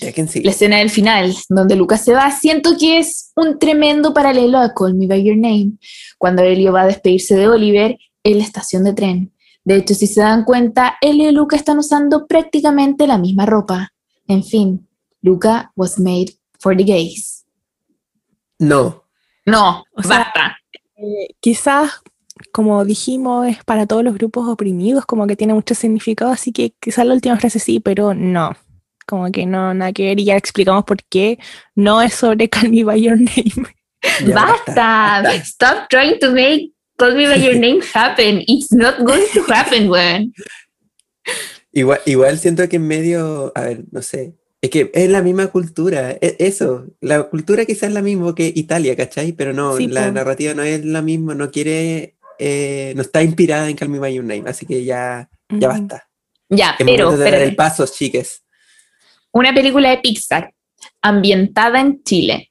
La 0.00 0.50
escena 0.50 0.78
del 0.78 0.90
final, 0.90 1.34
donde 1.48 1.76
Lucas 1.76 2.04
se 2.04 2.12
va, 2.12 2.30
siento 2.30 2.76
que 2.78 2.98
es 2.98 3.32
un 3.36 3.58
tremendo 3.58 4.14
paralelo 4.14 4.58
a 4.58 4.72
Call 4.72 4.94
Me 4.94 5.06
By 5.06 5.24
Your 5.24 5.36
Name, 5.36 5.72
cuando 6.18 6.42
Elio 6.42 6.72
va 6.72 6.82
a 6.82 6.86
despedirse 6.86 7.36
de 7.36 7.48
Oliver 7.48 7.98
en 8.22 8.38
la 8.38 8.44
estación 8.44 8.84
de 8.84 8.94
tren. 8.94 9.32
De 9.64 9.76
hecho, 9.76 9.94
si 9.94 10.06
se 10.06 10.20
dan 10.20 10.44
cuenta, 10.44 10.96
Elio 11.00 11.28
y 11.28 11.32
Luca 11.32 11.56
están 11.56 11.78
usando 11.78 12.26
prácticamente 12.26 13.06
la 13.06 13.18
misma 13.18 13.44
ropa. 13.44 13.92
En 14.26 14.44
fin, 14.44 14.88
Luca 15.20 15.72
was 15.76 15.98
made 15.98 16.32
for 16.60 16.76
the 16.76 16.84
gays. 16.84 17.44
No. 18.58 19.04
No, 19.44 19.84
O 19.96 20.02
sea, 20.02 20.18
basta. 20.18 20.58
Eh, 20.96 21.34
quizás, 21.40 22.02
como 22.52 22.84
dijimos, 22.84 23.46
es 23.48 23.64
para 23.64 23.86
todos 23.86 24.04
los 24.04 24.14
grupos 24.14 24.48
oprimidos, 24.48 25.06
como 25.06 25.26
que 25.26 25.36
tiene 25.36 25.54
mucho 25.54 25.74
significado, 25.74 26.30
así 26.30 26.52
que 26.52 26.72
quizás 26.80 27.06
la 27.06 27.14
última 27.14 27.36
frase 27.38 27.58
sí, 27.58 27.80
pero 27.80 28.14
no. 28.14 28.52
Como 29.06 29.30
que 29.32 29.46
no, 29.46 29.72
nada 29.74 29.92
que 29.92 30.04
ver 30.04 30.20
y 30.20 30.24
ya 30.24 30.36
explicamos 30.36 30.84
por 30.84 30.98
qué 31.04 31.38
no 31.74 32.02
es 32.02 32.14
sobre 32.14 32.48
Call 32.50 32.70
Me 32.70 32.84
By 32.84 33.00
Your 33.02 33.16
Name. 33.18 33.66
Ya 34.26 34.34
basta. 34.34 35.22
Stop 35.42 35.88
trying 35.88 36.18
to 36.20 36.30
make 36.30 36.72
Call 36.98 37.14
Me 37.14 37.26
By 37.26 37.40
Your 37.42 37.54
Name 37.60 37.80
happen. 37.94 38.42
It's 38.46 38.72
not 38.72 38.98
going 39.04 39.24
to 39.34 39.42
happen, 39.52 39.88
weón. 39.88 40.32
Igual, 41.72 42.00
igual 42.06 42.38
siento 42.38 42.68
que 42.68 42.76
en 42.76 42.86
medio, 42.86 43.52
a 43.54 43.60
ver, 43.62 43.84
no 43.92 44.02
sé, 44.02 44.34
Es 44.60 44.70
que 44.70 44.90
es 44.92 45.08
la 45.08 45.22
misma 45.22 45.46
cultura, 45.48 46.10
e- 46.20 46.36
eso, 46.40 46.86
la 47.00 47.22
cultura 47.24 47.64
quizás 47.64 47.84
es 47.90 47.94
la 47.94 48.02
misma 48.02 48.34
que 48.34 48.52
Italia, 48.52 48.96
¿cachai? 48.96 49.32
Pero 49.32 49.52
no, 49.52 49.76
Sí, 49.76 49.86
la 49.86 50.10
narrativa 50.10 50.52
no 50.54 50.64
es 50.64 50.84
la 50.84 51.00
misma, 51.00 51.36
no 51.36 51.52
quiere, 51.52 52.16
eh, 52.38 52.92
no 52.96 53.02
está 53.02 53.22
inspirada 53.22 53.68
en 53.68 53.76
Call 53.76 53.88
Me 53.88 53.98
By 53.98 54.14
Your 54.14 54.24
Name, 54.24 54.44
así 54.48 54.66
que 54.66 54.84
ya, 54.84 55.28
ya 55.48 55.68
basta. 55.68 56.08
Ya, 56.48 56.76
Es 56.78 56.86
pero, 56.86 57.16
de 57.16 57.30
dar 57.30 57.42
el 57.42 57.54
paso, 57.56 57.86
chiques. 57.86 58.42
una 59.32 59.52
película 59.52 59.90
de 59.90 59.98
Pixar 59.98 60.52
ambientada 61.02 61.80
en 61.80 62.02
Chile. 62.04 62.50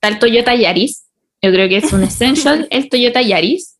El 0.00 0.18
Toyota 0.18 0.54
Yaris. 0.54 1.04
Yo 1.42 1.50
creo 1.52 1.68
que 1.68 1.78
es 1.78 1.92
un 1.92 2.02
essential 2.04 2.66
el 2.70 2.88
Toyota 2.88 3.22
Yaris. 3.22 3.76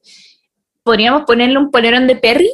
Podríamos 0.82 1.24
ponerle 1.27 1.59
un 1.59 1.70
polerón 1.70 2.07
de 2.07 2.16
Perry. 2.16 2.51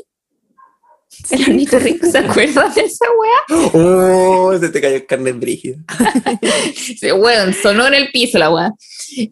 El 1.30 1.44
bonito 1.46 1.78
rico, 1.78 2.06
¿se 2.10 2.18
acuerdan 2.18 2.74
de 2.74 2.80
esa 2.80 3.04
wea? 3.20 3.70
Oh, 3.72 4.52
se 4.58 4.68
te 4.68 4.80
cayó 4.80 4.96
el 4.96 5.06
carne 5.06 5.30
brígido. 5.32 5.78
Sí, 6.74 7.12
weón, 7.12 7.54
sonó 7.54 7.86
en 7.86 7.94
el 7.94 8.10
piso 8.10 8.38
la 8.38 8.50
wea. 8.50 8.72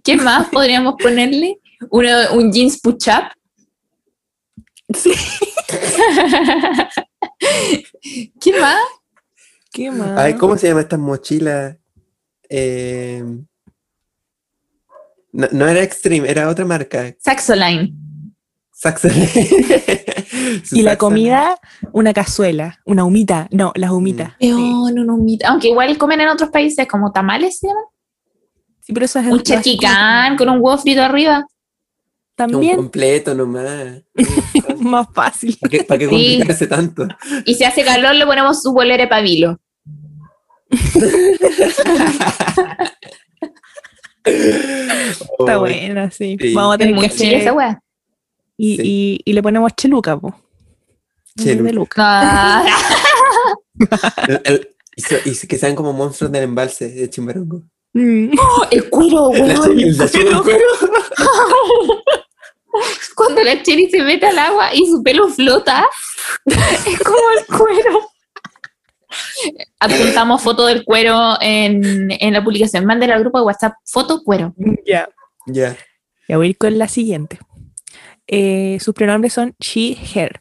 ¿Qué 0.04 0.16
más 0.16 0.48
podríamos 0.50 0.94
ponerle? 1.02 1.58
Una- 1.90 2.32
un 2.32 2.52
jeans 2.52 2.80
push-up. 2.80 3.24
¿Qué 8.40 8.60
más? 8.60 8.76
¿Qué 9.72 9.90
más? 9.90 10.18
Ay, 10.18 10.34
¿cómo 10.34 10.56
se 10.56 10.68
llama 10.68 10.80
estas 10.82 10.98
mochilas? 10.98 11.76
Eh, 12.48 13.24
no, 15.32 15.48
no 15.50 15.66
era 15.68 15.82
Extreme, 15.82 16.30
era 16.30 16.48
otra 16.48 16.64
marca. 16.64 17.14
Saxoline. 17.18 17.94
Saxon. 18.72 19.12
Su 20.64 20.76
Y 20.76 20.82
la 20.82 20.96
comida, 20.98 21.56
una 21.92 22.12
cazuela, 22.12 22.80
una 22.84 23.04
humita. 23.04 23.48
No, 23.52 23.72
las 23.76 23.90
humitas. 23.92 24.32
Sí. 24.40 24.48
Peón, 24.48 24.98
un 24.98 25.10
humita. 25.10 25.48
Aunque 25.48 25.68
igual 25.68 25.96
comen 25.98 26.20
en 26.20 26.28
otros 26.28 26.50
países 26.50 26.86
como 26.88 27.12
tamales, 27.12 27.58
¿se 27.58 27.68
llaman? 27.68 27.84
Sí, 28.80 28.92
pero 28.92 29.06
eso 29.06 29.20
es 29.20 29.26
Un 29.26 29.40
chachicán 29.42 30.36
con 30.36 30.48
un 30.48 30.58
huevo 30.60 30.76
frito 30.78 31.00
arriba. 31.02 31.46
Un 32.32 32.36
También 32.36 32.76
completo 32.76 33.34
nomás. 33.34 34.02
más 34.80 35.06
fácil. 35.12 35.56
¿Para 35.60 35.70
qué, 35.70 35.84
para 35.84 35.98
qué 35.98 36.08
Sí. 36.08 36.36
complicarse 36.38 36.66
tanto? 36.66 37.06
Y 37.44 37.54
si 37.54 37.64
hace 37.64 37.84
calor 37.84 38.14
le 38.14 38.24
ponemos 38.26 38.62
su 38.62 38.72
bolera 38.72 39.02
de 39.04 39.08
pabilo. 39.08 39.58
Está 44.24 45.58
buena, 45.58 46.10
sí. 46.10 46.36
Sí. 46.40 46.54
Vamos 46.54 46.74
a 46.74 46.78
tener 46.78 46.94
que 47.10 47.36
esa. 47.36 47.80
Y, 48.56 48.76
Sí. 48.76 48.82
y, 48.84 49.20
y 49.24 49.32
le 49.32 49.42
ponemos 49.42 49.72
cheluca, 49.76 50.16
po. 50.18 50.34
Cheluca. 51.38 51.94
Ah, 51.98 52.64
El- 54.28 54.40
el- 54.44 54.68
y, 54.94 55.02
so- 55.02 55.16
y 55.24 55.46
que 55.46 55.58
sean 55.58 55.74
como 55.74 55.92
monstruos 55.92 56.30
del 56.30 56.44
embalse 56.44 56.88
de 56.88 57.10
Chimbarongo. 57.10 57.62
Mm. 57.94 58.32
el 58.70 58.90
cuero, 58.90 59.28
weón. 59.28 59.76
Cuando 63.14 63.42
la 63.42 63.62
Cheri 63.62 63.90
se 63.90 64.02
mete 64.02 64.26
al 64.26 64.38
agua 64.38 64.74
y 64.74 64.86
su 64.86 65.02
pelo 65.02 65.28
flota, 65.28 65.86
es 66.46 66.98
como 67.00 67.18
el 67.38 67.46
cuero. 67.46 68.00
Adjuntamos 69.78 70.40
foto 70.40 70.64
del 70.66 70.84
cuero 70.84 71.36
en, 71.40 72.10
en 72.10 72.32
la 72.32 72.42
publicación. 72.42 72.86
Mándela 72.86 73.14
al 73.14 73.20
grupo 73.20 73.38
de 73.38 73.44
WhatsApp, 73.44 73.74
foto 73.84 74.22
cuero. 74.24 74.54
Ya. 74.86 75.08
Ya. 75.46 75.76
Ya 76.28 76.36
voy 76.38 76.46
a 76.46 76.50
ir 76.50 76.56
con 76.56 76.78
la 76.78 76.88
siguiente. 76.88 77.38
Eh, 78.26 78.78
sus 78.80 78.94
pronombres 78.94 79.34
son 79.34 79.54
she, 79.60 79.98
her. 80.14 80.40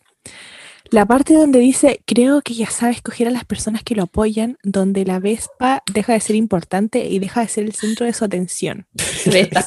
La 0.92 1.06
parte 1.06 1.34
donde 1.34 1.60
dice, 1.60 2.02
creo 2.06 2.42
que 2.42 2.54
ya 2.54 2.70
sabe 2.70 2.92
escoger 2.92 3.30
a 3.30 3.32
las 3.32 3.46
personas 3.46 3.82
que 3.82 3.96
lo 3.96 4.04
apoyan, 4.04 4.58
donde 4.62 5.06
la 5.06 5.20
Vespa 5.20 5.84
deja 5.92 6.12
de 6.12 6.20
ser 6.20 6.36
importante 6.36 7.06
y 7.08 7.20
deja 7.20 7.40
de 7.40 7.48
ser 7.48 7.64
el 7.64 7.74
centro 7.74 8.06
de 8.06 8.12
su 8.12 8.26
atención. 8.26 8.88
Vespa. 9.26 9.66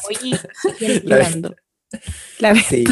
La 0.80 0.88
llorando. 1.02 1.56
La 2.40 2.52
Vespa. 2.52 2.68
Sí. 2.68 2.84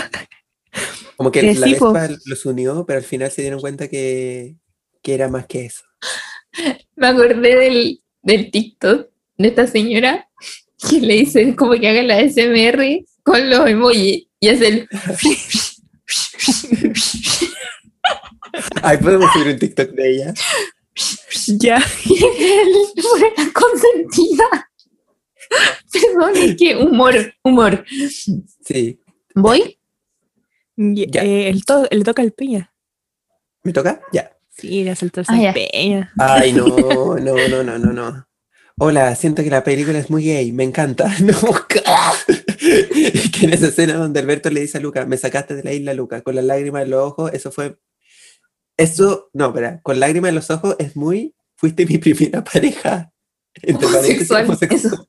Como 1.17 1.31
que 1.31 1.41
Eh, 1.41 1.55
la. 1.55 1.67
Vespa 1.67 2.09
los 2.25 2.47
unió, 2.47 2.87
pero 2.87 3.01
al 3.01 3.05
final 3.05 3.31
se 3.31 3.43
dieron 3.43 3.61
cuenta 3.61 3.89
que, 3.89 4.57
que 5.03 5.13
era 5.13 5.29
más 5.29 5.47
que 5.47 5.67
eso. 5.67 5.85
Me 6.97 7.09
acordé 7.09 7.55
del, 7.55 8.01
del 8.23 8.51
TikTok 8.51 9.09
de 9.37 9.49
esta 9.49 9.67
señora 9.67 10.27
que 10.89 11.01
le 11.01 11.15
dice 11.15 11.55
como 11.55 11.73
que 11.73 11.87
haga 11.87 12.03
la 12.03 12.21
SMR 12.27 13.05
con 13.23 13.51
los 13.51 13.69
emojis 13.69 14.27
y 14.41 14.49
hace 14.49 14.69
el... 14.69 14.89
Ay, 18.83 18.97
podemos 18.99 19.31
subir 19.33 19.49
un 19.53 19.59
TikTok 19.59 19.91
de 19.91 20.11
ella. 20.11 20.35
Ya. 21.59 21.79
la 21.79 23.53
consentida. 23.53 24.71
Perdón, 25.93 26.33
es 26.37 26.57
que 26.57 26.77
humor, 26.77 27.15
humor. 27.43 27.85
Sí. 28.65 29.01
¿Voy? 29.35 29.79
Ya, 30.77 31.23
eh, 31.23 31.49
él 31.51 31.65
to- 31.65 31.87
le 31.91 32.03
toca 32.05 32.23
el 32.23 32.33
peña. 32.33 32.73
¿Me 33.63 33.73
toca? 33.73 34.01
Ya. 34.13 34.37
Sí, 34.51 34.85
le 34.85 34.95
saltó 34.97 35.23
Ah, 35.29 35.37
ya. 35.41 35.51
el 35.51 35.55
peña. 35.73 36.13
Ay, 36.19 36.53
no, 36.53 36.67
no, 37.19 37.19
no, 37.19 37.63
no, 37.63 37.79
no, 37.79 37.93
no. 37.93 38.27
Hola, 38.79 39.15
siento 39.15 39.43
que 39.43 39.51
la 39.51 39.63
película 39.65 39.99
es 39.99 40.09
muy 40.11 40.25
gay, 40.25 40.51
me 40.53 40.65
encanta. 40.65 41.15
No, 41.21 41.33
es 42.59 43.31
que 43.31 43.47
en 43.47 43.53
esa 43.53 43.69
escena 43.69 43.95
donde 43.95 44.21
Alberto 44.21 44.51
le 44.51 44.61
dice 44.61 44.79
a 44.79 44.81
Luca, 44.81 45.05
me 45.07 45.17
sacaste 45.19 45.55
de 45.55 45.63
la 45.63 45.73
isla, 45.73 45.93
Luca, 45.95 46.23
con 46.23 46.35
las 46.35 46.45
lágrimas 46.45 46.85
en 46.85 46.91
los 46.91 47.03
ojos, 47.05 47.31
eso 47.35 47.51
fue. 47.53 47.77
Eso, 48.83 49.31
no, 49.33 49.47
espera, 49.49 49.81
con 49.83 49.99
lágrimas 50.01 50.31
en 50.31 50.35
los 50.37 50.51
ojos 50.51 50.77
es 50.79 50.97
muy. 50.97 51.35
Fuiste 51.57 51.87
mi 51.87 51.99
primera 51.99 52.43
pareja. 52.43 53.13
Entre 53.63 53.87
Homosexual, 53.87 54.45
homosexual. 54.45 55.09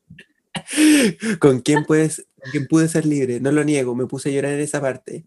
¿Con 1.40 1.62
quién 1.62 1.84
puedes, 1.86 2.26
con 2.41 2.52
quién 2.52 2.68
pude 2.68 2.88
ser 2.88 3.06
libre? 3.06 3.40
No 3.40 3.52
lo 3.52 3.64
niego, 3.64 3.95
me 3.95 4.06
puse 4.06 4.30
a 4.30 4.32
llorar 4.34 4.52
en 4.54 4.60
esa 4.62 4.82
parte. 4.82 5.26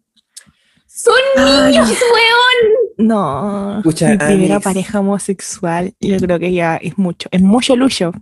Son 0.87 1.15
niños, 1.37 1.89
weón. 1.89 2.73
No, 3.09 3.79
Escucha, 3.79 4.09
mi 4.11 4.17
primera 4.19 4.55
Alex. 4.55 4.65
pareja 4.65 5.01
homosexual, 5.01 5.93
yo 6.01 6.17
creo 6.19 6.39
que 6.39 6.53
ya 6.53 6.77
es 6.77 6.97
mucho, 6.97 7.29
es 7.33 7.43
mucho 7.43 7.77
lucho. 7.77 8.13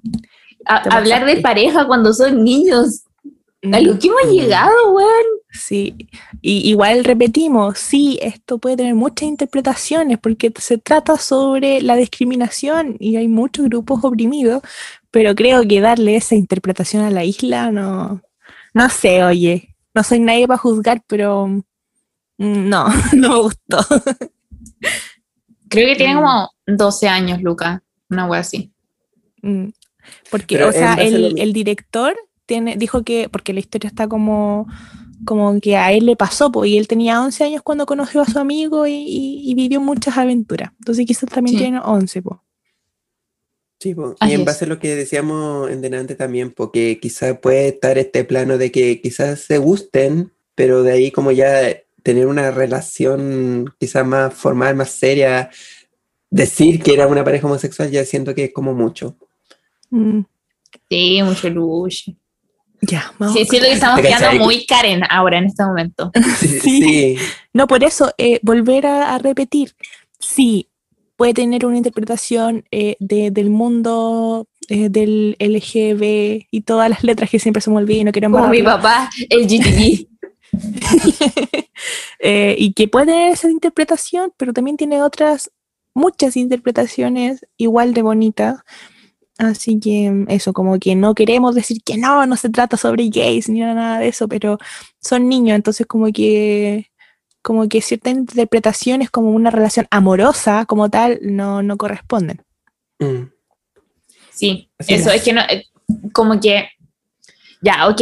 A- 0.66 0.96
hablar 0.96 1.24
de 1.26 1.36
pareja 1.40 1.86
cuando 1.86 2.12
son 2.12 2.42
niños. 2.42 3.04
A 3.72 3.80
lo 3.80 3.98
que 3.98 4.08
hemos 4.08 4.26
Mm. 4.26 4.30
llegado, 4.32 4.92
weón. 4.92 5.24
Sí, 5.50 5.94
y 6.42 6.68
igual 6.68 7.04
repetimos, 7.04 7.78
sí, 7.78 8.18
esto 8.20 8.58
puede 8.58 8.76
tener 8.76 8.94
muchas 8.94 9.28
interpretaciones 9.28 10.18
porque 10.18 10.52
se 10.58 10.78
trata 10.78 11.16
sobre 11.16 11.80
la 11.80 11.94
discriminación 11.96 12.96
y 12.98 13.16
hay 13.16 13.28
muchos 13.28 13.66
grupos 13.66 14.04
oprimidos, 14.04 14.62
pero 15.10 15.34
creo 15.34 15.66
que 15.66 15.80
darle 15.80 16.16
esa 16.16 16.34
interpretación 16.34 17.04
a 17.04 17.10
la 17.10 17.24
isla 17.24 17.70
no, 17.70 18.20
no 18.74 18.88
sé, 18.90 19.22
oye, 19.22 19.74
no 19.94 20.02
soy 20.02 20.18
nadie 20.20 20.48
para 20.48 20.58
juzgar, 20.58 21.02
pero 21.06 21.46
mm, 21.46 22.68
no, 22.68 22.86
no 23.14 23.28
me 23.28 23.40
gustó. 23.42 23.78
Creo 25.68 25.88
que 25.88 25.96
tiene 25.96 26.14
Mm. 26.14 26.18
como 26.18 26.50
12 26.66 27.08
años, 27.08 27.40
Luca. 27.42 27.82
Una 28.10 28.26
wea 28.26 28.40
así. 28.40 28.72
Mm, 29.42 29.68
Porque, 30.30 30.56
Pero 30.56 30.68
o 30.68 30.72
sea, 30.72 30.94
el 30.94 31.52
director 31.52 32.14
tiene, 32.46 32.76
dijo 32.76 33.02
que, 33.04 33.28
porque 33.28 33.52
la 33.52 33.60
historia 33.60 33.88
está 33.88 34.08
como, 34.08 34.66
como 35.24 35.60
que 35.60 35.76
a 35.76 35.92
él 35.92 36.06
le 36.06 36.16
pasó, 36.16 36.50
pues, 36.52 36.70
y 36.70 36.78
él 36.78 36.88
tenía 36.88 37.20
11 37.22 37.44
años 37.44 37.62
cuando 37.62 37.86
conoció 37.86 38.22
a 38.22 38.26
su 38.26 38.38
amigo 38.38 38.86
y, 38.86 38.92
y- 38.94 39.50
y 39.50 39.54
vivió 39.54 39.80
muchas 39.80 40.16
aventuras. 40.18 40.70
Entonces 40.78 41.06
quizás 41.06 41.28
también 41.30 41.56
Sí. 41.56 41.62
tiene 41.64 41.80
11, 41.84 42.22
pues. 42.22 42.38
Sí, 43.80 43.94
po, 43.94 44.14
Así 44.18 44.32
y 44.32 44.34
en 44.34 44.44
base 44.44 44.64
a 44.64 44.68
lo 44.68 44.78
que 44.78 44.94
decíamos 44.94 45.70
en 45.70 45.82
delante 45.82 46.14
también, 46.14 46.52
porque 46.52 46.98
quizás 47.00 47.38
puede 47.38 47.68
estar 47.68 47.98
este 47.98 48.24
plano 48.24 48.56
de 48.56 48.70
que 48.72 49.00
quizás 49.00 49.40
se 49.40 49.58
gusten, 49.58 50.32
pero 50.54 50.82
de 50.82 50.92
ahí 50.92 51.10
como 51.10 51.32
ya 51.32 51.76
tener 52.02 52.26
una 52.26 52.50
relación 52.50 53.74
quizás 53.78 54.06
más 54.06 54.32
formal, 54.32 54.74
más 54.76 54.90
seria, 54.90 55.50
decir 56.30 56.82
que 56.82 56.94
era 56.94 57.06
una 57.06 57.24
pareja 57.24 57.46
homosexual 57.46 57.90
ya 57.90 58.04
siento 58.04 58.34
que 58.34 58.44
es 58.44 58.52
como 58.52 58.74
mucho. 58.74 59.16
Mm, 59.90 60.20
Sí, 60.90 61.20
mucho 61.22 61.48
lucho. 61.50 62.12
Ya, 62.86 63.12
vamos. 63.18 63.34
Sí, 63.34 63.44
siento 63.44 63.66
que 63.68 63.72
estamos 63.74 64.00
¿Te 64.02 64.08
quedando 64.08 64.44
muy 64.44 64.66
Karen 64.66 65.02
ahora 65.08 65.38
en 65.38 65.44
este 65.46 65.64
momento. 65.64 66.10
Sí, 66.38 66.48
Sí. 66.60 66.60
sí, 66.60 67.16
No, 67.52 67.66
por 67.66 67.84
eso, 67.84 68.12
eh, 68.18 68.40
volver 68.42 68.86
a, 68.86 69.14
a 69.14 69.18
repetir, 69.18 69.74
sí, 70.18 70.68
puede 71.16 71.34
tener 71.34 71.64
una 71.66 71.76
interpretación 71.76 72.64
eh, 72.70 72.96
de- 72.98 73.30
del 73.30 73.50
mundo 73.50 74.48
eh, 74.68 74.88
del 74.88 75.36
LGB 75.38 76.46
y 76.50 76.60
todas 76.62 76.88
las 76.90 77.04
letras 77.04 77.30
que 77.30 77.38
siempre 77.38 77.60
se 77.60 77.70
me 77.70 77.76
olvidan 77.76 78.00
y 78.00 78.04
no 78.04 78.12
quiero 78.12 78.30
Como 78.30 78.48
mi 78.48 78.62
papá, 78.62 79.10
el. 79.30 79.46
Eh, 82.20 82.54
y 82.58 82.72
que 82.72 82.88
puede 82.88 83.06
tener 83.06 83.32
esa 83.32 83.50
interpretación, 83.50 84.32
pero 84.36 84.52
también 84.52 84.76
tiene 84.76 85.02
otras, 85.02 85.50
muchas 85.94 86.36
interpretaciones 86.36 87.44
igual 87.56 87.92
de 87.92 88.02
bonitas. 88.02 88.60
Así 89.38 89.80
que 89.80 90.10
mm, 90.10 90.26
eso, 90.30 90.52
como 90.52 90.78
que 90.78 90.94
no 90.94 91.14
queremos 91.14 91.54
decir 91.54 91.82
que 91.84 91.96
no, 91.96 92.26
no 92.26 92.36
se 92.36 92.50
trata 92.50 92.76
sobre 92.76 93.08
gays 93.08 93.48
ni 93.48 93.60
nada 93.60 93.98
de 93.98 94.08
eso, 94.08 94.28
pero 94.28 94.58
son 95.00 95.28
niños, 95.28 95.56
entonces 95.56 95.86
como 95.86 96.06
que 96.12 96.90
como 97.42 97.68
que 97.68 97.82
ciertas 97.82 98.14
interpretaciones 98.14 99.10
como 99.10 99.28
una 99.28 99.50
relación 99.50 99.86
amorosa 99.90 100.64
como 100.64 100.88
tal 100.88 101.18
no, 101.20 101.62
no 101.62 101.76
corresponden. 101.76 102.42
Mm. 102.98 103.24
Sí, 104.30 104.70
Así 104.78 104.94
eso 104.94 105.10
es. 105.10 105.16
es 105.16 105.22
que 105.24 105.32
no, 105.34 105.42
eh, 105.42 105.66
como 106.12 106.40
que, 106.40 106.68
ya, 107.60 107.86
ok, 107.88 108.00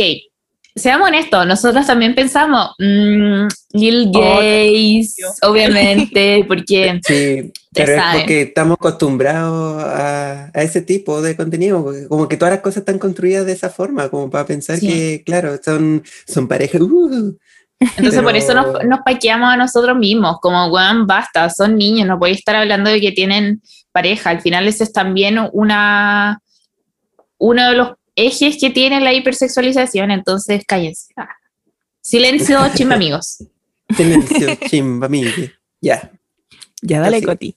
seamos 0.75 1.09
honestos, 1.09 1.47
nosotros 1.47 1.87
también 1.87 2.15
pensamos, 2.15 2.71
mm, 2.79 3.47
Lil 3.75 4.11
Gays, 4.13 5.17
obviamente, 5.43 6.45
porque, 6.49 7.01
Sí, 7.05 7.53
pero 7.75 7.93
es 7.93 8.03
porque 8.15 8.43
estamos 8.43 8.77
acostumbrados 8.81 9.83
a, 9.83 10.51
a 10.55 10.63
ese 10.63 10.83
tipo 10.83 11.21
de 11.23 11.37
contenido, 11.37 11.85
como 12.09 12.29
que 12.29 12.37
todas 12.37 12.53
las 12.55 12.63
cosas 12.63 12.79
están 12.79 12.99
construidas 12.99 13.47
de 13.47 13.53
esa 13.53 13.71
forma, 13.71 14.09
como 14.09 14.31
para 14.31 14.47
pensar 14.47 14.79
Sí. 14.79 14.89
que, 14.89 15.23
claro, 15.25 15.59
son, 15.63 16.03
son 16.27 16.49
parejas. 16.49 16.81
uh, 16.81 17.37
entonces 17.97 18.23
por 18.23 18.37
eso 18.37 18.55
nos, 18.55 18.67
Pero- 18.67 18.89
nos 18.89 19.01
paqueamos 19.01 19.53
a 19.53 19.57
nosotros 19.57 19.97
mismos, 19.97 20.37
como, 20.41 20.67
weón, 20.69 21.07
basta, 21.07 21.51
son 21.51 21.77
niños, 21.77 22.07
no 22.07 22.19
podéis 22.19 22.39
estar 22.39 22.55
hablando 22.57 22.91
de 22.91 23.01
que 23.01 23.13
tienen 23.13 23.61
pareja, 23.91 24.31
al 24.31 24.41
final 24.41 24.67
ese 24.69 24.85
es 24.85 24.93
también 24.93 25.39
una, 25.53 26.41
uno 27.39 27.69
de 27.71 27.77
los 27.77 27.89
ejes 28.17 28.59
que 28.61 28.71
tiene 28.71 29.01
la 29.01 29.13
hipersexualización, 29.13 30.11
entonces 30.11 30.65
cállense. 30.67 31.13
Ah. 31.17 31.29
Silencio, 32.01 32.59
chimba 32.75 32.97
amigos. 32.97 33.45
silencio, 33.95 34.55
chimba, 34.69 35.09
migue. 35.09 35.53
Ya. 35.81 36.11
Ya 36.83 37.01
dale, 37.01 37.19
Así. 37.19 37.27
Coti. 37.27 37.57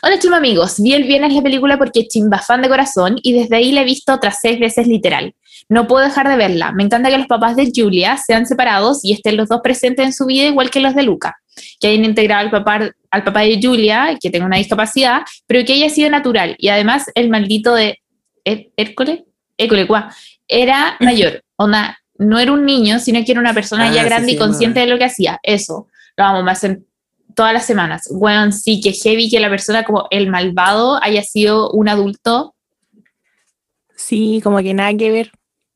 Hola 0.00 0.16
chimba 0.20 0.36
amigos, 0.36 0.80
vi 0.80 0.92
el 0.92 1.04
viernes 1.04 1.32
la 1.32 1.42
película 1.42 1.76
porque 1.76 2.00
es 2.00 2.08
chimba 2.08 2.38
fan 2.38 2.62
de 2.62 2.68
corazón 2.68 3.16
y 3.20 3.32
desde 3.32 3.56
ahí 3.56 3.72
la 3.72 3.80
he 3.80 3.84
visto 3.84 4.14
otras 4.14 4.38
seis 4.40 4.60
veces 4.60 4.86
literal. 4.86 5.34
No 5.68 5.88
puedo 5.88 6.04
dejar 6.04 6.28
de 6.28 6.36
verla. 6.36 6.70
Me 6.70 6.84
encanta 6.84 7.10
que 7.10 7.18
los 7.18 7.26
papás 7.26 7.56
de 7.56 7.72
Julia 7.74 8.16
sean 8.16 8.46
separados 8.46 9.00
y 9.02 9.12
estén 9.12 9.36
los 9.36 9.48
dos 9.48 9.60
presentes 9.60 10.06
en 10.06 10.12
su 10.12 10.26
vida 10.26 10.46
igual 10.46 10.70
que 10.70 10.78
los 10.78 10.94
de 10.94 11.02
Luca. 11.02 11.36
Que 11.80 11.88
hayan 11.88 12.04
integrado 12.04 12.42
al 12.42 12.50
papá, 12.50 12.92
al 13.10 13.24
papá 13.24 13.40
de 13.40 13.58
Julia, 13.60 14.16
que 14.20 14.30
tenga 14.30 14.46
una 14.46 14.58
discapacidad, 14.58 15.22
pero 15.48 15.64
que 15.64 15.72
haya 15.72 15.90
sido 15.90 16.08
natural. 16.10 16.54
Y 16.58 16.68
además 16.68 17.06
el 17.16 17.28
maldito 17.28 17.74
de 17.74 17.98
Hércules, 18.44 19.22
Guau, 19.86 20.04
era 20.46 20.96
mayor. 21.00 21.42
Onda, 21.56 21.98
no 22.18 22.38
era 22.38 22.52
un 22.52 22.64
niño, 22.64 22.98
sino 22.98 23.24
que 23.24 23.32
era 23.32 23.40
una 23.40 23.54
persona 23.54 23.88
Ah, 23.88 23.92
ya 23.92 24.02
sí 24.02 24.08
grande 24.08 24.28
se 24.28 24.34
y 24.34 24.38
consciente 24.38 24.80
de 24.80 24.86
lo 24.86 24.98
que 24.98 25.04
hacía. 25.04 25.38
Eso, 25.42 25.88
lo 26.16 26.24
vamos 26.24 26.44
más 26.44 26.62
en 26.64 26.86
todas 27.34 27.52
las 27.52 27.66
semanas. 27.66 28.08
Bueno, 28.12 28.50
sí, 28.52 28.80
que 28.80 28.92
heavy 28.92 29.30
que 29.30 29.40
la 29.40 29.50
persona 29.50 29.84
como 29.84 30.06
el 30.10 30.28
malvado 30.28 31.02
haya 31.02 31.22
sido 31.22 31.70
un 31.70 31.88
adulto. 31.88 32.54
Sí, 33.94 34.40
como 34.42 34.58
que 34.58 34.74
nada 34.74 34.94
que 34.94 35.10
ver. 35.10 35.32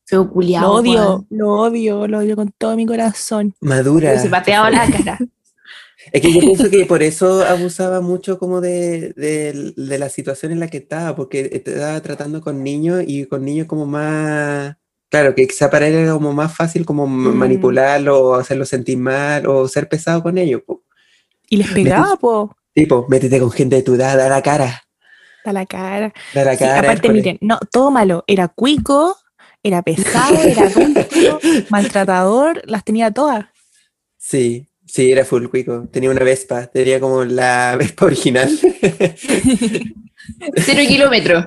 Culiao, 0.09 0.61
Lo 0.61 0.71
odio, 0.73 1.25
lo 1.29 1.51
odio, 1.53 2.07
lo 2.07 2.19
odio 2.19 2.35
con 2.35 2.51
todo 2.51 2.75
mi 2.75 2.85
corazón. 2.85 3.55
Madura. 3.61 4.19
Se 4.19 4.29
pateaba 4.29 4.69
la 4.69 4.87
cara. 4.87 5.17
Es 6.11 6.21
que 6.21 6.33
yo 6.33 6.39
pienso 6.41 6.69
que 6.69 6.85
por 6.85 7.01
eso 7.03 7.43
abusaba 7.45 8.01
mucho 8.01 8.37
como 8.37 8.61
de, 8.61 9.13
de- 9.13 9.73
de 9.75 9.97
la 9.97 10.09
situación 10.09 10.51
en 10.51 10.59
la 10.59 10.67
que 10.67 10.77
estaba, 10.77 11.15
porque 11.15 11.49
estaba 11.53 11.99
tratando 12.01 12.41
con 12.41 12.63
niños 12.63 13.03
y 13.07 13.25
con 13.25 13.45
niños 13.45 13.67
como 13.67 13.85
más, 13.85 14.75
claro, 15.09 15.33
que 15.35 15.47
quizá 15.47 15.69
para 15.69 15.87
él 15.87 15.95
era 15.95 16.13
como 16.13 16.33
más 16.33 16.53
fácil 16.55 16.85
como 16.85 17.07
ma- 17.07 17.29
Mm. 17.31 17.35
manipularlo 17.37 18.21
o 18.21 18.35
hacerlo 18.35 18.65
sentir 18.65 18.97
mal 18.97 19.47
o 19.47 19.67
ser 19.67 19.87
pesado 19.87 20.21
con 20.21 20.37
ellos. 20.37 20.61
po. 20.65 20.83
Y 21.49 21.57
les 21.57 21.71
pegaba, 21.71 22.15
po, 22.17 22.55
Tipo, 22.73 23.05
métete 23.07 23.39
con 23.39 23.51
gente 23.51 23.75
de 23.77 23.83
tu 23.83 23.93
edad, 23.93 24.17
da 24.17 24.27
la 24.29 24.41
cara, 24.41 24.83
a 25.45 25.53
la 25.53 25.65
cara. 25.65 26.11
da 26.33 26.43
la 26.43 26.53
Sí, 26.53 26.59
cara. 26.59 26.79
aparte, 26.79 27.09
miren, 27.09 27.37
no, 27.41 27.59
todo 27.71 27.91
malo. 27.91 28.23
Era 28.27 28.47
cuico, 28.47 29.15
era 29.61 29.81
pesado, 29.83 30.35
era 30.41 30.63
adulto, 30.67 31.39
maltratador, 31.69 32.61
las 32.65 32.83
tenía 32.83 33.11
todas. 33.11 33.45
Sí, 34.17 34.67
sí, 34.93 35.11
era 35.11 35.25
full 35.25 35.47
cuico. 35.47 35.87
Tenía 35.91 36.11
una 36.11 36.23
Vespa, 36.23 36.67
tenía 36.67 36.99
como 36.99 37.23
la 37.25 37.75
Vespa 37.79 38.05
original. 38.05 38.49
Cero 40.57 40.81
kilómetros. 40.87 41.45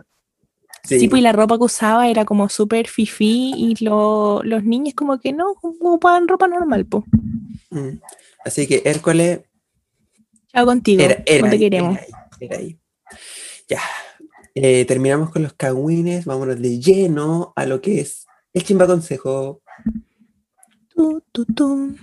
Sí, 0.85 1.09
pues 1.09 1.19
y 1.21 1.23
la 1.23 1.33
ropa 1.33 1.57
que 1.59 1.65
usaba 1.65 2.09
era 2.09 2.25
como 2.25 2.49
súper 2.49 2.87
fifí 2.87 3.53
y 3.57 3.85
lo- 3.85 4.41
los 4.45 4.63
niños 4.63 4.95
como 4.95 5.19
que 5.19 5.33
no 5.33 5.51
ocupaban 5.51 6.29
ropa 6.29 6.47
normal, 6.47 6.87
po. 6.87 7.05
Mm. 7.71 7.99
Así 8.45 8.67
que 8.69 8.83
Hércules 8.85 9.41
Chao 10.53 10.65
contigo, 10.65 11.03
Era, 11.03 11.23
era 11.27 11.43
no 11.45 11.49
te 11.51 11.55
ahí, 11.57 11.61
queremos. 11.61 11.97
Era 11.99 12.07
ahí, 12.07 12.13
era 12.41 12.57
ahí. 12.59 12.79
Ya. 13.69 13.81
Eh, 14.55 14.85
terminamos 14.87 15.31
con 15.31 15.43
los 15.43 15.53
cagüines. 15.55 16.25
Vámonos 16.25 16.61
de 16.61 16.79
lleno 16.79 17.53
a 17.57 17.67
lo 17.67 17.81
que 17.81 18.01
es 18.01 18.27
el 18.55 18.63
chimba 18.63 18.87
consejo. 18.87 19.61
Tu, 20.95 21.21
tu, 21.33 21.45
tu. 21.47 21.97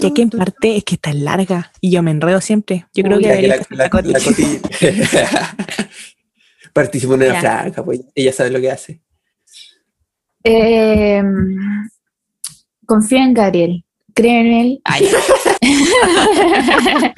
Ya 0.00 0.14
que 0.14 0.22
en 0.22 0.30
parte 0.30 0.76
es 0.76 0.84
que 0.84 0.94
está 0.94 1.12
larga 1.12 1.72
y 1.80 1.90
yo 1.90 2.02
me 2.02 2.10
enredo 2.10 2.40
siempre. 2.40 2.86
Yo 2.94 3.02
creo 3.04 3.18
Uy, 3.18 3.24
que 3.24 3.36
que 3.40 3.48
la, 3.48 3.56
la- 3.56 3.66
la 3.70 3.90
Coti. 3.90 4.08
la 4.12 4.20
Coti 4.20 4.42
participó 6.72 7.14
en 7.14 7.22
una 7.24 7.40
franja, 7.40 7.84
pues 7.84 8.00
ella 8.14 8.32
sabe 8.32 8.50
lo 8.50 8.60
que 8.60 8.70
hace. 8.70 9.00
Eh, 10.44 11.22
confía 12.86 13.24
en 13.24 13.34
Gabriel. 13.34 13.84
Cree 14.14 14.40
en 14.40 14.46
él. 14.52 14.80
Ay. 14.84 15.08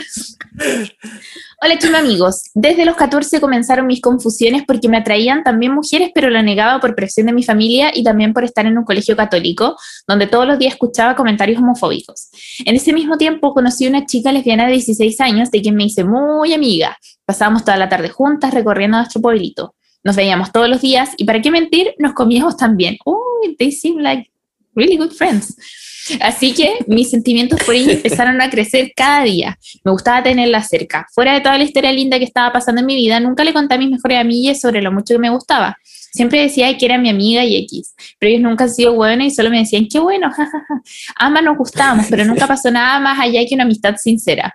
Hola, 1.65 1.79
chima 1.79 1.99
amigos. 1.99 2.51
Desde 2.55 2.85
los 2.85 2.97
14 2.97 3.41
comenzaron 3.41 3.87
mis 3.87 4.01
confusiones 4.01 4.65
porque 4.67 4.89
me 4.89 4.97
atraían 4.97 5.45
también 5.45 5.73
mujeres, 5.73 6.11
pero 6.13 6.29
lo 6.29 6.43
negaba 6.43 6.81
por 6.81 6.97
presión 6.97 7.29
de 7.29 7.33
mi 7.33 7.45
familia 7.45 7.93
y 7.95 8.03
también 8.03 8.33
por 8.33 8.43
estar 8.43 8.67
en 8.67 8.77
un 8.77 8.83
colegio 8.83 9.15
católico, 9.15 9.77
donde 10.09 10.27
todos 10.27 10.45
los 10.45 10.59
días 10.59 10.73
escuchaba 10.73 11.15
comentarios 11.15 11.61
homofóbicos. 11.63 12.31
En 12.65 12.75
ese 12.75 12.93
mismo 12.93 13.17
tiempo 13.17 13.55
conocí 13.55 13.87
una 13.87 14.05
chica 14.07 14.33
lesbiana 14.33 14.67
de 14.67 14.73
16 14.73 15.21
años, 15.21 15.53
de 15.53 15.63
quien 15.63 15.77
me 15.77 15.85
hice 15.85 16.03
muy 16.03 16.53
amiga. 16.53 16.99
Pasábamos 17.25 17.65
toda 17.65 17.77
la 17.77 17.89
tarde 17.89 18.09
juntas 18.09 18.53
recorriendo 18.53 18.97
nuestro 18.97 19.21
pueblito. 19.21 19.77
Nos 20.03 20.17
veíamos 20.17 20.51
todos 20.51 20.69
los 20.69 20.81
días 20.81 21.11
y, 21.17 21.27
para 21.27 21.41
qué 21.41 21.53
mentir, 21.53 21.95
nos 21.97 22.13
comíamos 22.13 22.57
también. 22.57 22.97
Uy, 23.05 23.55
they 23.57 23.71
seem 23.71 23.99
like 23.99 24.29
really 24.75 24.97
good 24.97 25.13
friends. 25.13 25.57
Así 26.21 26.55
que 26.55 26.79
mis 26.87 27.11
sentimientos 27.11 27.61
por 27.65 27.75
ella 27.75 27.93
empezaron 27.93 28.41
a 28.41 28.51
crecer 28.51 28.93
cada 28.95 29.25
día. 29.25 29.59
Me 29.85 29.93
gustaba 29.93 30.23
tenerla 30.23 30.63
cerca. 30.63 31.07
Fuera 31.15 31.35
de 31.35 31.41
toda 31.41 31.59
la 31.59 31.65
historia 31.65 31.93
linda 31.93 32.19
que 32.19 32.25
estaba 32.25 32.53
pasando 32.53 32.81
en 32.81 32.87
mi 32.87 32.97
vida, 32.97 33.21
nunca 33.21 33.45
le 33.45 33.53
conté 33.53 33.75
a 33.75 33.79
mis 33.79 33.91
mejores 33.91 34.19
amigas 34.19 34.61
sobre 34.61 34.83
lo 34.83 34.93
mucho 34.93 35.15
que 35.15 35.19
me 35.19 35.31
gustaba. 35.31 35.77
Siempre 36.13 36.43
decía 36.43 36.77
que 36.77 36.85
era 36.85 36.99
mi 36.99 37.09
amiga 37.09 37.43
y 37.45 37.57
X, 37.65 37.95
pero 38.19 38.31
ellos 38.31 38.43
nunca 38.43 38.65
han 38.65 38.71
sido 38.71 38.95
buenos 38.95 39.27
y 39.27 39.31
solo 39.31 39.49
me 39.49 39.59
decían, 39.59 39.87
qué 39.91 39.99
bueno, 39.99 40.31
jajaja. 40.31 40.83
Ambas 41.17 41.43
nos 41.43 41.57
gustábamos, 41.57 42.07
pero 42.11 42.25
nunca 42.25 42.47
pasó 42.47 42.71
nada 42.71 43.01
más 43.01 43.19
allá 43.19 43.41
que 43.49 43.55
una 43.55 43.65
amistad 43.65 43.95
sincera. 43.97 44.55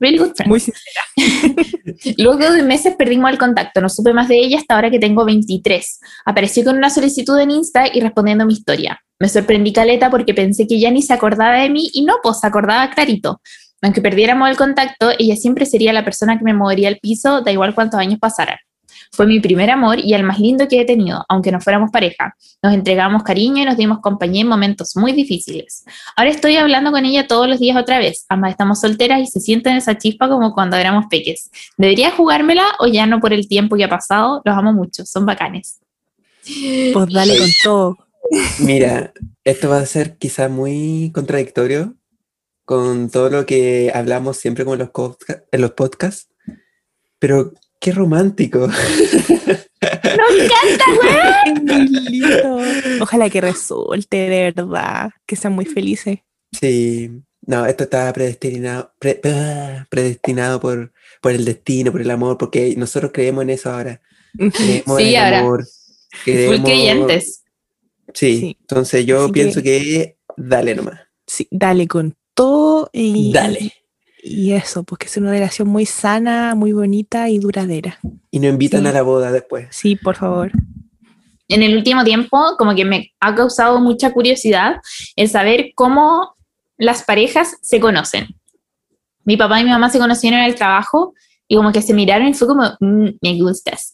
Really 0.00 0.18
good. 0.18 0.32
Muy 0.46 0.60
sincera. 0.60 1.02
Luego 2.18 2.50
de 2.50 2.62
meses 2.62 2.94
perdimos 2.96 3.30
el 3.30 3.38
contacto, 3.38 3.80
no 3.80 3.88
supe 3.88 4.12
más 4.12 4.28
de 4.28 4.38
ella 4.38 4.58
hasta 4.58 4.74
ahora 4.74 4.90
que 4.90 4.98
tengo 4.98 5.24
23. 5.24 6.00
Apareció 6.24 6.64
con 6.64 6.76
una 6.76 6.90
solicitud 6.90 7.38
en 7.38 7.50
Insta 7.50 7.86
y 7.92 8.00
respondiendo 8.00 8.44
mi 8.44 8.52
historia. 8.52 9.00
Me 9.18 9.28
sorprendí 9.28 9.72
caleta 9.72 10.10
porque 10.10 10.34
pensé 10.34 10.66
que 10.66 10.78
ya 10.78 10.90
ni 10.90 11.02
se 11.02 11.14
acordaba 11.14 11.56
de 11.58 11.70
mí 11.70 11.88
y 11.92 12.04
no, 12.04 12.16
pues 12.22 12.40
se 12.40 12.46
acordaba 12.46 12.90
clarito. 12.90 13.40
Aunque 13.82 14.00
perdiéramos 14.00 14.48
el 14.50 14.56
contacto, 14.56 15.10
ella 15.18 15.36
siempre 15.36 15.66
sería 15.66 15.92
la 15.92 16.04
persona 16.04 16.38
que 16.38 16.44
me 16.44 16.54
movería 16.54 16.88
al 16.88 16.98
piso, 16.98 17.42
da 17.42 17.52
igual 17.52 17.74
cuántos 17.74 18.00
años 18.00 18.18
pasaran. 18.18 18.58
Fue 19.12 19.26
mi 19.26 19.40
primer 19.40 19.70
amor 19.70 19.98
y 19.98 20.14
el 20.14 20.22
más 20.22 20.38
lindo 20.38 20.68
que 20.68 20.80
he 20.80 20.84
tenido, 20.84 21.24
aunque 21.28 21.52
no 21.52 21.60
fuéramos 21.60 21.90
pareja. 21.90 22.36
Nos 22.62 22.74
entregamos 22.74 23.22
cariño 23.22 23.62
y 23.62 23.64
nos 23.66 23.76
dimos 23.76 24.00
compañía 24.00 24.42
en 24.42 24.48
momentos 24.48 24.96
muy 24.96 25.12
difíciles. 25.12 25.84
Ahora 26.16 26.30
estoy 26.30 26.56
hablando 26.56 26.90
con 26.90 27.04
ella 27.04 27.26
todos 27.26 27.48
los 27.48 27.58
días 27.58 27.76
otra 27.76 27.98
vez. 27.98 28.26
Ambas 28.28 28.50
estamos 28.50 28.80
solteras 28.80 29.20
y 29.20 29.26
se 29.26 29.40
sienten 29.40 29.76
esa 29.76 29.96
chispa 29.96 30.28
como 30.28 30.54
cuando 30.54 30.76
éramos 30.76 31.06
peques. 31.08 31.50
¿Debería 31.76 32.10
jugármela 32.10 32.64
o 32.78 32.86
ya 32.86 33.06
no 33.06 33.20
por 33.20 33.32
el 33.32 33.48
tiempo 33.48 33.76
que 33.76 33.84
ha 33.84 33.88
pasado? 33.88 34.42
Los 34.44 34.56
amo 34.56 34.72
mucho, 34.72 35.06
son 35.06 35.24
bacanes. 35.26 35.80
Pues 36.92 37.12
dale 37.12 37.38
con 37.38 37.50
todo. 37.62 37.98
Mira, 38.60 39.12
esto 39.44 39.68
va 39.68 39.78
a 39.78 39.86
ser 39.86 40.16
quizá 40.18 40.48
muy 40.48 41.10
contradictorio 41.14 41.94
con 42.64 43.10
todo 43.10 43.30
lo 43.30 43.46
que 43.46 43.92
hablamos 43.94 44.36
siempre 44.38 44.64
los, 44.64 44.90
podca- 44.90 45.44
en 45.52 45.60
los 45.60 45.70
podcasts, 45.72 46.28
pero 47.20 47.52
qué 47.80 47.92
romántico. 47.92 48.68
Es 51.46 51.62
muy 51.62 51.88
lindo. 51.88 52.58
Ojalá 53.00 53.30
que 53.30 53.40
resulte, 53.40 54.16
de 54.16 54.52
verdad. 54.54 55.10
Que 55.26 55.36
sean 55.36 55.52
muy 55.54 55.64
felices. 55.66 56.18
Sí, 56.52 57.10
no, 57.46 57.66
esto 57.66 57.84
está 57.84 58.12
predestinado, 58.12 58.92
pre- 58.98 59.20
ah, 59.24 59.86
predestinado 59.90 60.60
por, 60.60 60.92
por 61.20 61.32
el 61.32 61.44
destino, 61.44 61.92
por 61.92 62.00
el 62.00 62.10
amor, 62.10 62.38
porque 62.38 62.74
nosotros 62.76 63.10
creemos 63.12 63.42
en 63.42 63.50
eso 63.50 63.70
ahora. 63.72 64.00
Creemos 64.36 64.96
Sí, 64.98 65.02
en 65.02 65.08
el 65.08 65.16
ahora. 65.16 65.38
amor. 65.40 65.64
Full 66.24 66.62
creyentes. 66.64 67.42
Sí, 68.14 68.40
Sí. 68.40 68.56
entonces 68.60 69.04
yo 69.04 69.24
Así 69.24 69.32
pienso 69.32 69.62
que... 69.62 70.16
dale 70.36 70.74
nomás, 70.74 71.00
Sí, 71.26 71.48
dale 71.50 71.88
con 71.88 72.16
todo 72.34 72.88
y, 72.92 73.32
dale. 73.32 73.72
Y 74.28 74.52
eso, 74.52 74.82
pues 74.84 74.98
que 74.98 75.06
es 75.06 75.16
una 75.16 75.30
relación 75.30 75.68
muy 75.68 75.86
sana, 75.86 76.54
muy 76.54 76.72
bonita 76.72 77.28
y 77.28 77.38
duradera. 77.38 77.98
Y 78.30 78.40
nos 78.40 78.50
invitan 78.50 78.82
Sí. 78.82 78.86
a 78.88 78.92
la 78.92 79.02
boda 79.02 79.30
después. 79.32 79.68
Sí, 79.70 79.96
por 79.96 80.16
favor. 80.16 80.50
En 81.48 81.62
el 81.62 81.76
último 81.76 82.02
tiempo, 82.02 82.38
como 82.58 82.74
que 82.74 82.84
me 82.84 83.12
ha 83.20 83.34
causado 83.34 83.78
mucha 83.80 84.12
curiosidad 84.12 84.76
el 85.14 85.28
saber 85.28 85.70
cómo 85.76 86.34
las 86.76 87.04
parejas 87.04 87.56
se 87.62 87.78
conocen. 87.78 88.26
Mi 89.24 89.36
papá 89.36 89.60
y 89.60 89.64
mi 89.64 89.70
mamá 89.70 89.90
se 89.90 89.98
conocieron 89.98 90.40
en 90.40 90.46
el 90.46 90.54
trabajo 90.56 91.14
y 91.48 91.54
como 91.56 91.70
que 91.72 91.82
se 91.82 91.94
miraron 91.94 92.28
y 92.28 92.34
fue 92.34 92.48
como, 92.48 92.64
"Mm, 92.80 93.08
me 93.22 93.40
gustas. 93.40 93.92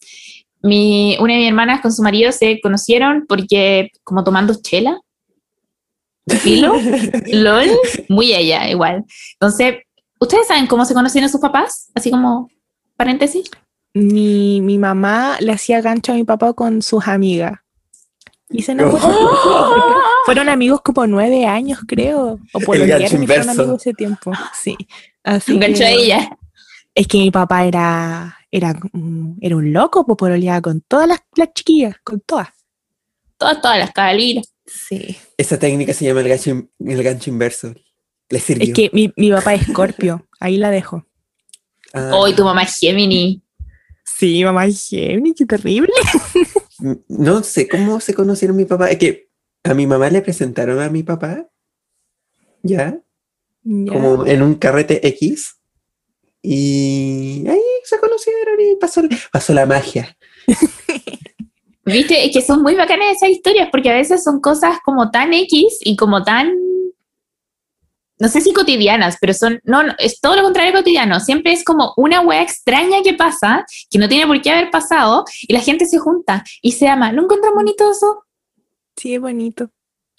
mi, 0.65 1.17
una 1.19 1.33
de 1.35 1.41
mis 1.41 1.49
hermanas 1.49 1.81
con 1.81 1.93
su 1.93 2.03
marido 2.05 2.31
se 2.31 2.61
conocieron 2.61 3.27
porque 3.29 3.91
como 4.05 4.23
tomando 4.23 4.55
chela. 4.63 4.97
Filo, 6.29 6.75
LOL, 7.33 7.67
muy 8.09 8.33
ella 8.33 8.71
igual. 8.71 9.05
Entonces, 9.35 9.79
¿ustedes 10.23 10.47
saben 10.47 10.67
cómo 10.67 10.85
se 10.85 10.95
conocieron 10.95 11.29
sus 11.31 11.41
papás? 11.41 11.91
Así 11.95 12.11
como 12.11 12.49
paréntesis. 12.97 13.51
Mi, 13.95 14.61
mi 14.61 14.79
mamá 14.79 15.37
le 15.41 15.53
hacía 15.53 15.81
gancho 15.81 16.13
a 16.13 16.15
mi 16.15 16.25
papá 16.25 16.53
con 16.55 16.81
sus 16.83 17.07
amigas. 17.07 17.59
Y 18.51 18.63
se 18.63 18.73
enamoraron. 18.73 19.17
Fueron 20.27 20.49
amigos 20.49 20.81
como 20.83 21.07
nueve 21.07 21.47
años, 21.47 21.81
creo. 21.87 22.39
O 22.53 22.61
por 22.61 22.77
El 22.77 22.83
lo 22.83 22.99
gancho 22.99 23.17
inverso. 23.17 23.51
amigos 23.51 23.81
ese 23.83 23.95
tiempo. 23.95 24.33
Sí. 24.55 24.77
Así 25.25 25.53
Un 25.53 25.61
gancho 25.61 25.79
que- 25.81 25.85
a 25.87 25.91
ella. 25.91 26.39
Es 26.95 27.07
que 27.07 27.19
mi 27.19 27.31
papá 27.31 27.65
era, 27.65 28.37
era, 28.51 28.75
un- 28.93 29.39
era 29.41 29.57
un 29.57 29.73
loco, 29.73 30.05
pues 30.07 30.17
pololeaba 30.19 30.61
con 30.61 30.83
todas 30.83 31.09
las, 31.09 31.21
las 31.37 31.49
chiquillas, 31.55 31.97
con 32.05 32.21
todas. 32.21 32.49
Todas, 33.39 33.61
todas 33.63 33.79
las 33.79 33.93
cabalinas. 33.93 34.53
Sí. 34.67 35.17
Esa 35.37 35.59
técnica 35.59 35.93
se 35.95 36.05
llama 36.05 36.21
el 36.21 36.29
gancho, 36.29 36.51
el 36.79 37.03
gancho 37.03 37.31
inverso. 37.31 37.75
Le 38.33 38.41
sirvió. 38.41 38.65
Es 38.65 38.75
que 38.75 38.91
mi, 38.95 39.13
mi 39.15 39.31
papá 39.31 39.53
es 39.53 39.69
escorpio, 39.69 40.27
ahí 40.41 40.57
la 40.57 40.71
dejo. 40.71 41.07
Ah, 41.93 42.13
Hoy 42.15 42.35
tu 42.35 42.45
mamá 42.45 42.63
es 42.63 42.79
Gemini. 42.79 43.43
Sí, 44.03 44.43
mamá 44.43 44.65
es 44.67 44.89
Gemini, 44.89 45.35
qué 45.35 45.47
terrible. 45.47 45.93
No 47.07 47.45
sé 47.45 47.69
cómo 47.69 48.01
se 48.01 48.13
conocieron 48.13 48.57
mi 48.57 48.65
papá. 48.65 48.91
Es 48.91 48.99
que 48.99 49.29
a 49.63 49.73
mi 49.73 49.87
mamá 49.87 50.11
le 50.11 50.21
presentaron 50.21 50.81
a 50.81 50.89
mi 50.89 51.05
papá. 51.05 51.49
Ya. 52.65 52.99
Ya. 53.63 53.93
como 53.93 54.27
en 54.27 54.43
un 54.43 54.57
carrete 54.57 55.07
X. 55.07 55.61
Y 56.43 57.47
ahí 57.47 57.61
se 57.85 58.01
conocieron 58.01 58.61
y 58.61 58.75
pasó, 58.81 59.03
pasó 59.31 59.55
la 59.55 59.65
magia. 59.65 60.17
Viste, 61.85 62.25
es 62.25 62.33
que 62.33 62.43
son 62.43 62.63
muy 62.63 62.75
bacanas 62.75 63.17
esas 63.17 63.31
historias 63.31 63.69
porque 63.71 63.91
a 63.91 63.95
veces 63.95 64.25
son 64.25 64.41
cosas 64.41 64.79
como 64.85 65.13
tan 65.13 65.33
X 65.35 65.79
y 65.83 65.95
como 65.95 66.25
tan, 66.25 66.53
no 68.23 68.29
sé 68.29 68.41
si 68.41 68.53
cotidianas, 68.53 69.17
pero 69.21 69.35
son, 69.35 69.59
no, 69.65 69.83
no, 69.83 69.95
es 69.99 70.21
todo 70.21 70.37
lo 70.37 70.43
contrario 70.45 70.73
cotidiano. 70.73 71.19
Siempre 71.19 71.53
es 71.53 71.65
como 71.65 71.93
una 71.97 72.21
wea 72.21 72.41
extraña 72.41 72.99
que 73.03 73.15
pasa, 73.15 73.67
que 73.91 73.99
no 73.99 74.09
tiene 74.09 74.29
por 74.29 74.41
qué 74.41 74.53
haber 74.53 74.71
pasado, 74.71 75.25
y 75.41 75.53
la 75.53 75.59
gente 75.59 75.87
se 75.87 75.99
junta 75.99 76.45
y 76.63 76.71
se 76.71 76.87
ama. 76.87 77.11
¿No 77.11 77.25
encuentran 77.25 77.53
bonito 77.53 77.91
eso? 77.91 78.25
Sí, 78.97 79.17
es 79.17 79.21
bonito. 79.21 79.71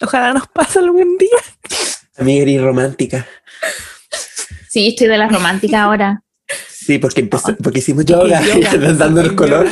Ojalá 0.02 0.34
nos 0.34 0.46
pase 0.48 0.80
algún 0.80 1.16
día. 1.16 1.30
Amiga 2.18 2.44
y 2.50 2.58
romántica. 2.58 3.26
Sí, 4.68 4.88
estoy 4.88 5.06
de 5.06 5.16
las 5.16 5.32
románticas 5.32 5.80
ahora. 5.80 6.22
Sí, 6.68 6.98
porque, 6.98 7.22
empezó- 7.22 7.56
porque 7.56 7.78
hicimos 7.78 8.04
yoga, 8.04 8.42
yoga. 8.46 8.76
dándonos 8.92 9.32
color. 9.32 9.66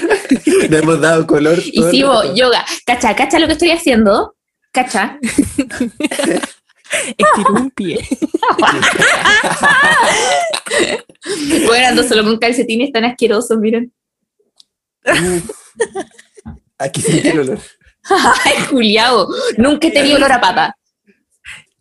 Le 0.70 0.78
hemos 0.78 1.02
dado 1.02 1.26
color. 1.26 1.58
Hicimos 1.70 2.34
yoga. 2.34 2.64
Cacha, 2.86 3.14
cacha 3.14 3.38
lo 3.38 3.46
que 3.46 3.52
estoy 3.52 3.72
haciendo. 3.72 4.34
Cacha. 4.72 5.18
Estiró 7.16 7.54
un 7.54 7.70
pie. 7.70 7.98
Bueno, 11.66 11.88
ando 11.88 12.02
solo 12.02 12.24
con 12.24 12.38
calcetines 12.38 12.90
tan 12.92 13.04
asquerosos, 13.04 13.58
miren. 13.58 13.92
Aquí 16.78 17.00
sentí 17.00 17.28
el 17.28 17.40
olor. 17.40 17.58
Ay, 18.44 18.64
Juliado. 18.68 19.28
Nunca 19.56 19.88
he 19.88 19.92
tenido 19.92 20.16
olor 20.16 20.32
a 20.32 20.40
pata. 20.40 20.76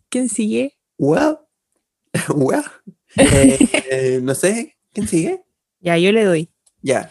¿Quién 0.09 0.29
sigue? 0.29 0.77
Wow. 0.97 1.39
Wow. 2.27 2.63
Eh, 3.17 3.57
eh, 3.89 4.19
no 4.21 4.35
sé, 4.35 4.77
¿quién 4.93 5.07
sigue? 5.07 5.43
Ya, 5.79 5.97
yo 5.97 6.11
le 6.11 6.23
doy. 6.23 6.49
Ya. 6.81 7.09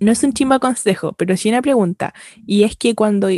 No 0.00 0.12
es 0.12 0.22
un 0.22 0.32
chimba 0.32 0.58
consejo, 0.58 1.12
pero 1.14 1.36
sí 1.36 1.48
una 1.48 1.62
pregunta. 1.62 2.14
Y 2.46 2.62
es 2.62 2.76
que 2.76 2.94
cuando, 2.94 3.28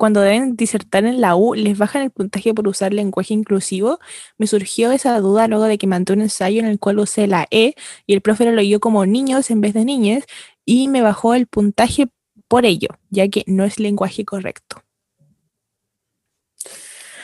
cuando 0.00 0.22
deben 0.22 0.56
disertar 0.56 1.04
en 1.04 1.20
la 1.20 1.36
U, 1.36 1.54
¿les 1.54 1.76
bajan 1.78 2.02
el 2.02 2.10
puntaje 2.10 2.54
por 2.54 2.66
usar 2.68 2.94
lenguaje 2.94 3.34
inclusivo? 3.34 4.00
Me 4.38 4.46
surgió 4.46 4.92
esa 4.92 5.20
duda 5.20 5.46
luego 5.46 5.64
de 5.66 5.76
que 5.78 5.86
mandé 5.86 6.14
un 6.14 6.22
ensayo 6.22 6.60
en 6.60 6.66
el 6.66 6.78
cual 6.78 6.98
usé 7.00 7.26
la 7.26 7.46
E 7.50 7.74
y 8.06 8.14
el 8.14 8.22
profe 8.22 8.46
lo 8.46 8.52
leyó 8.52 8.80
como 8.80 9.04
niños 9.06 9.50
en 9.50 9.60
vez 9.60 9.74
de 9.74 9.84
niñas 9.84 10.24
y 10.64 10.88
me 10.88 11.02
bajó 11.02 11.34
el 11.34 11.46
puntaje 11.46 12.08
por 12.48 12.64
ello, 12.64 12.88
ya 13.10 13.28
que 13.28 13.44
no 13.46 13.64
es 13.64 13.78
lenguaje 13.78 14.24
correcto. 14.24 14.82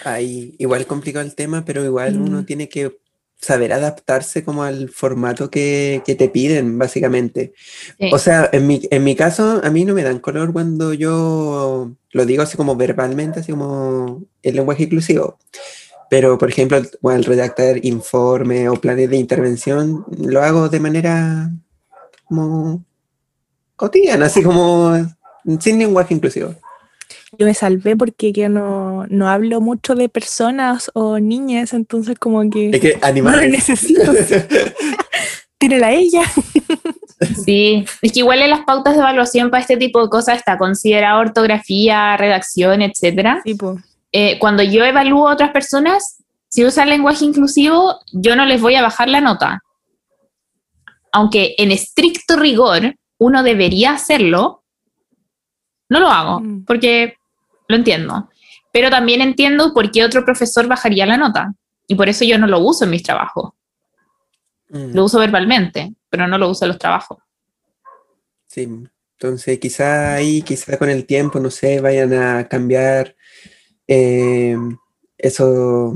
Ahí 0.05 0.55
igual 0.59 0.86
complicado 0.86 1.24
el 1.27 1.35
tema, 1.35 1.65
pero 1.65 1.85
igual 1.85 2.20
uno 2.20 2.43
Mm. 2.43 2.44
tiene 2.44 2.69
que 2.69 2.98
saber 3.41 3.73
adaptarse 3.73 4.45
como 4.45 4.63
al 4.65 4.89
formato 4.89 5.51
que, 5.51 6.03
que 6.05 6.15
te 6.15 6.29
piden, 6.29 6.79
básicamente. 6.79 7.53
Sí. 7.99 8.11
O 8.13 8.19
sea, 8.19 8.49
en 8.53 8.67
mi, 8.67 8.83
en 8.91 9.05
mi 9.05 9.15
caso, 9.15 9.61
a 9.63 9.71
mí 9.71 9.85
no 9.85 9.95
me 9.95 10.03
dan 10.03 10.19
color 10.19 10.53
cuando 10.53 10.93
yo 10.93 11.93
lo 12.11 12.27
digo 12.27 12.43
así 12.43 12.57
como 12.57 12.77
verbalmente, 12.77 13.41
así 13.41 13.53
como 13.53 14.25
el 14.43 14.57
lenguaje 14.57 14.85
inclusivo. 14.85 15.39
Pero, 16.09 16.39
por 16.39 16.49
ejemplo, 16.49 16.81
al 17.03 17.25
redactar 17.25 17.85
informe 17.85 18.69
o 18.69 18.77
planes 18.77 19.11
de 19.11 19.17
intervención, 19.17 20.05
lo 20.19 20.43
hago 20.43 20.69
de 20.69 20.81
manera 20.81 21.51
como 22.25 22.85
cotidiana, 23.75 24.27
así 24.27 24.43
como 24.43 24.95
sin 25.61 25.79
lenguaje 25.79 26.15
inclusivo. 26.15 26.55
Yo 27.39 27.47
me 27.47 27.55
salvé 27.55 27.97
porque 27.97 28.32
que 28.32 28.48
no, 28.48 29.05
no 29.09 29.28
hablo 29.28 29.61
mucho 29.61 29.94
de 29.94 30.09
personas 30.09 30.90
o 30.94 31.19
niñas, 31.19 31.73
entonces 31.73 32.19
como 32.19 32.48
que 32.51 32.70
Es 32.70 32.81
que 32.81 32.93
no 32.94 33.01
lo 33.01 33.07
animales. 33.07 33.51
necesito. 33.51 34.12
Tírela 35.59 35.89
a 35.89 35.93
ella. 35.93 36.23
Sí, 37.44 37.85
es 38.03 38.12
que 38.12 38.20
igual 38.20 38.43
en 38.43 38.51
las 38.51 38.61
pautas 38.61 38.94
de 38.94 39.01
evaluación 39.01 39.51
para 39.51 39.62
este 39.62 39.77
tipo 39.77 40.03
de 40.03 40.09
cosas 40.11 40.36
está 40.39 40.59
considerada 40.59 41.19
ortografía, 41.19 42.16
redacción, 42.16 42.82
etcétera. 42.82 43.40
Tipo, 43.43 43.78
Eh, 44.12 44.39
cuando 44.39 44.62
yo 44.62 44.85
evalúo 44.85 45.28
a 45.28 45.32
otras 45.32 45.51
personas, 45.51 46.23
si 46.48 46.65
usan 46.65 46.89
lenguaje 46.90 47.24
inclusivo, 47.24 47.98
yo 48.12 48.36
no 48.36 48.44
les 48.47 48.61
voy 48.61 48.74
a 48.77 48.82
bajar 48.82 49.09
la 49.09 49.20
nota. 49.20 49.61
Aunque 51.12 51.55
en 51.59 51.73
estricto 51.73 52.36
rigor 52.36 52.94
uno 53.19 53.43
debería 53.43 53.93
hacerlo, 53.93 54.62
no 55.89 56.01
lo 56.01 56.09
hago, 56.09 56.41
Mm. 56.41 56.65
porque 56.65 57.15
lo 57.69 57.77
entiendo. 57.77 58.29
Pero 58.73 58.91
también 58.91 59.21
entiendo 59.21 59.73
por 59.73 59.91
qué 59.91 60.05
otro 60.05 60.25
profesor 60.25 60.67
bajaría 60.67 61.07
la 61.07 61.17
nota. 61.17 61.55
Y 61.89 61.95
por 61.95 62.09
eso 62.09 62.25
yo 62.25 62.39
no 62.39 62.47
lo 62.47 62.59
uso 62.61 62.85
en 62.85 62.91
mis 62.91 63.03
trabajos. 63.03 63.53
Mm. 64.71 64.95
Lo 64.95 65.05
uso 65.05 65.19
verbalmente, 65.19 65.95
pero 66.11 66.27
no 66.27 66.37
lo 66.39 66.51
uso 66.51 66.65
en 66.65 66.71
los 66.71 66.79
trabajos. 66.79 67.19
Sí, 68.49 68.69
entonces 69.19 69.59
quizá 69.59 70.15
ahí, 70.15 70.43
quizá 70.43 70.77
con 70.79 70.91
el 70.91 71.07
tiempo, 71.07 71.41
no 71.41 71.51
sé, 71.51 71.81
vayan 71.81 72.13
a 72.13 72.49
cambiar 72.49 73.15
eh, 73.89 74.57
eso, 75.17 75.95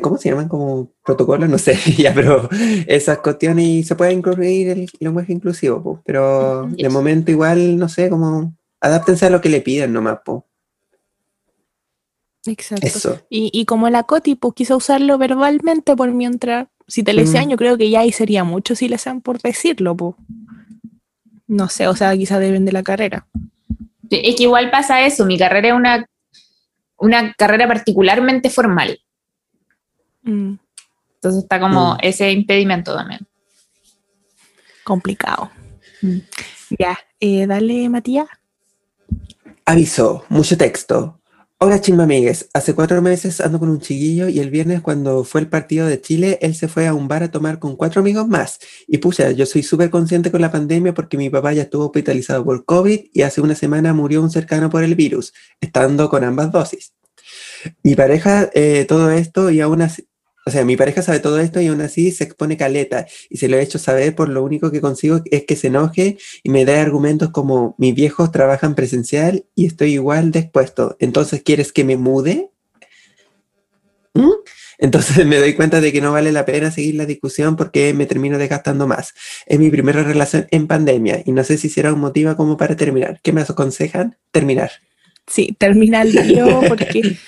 ¿cómo 0.00 0.16
se 0.16 0.30
llaman? 0.30 0.48
Como 0.48 0.92
protocolos, 1.04 1.48
no 1.48 1.58
sé, 1.58 1.74
ya, 1.98 2.14
pero 2.14 2.48
esas 2.86 3.18
cuestiones 3.18 3.64
y 3.66 3.82
se 3.82 3.96
puede 3.96 4.12
incluir 4.12 4.68
el 4.70 4.86
lenguaje 5.00 5.32
inclusivo, 5.32 6.00
pero 6.04 6.66
de 6.68 6.88
momento 6.88 7.30
igual, 7.30 7.76
no 7.76 7.88
sé, 7.88 8.08
como 8.08 8.54
adáptense 8.80 9.26
a 9.26 9.30
lo 9.30 9.40
que 9.40 9.48
le 9.48 9.60
piden 9.60 9.92
nomás, 9.92 10.18
po. 10.24 10.46
exacto. 12.46 12.86
Eso. 12.86 13.20
Y, 13.28 13.50
y 13.52 13.64
como 13.66 13.90
la 13.90 14.04
Coti 14.04 14.34
pues, 14.34 14.54
quiso 14.54 14.76
usarlo 14.76 15.18
verbalmente 15.18 15.94
por 15.96 16.10
mientras, 16.12 16.68
si 16.88 17.02
te 17.02 17.12
le 17.12 17.24
Mm. 17.24 17.50
yo 17.50 17.56
creo 17.56 17.76
que 17.78 17.90
ya 17.90 18.00
ahí 18.00 18.12
sería 18.12 18.42
mucho 18.44 18.74
si 18.74 18.88
le 18.88 18.98
sean 18.98 19.20
por 19.20 19.40
decirlo, 19.40 19.96
pues. 19.96 20.16
No 21.46 21.68
sé, 21.68 21.86
o 21.88 21.94
sea, 21.96 22.16
quizá 22.16 22.38
deben 22.38 22.64
de 22.64 22.72
la 22.72 22.82
carrera. 22.82 23.26
Es 24.10 24.36
que 24.36 24.42
igual 24.44 24.70
pasa 24.70 25.04
eso, 25.06 25.24
mi 25.26 25.38
carrera 25.38 25.68
es 25.68 25.74
una, 25.74 26.06
una 26.96 27.32
carrera 27.34 27.68
particularmente 27.68 28.50
formal. 28.50 28.98
Mm, 30.22 30.54
Entonces 31.16 31.42
está 31.42 31.60
como 31.60 31.94
Mm. 31.94 31.98
ese 32.02 32.32
impedimento 32.32 32.94
también. 32.94 33.20
complicado. 34.84 35.50
Mm. 36.02 36.18
Ya, 36.78 36.98
eh, 37.20 37.46
dale, 37.46 37.88
Matías. 37.88 38.26
Aviso, 39.64 40.24
mucho 40.28 40.56
texto. 40.56 41.20
Hola 41.62 41.78
chimba 41.80 42.04
amigues, 42.04 42.48
hace 42.54 42.74
cuatro 42.74 43.02
meses 43.02 43.40
ando 43.42 43.58
con 43.58 43.68
un 43.68 43.80
chiquillo 43.80 44.28
y 44.28 44.40
el 44.40 44.48
viernes 44.48 44.80
cuando 44.80 45.24
fue 45.24 45.42
el 45.42 45.48
partido 45.48 45.86
de 45.86 46.00
Chile, 46.00 46.38
él 46.40 46.54
se 46.54 46.68
fue 46.68 46.86
a 46.86 46.94
un 46.94 47.06
bar 47.06 47.22
a 47.22 47.30
tomar 47.30 47.58
con 47.58 47.76
cuatro 47.76 48.00
amigos 48.00 48.26
más. 48.26 48.58
Y 48.88 48.96
pucha, 48.96 49.30
yo 49.32 49.44
soy 49.44 49.62
súper 49.62 49.90
consciente 49.90 50.30
con 50.30 50.40
la 50.40 50.50
pandemia 50.50 50.94
porque 50.94 51.18
mi 51.18 51.28
papá 51.28 51.52
ya 51.52 51.62
estuvo 51.62 51.84
hospitalizado 51.84 52.44
por 52.44 52.64
COVID 52.64 53.00
y 53.12 53.22
hace 53.22 53.42
una 53.42 53.54
semana 53.54 53.92
murió 53.92 54.22
un 54.22 54.30
cercano 54.30 54.70
por 54.70 54.82
el 54.84 54.94
virus, 54.94 55.34
estando 55.60 56.08
con 56.08 56.24
ambas 56.24 56.50
dosis. 56.50 56.94
Mi 57.82 57.94
pareja, 57.94 58.48
eh, 58.54 58.86
todo 58.88 59.10
esto 59.10 59.50
y 59.50 59.60
aún 59.60 59.82
así, 59.82 60.08
o 60.50 60.52
sea, 60.52 60.64
mi 60.64 60.76
pareja 60.76 61.00
sabe 61.00 61.20
todo 61.20 61.38
esto 61.38 61.60
y 61.60 61.68
aún 61.68 61.80
así 61.80 62.10
se 62.10 62.24
expone 62.24 62.56
caleta 62.56 63.06
y 63.28 63.36
se 63.36 63.46
lo 63.48 63.56
he 63.56 63.62
hecho 63.62 63.78
saber 63.78 64.16
por 64.16 64.28
lo 64.28 64.42
único 64.42 64.72
que 64.72 64.80
consigo 64.80 65.20
es 65.30 65.44
que 65.44 65.54
se 65.54 65.68
enoje 65.68 66.18
y 66.42 66.50
me 66.50 66.64
da 66.64 66.82
argumentos 66.82 67.30
como 67.30 67.76
mis 67.78 67.94
viejos 67.94 68.32
trabajan 68.32 68.74
presencial 68.74 69.44
y 69.54 69.66
estoy 69.66 69.92
igual 69.92 70.32
de 70.32 70.40
expuesto. 70.40 70.96
Entonces, 70.98 71.42
¿quieres 71.44 71.72
que 71.72 71.84
me 71.84 71.96
mude? 71.96 72.50
¿Mm? 74.14 74.30
Entonces 74.78 75.24
me 75.26 75.36
doy 75.38 75.54
cuenta 75.54 75.80
de 75.80 75.92
que 75.92 76.00
no 76.00 76.10
vale 76.10 76.32
la 76.32 76.44
pena 76.44 76.72
seguir 76.72 76.96
la 76.96 77.06
discusión 77.06 77.54
porque 77.54 77.94
me 77.94 78.06
termino 78.06 78.36
desgastando 78.36 78.88
más. 78.88 79.14
Es 79.46 79.60
mi 79.60 79.70
primera 79.70 80.02
relación 80.02 80.48
en 80.50 80.66
pandemia 80.66 81.22
y 81.24 81.30
no 81.30 81.44
sé 81.44 81.58
si 81.58 81.68
será 81.68 81.92
un 81.92 82.00
motivo 82.00 82.34
como 82.34 82.56
para 82.56 82.76
terminar. 82.76 83.20
¿Qué 83.22 83.32
me 83.32 83.42
aconsejan? 83.42 84.16
Terminar. 84.32 84.72
Sí, 85.28 85.54
termina 85.56 86.02
el 86.02 86.12
lío 86.12 86.60
porque, 86.68 87.18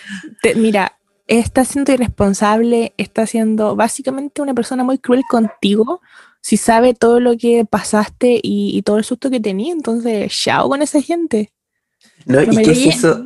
te- 0.43 0.57
mira, 0.57 0.99
está 1.39 1.65
siendo 1.65 1.93
irresponsable, 1.93 2.95
está 2.97 3.27
siendo 3.27 3.77
básicamente 3.77 4.43
una 4.43 4.55
persona 4.55 4.85
muy 4.85 4.99
cruel 4.99 5.23
contigo. 5.29 6.01
Si 6.41 6.57
sabe 6.57 6.95
todo 6.95 7.21
lo 7.21 7.37
que 7.37 7.65
pasaste 7.65 8.41
y, 8.43 8.77
y 8.77 8.83
todo 8.83 8.99
el 8.99 9.05
susto 9.05 9.31
que 9.31 9.41
tenía, 9.41 9.73
entonces, 9.73 10.33
chao 10.33 10.69
con 10.69 10.83
esa 10.83 11.01
gente. 11.01 11.53
¿No? 12.27 12.41
No 12.43 12.53
¿Y 12.53 12.63
qué 12.65 12.71
es 12.73 12.87
eso? 12.97 13.25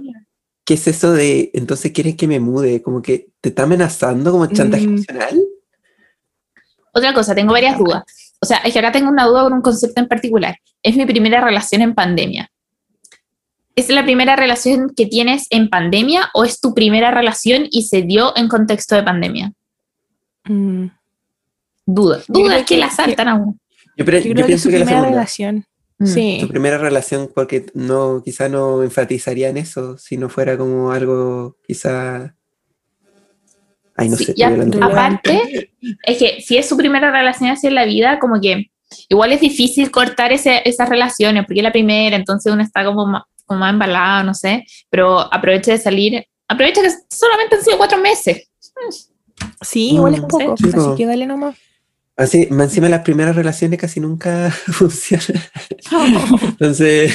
¿Qué 0.65 0.75
es 0.75 0.87
eso 0.89 1.13
de 1.13 1.51
entonces 1.55 1.93
quieres 1.93 2.17
que 2.17 2.27
me 2.27 2.41
mude? 2.41 2.83
Como 2.83 3.01
que 3.01 3.29
te 3.41 3.51
está 3.51 3.63
amenazando 3.63 4.33
como 4.33 4.47
chantaje 4.47 4.87
Mm. 4.87 4.95
emocional. 4.95 5.41
Otra 6.93 7.15
cosa, 7.15 7.35
tengo 7.35 7.53
varias 7.53 7.79
dudas. 7.79 8.03
O 8.41 8.47
sea, 8.47 8.59
es 8.59 8.73
que 8.73 8.79
acá 8.79 8.93
tengo 8.93 9.11
una 9.11 9.27
duda 9.27 9.45
con 9.45 9.53
un 9.53 9.63
concepto 9.63 10.01
en 10.01 10.09
particular. 10.09 10.57
Es 10.83 10.97
mi 10.97 11.07
primera 11.07 11.41
relación 11.41 11.83
en 11.83 11.95
pandemia. 11.95 12.51
¿Es 13.77 13.91
la 13.91 14.05
primera 14.05 14.37
relación 14.37 14.91
que 14.97 15.07
tienes 15.07 15.47
en 15.51 15.69
pandemia 15.69 16.31
o 16.35 16.45
es 16.45 16.61
tu 16.61 16.73
primera 16.75 17.11
relación 17.11 17.67
y 17.71 17.83
se 17.83 18.03
dio 18.03 18.35
en 18.37 18.49
contexto 18.49 18.95
de 18.97 19.03
pandemia? 19.03 19.53
Mm, 20.45 20.87
Duda. 21.85 22.23
Creo 22.27 22.45
Dudas 22.45 22.59
que, 22.61 22.65
que- 22.75 22.79
la 22.79 22.91
saltan 22.91 23.29
a 23.29 23.35
uno. 23.35 23.57
Yo, 23.97 24.05
pre- 24.05 24.23
yo 24.23 24.29
yo 24.29 24.35
creo 24.35 24.47
que 24.47 24.53
es 24.55 24.63
pienso 24.63 24.63
su 24.65 24.71
que 24.71 24.79
la 24.79 24.85
primera 24.87 25.01
segunda. 25.03 25.19
relación. 25.19 25.67
Mm. 25.99 26.07
Sí. 26.07 26.39
Tu 26.41 26.49
primera 26.49 26.79
relación, 26.79 27.31
porque 27.35 27.67
no, 27.75 28.23
quizá 28.25 28.49
no 28.49 28.83
enfatizaría 28.83 29.49
en 29.51 29.57
eso, 29.59 29.97
si 29.99 30.17
no 30.17 30.29
fuera 30.29 30.57
como 30.59 30.91
algo, 30.93 31.57
quizá. 31.67 32.35
Ay, 33.99 34.09
no 34.11 34.17
Sí, 34.17 34.25
sé, 34.27 34.35
ya, 34.37 34.49
aparte, 34.83 35.71
es 36.03 36.19
que 36.19 36.41
si 36.43 36.59
es 36.59 36.69
su 36.69 36.77
primera 36.77 37.11
relación 37.11 37.49
así 37.51 37.67
en 37.67 37.75
la 37.75 37.87
vida, 37.87 38.19
como 38.19 38.39
que 38.43 38.71
igual 39.09 39.33
es 39.33 39.41
difícil 39.41 39.91
cortar 39.91 40.33
ese- 40.33 40.61
esas 40.69 40.89
relaciones, 40.89 41.45
porque 41.47 41.61
es 41.61 41.65
la 41.65 41.73
primera, 41.73 42.15
entonces 42.17 42.53
uno 42.53 42.63
está 42.63 42.85
como 42.85 43.07
más, 43.07 43.23
como 43.47 43.61
más 43.61 43.73
embalado, 43.73 44.25
no 44.25 44.35
sé, 44.35 44.65
pero 44.91 45.21
aprovecha 45.33 45.73
de 45.73 45.79
salir, 45.79 46.25
aprovecha 46.49 46.83
que 46.83 46.91
solamente 47.11 47.57
han 47.57 47.63
sido 47.63 47.79
cuatro 47.79 47.99
meses. 47.99 48.49
Sí, 49.63 49.95
igual 49.95 50.15
es 50.15 50.21
Mm, 50.21 50.27
poco, 50.29 50.57
sí, 50.57 50.71
así 50.75 50.89
que 50.97 51.07
dale 51.07 51.27
nomás. 51.27 51.57
Así, 52.17 52.49
encima 52.51 52.89
las 52.89 53.03
primeras 53.03 53.37
relaciones 53.37 53.79
casi 53.79 54.01
nunca 54.01 54.51
funcionan. 54.73 55.43
Entonces, 56.43 57.15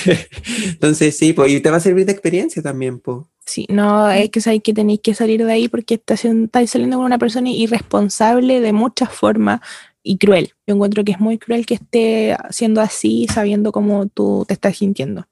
entonces 0.65 1.17
sí, 1.17 1.33
pues, 1.33 1.51
y 1.51 1.59
te 1.59 1.71
va 1.71 1.77
a 1.77 1.81
servir 1.81 2.05
de 2.05 2.11
experiencia 2.11 2.61
también, 2.61 2.99
pues. 2.99 3.25
Sí, 3.45 3.65
no, 3.69 4.09
es 4.11 4.29
que 4.29 4.39
sabéis 4.39 4.61
que 4.63 4.73
tenéis 4.73 4.99
que 5.01 5.15
salir 5.15 5.43
de 5.43 5.51
ahí 5.51 5.67
porque 5.67 5.95
estás, 5.95 6.23
estáis 6.23 6.69
saliendo 6.69 6.97
con 6.97 7.05
una 7.05 7.17
persona 7.17 7.49
irresponsable 7.49 8.61
de 8.61 8.73
muchas 8.73 9.11
formas 9.11 9.59
y 10.03 10.17
cruel. 10.19 10.53
Yo 10.67 10.75
encuentro 10.75 11.03
que 11.03 11.13
es 11.13 11.19
muy 11.19 11.39
cruel 11.39 11.65
que 11.65 11.73
esté 11.75 12.37
siendo 12.51 12.81
así, 12.81 13.27
sabiendo 13.33 13.71
cómo 13.71 14.07
tú 14.07 14.45
te 14.47 14.53
estás 14.53 14.77
sintiendo. 14.77 15.25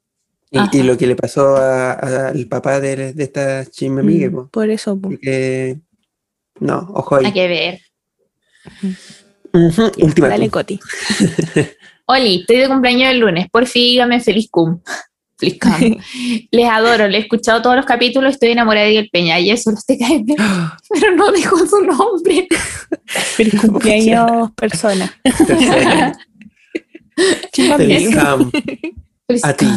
Y, 0.51 0.77
y 0.77 0.83
lo 0.83 0.97
que 0.97 1.05
le 1.05 1.15
pasó 1.15 1.57
al 1.57 2.47
papá 2.47 2.79
de, 2.79 3.13
de 3.13 3.23
esta 3.23 3.65
chisme 3.65 4.01
amiga, 4.01 4.29
Mm. 4.29 4.47
Por 4.49 4.69
eso, 4.69 4.99
po. 4.99 5.09
Porque, 5.09 5.77
no, 6.59 6.89
ojo 6.93 7.17
ahí. 7.17 7.25
Hay 7.25 7.33
que 7.33 7.47
ver. 7.47 7.79
Ujú, 9.53 9.91
última 9.99 10.27
Dale. 10.27 10.49
Coti. 10.49 10.79
Oli, 12.05 12.41
estoy 12.41 12.57
de 12.57 12.67
cumpleaños 12.67 13.11
el 13.11 13.19
lunes, 13.19 13.47
por 13.51 13.67
fin 13.67 13.83
dígame 13.83 14.19
feliz 14.19 14.47
cum. 14.49 14.79
Feliz 15.37 15.57
cum. 15.59 15.71
Les 16.51 16.69
adoro, 16.69 17.07
le 17.07 17.17
he 17.17 17.21
escuchado 17.21 17.61
todos 17.61 17.75
los 17.77 17.85
capítulos, 17.85 18.33
estoy 18.33 18.49
enamorada 18.49 18.85
de 18.85 18.91
Miguel 18.91 19.09
Peña 19.09 19.39
y 19.39 19.51
eso 19.51 19.71
los 19.71 19.85
te 19.85 19.97
cae 19.97 20.21
bien, 20.23 20.37
pero 20.89 21.15
no 21.15 21.31
dijo 21.31 21.57
su 21.65 21.79
nombre. 21.81 22.47
Feliz 23.05 23.61
cumpleaños, 23.61 24.51
persona. 24.51 25.13
Feliz. 27.53 28.15
Feliz 29.27 29.45
A 29.45 29.53
ti. 29.53 29.67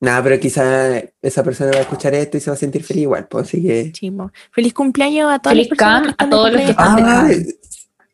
Nada, 0.00 0.22
pero 0.22 0.40
quizá 0.40 0.98
esa 1.20 1.44
persona 1.44 1.72
va 1.72 1.78
a 1.78 1.82
escuchar 1.82 2.14
esto 2.14 2.38
y 2.38 2.40
se 2.40 2.50
va 2.50 2.54
a 2.54 2.58
sentir 2.58 2.82
feliz 2.82 3.02
igual, 3.02 3.28
pues 3.28 3.48
así 3.48 3.62
que. 3.62 3.92
Po. 4.16 4.32
Feliz 4.50 4.72
cumpleaños 4.72 5.30
a 5.30 5.38
todas 5.38 5.54
Feliz 5.56 5.68
las 5.70 5.78
personas 5.78 6.02
cam 6.02 6.14
que 6.16 6.24
a 6.24 6.30
todos 6.30 6.52
los 6.52 6.60
que 6.62 6.70
están 6.70 7.04
Ah, 7.04 7.30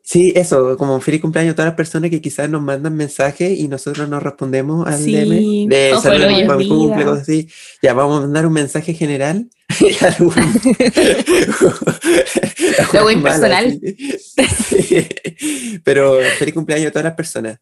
sí, 0.03 0.33
eso, 0.35 0.77
como 0.77 1.01
feliz 1.01 1.21
cumpleaños 1.21 1.53
a 1.53 1.57
todas 1.57 1.69
las 1.69 1.77
personas 1.77 2.11
que 2.11 2.21
quizás 2.21 2.51
nos 2.51 2.63
mandan 2.63 2.95
mensajes 2.97 3.57
y 3.59 3.69
nosotros 3.69 4.09
nos 4.09 4.23
respondemos 4.23 4.87
al 4.87 4.99
Sí. 4.99 5.13
DM 5.15 5.69
de 5.69 5.93
Ojo, 5.93 6.03
saludos 6.03 6.33
lo 6.41 6.47
para 6.47 6.59
mi 6.59 6.65
olvida. 6.65 6.77
cumple, 6.77 7.05
cosas 7.05 7.23
así. 7.23 7.49
Ya 7.83 7.95
vamos 7.95 8.19
a 8.19 8.21
mandar 8.23 8.47
un 8.47 8.53
mensaje 8.53 8.93
general. 8.93 9.49
y 9.81 10.05
algún- 10.05 10.35
La 12.93 13.05
web 13.05 13.17
mala, 13.19 13.31
personal. 13.31 13.81
sí. 14.69 15.07
Pero 15.85 16.19
feliz 16.39 16.55
cumpleaños 16.55 16.89
a 16.89 16.93
todas 16.93 17.05
las 17.05 17.15
personas. 17.15 17.59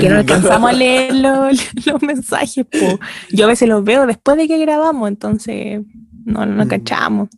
Que 0.00 0.08
no 0.08 0.18
alcanzamos 0.18 0.70
a 0.70 0.72
leer 0.72 1.14
los, 1.14 1.58
los 1.86 2.02
mensajes, 2.02 2.64
po. 2.66 2.98
Yo 3.30 3.44
a 3.46 3.48
veces 3.48 3.68
los 3.68 3.82
veo 3.84 4.06
después 4.06 4.36
de 4.36 4.46
que 4.48 4.58
grabamos, 4.58 5.08
entonces 5.08 5.80
no, 6.24 6.44
no 6.46 6.64
Mm. 6.64 6.68
cachamos. 6.68 7.28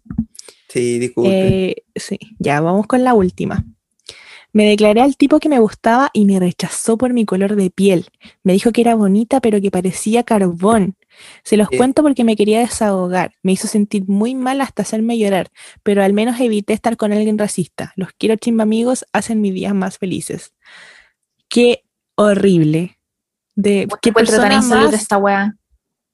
Sí, 0.69 0.99
disculpe. 0.99 1.69
Eh, 1.71 1.77
sí, 1.95 2.19
ya 2.39 2.61
vamos 2.61 2.87
con 2.87 3.03
la 3.05 3.15
última. 3.15 3.65
Me 4.53 4.65
declaré 4.71 5.03
al 5.03 5.17
tipo 5.19 5.39
que 5.39 5.49
me 5.51 5.59
gustaba 5.59 6.11
y 6.15 6.25
me 6.25 6.41
rechazó 6.41 6.97
por 6.97 7.13
mi 7.13 7.25
color 7.27 7.57
de 7.57 7.71
piel. 7.71 8.07
Me 8.43 8.55
dijo 8.55 8.73
que 8.73 8.81
era 8.81 8.95
bonita, 8.95 9.41
pero 9.41 9.61
que 9.61 9.71
parecía 9.71 10.23
carbón. 10.23 10.97
Se 11.45 11.57
los 11.59 11.69
Eh. 11.71 11.77
cuento 11.77 12.03
porque 12.03 12.25
me 12.25 12.37
quería 12.37 12.61
desahogar. 12.61 13.33
Me 13.43 13.53
hizo 13.53 13.69
sentir 13.69 14.05
muy 14.09 14.35
mal 14.35 14.61
hasta 14.63 14.83
hacerme 14.83 15.19
llorar, 15.19 15.51
pero 15.83 16.03
al 16.03 16.13
menos 16.15 16.41
evité 16.41 16.73
estar 16.73 16.97
con 16.97 17.13
alguien 17.13 17.37
racista. 17.39 17.93
Los 17.97 18.09
quiero 18.19 18.37
chimba 18.37 18.63
amigos, 18.65 19.05
hacen 19.13 19.41
mis 19.43 19.53
días 19.55 19.75
más 19.75 19.99
felices. 19.99 20.53
Qué 21.49 21.83
horrible. 22.17 22.99
De 23.55 23.89
qué 24.03 24.13
persona 24.13 24.61
más 24.61 24.93
esta 24.93 25.17
weá. 25.17 25.55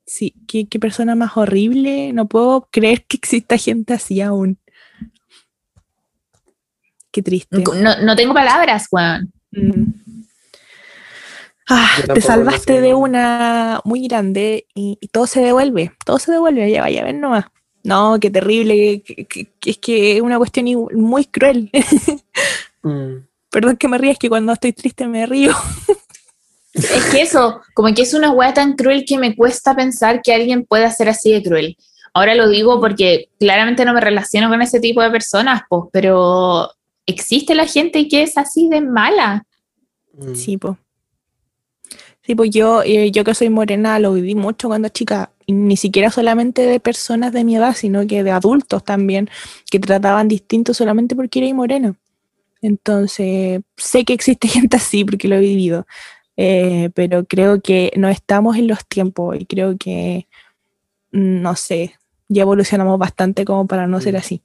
Sí, 0.07 0.35
qué, 0.47 0.69
qué 0.69 0.79
persona 0.79 1.15
más 1.15 1.37
horrible. 1.37 2.13
No 2.13 2.27
puedo 2.29 2.69
creer 2.71 3.05
que 3.07 3.17
exista 3.17 3.57
gente 3.57 3.95
así 3.95 4.21
aún. 4.21 4.59
Qué 7.11 7.23
triste. 7.23 7.63
No, 7.75 7.97
no 8.03 8.17
tengo 8.17 8.33
palabras, 8.35 8.87
weón. 8.91 9.33
Mm. 9.51 9.85
Ah, 11.69 11.89
te 12.13 12.21
salvaste 12.21 12.81
de 12.81 12.95
una 12.95 13.81
muy 13.85 14.07
grande 14.09 14.67
y, 14.75 14.99
y 15.01 15.09
todo 15.09 15.27
se 15.27 15.41
devuelve. 15.41 15.93
Todo 16.05 16.19
se 16.19 16.33
devuelve. 16.33 16.71
Ya 16.71 16.83
vaya 16.83 17.03
a 17.03 17.05
ver 17.05 17.15
nomás. 17.15 17.45
No, 17.85 18.19
qué 18.21 18.31
terrible. 18.31 19.03
que- 19.03 19.27
que- 19.27 19.47
que 19.59 19.71
es 19.71 19.79
que 19.79 20.17
es 20.17 20.23
una 20.23 20.39
cuestión 20.39 20.67
muy 20.95 21.25
cruel. 21.27 21.71
Mm. 22.85 23.25
Perdón 23.53 23.77
que 23.77 23.87
me 23.87 23.99
rías, 23.99 24.19
que 24.19 24.31
cuando 24.31 24.53
estoy 24.53 24.73
triste 24.73 25.07
me 25.07 25.27
río. 25.27 25.55
Es 26.75 27.05
que 27.13 27.21
eso, 27.21 27.61
como 27.75 27.93
que 27.95 28.01
es 28.01 28.15
una 28.15 28.31
weá 28.31 28.55
tan 28.55 28.77
cruel 28.77 29.05
que 29.07 29.19
me 29.19 29.37
cuesta 29.37 29.77
pensar 29.77 30.23
que 30.23 30.33
alguien 30.33 30.65
pueda 30.65 30.91
ser 30.91 31.11
así 31.11 31.31
de 31.31 31.43
cruel. 31.43 31.77
Ahora 32.15 32.35
lo 32.35 32.49
digo 32.49 32.81
porque 32.81 33.29
claramente 33.39 33.85
no 33.85 33.93
me 33.93 34.01
relaciono 34.01 34.49
con 34.49 34.63
ese 34.63 34.81
tipo 34.81 35.03
de 35.03 35.11
personas, 35.11 35.63
pues, 35.69 35.85
pero 35.93 36.71
existe 37.05 37.55
la 37.55 37.67
gente 37.67 38.09
que 38.09 38.23
es 38.23 38.39
así 38.39 38.71
de 38.71 38.81
mala. 38.81 39.45
Mm. 40.15 40.35
Sí, 40.35 40.57
pues. 40.57 40.79
Sí, 42.23 42.35
pues 42.35 42.51
yo, 42.51 42.83
eh, 42.85 43.11
yo 43.11 43.25
que 43.25 43.35
soy 43.35 43.51
morena 43.51 43.99
lo 43.99 44.15
viví 44.15 44.35
mucho 44.35 44.69
cuando 44.69 44.89
chica, 44.89 45.33
y 45.45 45.53
ni 45.53 45.77
siquiera 45.77 46.11
solamente 46.11 46.63
de 46.63 46.81
personas 46.81 47.33
de 47.33 47.45
mi 47.45 47.57
edad, 47.57 47.75
sino 47.75 48.07
que 48.07 48.23
de 48.23 48.31
adultos 48.31 48.83
también, 48.83 49.29
que 49.71 49.79
trataban 49.79 50.29
distinto 50.29 50.73
solamente 50.73 51.15
porque 51.17 51.45
era 51.45 51.55
morena. 51.55 51.95
Entonces, 52.63 53.61
sé 53.77 54.05
que 54.05 54.13
existe 54.15 54.49
gente 54.49 54.77
así 54.79 55.05
porque 55.05 55.29
lo 55.29 55.35
he 55.37 55.41
vivido, 55.41 55.87
eh, 56.37 56.89
pero 56.95 57.25
creo 57.27 57.61
que 57.61 57.93
no 57.97 58.09
estamos 58.09 58.57
en 58.57 58.69
los 58.69 58.87
tiempos 58.87 59.37
y 59.39 59.45
creo 59.45 59.77
que, 59.77 60.29
mm, 61.13 61.43
no 61.43 61.57
sé, 61.57 61.95
ya 62.29 62.43
evolucionamos 62.43 62.99
bastante 62.99 63.45
como 63.45 63.67
para 63.67 63.87
no 63.87 64.01
ser 64.01 64.15
Mm. 64.15 64.17
así. 64.19 64.43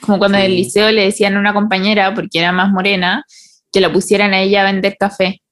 Como 0.00 0.18
cuando 0.18 0.38
en 0.38 0.44
el 0.44 0.54
liceo 0.56 0.90
le 0.92 1.02
decían 1.04 1.36
a 1.36 1.40
una 1.40 1.52
compañera, 1.52 2.14
porque 2.14 2.38
era 2.38 2.52
más 2.52 2.70
morena, 2.70 3.24
que 3.72 3.80
la 3.80 3.92
pusieran 3.92 4.32
a 4.32 4.40
ella 4.40 4.62
a 4.62 4.72
vender 4.72 4.96
café. 4.98 5.42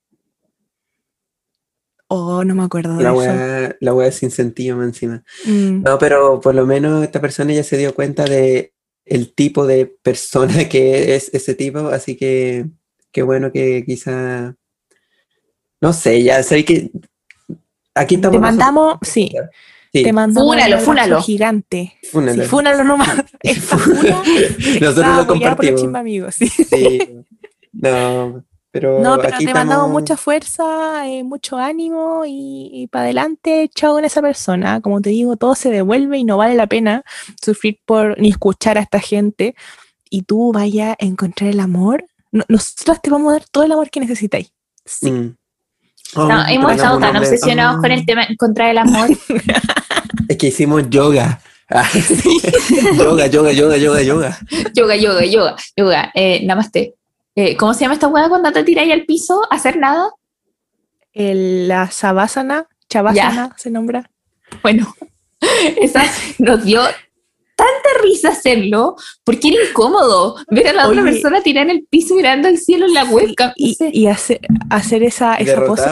Oh, 2.08 2.44
no 2.44 2.54
me 2.54 2.62
acuerdo 2.62 2.96
de 2.96 3.02
La 3.02 3.10
eso. 3.10 3.18
wea, 3.18 3.76
la 3.80 3.92
wea 3.94 4.12
sin 4.12 4.30
sentido 4.30 4.76
más 4.76 4.86
encima. 4.86 5.24
Mm, 5.44 5.82
No, 5.82 5.98
pero 5.98 6.40
por 6.40 6.54
lo 6.54 6.64
menos 6.64 7.02
esta 7.02 7.20
persona 7.20 7.52
ya 7.52 7.64
se 7.64 7.76
dio 7.76 7.92
cuenta 7.94 8.24
de 8.24 8.72
el 9.06 9.32
tipo 9.32 9.66
de 9.66 9.86
persona 9.86 10.68
que 10.68 11.14
es 11.16 11.30
ese 11.32 11.54
tipo, 11.54 11.78
así 11.88 12.16
que 12.16 12.66
qué 13.12 13.22
bueno 13.22 13.50
que 13.50 13.82
quizá, 13.86 14.54
no 15.80 15.92
sé, 15.92 16.22
ya 16.22 16.42
sé 16.42 16.64
que 16.64 16.90
aquí 17.94 18.16
estamos. 18.16 18.36
Te 18.36 18.40
mandamos, 18.40 18.98
sí, 19.02 19.32
Sí, 19.92 20.02
te 20.02 20.12
mandamos 20.12 20.50
Fúnalo, 20.52 20.66
un 20.66 20.72
abrazo 20.74 20.84
fúnalo. 20.84 21.22
gigante. 21.22 21.94
fúnalo. 22.10 22.42
Sí, 22.42 22.48
fúnalo 22.50 22.84
nomás. 22.84 23.24
Esta 23.42 23.78
funa 23.78 24.22
Nosotros 24.80 25.06
lo 25.06 25.16
por 25.16 25.26
compartimos. 25.26 25.80
chimba 25.80 26.00
amigos, 26.00 26.34
sí. 26.34 26.48
Sí. 26.48 26.98
No, 27.72 28.44
Pero 28.78 29.00
No, 29.00 29.16
pero 29.16 29.34
aquí 29.34 29.46
te 29.46 29.54
mandamos 29.54 29.84
estamos- 29.86 29.90
mucha 30.02 30.16
fuerza, 30.18 31.08
eh, 31.08 31.24
mucho 31.24 31.56
ánimo 31.56 32.24
y, 32.26 32.88
para 32.92 33.04
adelante, 33.04 33.70
chao 33.74 33.94
con 33.94 34.04
esa 34.04 34.20
persona. 34.20 34.80
Como 34.82 35.00
te 35.00 35.10
digo, 35.10 35.36
todo 35.36 35.54
se 35.54 35.70
devuelve 35.70 36.18
y 36.18 36.24
no 36.24 36.36
vale 36.36 36.54
la 36.54 36.66
pena 36.66 37.04
sufrir 37.42 37.78
por 37.86 38.20
ni 38.20 38.28
escuchar 38.28 38.76
a 38.78 38.82
esta 38.82 39.00
gente. 39.00 39.54
Y 40.10 40.22
tú 40.22 40.52
vayas 40.52 40.96
a 41.00 41.04
encontrar 41.04 41.50
el 41.50 41.60
amor. 41.60 42.04
No- 42.32 42.44
nosotros 42.48 43.00
te 43.02 43.10
vamos 43.10 43.30
a 43.30 43.38
dar 43.38 43.44
todo 43.50 43.64
el 43.64 43.72
amor 43.72 43.88
que 43.88 44.00
necesitáis. 44.00 44.52
Sí. 44.84 45.10
Mm. 45.10 45.36
No, 46.16 46.26
Oh, 46.28 46.44
hemos 46.48 46.72
estado 46.72 46.98
tan 47.00 47.16
obsesionados 47.16 47.78
oh, 47.78 47.80
con 47.80 47.90
el 47.90 48.06
tema 48.06 48.24
encontrar 48.24 48.70
el 48.70 48.78
amor. 48.78 49.08
Es 50.28 50.36
que 50.38 50.48
hicimos 50.48 50.88
yoga. 50.90 51.40
Ah, 51.70 51.88
yoga, 52.96 53.26
yoga, 53.26 53.52
yoga, 53.52 53.76
yoga, 53.76 54.02
yoga. 54.02 54.38
yoga, 54.74 54.96
yoga, 54.96 55.24
yoga, 55.24 55.56
yoga. 55.76 56.10
Eh, 56.14 56.44
namaste. 56.46 56.94
Eh, 57.36 57.56
¿Cómo 57.56 57.74
se 57.74 57.80
llama 57.82 57.94
esta 57.94 58.08
hueá 58.08 58.28
cuando 58.28 58.50
te 58.50 58.64
tiráis 58.64 58.92
al 58.92 59.04
piso 59.04 59.42
a 59.50 59.56
hacer 59.56 59.76
nada? 59.76 60.10
El- 61.12 61.68
la 61.68 61.90
Savasana, 61.90 62.66
Chavasana 62.88 63.54
se 63.58 63.70
nombra. 63.70 64.10
Bueno, 64.62 64.92
esa 65.80 66.02
nos 66.38 66.64
dio 66.64 66.82
tanta 67.54 67.88
risa 68.02 68.30
hacerlo 68.30 68.96
porque 69.24 69.48
era 69.48 69.68
incómodo 69.68 70.36
ver 70.48 70.68
a 70.68 70.72
la 70.72 70.88
otra 70.88 71.02
persona 71.02 71.42
tirar 71.42 71.64
en 71.64 71.70
el 71.70 71.86
piso 71.88 72.14
mirando 72.14 72.48
al 72.48 72.58
cielo 72.58 72.86
en 72.86 72.94
la 72.94 73.04
webcam. 73.04 73.52
Y, 73.56 74.06
hacer, 74.06 74.40
hacer 74.70 75.02
esa, 75.02 75.34
esa 75.36 75.64
pose, 75.64 75.84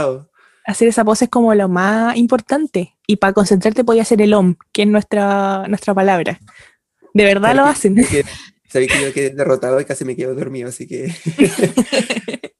hacer 0.67 0.89
esa 0.89 1.05
pose 1.05 1.25
es 1.27 1.31
como 1.31 1.55
lo 1.55 1.69
más 1.69 2.17
importante. 2.17 2.95
Y 3.07 3.17
para 3.17 3.35
concentrarte 3.35 3.85
podía 3.85 4.03
hacer 4.03 4.23
el 4.23 4.33
OM, 4.33 4.55
que 4.73 4.83
es 4.83 4.89
nuestra, 4.89 5.67
nuestra 5.69 5.93
palabra. 5.95 6.39
De 7.13 7.25
verdad 7.25 7.55
lo 7.55 7.65
hacen. 7.65 7.97
Sabéis 8.75 8.91
que 8.91 9.03
yo 9.03 9.13
quedé 9.13 9.31
derrotado 9.31 9.81
y 9.81 9.85
casi 9.85 10.05
me 10.05 10.17
quedo 10.17 10.35
dormido, 10.35 10.69
así 10.69 10.89
que. 10.89 11.07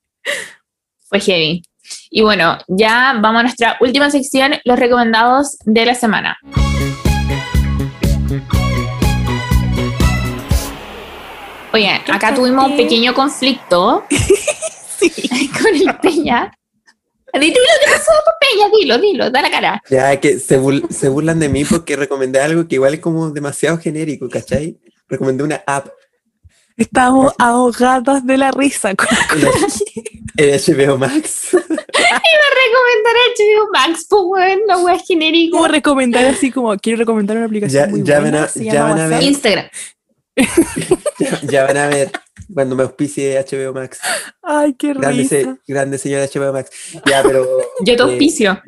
Fue 1.09 1.19
heavy. 1.19 1.61
Y 2.09 2.23
bueno, 2.23 2.57
ya 2.69 3.19
vamos 3.21 3.41
a 3.41 3.43
nuestra 3.43 3.77
última 3.81 4.09
sección, 4.13 4.53
los 4.65 4.79
recomendados 4.79 5.59
de 5.65 5.85
la 5.85 5.97
semana. 5.97 6.39
Oye, 11.73 11.91
acá 12.07 12.33
tuvimos 12.33 12.71
un 12.71 12.77
pequeño 12.77 13.13
conflicto 13.13 14.05
con 15.61 15.75
el 15.75 15.99
Peña. 16.01 16.53
Dilo 17.33 17.59
lo 17.59 17.85
que 17.85 17.91
pasó, 17.91 18.13
pues, 18.25 18.37
Peña, 18.53 18.69
dilo, 18.79 18.99
dilo, 18.99 19.31
da 19.31 19.43
la 19.43 19.51
cara. 19.51 19.83
Ya 19.91 20.21
que 20.21 20.39
se, 20.39 20.61
se 20.91 21.09
burlan 21.09 21.41
de 21.41 21.49
mí 21.49 21.65
porque 21.65 21.97
recomendé 21.97 22.39
algo 22.41 22.69
que 22.69 22.77
igual 22.77 22.95
es 22.95 23.01
como 23.01 23.33
demasiado 23.33 23.79
genérico, 23.79 24.29
¿cachai? 24.29 24.79
Recomendé 25.09 25.43
una 25.43 25.65
app, 25.67 25.89
Estábamos 26.77 27.33
ahogadas 27.39 28.27
de 28.27 28.37
la 28.37 28.51
risa. 28.51 28.95
con- 28.95 29.07
el 30.37 30.51
HBO 30.61 30.99
Max. 30.99 31.49
Recomendar 31.53 33.15
HBO 33.37 33.69
Max, 33.73 34.07
pues, 34.09 34.23
weón, 34.27 34.61
la 34.67 34.79
wea 34.79 34.99
genérico. 34.99 35.57
¿Cómo 35.59 35.69
recomendar 35.69 36.25
así 36.27 36.51
como 36.51 36.77
quiero 36.79 36.99
recomendar 36.99 37.37
una 37.37 37.47
aplicación 37.47 37.85
Ya- 37.85 37.91
muy 37.91 38.03
ya 38.03 38.21
buena? 38.21 38.37
van 38.39 38.45
a- 38.45 38.49
se 38.49 38.65
ya 38.65 38.83
van 38.85 38.99
a 39.01 39.07
ver. 39.09 39.23
Instagram. 39.23 39.67
ya, 41.19 41.41
ya 41.43 41.65
van 41.65 41.77
a 41.77 41.87
ver 41.89 42.11
cuando 42.53 42.75
me 42.75 42.83
auspicie 42.83 43.39
HBO 43.49 43.73
Max. 43.73 44.01
Ay, 44.43 44.75
qué 44.75 44.95
Grande, 44.95 45.23
risa. 45.23 45.29
se- 45.37 45.57
grande 45.69 45.99
señor 45.99 46.29
HBO 46.29 46.53
Max. 46.53 46.71
Ya, 47.07 47.23
pero 47.23 47.47
Yo 47.85 47.97
te 47.97 48.03
Eh, 48.03 48.07
auspicio. 48.07 48.61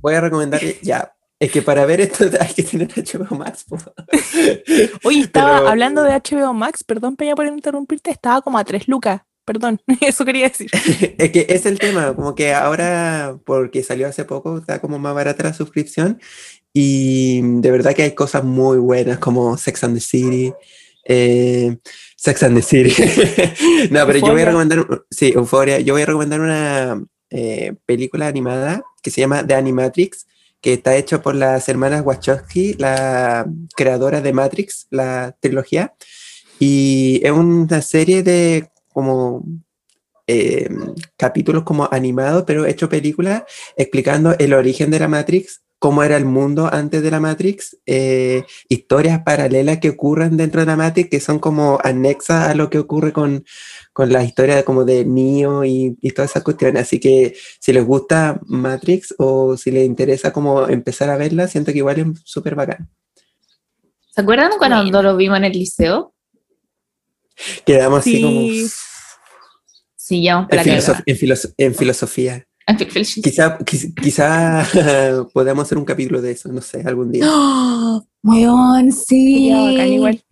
voy 0.00 0.14
a 0.14 0.20
recomendar, 0.20 0.60
ya. 0.82 1.12
Es 1.40 1.50
que 1.50 1.62
para 1.62 1.86
ver 1.86 2.00
esto 2.02 2.24
hay 2.40 2.52
que 2.54 2.62
tener 2.62 2.88
HBO 2.94 3.34
Max. 3.36 3.64
Oye, 5.04 5.20
estaba 5.20 5.56
Pero- 5.58 5.68
hablando 5.68 6.02
de 6.02 6.12
HBO 6.12 6.52
Max, 6.52 6.84
perdón 6.84 7.16
Peña 7.16 7.34
por 7.34 7.46
interrumpirte, 7.46 8.10
estaba 8.10 8.42
como 8.42 8.58
a 8.58 8.64
tres 8.64 8.88
lucas, 8.88 9.22
perdón, 9.44 9.80
eso 10.00 10.24
quería 10.24 10.48
decir. 10.48 10.70
Es 11.18 11.30
que 11.30 11.46
es 11.48 11.64
el 11.66 11.78
tema, 11.78 12.14
como 12.14 12.34
que 12.34 12.52
ahora, 12.52 13.36
porque 13.44 13.82
salió 13.82 14.06
hace 14.08 14.24
poco, 14.24 14.58
está 14.58 14.80
como 14.80 14.98
más 14.98 15.14
barata 15.14 15.44
la 15.44 15.54
suscripción 15.54 16.20
y 16.72 17.40
de 17.42 17.70
verdad 17.70 17.94
que 17.94 18.02
hay 18.02 18.14
cosas 18.14 18.44
muy 18.44 18.78
buenas 18.78 19.18
como 19.18 19.56
Sex 19.56 19.82
and 19.84 19.94
the 19.94 20.00
City. 20.00 20.52
eh, 21.04 21.76
Sex 22.16 22.42
and 22.42 22.54
the 22.56 22.62
City. 22.62 22.94
no, 23.90 24.06
pero 24.06 24.18
yo 24.18 24.32
voy 24.32 24.42
Euphoria. 24.42 24.42
a 24.42 24.46
recomendar, 24.46 24.86
sí, 25.10 25.32
Euphoria, 25.34 25.80
yo 25.80 25.94
voy 25.94 26.02
a 26.02 26.06
recomendar 26.06 26.40
una 26.40 27.02
eh, 27.30 27.72
película 27.86 28.26
animada 28.26 28.82
que 29.02 29.10
se 29.10 29.22
llama 29.22 29.44
The 29.46 29.54
Animatrix, 29.54 30.26
que 30.60 30.74
está 30.74 30.96
hecha 30.96 31.22
por 31.22 31.34
las 31.34 31.68
hermanas 31.68 32.02
Wachowski, 32.04 32.74
la 32.74 33.46
creadora 33.76 34.20
de 34.20 34.32
Matrix, 34.32 34.86
la 34.90 35.36
trilogía, 35.40 35.94
y 36.58 37.20
es 37.24 37.32
una 37.32 37.80
serie 37.80 38.22
de 38.22 38.70
como 38.92 39.44
eh, 40.26 40.68
capítulos 41.16 41.64
como 41.64 41.88
animados, 41.90 42.44
pero 42.46 42.66
hecho 42.66 42.88
película, 42.88 43.46
explicando 43.76 44.36
el 44.38 44.52
origen 44.52 44.90
de 44.90 45.00
la 45.00 45.08
Matrix, 45.08 45.62
cómo 45.80 46.02
era 46.04 46.16
el 46.16 46.26
mundo 46.26 46.68
antes 46.72 47.02
de 47.02 47.10
la 47.10 47.18
Matrix, 47.20 47.76
eh, 47.86 48.44
historias 48.68 49.22
paralelas 49.24 49.78
que 49.78 49.88
ocurren 49.88 50.36
dentro 50.36 50.60
de 50.60 50.66
la 50.66 50.76
Matrix, 50.76 51.08
que 51.10 51.20
son 51.20 51.38
como 51.40 51.78
anexas 51.82 52.50
a 52.50 52.54
lo 52.54 52.68
que 52.70 52.78
ocurre 52.78 53.12
con, 53.12 53.44
con 53.94 54.12
la 54.12 54.22
historia 54.22 54.54
de, 54.56 54.62
como 54.64 54.84
de 54.84 55.06
Neo 55.06 55.64
y, 55.64 55.96
y 56.02 56.10
todas 56.12 56.30
esas 56.32 56.42
cuestiones. 56.44 56.82
Así 56.82 57.00
que 57.00 57.34
si 57.58 57.72
les 57.72 57.84
gusta 57.84 58.38
Matrix 58.46 59.14
o 59.18 59.56
si 59.56 59.70
les 59.70 59.86
interesa 59.86 60.32
como 60.32 60.68
empezar 60.68 61.08
a 61.10 61.16
verla, 61.16 61.48
siento 61.48 61.72
que 61.72 61.78
igual 61.78 61.98
es 61.98 62.06
súper 62.24 62.54
bacán. 62.54 62.88
¿Se 64.10 64.20
acuerdan 64.20 64.52
cuando 64.58 65.02
lo 65.02 65.16
vimos 65.16 65.38
en 65.38 65.44
el 65.46 65.52
liceo? 65.52 66.14
Quedamos 67.64 68.00
así 68.00 68.16
Sí. 68.16 68.22
como 68.22 68.40
Sí, 69.96 70.22
ya, 70.24 70.40
en, 70.40 70.48
para 70.48 70.62
filosof- 70.64 71.02
en 71.06 71.16
filos- 71.16 71.54
en 71.56 71.74
filosofía. 71.74 72.46
Quizá, 73.22 73.58
quiz- 73.58 73.92
quizá 74.00 74.64
podamos 75.34 75.64
hacer 75.64 75.76
un 75.78 75.84
capítulo 75.84 76.20
de 76.22 76.32
eso, 76.32 76.50
no 76.52 76.60
sé, 76.60 76.82
algún 76.86 77.10
día. 77.10 77.24
¡Oh! 77.28 78.04
Weón, 78.22 78.92
sí. 78.92 79.50
Bacán 79.52 79.88
igual. 79.88 80.22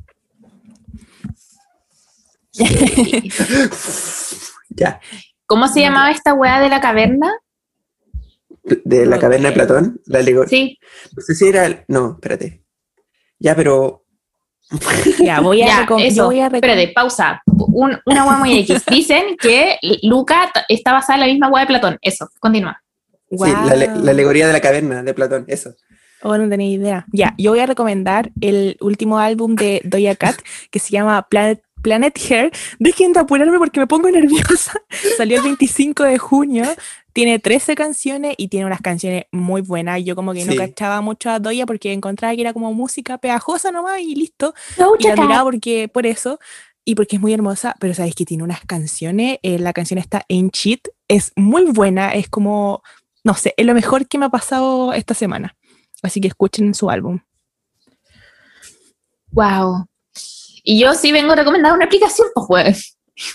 Ya, 4.70 5.00
¿Cómo 5.46 5.66
se 5.66 5.80
llamaba 5.80 6.10
esta 6.10 6.34
weá 6.34 6.60
de 6.60 6.68
la 6.68 6.80
caverna? 6.80 7.32
de 8.84 9.06
la 9.06 9.18
caverna 9.18 9.48
de 9.48 9.54
Platón, 9.54 10.00
la 10.06 10.18
alego- 10.18 10.46
Sí, 10.46 10.78
No 11.16 11.22
sé 11.22 11.34
si 11.34 11.48
era. 11.48 11.64
el- 11.66 11.84
No, 11.88 12.12
espérate. 12.12 12.62
Ya, 13.38 13.56
pero. 13.56 14.04
Ya, 15.24 15.40
voy 15.40 15.62
a, 15.62 15.66
ya, 15.68 15.86
recom- 15.86 15.98
yo 16.00 16.04
eso. 16.06 16.26
voy 16.26 16.40
a 16.40 16.48
recom- 16.50 16.56
Espérate, 16.56 16.88
pausa. 16.94 17.42
Un- 17.66 17.98
una 18.06 18.24
weá 18.24 18.38
muy 18.38 18.58
X. 18.60 18.84
Dicen 18.90 19.36
que 19.40 19.78
Luca 20.02 20.50
está 20.68 20.92
basada 20.92 21.14
en 21.14 21.20
la 21.20 21.26
misma 21.26 21.48
weá 21.48 21.62
de 21.62 21.68
Platón. 21.68 21.98
Eso, 22.02 22.28
continúa. 22.40 22.82
Sí, 23.30 23.36
la, 23.38 23.74
la 23.76 24.10
alegoría 24.10 24.46
de 24.46 24.52
la 24.52 24.60
caverna 24.60 25.02
de 25.02 25.12
Platón, 25.14 25.44
eso. 25.48 25.74
Oh, 26.22 26.36
no 26.36 26.48
tenía 26.48 26.68
idea. 26.68 27.06
Ya, 27.12 27.34
yo 27.38 27.50
voy 27.52 27.60
a 27.60 27.66
recomendar 27.66 28.30
el 28.40 28.76
último 28.80 29.18
álbum 29.18 29.54
de 29.54 29.80
Doja 29.84 30.16
Cat 30.16 30.36
que 30.70 30.78
se 30.80 30.90
llama 30.90 31.26
Planet, 31.28 31.62
Planet 31.82 32.18
Hair. 32.28 32.50
Dejen 32.80 33.12
de 33.12 33.20
apurarme 33.20 33.56
porque 33.58 33.78
me 33.80 33.86
pongo 33.86 34.10
nerviosa. 34.10 34.72
Salió 35.16 35.36
el 35.36 35.42
25 35.44 36.02
de 36.04 36.18
junio. 36.18 36.64
Tiene 37.12 37.38
13 37.38 37.74
canciones 37.74 38.34
y 38.36 38.48
tiene 38.48 38.66
unas 38.66 38.80
canciones 38.80 39.24
muy 39.30 39.60
buenas. 39.60 40.02
Yo 40.04 40.16
como 40.16 40.32
que 40.32 40.44
no 40.44 40.52
Sí. 40.52 40.58
cachaba 40.58 41.00
mucho 41.02 41.30
a 41.30 41.38
Doja 41.38 41.66
porque 41.66 41.92
encontraba 41.92 42.34
que 42.34 42.40
era 42.40 42.52
como 42.52 42.72
música 42.72 43.18
pegajosa 43.18 43.70
nomás 43.70 44.00
y 44.00 44.14
listo. 44.16 44.54
Y 44.76 44.80
Doja 44.80 44.96
la 45.00 45.08
Cat. 45.10 45.18
admiraba 45.18 45.44
porque, 45.44 45.88
por 45.92 46.06
eso 46.06 46.38
y 46.88 46.94
porque 46.94 47.16
es 47.16 47.20
muy 47.20 47.34
hermosa, 47.34 47.76
pero 47.80 47.92
sabéis 47.92 48.14
que 48.14 48.24
tiene 48.24 48.42
unas 48.42 48.62
canciones, 48.64 49.40
eh, 49.42 49.58
la 49.58 49.74
canción 49.74 49.98
está 49.98 50.24
Ain't 50.30 50.54
Cheat, 50.54 50.88
es 51.06 51.32
muy 51.36 51.66
buena, 51.66 52.14
es 52.14 52.30
como, 52.30 52.82
no 53.24 53.34
sé, 53.34 53.52
es 53.58 53.66
lo 53.66 53.74
mejor 53.74 54.08
que 54.08 54.16
me 54.16 54.24
ha 54.24 54.30
pasado 54.30 54.94
esta 54.94 55.12
semana. 55.12 55.54
Así 56.02 56.18
que 56.18 56.28
escuchen 56.28 56.72
su 56.72 56.88
álbum. 56.88 57.20
Wow. 59.32 59.84
Y 60.64 60.80
yo 60.80 60.94
sí 60.94 61.12
vengo 61.12 61.32
a 61.32 61.36
recomendar 61.36 61.74
una 61.74 61.84
aplicación, 61.84 62.28
pues, 62.34 62.46
weón. 62.48 62.74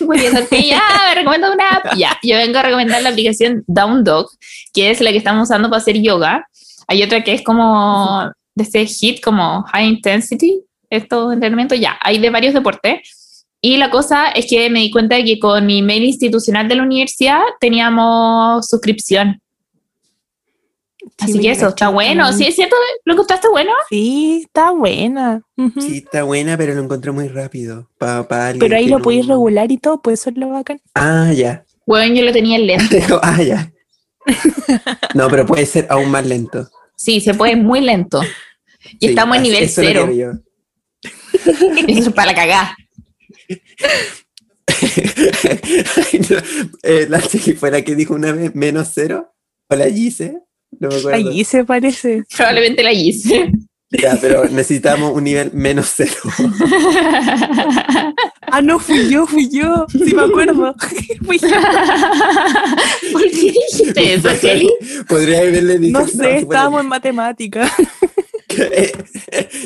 Muy 0.08 0.18
bien, 0.18 0.32
ya 0.50 0.82
me 1.08 1.14
recomiendo 1.14 1.52
una 1.52 1.68
app. 1.68 1.94
Ya, 1.96 2.18
yo 2.24 2.34
vengo 2.34 2.58
a 2.58 2.62
recomendar 2.62 3.02
la 3.02 3.10
aplicación 3.10 3.62
Down 3.68 4.02
Dog, 4.02 4.30
que 4.72 4.90
es 4.90 5.00
la 5.00 5.12
que 5.12 5.18
estamos 5.18 5.44
usando 5.44 5.70
para 5.70 5.80
hacer 5.80 6.02
yoga. 6.02 6.44
Hay 6.88 7.04
otra 7.04 7.22
que 7.22 7.34
es 7.34 7.42
como 7.42 8.32
de 8.56 8.86
hit, 8.86 9.22
como 9.22 9.62
High 9.62 9.86
Intensity, 9.86 10.60
estos 10.90 11.32
entrenamientos, 11.32 11.78
ya, 11.78 11.96
hay 12.00 12.18
de 12.18 12.30
varios 12.30 12.52
deportes. 12.52 13.23
Y 13.66 13.78
la 13.78 13.88
cosa 13.90 14.28
es 14.28 14.44
que 14.46 14.68
me 14.68 14.80
di 14.80 14.90
cuenta 14.90 15.16
de 15.16 15.24
que 15.24 15.38
con 15.38 15.64
mi 15.64 15.80
mail 15.80 16.04
institucional 16.04 16.68
de 16.68 16.74
la 16.74 16.82
universidad 16.82 17.40
teníamos 17.60 18.66
suscripción. 18.68 19.40
Sí, 21.00 21.08
Así 21.18 21.38
que 21.40 21.48
a 21.48 21.52
eso, 21.52 21.68
está 21.68 21.88
bueno. 21.88 22.24
también. 22.26 22.38
¿Sí 22.38 22.46
es 22.48 22.56
cierto? 22.56 22.76
¿Lo 23.06 23.14
encontraste 23.14 23.48
bueno? 23.48 23.70
Sí, 23.88 24.42
está 24.44 24.70
buena. 24.70 25.40
Sí, 25.80 26.02
está 26.04 26.24
buena, 26.24 26.58
pero 26.58 26.74
lo 26.74 26.82
encontré 26.82 27.10
muy 27.12 27.28
rápido. 27.28 27.88
Pa, 27.96 28.26
Pero 28.58 28.76
ahí 28.76 28.86
lo 28.88 28.98
no- 28.98 29.02
podéis 29.04 29.26
regular 29.26 29.72
y 29.72 29.78
todo, 29.78 30.02
puede 30.02 30.18
ser 30.18 30.36
lo 30.36 30.50
bacán. 30.50 30.80
Ah, 30.94 31.32
ya. 31.34 31.64
Bueno, 31.86 32.14
yo 32.14 32.22
lo 32.22 32.32
tenía 32.32 32.56
en 32.56 32.66
lento. 32.66 33.18
ah, 33.22 33.42
ya. 33.42 33.72
No, 35.14 35.28
pero 35.30 35.46
puede 35.46 35.64
ser 35.64 35.86
aún 35.88 36.10
más 36.10 36.26
lento. 36.26 36.68
Sí, 36.96 37.20
se 37.22 37.32
puede 37.32 37.56
muy 37.56 37.80
lento. 37.80 38.20
Y 39.00 39.06
Sí, 39.06 39.06
estamos 39.06 39.38
en 39.38 39.42
nivel 39.44 39.64
eso 39.64 39.80
lo 39.82 39.88
cero. 39.88 40.06
quiero 40.12 40.32
yo. 40.32 40.38
Eso 41.88 42.08
es 42.10 42.14
para 42.14 42.32
la 42.32 42.34
Eh, 46.82 47.06
la 47.08 47.20
la 47.70 47.82
que 47.82 47.94
dijo 47.94 48.14
una 48.14 48.32
vez 48.32 48.54
menos 48.54 48.90
cero. 48.94 49.32
O 49.68 49.76
la 49.76 49.88
Gise. 49.90 50.38
No 50.78 50.88
me 50.88 50.96
acuerdo. 50.96 51.30
Allí 51.30 51.44
se 51.44 51.64
parece. 51.64 52.24
Probablemente 52.36 52.82
la 52.82 52.92
hice. 52.92 53.50
Ya, 53.90 54.18
pero 54.20 54.44
necesitamos 54.46 55.12
un 55.14 55.24
nivel 55.24 55.52
menos 55.52 55.92
cero. 55.96 56.14
Ah, 58.46 58.60
no, 58.62 58.78
fui 58.78 59.08
yo, 59.10 59.26
fui 59.26 59.48
yo. 59.50 59.84
Sí, 59.90 60.14
me 60.14 60.22
acuerdo. 60.22 60.76
fui 61.24 61.38
yo. 61.38 61.48
¿Por 63.12 63.22
qué 63.22 63.52
dijiste 63.52 64.14
eso, 64.14 64.28
Kelly? 64.40 64.70
Podría 65.08 65.38
haberle 65.40 65.78
dicho. 65.78 65.98
No 65.98 66.06
sé, 66.06 66.16
la- 66.18 66.36
estábamos 66.36 66.82
en 66.82 66.86
matemáticas. 66.88 67.72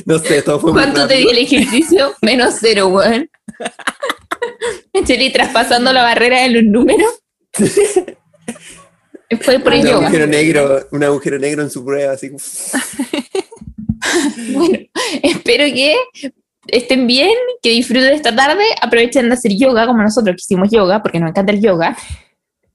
no 0.06 0.18
sé, 0.20 0.40
todo 0.40 0.58
fue 0.60 0.72
muy 0.72 0.80
¿Cuánto 0.80 1.06
te 1.06 1.14
rápido. 1.16 1.18
dio 1.18 1.30
el 1.32 1.38
ejercicio? 1.44 2.14
Menos 2.22 2.54
cero, 2.60 2.88
weón. 2.88 3.28
Cheli 5.04 5.32
traspasando 5.32 5.92
la 5.92 6.02
barrera 6.02 6.42
de 6.42 6.48
los 6.50 6.64
números. 6.64 7.22
Fue 9.42 9.58
por 9.58 9.74
un 9.74 9.82
yoga. 9.82 10.06
agujero 10.06 10.26
negro, 10.26 10.88
un 10.90 11.04
agujero 11.04 11.38
negro 11.38 11.62
en 11.62 11.70
su 11.70 11.84
prueba, 11.84 12.12
así. 12.12 12.30
Bueno, 14.52 14.78
espero 15.22 15.64
que 15.64 15.94
estén 16.68 17.06
bien, 17.06 17.34
que 17.62 17.70
disfruten 17.70 18.12
esta 18.12 18.34
tarde, 18.34 18.64
aprovechen 18.80 19.28
de 19.28 19.34
hacer 19.34 19.52
yoga 19.56 19.86
como 19.86 20.02
nosotros 20.02 20.36
que 20.36 20.42
hicimos 20.42 20.70
yoga, 20.70 21.02
porque 21.02 21.18
nos 21.18 21.30
encanta 21.30 21.52
el 21.52 21.60
yoga. 21.60 21.96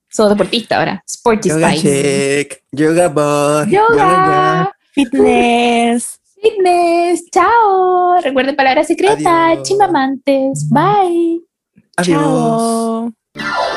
Soy 0.09 0.29
deportista 0.29 0.77
ahora, 0.77 1.03
Sporty 1.07 1.49
Yoga 1.49 1.71
Spice. 1.71 2.45
check, 2.45 2.63
yoga 2.71 3.07
boy, 3.07 3.71
Yoga, 3.71 4.71
Fitness. 4.91 6.19
Fitness, 6.43 7.23
chao. 7.31 8.19
Recuerden 8.21 8.55
palabra 8.55 8.83
secreta, 8.83 9.51
Adiós. 9.51 9.67
chimbamantes, 9.67 10.69
bye. 10.69 11.39
Adiós. 11.97 12.19
Chao. 12.19 13.72